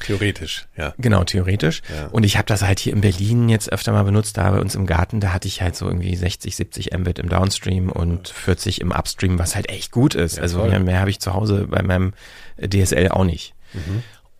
Theoretisch, 0.00 0.66
ja. 0.76 0.94
Genau, 0.98 1.24
theoretisch. 1.24 1.82
Ja. 1.92 2.06
Und 2.06 2.22
ich 2.22 2.36
habe 2.36 2.46
das 2.46 2.62
halt 2.62 2.78
hier 2.78 2.92
in 2.92 3.00
Berlin 3.00 3.48
jetzt 3.48 3.72
öfter 3.72 3.92
mal 3.92 4.04
benutzt, 4.04 4.36
da 4.36 4.50
bei 4.50 4.60
uns 4.60 4.76
im 4.76 4.86
Garten, 4.86 5.18
da 5.18 5.32
hatte 5.32 5.48
ich 5.48 5.60
halt 5.60 5.74
so 5.74 5.86
irgendwie 5.86 6.14
60, 6.14 6.54
70 6.54 6.96
Mbit 6.96 7.18
im 7.18 7.28
Downstream 7.28 7.90
und 7.90 8.28
40 8.28 8.80
im 8.80 8.92
Upstream, 8.92 9.38
was 9.40 9.56
halt 9.56 9.68
echt 9.68 9.90
gut 9.90 10.14
ist. 10.14 10.38
also 10.38 10.58
toll. 10.58 10.70
mehr, 10.70 10.80
mehr 10.80 11.00
habe 11.00 11.10
ich 11.10 11.18
zu 11.18 11.34
Hause 11.34 11.66
bei 11.68 11.82
meinem 11.82 12.12
DSL 12.64 13.08
auch 13.08 13.24
nicht. 13.24 13.54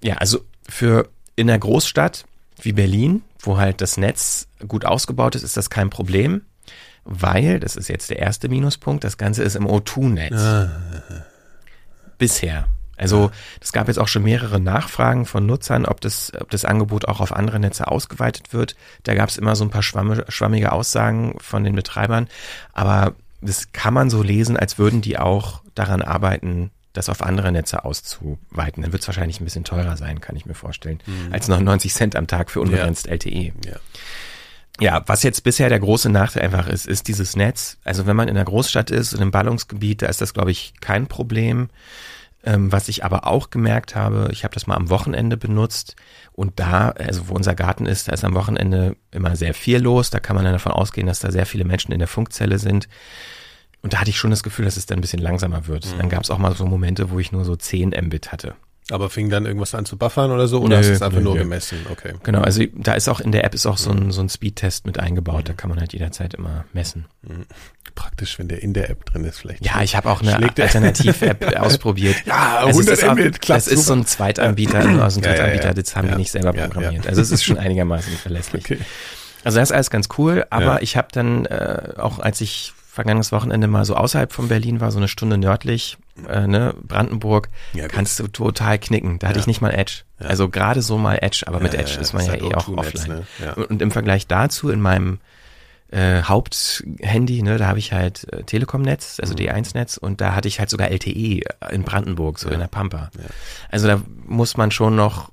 Ja, 0.02 0.16
also 0.16 0.44
für 0.68 1.08
in 1.36 1.48
einer 1.48 1.58
Großstadt 1.58 2.24
wie 2.60 2.72
Berlin, 2.72 3.22
wo 3.40 3.58
halt 3.58 3.80
das 3.80 3.96
Netz 3.96 4.48
gut 4.66 4.84
ausgebaut 4.84 5.34
ist, 5.34 5.42
ist 5.42 5.56
das 5.56 5.70
kein 5.70 5.90
Problem, 5.90 6.42
weil, 7.04 7.60
das 7.60 7.76
ist 7.76 7.88
jetzt 7.88 8.10
der 8.10 8.18
erste 8.18 8.48
Minuspunkt, 8.48 9.04
das 9.04 9.16
Ganze 9.16 9.42
ist 9.42 9.56
im 9.56 9.66
O2-Netz. 9.66 10.34
Bisher. 12.18 12.66
Also 12.96 13.30
es 13.60 13.72
gab 13.72 13.86
jetzt 13.86 13.98
auch 13.98 14.08
schon 14.08 14.24
mehrere 14.24 14.58
Nachfragen 14.58 15.24
von 15.24 15.46
Nutzern, 15.46 15.86
ob 15.86 16.00
das, 16.00 16.32
ob 16.38 16.50
das 16.50 16.64
Angebot 16.64 17.06
auch 17.06 17.20
auf 17.20 17.32
andere 17.32 17.60
Netze 17.60 17.86
ausgeweitet 17.86 18.52
wird. 18.52 18.74
Da 19.04 19.14
gab 19.14 19.28
es 19.28 19.38
immer 19.38 19.54
so 19.54 19.64
ein 19.64 19.70
paar 19.70 19.84
schwammige 19.84 20.72
Aussagen 20.72 21.36
von 21.38 21.62
den 21.62 21.76
Betreibern, 21.76 22.26
aber 22.72 23.14
das 23.40 23.70
kann 23.70 23.94
man 23.94 24.10
so 24.10 24.22
lesen, 24.22 24.56
als 24.56 24.78
würden 24.78 25.00
die 25.00 25.16
auch 25.16 25.62
daran 25.76 26.02
arbeiten, 26.02 26.72
das 26.98 27.08
auf 27.08 27.22
andere 27.22 27.50
Netze 27.52 27.84
auszuweiten. 27.84 28.82
Dann 28.82 28.92
wird 28.92 29.02
es 29.02 29.08
wahrscheinlich 29.08 29.40
ein 29.40 29.44
bisschen 29.44 29.64
teurer 29.64 29.96
sein, 29.96 30.20
kann 30.20 30.36
ich 30.36 30.46
mir 30.46 30.54
vorstellen, 30.54 31.00
als 31.30 31.48
99 31.48 31.94
Cent 31.94 32.16
am 32.16 32.26
Tag 32.26 32.50
für 32.50 32.60
unbegrenzt 32.60 33.06
LTE. 33.06 33.52
Ja. 33.64 33.76
Ja, 34.80 35.02
was 35.06 35.24
jetzt 35.24 35.42
bisher 35.42 35.68
der 35.68 35.80
große 35.80 36.08
Nachteil 36.08 36.44
einfach 36.44 36.68
ist, 36.68 36.86
ist 36.86 37.08
dieses 37.08 37.34
Netz. 37.34 37.78
Also 37.82 38.06
wenn 38.06 38.14
man 38.14 38.28
in 38.28 38.36
einer 38.36 38.44
Großstadt 38.44 38.92
ist, 38.92 39.12
in 39.12 39.20
einem 39.20 39.32
Ballungsgebiet, 39.32 40.02
da 40.02 40.06
ist 40.06 40.20
das, 40.20 40.34
glaube 40.34 40.52
ich, 40.52 40.74
kein 40.80 41.08
Problem. 41.08 41.68
Ähm, 42.44 42.70
was 42.70 42.88
ich 42.88 43.04
aber 43.04 43.26
auch 43.26 43.50
gemerkt 43.50 43.96
habe, 43.96 44.28
ich 44.30 44.44
habe 44.44 44.54
das 44.54 44.68
mal 44.68 44.76
am 44.76 44.90
Wochenende 44.90 45.36
benutzt 45.36 45.96
und 46.32 46.60
da, 46.60 46.90
also 46.90 47.28
wo 47.28 47.34
unser 47.34 47.56
Garten 47.56 47.86
ist, 47.86 48.06
da 48.06 48.12
ist 48.12 48.22
am 48.22 48.34
Wochenende 48.34 48.96
immer 49.10 49.34
sehr 49.34 49.54
viel 49.54 49.80
los. 49.80 50.10
Da 50.10 50.20
kann 50.20 50.36
man 50.36 50.44
dann 50.44 50.54
davon 50.54 50.70
ausgehen, 50.70 51.08
dass 51.08 51.18
da 51.18 51.32
sehr 51.32 51.46
viele 51.46 51.64
Menschen 51.64 51.90
in 51.90 51.98
der 51.98 52.06
Funkzelle 52.06 52.60
sind. 52.60 52.88
Und 53.82 53.92
da 53.92 54.00
hatte 54.00 54.10
ich 54.10 54.18
schon 54.18 54.30
das 54.30 54.42
Gefühl, 54.42 54.64
dass 54.64 54.76
es 54.76 54.86
dann 54.86 54.98
ein 54.98 55.02
bisschen 55.02 55.20
langsamer 55.20 55.66
wird. 55.66 55.86
Dann 55.98 56.08
gab 56.08 56.22
es 56.24 56.30
auch 56.30 56.38
mal 56.38 56.54
so 56.54 56.66
Momente, 56.66 57.10
wo 57.10 57.18
ich 57.18 57.30
nur 57.32 57.44
so 57.44 57.54
10 57.56 57.90
Mbit 57.90 58.32
hatte. 58.32 58.54
Aber 58.90 59.10
fing 59.10 59.28
dann 59.28 59.44
irgendwas 59.44 59.74
an 59.74 59.84
zu 59.84 59.98
buffern 59.98 60.30
oder 60.30 60.48
so? 60.48 60.60
Oder 60.60 60.68
Nö, 60.70 60.76
hast 60.78 60.88
du 60.88 60.92
es 60.94 61.02
einfach 61.02 61.18
nö, 61.18 61.24
nur 61.24 61.34
nö. 61.34 61.40
gemessen? 61.42 61.84
Okay. 61.90 62.14
Genau, 62.22 62.40
also 62.40 62.62
da 62.74 62.94
ist 62.94 63.06
auch 63.08 63.20
in 63.20 63.32
der 63.32 63.44
App 63.44 63.54
ist 63.54 63.66
auch 63.66 63.76
so 63.76 63.90
ein, 63.90 64.12
so 64.12 64.22
ein 64.22 64.30
Speedtest 64.30 64.86
mit 64.86 64.98
eingebaut. 64.98 65.46
Da 65.48 65.52
kann 65.52 65.68
man 65.68 65.78
halt 65.78 65.92
jederzeit 65.92 66.32
immer 66.32 66.64
messen. 66.72 67.04
Praktisch, 67.94 68.38
wenn 68.38 68.48
der 68.48 68.62
in 68.62 68.72
der 68.72 68.88
App 68.88 69.04
drin 69.04 69.24
ist 69.24 69.40
vielleicht. 69.40 69.64
Ja, 69.64 69.82
ich 69.82 69.94
habe 69.94 70.08
auch 70.10 70.22
eine 70.22 70.36
Alternativ-App 70.38 71.56
ausprobiert. 71.60 72.16
Ja, 72.24 72.60
Also 72.64 72.80
es 72.80 72.86
100 72.88 72.98
ist 72.98 73.04
auch, 73.04 73.12
Mbit, 73.14 73.40
klappt 73.42 73.60
Das 73.60 73.68
ist 73.68 73.84
so 73.86 73.92
ein 73.92 74.06
Zweitanbieter, 74.06 74.78
also 74.78 75.02
aus 75.02 75.16
einem 75.16 75.24
Ja, 75.24 75.30
ja, 75.30 75.36
Drittanbieter, 75.36 75.66
ja. 75.68 75.74
das 75.74 75.96
haben 75.96 76.08
die 76.08 76.14
nicht 76.16 76.30
selber 76.30 76.52
programmiert. 76.54 77.06
Also 77.06 77.20
es 77.20 77.30
ist 77.30 77.44
schon 77.44 77.58
einigermaßen 77.58 78.12
verlässlich. 78.14 78.64
Okay. 78.64 78.78
Also 79.44 79.58
das 79.58 79.68
ist 79.68 79.74
alles 79.74 79.90
ganz 79.90 80.08
cool, 80.16 80.46
aber 80.48 80.82
ich 80.82 80.96
habe 80.96 81.08
dann 81.12 81.44
äh, 81.46 81.92
auch, 81.98 82.18
als 82.20 82.40
ich 82.40 82.72
vergangenes 82.98 83.30
Wochenende 83.32 83.66
mal 83.68 83.84
so 83.84 83.94
außerhalb 83.94 84.32
von 84.32 84.48
Berlin 84.48 84.80
war, 84.80 84.90
so 84.90 84.98
eine 84.98 85.08
Stunde 85.08 85.38
nördlich, 85.38 85.96
äh, 86.28 86.46
ne, 86.46 86.74
Brandenburg, 86.82 87.48
Ja, 87.72 87.86
kannst 87.88 88.18
du 88.18 88.26
total 88.28 88.78
knicken. 88.78 89.18
Da 89.20 89.28
hatte 89.28 89.38
Ja. 89.38 89.42
ich 89.42 89.46
nicht 89.46 89.60
mal 89.60 89.70
Edge. 89.72 90.02
Also 90.18 90.48
gerade 90.48 90.82
so 90.82 90.98
mal 90.98 91.18
Edge, 91.22 91.44
aber 91.46 91.60
mit 91.60 91.74
Ja, 91.74 91.80
Edge 91.80 91.92
ja, 91.94 92.00
ist 92.00 92.12
man 92.12 92.24
ja 92.26 92.32
ist 92.34 92.42
halt 92.42 92.52
eh 92.52 92.54
auch 92.56 92.68
O2-Netz, 92.68 92.86
offline. 92.94 93.16
ne? 93.18 93.26
Ja. 93.44 93.52
Und, 93.54 93.64
und 93.70 93.82
im 93.82 93.90
Vergleich 93.92 94.26
dazu 94.26 94.68
in 94.70 94.80
meinem 94.80 95.20
äh, 95.90 96.22
Haupthandy, 96.22 97.42
ne, 97.42 97.56
da 97.56 97.66
habe 97.66 97.78
ich 97.78 97.92
halt 97.92 98.30
äh, 98.32 98.42
Telekom-Netz, 98.42 99.18
Mhm. 99.18 99.22
also 99.22 99.34
D1-Netz 99.34 99.96
und 99.96 100.20
da 100.20 100.34
hatte 100.34 100.48
ich 100.48 100.58
halt 100.58 100.68
sogar 100.70 100.88
LTE 100.90 101.40
in 101.70 101.82
Brandenburg, 101.84 102.38
so 102.38 102.50
in 102.50 102.58
der 102.60 102.66
Pampa. 102.66 103.10
Also 103.70 103.86
da 103.88 104.02
muss 104.26 104.56
man 104.56 104.70
schon 104.70 104.96
noch 104.96 105.30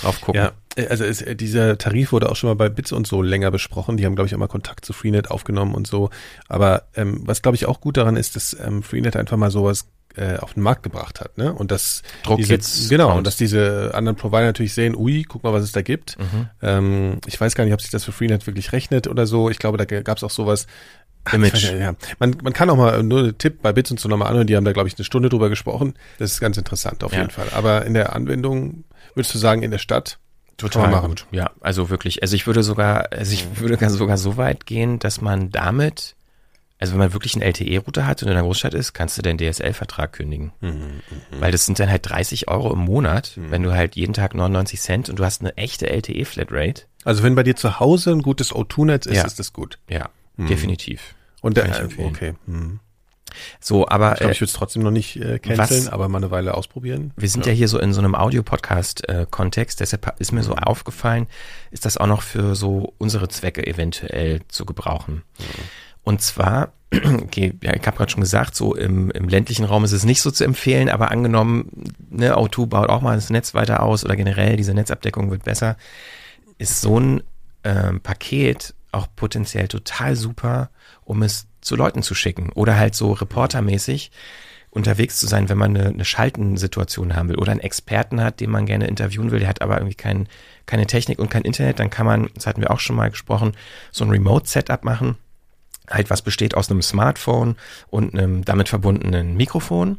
drauf 0.00 0.20
gucken. 0.20 0.40
Ja, 0.42 0.52
äh, 0.76 0.86
also 0.88 1.04
es, 1.04 1.22
äh, 1.22 1.34
dieser 1.36 1.78
Tarif 1.78 2.12
wurde 2.12 2.30
auch 2.30 2.36
schon 2.36 2.48
mal 2.48 2.54
bei 2.54 2.68
Bits 2.68 2.92
und 2.92 3.06
so 3.06 3.22
länger 3.22 3.50
besprochen. 3.50 3.96
Die 3.96 4.06
haben, 4.06 4.14
glaube 4.14 4.26
ich, 4.28 4.34
auch 4.34 4.38
mal 4.38 4.48
Kontakt 4.48 4.84
zu 4.84 4.92
Freenet 4.92 5.30
aufgenommen 5.30 5.74
und 5.74 5.86
so. 5.86 6.10
Aber 6.48 6.84
ähm, 6.94 7.22
was, 7.24 7.42
glaube 7.42 7.56
ich, 7.56 7.66
auch 7.66 7.80
gut 7.80 7.96
daran 7.96 8.16
ist, 8.16 8.36
dass 8.36 8.56
ähm, 8.58 8.82
Freenet 8.82 9.16
einfach 9.16 9.36
mal 9.36 9.50
sowas 9.50 9.86
äh, 10.16 10.38
auf 10.38 10.54
den 10.54 10.62
Markt 10.62 10.82
gebracht 10.82 11.20
hat, 11.20 11.36
ne? 11.38 11.52
Und 11.52 11.70
dass 11.70 12.02
Druck 12.24 12.38
diese, 12.38 12.52
jetzt 12.52 12.88
genau, 12.88 13.06
kommt. 13.08 13.18
und 13.18 13.26
dass 13.26 13.36
diese 13.36 13.92
anderen 13.94 14.16
Provider 14.16 14.46
natürlich 14.46 14.72
sehen, 14.74 14.96
ui, 14.96 15.22
guck 15.22 15.44
mal, 15.44 15.52
was 15.52 15.62
es 15.62 15.72
da 15.72 15.82
gibt. 15.82 16.18
Mhm. 16.18 16.48
Ähm, 16.62 17.18
ich 17.26 17.40
weiß 17.40 17.54
gar 17.54 17.64
nicht, 17.64 17.74
ob 17.74 17.80
sich 17.82 17.90
das 17.90 18.04
für 18.04 18.12
Freenet 18.12 18.46
wirklich 18.46 18.72
rechnet 18.72 19.06
oder 19.06 19.26
so. 19.26 19.50
Ich 19.50 19.58
glaube, 19.58 19.76
da 19.78 19.84
gab 19.84 20.16
es 20.16 20.24
auch 20.24 20.30
sowas. 20.30 20.66
Image. 21.32 21.72
Ja. 21.72 21.94
Man, 22.18 22.36
man 22.42 22.52
kann 22.54 22.70
auch 22.70 22.76
mal 22.76 23.02
nur 23.02 23.18
einen 23.20 23.38
Tipp 23.38 23.60
bei 23.60 23.72
Bits 23.72 23.90
und 23.90 24.00
so 24.00 24.08
nochmal 24.08 24.28
anhören. 24.28 24.46
Die 24.46 24.56
haben 24.56 24.64
da, 24.64 24.72
glaube 24.72 24.88
ich, 24.88 24.96
eine 24.96 25.04
Stunde 25.04 25.28
drüber 25.28 25.50
gesprochen. 25.50 25.94
Das 26.18 26.32
ist 26.32 26.40
ganz 26.40 26.56
interessant 26.56 27.04
auf 27.04 27.12
Ja. 27.12 27.18
jeden 27.20 27.30
Fall. 27.30 27.48
Aber 27.54 27.84
in 27.84 27.92
der 27.94 28.14
Anwendung, 28.14 28.84
würdest 29.18 29.34
du 29.34 29.38
sagen, 29.38 29.62
in 29.62 29.70
der 29.70 29.78
Stadt? 29.78 30.18
Total 30.56 30.90
machen. 30.90 31.10
gut. 31.10 31.26
Ja, 31.30 31.50
also 31.60 31.88
wirklich. 31.90 32.22
Also 32.22 32.34
ich 32.34 32.46
würde 32.46 32.62
sogar, 32.64 33.12
also 33.12 33.32
ich 33.32 33.60
würde 33.60 33.76
gar- 33.76 33.90
sogar 33.90 34.16
so 34.18 34.36
weit 34.36 34.66
gehen, 34.66 34.98
dass 34.98 35.20
man 35.20 35.50
damit, 35.50 36.16
also 36.80 36.92
wenn 36.94 36.98
man 36.98 37.12
wirklich 37.12 37.34
einen 37.34 37.42
LTE-Router 37.42 38.06
hat 38.06 38.22
und 38.22 38.28
in 38.28 38.34
einer 38.34 38.42
Großstadt 38.42 38.74
ist, 38.74 38.92
kannst 38.92 39.16
du 39.18 39.22
den 39.22 39.38
DSL-Vertrag 39.38 40.12
kündigen. 40.14 40.52
Mhm, 40.60 41.00
Weil 41.38 41.52
das 41.52 41.64
sind 41.64 41.78
dann 41.78 41.88
halt 41.90 42.08
30 42.08 42.48
Euro 42.48 42.72
im 42.72 42.80
Monat, 42.80 43.32
wenn 43.36 43.62
du 43.62 43.72
halt 43.72 43.94
jeden 43.94 44.14
Tag 44.14 44.34
99 44.34 44.80
Cent 44.80 45.08
und 45.08 45.20
du 45.20 45.24
hast 45.24 45.42
eine 45.42 45.56
echte 45.56 45.88
LTE-Flatrate. 45.90 46.82
Also 47.04 47.22
wenn 47.22 47.36
bei 47.36 47.44
dir 47.44 47.54
zu 47.54 47.78
Hause 47.78 48.10
ein 48.10 48.22
gutes 48.22 48.52
O2-Netz 48.52 49.06
ist, 49.06 49.16
Ja. 49.16 49.24
ist 49.26 49.38
das 49.38 49.52
gut. 49.52 49.78
Ja, 49.88 50.08
definitiv. 50.36 51.14
Und 51.40 51.56
der, 51.56 51.66
äh, 51.66 51.88
okay. 52.02 52.34
Hm. 52.46 52.80
So, 53.60 53.88
aber 53.88 54.12
Ich 54.12 54.18
glaube, 54.18 54.30
äh, 54.30 54.34
ich 54.34 54.40
würde 54.40 54.48
es 54.50 54.52
trotzdem 54.54 54.82
noch 54.82 54.90
nicht 54.90 55.16
äh, 55.16 55.38
canceln, 55.38 55.84
was- 55.86 55.88
aber 55.88 56.08
mal 56.08 56.18
eine 56.18 56.30
Weile 56.30 56.54
ausprobieren. 56.54 57.12
Wir 57.16 57.28
sind 57.28 57.46
ja, 57.46 57.52
hier 57.52 57.68
so 57.68 57.78
in 57.78 57.92
so 57.92 58.00
einem 58.00 58.14
Audio-Podcast-Kontext, 58.14 59.80
deshalb 59.80 60.14
ist 60.20 60.32
mir 60.32 60.42
so 60.42 60.54
aufgefallen, 60.54 61.26
ist 61.70 61.84
das 61.84 61.96
auch 61.96 62.06
noch 62.06 62.22
für 62.22 62.54
so 62.54 62.94
unsere 62.98 63.28
Zwecke 63.28 63.66
eventuell 63.66 64.40
zu 64.48 64.64
gebrauchen. 64.64 65.22
Und 66.04 66.22
zwar, 66.22 66.72
okay, 66.94 67.54
ja, 67.62 67.74
ich 67.74 67.86
habe 67.86 67.96
gerade 67.96 68.10
schon 68.10 68.22
gesagt, 68.22 68.54
so 68.54 68.74
im, 68.74 69.10
im 69.10 69.28
ländlichen 69.28 69.64
Raum 69.64 69.84
ist 69.84 69.92
es 69.92 70.04
nicht 70.04 70.22
so 70.22 70.30
zu 70.30 70.44
empfehlen, 70.44 70.88
aber 70.88 71.10
angenommen, 71.10 71.84
ne, 72.08 72.36
O2 72.36 72.66
baut 72.66 72.88
auch 72.88 73.02
mal 73.02 73.16
das 73.16 73.30
Netz 73.30 73.52
weiter 73.54 73.82
aus 73.82 74.04
oder 74.04 74.16
generell 74.16 74.56
diese 74.56 74.72
Netzabdeckung 74.74 75.30
wird 75.30 75.44
besser, 75.44 75.76
ist 76.56 76.80
so 76.80 76.98
ein 76.98 77.22
ähm, 77.64 78.00
Paket 78.00 78.74
auch 78.92 79.06
potenziell 79.16 79.68
total 79.68 80.16
super, 80.16 80.70
um 81.04 81.22
es 81.22 81.46
zu 81.60 81.76
Leuten 81.76 82.02
zu 82.02 82.14
schicken 82.14 82.50
oder 82.54 82.76
halt 82.76 82.94
so 82.94 83.12
reportermäßig 83.12 84.10
unterwegs 84.70 85.18
zu 85.18 85.26
sein, 85.26 85.48
wenn 85.48 85.58
man 85.58 85.76
eine, 85.76 85.88
eine 85.88 86.04
Schaltensituation 86.04 87.16
haben 87.16 87.28
will 87.28 87.38
oder 87.38 87.52
einen 87.52 87.60
Experten 87.60 88.22
hat, 88.22 88.40
den 88.40 88.50
man 88.50 88.66
gerne 88.66 88.86
interviewen 88.86 89.30
will, 89.30 89.40
der 89.40 89.48
hat 89.48 89.62
aber 89.62 89.78
irgendwie 89.78 89.94
kein, 89.94 90.28
keine 90.66 90.86
Technik 90.86 91.18
und 91.18 91.30
kein 91.30 91.42
Internet, 91.42 91.78
dann 91.78 91.90
kann 91.90 92.06
man, 92.06 92.28
das 92.34 92.46
hatten 92.46 92.60
wir 92.60 92.70
auch 92.70 92.80
schon 92.80 92.96
mal 92.96 93.10
gesprochen, 93.10 93.52
so 93.90 94.04
ein 94.04 94.10
Remote-Setup 94.10 94.84
machen. 94.84 95.16
halt 95.88 96.10
was 96.10 96.20
besteht 96.20 96.54
aus 96.54 96.70
einem 96.70 96.82
Smartphone 96.82 97.56
und 97.88 98.12
einem 98.12 98.44
damit 98.44 98.68
verbundenen 98.68 99.36
Mikrofon. 99.36 99.98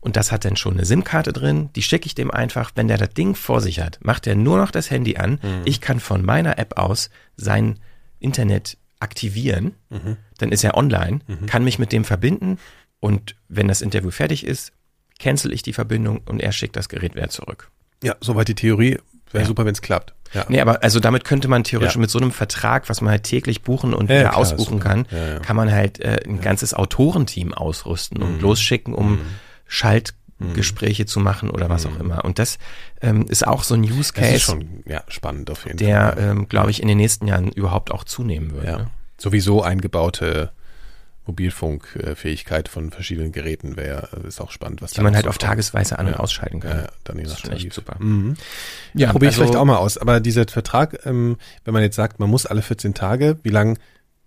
Und 0.00 0.16
das 0.16 0.30
hat 0.30 0.44
dann 0.44 0.56
schon 0.56 0.74
eine 0.74 0.84
SIM-Karte 0.84 1.32
drin. 1.32 1.70
Die 1.74 1.82
schicke 1.82 2.06
ich 2.06 2.14
dem 2.14 2.30
einfach. 2.30 2.72
Wenn 2.74 2.88
der 2.88 2.98
das 2.98 3.14
Ding 3.14 3.34
vor 3.34 3.60
sich 3.62 3.80
hat, 3.80 3.98
macht 4.02 4.26
er 4.26 4.34
nur 4.34 4.58
noch 4.58 4.70
das 4.70 4.90
Handy 4.90 5.16
an. 5.16 5.38
Mhm. 5.42 5.62
Ich 5.64 5.80
kann 5.80 6.00
von 6.00 6.22
meiner 6.22 6.58
App 6.58 6.76
aus 6.76 7.08
sein 7.36 7.78
Internet 8.18 8.76
aktivieren. 9.02 9.74
Mhm. 9.90 10.16
Dann 10.38 10.52
ist 10.52 10.64
er 10.64 10.76
online, 10.76 11.20
mhm. 11.26 11.46
kann 11.46 11.64
mich 11.64 11.78
mit 11.78 11.92
dem 11.92 12.04
verbinden. 12.04 12.58
Und 13.00 13.36
wenn 13.48 13.68
das 13.68 13.82
Interview 13.82 14.10
fertig 14.10 14.46
ist, 14.46 14.72
cancel 15.18 15.52
ich 15.52 15.62
die 15.62 15.72
Verbindung 15.72 16.20
und 16.24 16.40
er 16.40 16.52
schickt 16.52 16.76
das 16.76 16.88
Gerät 16.88 17.14
wieder 17.14 17.28
zurück. 17.28 17.70
Ja, 18.02 18.16
soweit 18.20 18.48
die 18.48 18.54
Theorie. 18.54 18.98
Wäre 19.30 19.44
ja. 19.44 19.48
super, 19.48 19.64
wenn 19.64 19.72
es 19.72 19.82
klappt. 19.82 20.14
Ja. 20.34 20.44
Nee, 20.48 20.60
aber 20.60 20.82
also 20.82 21.00
damit 21.00 21.24
könnte 21.24 21.48
man 21.48 21.64
theoretisch 21.64 21.94
ja. 21.94 22.00
mit 22.00 22.10
so 22.10 22.18
einem 22.18 22.32
Vertrag, 22.32 22.88
was 22.88 23.00
man 23.00 23.10
halt 23.10 23.22
täglich 23.24 23.62
buchen 23.62 23.94
und 23.94 24.08
ja, 24.08 24.16
wieder 24.16 24.28
klar, 24.30 24.36
ausbuchen 24.36 24.78
kann, 24.78 25.06
kann 25.42 25.56
man 25.56 25.70
halt 25.70 26.00
äh, 26.00 26.20
ein 26.26 26.40
ganzes 26.40 26.74
Autorenteam 26.74 27.52
ausrüsten 27.54 28.22
und 28.22 28.36
mhm. 28.36 28.40
losschicken, 28.40 28.94
um 28.94 29.12
mhm. 29.12 29.20
Schaltgespräche 29.66 30.21
mhm. 30.42 31.06
zu 31.06 31.20
machen 31.20 31.50
oder 31.50 31.68
was 31.68 31.86
auch 31.86 31.94
mhm. 31.94 32.00
immer. 32.00 32.24
Und 32.24 32.38
das 32.38 32.58
ähm, 33.00 33.26
ist 33.28 33.46
auch 33.46 33.62
so 33.64 33.74
ein 33.74 33.82
Use 33.82 34.12
Case, 34.12 34.26
das 34.26 34.36
ist 34.36 34.42
schon 34.42 34.82
ja, 34.86 35.02
spannend 35.08 35.50
auf 35.50 35.64
jeden 35.64 35.78
der, 35.78 36.14
Fall. 36.14 36.30
ähm, 36.30 36.48
glaube 36.48 36.70
ich, 36.70 36.82
in 36.82 36.88
den 36.88 36.98
nächsten 36.98 37.26
Jahren 37.26 37.48
überhaupt 37.48 37.90
auch 37.90 38.04
zunehmen 38.04 38.52
wird. 38.52 38.64
Ja. 38.64 38.78
Ne? 38.78 38.90
Sowieso 39.18 39.62
eingebaute 39.62 40.52
Mobilfunkfähigkeit 41.26 42.68
von 42.68 42.90
verschiedenen 42.90 43.30
Geräten 43.30 43.76
wäre, 43.76 44.08
ist 44.26 44.40
auch 44.40 44.50
spannend, 44.50 44.82
was 44.82 44.92
Die 44.92 45.00
man 45.02 45.14
halt 45.14 45.28
auf 45.28 45.38
Tagesweise 45.38 45.98
an- 45.98 46.08
und 46.08 46.14
ausschalten 46.18 46.60
kann. 46.60 46.78
Ja, 46.78 46.88
dann 47.04 47.22
das 47.22 47.34
ist 47.34 47.40
schon 47.40 47.52
echt 47.52 47.72
super. 47.72 47.96
Mhm. 48.00 48.34
Ja, 48.94 49.12
probiere 49.12 49.30
ich 49.30 49.36
also, 49.36 49.44
vielleicht 49.44 49.56
auch 49.56 49.64
mal 49.64 49.76
aus. 49.76 49.98
Aber 49.98 50.18
dieser 50.18 50.46
Vertrag, 50.48 51.06
ähm, 51.06 51.36
wenn 51.64 51.74
man 51.74 51.82
jetzt 51.82 51.94
sagt, 51.94 52.18
man 52.18 52.28
muss 52.28 52.46
alle 52.46 52.62
14 52.62 52.94
Tage, 52.94 53.38
wie 53.44 53.50
lang, 53.50 53.78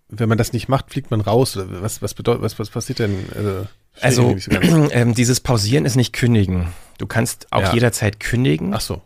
wenn 0.08 0.30
man 0.30 0.38
das 0.38 0.54
nicht 0.54 0.70
macht, 0.70 0.90
fliegt 0.92 1.12
man 1.12 1.20
raus? 1.20 1.58
Was, 1.58 2.02
was 2.02 2.14
bedeutet, 2.14 2.42
was, 2.42 2.58
was 2.60 2.70
passiert 2.70 3.00
denn? 3.00 3.26
Also, 3.36 3.68
also 4.02 4.36
so 4.38 4.52
ähm, 4.92 5.14
dieses 5.14 5.40
Pausieren 5.40 5.86
ist 5.86 5.96
nicht 5.96 6.14
kündigen. 6.14 6.74
Du 6.98 7.08
kannst 7.08 7.48
auch 7.52 7.62
ja. 7.62 7.74
jederzeit 7.74 8.20
kündigen. 8.20 8.74
Ach 8.74 8.82
so. 8.82 9.02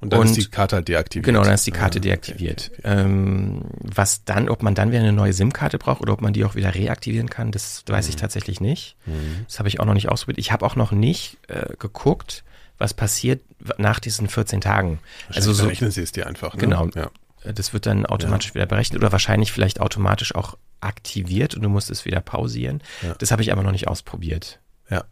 Und 0.00 0.12
dann 0.12 0.20
und, 0.20 0.26
ist 0.26 0.36
die 0.36 0.50
Karte 0.50 0.76
halt 0.76 0.88
deaktiviert. 0.88 1.24
Genau, 1.24 1.42
dann 1.44 1.54
ist 1.54 1.66
die 1.66 1.70
Karte 1.70 1.98
ah, 1.98 2.02
deaktiviert. 2.02 2.72
Okay, 2.78 2.88
okay. 2.88 3.00
Ähm, 3.04 3.62
was 3.80 4.24
dann, 4.24 4.50
ob 4.50 4.62
man 4.62 4.74
dann 4.74 4.90
wieder 4.90 5.00
eine 5.00 5.14
neue 5.14 5.32
SIM-Karte 5.32 5.78
braucht 5.78 6.02
oder 6.02 6.12
ob 6.12 6.20
man 6.20 6.34
die 6.34 6.44
auch 6.44 6.54
wieder 6.56 6.74
reaktivieren 6.74 7.30
kann, 7.30 7.52
das 7.52 7.84
weiß 7.86 8.04
mhm. 8.06 8.10
ich 8.10 8.16
tatsächlich 8.16 8.60
nicht. 8.60 8.96
Mhm. 9.06 9.46
Das 9.48 9.58
habe 9.58 9.68
ich 9.68 9.80
auch 9.80 9.86
noch 9.86 9.94
nicht 9.94 10.10
ausprobiert. 10.10 10.38
Ich 10.38 10.52
habe 10.52 10.66
auch 10.66 10.76
noch 10.76 10.92
nicht 10.92 11.38
äh, 11.48 11.74
geguckt, 11.78 12.44
was 12.76 12.92
passiert 12.92 13.40
nach 13.78 13.98
diesen 13.98 14.28
14 14.28 14.60
Tagen. 14.60 14.98
Also 15.32 15.54
so 15.54 15.66
rechnen 15.66 15.90
sie 15.90 16.02
es 16.02 16.12
dir 16.12 16.26
einfach. 16.26 16.54
Ne? 16.54 16.60
Genau. 16.60 16.90
Ja. 16.94 17.10
Das 17.52 17.72
wird 17.72 17.86
dann 17.86 18.04
automatisch 18.04 18.50
ja. 18.50 18.54
wieder 18.56 18.66
berechnet 18.66 19.00
oder 19.00 19.10
wahrscheinlich 19.10 19.52
vielleicht 19.52 19.80
automatisch 19.80 20.34
auch 20.34 20.58
aktiviert 20.84 21.54
und 21.54 21.62
du 21.62 21.68
musst 21.68 21.90
es 21.90 22.04
wieder 22.04 22.20
pausieren. 22.20 22.82
Ja. 23.02 23.14
Das 23.18 23.30
habe 23.30 23.42
ich 23.42 23.52
aber 23.52 23.62
noch 23.62 23.72
nicht 23.72 23.88
ausprobiert. 23.88 24.60
Ja, 24.90 25.04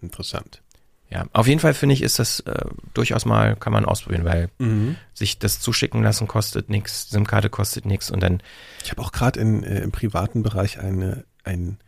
interessant. 0.00 0.62
Ja, 1.10 1.26
auf 1.32 1.48
jeden 1.48 1.58
Fall 1.58 1.74
finde 1.74 1.94
ich, 1.94 2.02
ist 2.02 2.20
das 2.20 2.40
äh, 2.40 2.64
durchaus 2.94 3.24
mal, 3.24 3.56
kann 3.56 3.72
man 3.72 3.84
ausprobieren, 3.84 4.24
weil 4.24 4.48
mhm. 4.58 4.96
sich 5.12 5.40
das 5.40 5.58
zuschicken 5.58 6.04
lassen 6.04 6.28
kostet 6.28 6.70
nichts, 6.70 7.10
SIM-Karte 7.10 7.50
kostet 7.50 7.84
nichts 7.84 8.12
und 8.12 8.20
dann. 8.20 8.40
Ich 8.84 8.92
habe 8.92 9.02
auch 9.02 9.10
gerade 9.10 9.40
äh, 9.40 9.82
im 9.82 9.90
privaten 9.90 10.44
Bereich 10.44 10.78
eine, 10.78 11.24
einen 11.42 11.78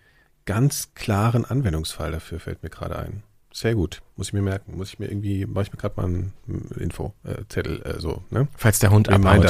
ganz 0.45 0.95
klaren 0.95 1.45
Anwendungsfall 1.45 2.11
dafür, 2.11 2.41
fällt 2.41 2.65
mir 2.65 2.71
gerade 2.71 2.99
ein. 2.99 3.23
Sehr 3.53 3.75
gut, 3.75 4.01
muss 4.17 4.29
ich 4.29 4.33
mir 4.33 4.43
merken. 4.43 4.77
Muss 4.77 4.89
ich 4.89 4.99
mir 4.99 5.07
irgendwie, 5.09 5.45
mache 5.45 5.65
ich 5.65 5.73
mir 5.73 5.79
gerade 5.79 5.95
mal 5.97 6.07
einen 6.07 6.33
Info, 6.79 7.13
äh, 7.25 7.43
Zettel, 7.49 7.83
äh, 7.83 8.01
so, 8.01 8.23
ne? 8.31 8.49
Falls 8.57 8.79
der 8.79 8.91
Hund 8.91 9.11
abhaut. 9.11 9.45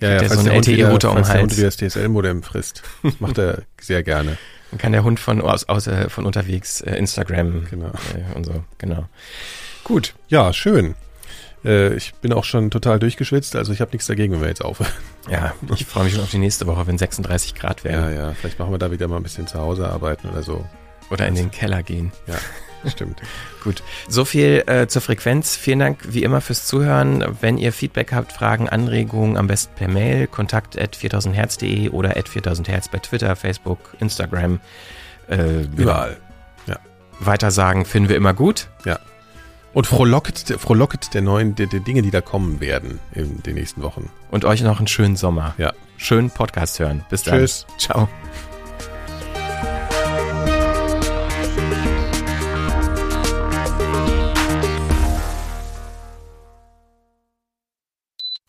Ja, 0.00 0.12
ja, 0.12 0.18
falls 0.18 0.34
so 0.34 0.42
der, 0.42 0.54
LTE-Router 0.54 1.10
um 1.10 1.16
falls 1.16 1.28
der 1.28 1.42
Hund 1.42 1.56
wieder 1.56 1.66
das 1.66 1.76
DSL-Modem 1.76 2.42
frisst. 2.42 2.82
Das 3.02 3.20
macht 3.20 3.38
er 3.38 3.62
sehr 3.80 4.02
gerne. 4.02 4.38
Dann 4.70 4.78
kann 4.78 4.92
der 4.92 5.04
Hund 5.04 5.20
von 5.20 5.42
aus, 5.42 5.68
aus 5.68 5.86
äh, 5.86 6.08
von 6.08 6.24
unterwegs 6.24 6.80
äh, 6.80 6.96
Instagram 6.96 7.66
genau. 7.70 7.88
äh, 7.88 8.34
und 8.34 8.44
so, 8.44 8.64
genau. 8.78 9.08
Gut. 9.84 10.14
Ja, 10.28 10.52
schön. 10.54 10.94
Äh, 11.64 11.94
ich 11.94 12.14
bin 12.14 12.32
auch 12.32 12.44
schon 12.44 12.70
total 12.70 12.98
durchgeschwitzt, 12.98 13.56
also 13.56 13.72
ich 13.72 13.80
habe 13.80 13.92
nichts 13.92 14.06
dagegen, 14.06 14.32
wenn 14.34 14.40
wir 14.40 14.48
jetzt 14.48 14.64
aufhören. 14.64 14.92
Ja, 15.30 15.54
ich 15.74 15.86
freue 15.86 16.04
mich 16.04 16.12
schon 16.12 16.22
auf 16.22 16.30
die 16.30 16.38
nächste 16.38 16.66
Woche, 16.66 16.86
wenn 16.86 16.98
36 16.98 17.54
Grad 17.54 17.82
werden. 17.82 18.14
Ja, 18.14 18.26
ja, 18.26 18.34
vielleicht 18.34 18.58
machen 18.58 18.72
wir 18.72 18.78
da 18.78 18.90
wieder 18.90 19.08
mal 19.08 19.16
ein 19.16 19.22
bisschen 19.22 19.46
zu 19.46 19.58
Hause 19.58 19.88
arbeiten 19.88 20.28
oder 20.28 20.42
so. 20.42 20.66
Oder 21.08 21.26
in 21.26 21.34
den 21.34 21.50
Keller 21.50 21.82
gehen. 21.82 22.12
Ja. 22.26 22.34
Stimmt. 22.88 23.20
Gut. 23.62 23.82
So 24.08 24.24
viel 24.24 24.62
äh, 24.66 24.86
zur 24.86 25.02
Frequenz. 25.02 25.56
Vielen 25.56 25.78
Dank 25.78 25.98
wie 26.08 26.22
immer 26.22 26.40
fürs 26.40 26.66
Zuhören. 26.66 27.24
Wenn 27.40 27.58
ihr 27.58 27.72
Feedback 27.72 28.12
habt, 28.12 28.32
Fragen, 28.32 28.68
Anregungen, 28.68 29.36
am 29.36 29.46
besten 29.46 29.74
per 29.74 29.88
Mail, 29.88 30.26
kontakt 30.26 30.78
at 30.78 30.96
4000herz.de 30.96 31.90
oder 31.90 32.16
at 32.16 32.28
4000herz 32.28 32.90
bei 32.90 32.98
Twitter, 32.98 33.34
Facebook, 33.36 33.78
Instagram. 34.00 34.60
Äh, 35.28 35.62
Überall. 35.76 36.16
Ja. 36.66 36.76
Weitersagen 37.20 37.84
finden 37.84 38.08
wir 38.08 38.16
immer 38.16 38.34
gut. 38.34 38.68
Ja. 38.84 38.98
Und 39.72 39.88
frohlocket, 39.88 40.54
frohlocket 40.60 41.14
der 41.14 41.22
neuen 41.22 41.56
der, 41.56 41.66
der 41.66 41.80
Dinge, 41.80 42.02
die 42.02 42.12
da 42.12 42.20
kommen 42.20 42.60
werden 42.60 43.00
in 43.12 43.42
den 43.42 43.54
nächsten 43.54 43.82
Wochen. 43.82 44.08
Und 44.30 44.44
euch 44.44 44.62
noch 44.62 44.78
einen 44.78 44.86
schönen 44.86 45.16
Sommer. 45.16 45.54
Ja. 45.58 45.72
Schönen 45.96 46.30
Podcast 46.30 46.78
hören. 46.78 47.04
Bis 47.10 47.24
dann. 47.24 47.40
Tschüss. 47.40 47.66
Ciao. 47.78 48.08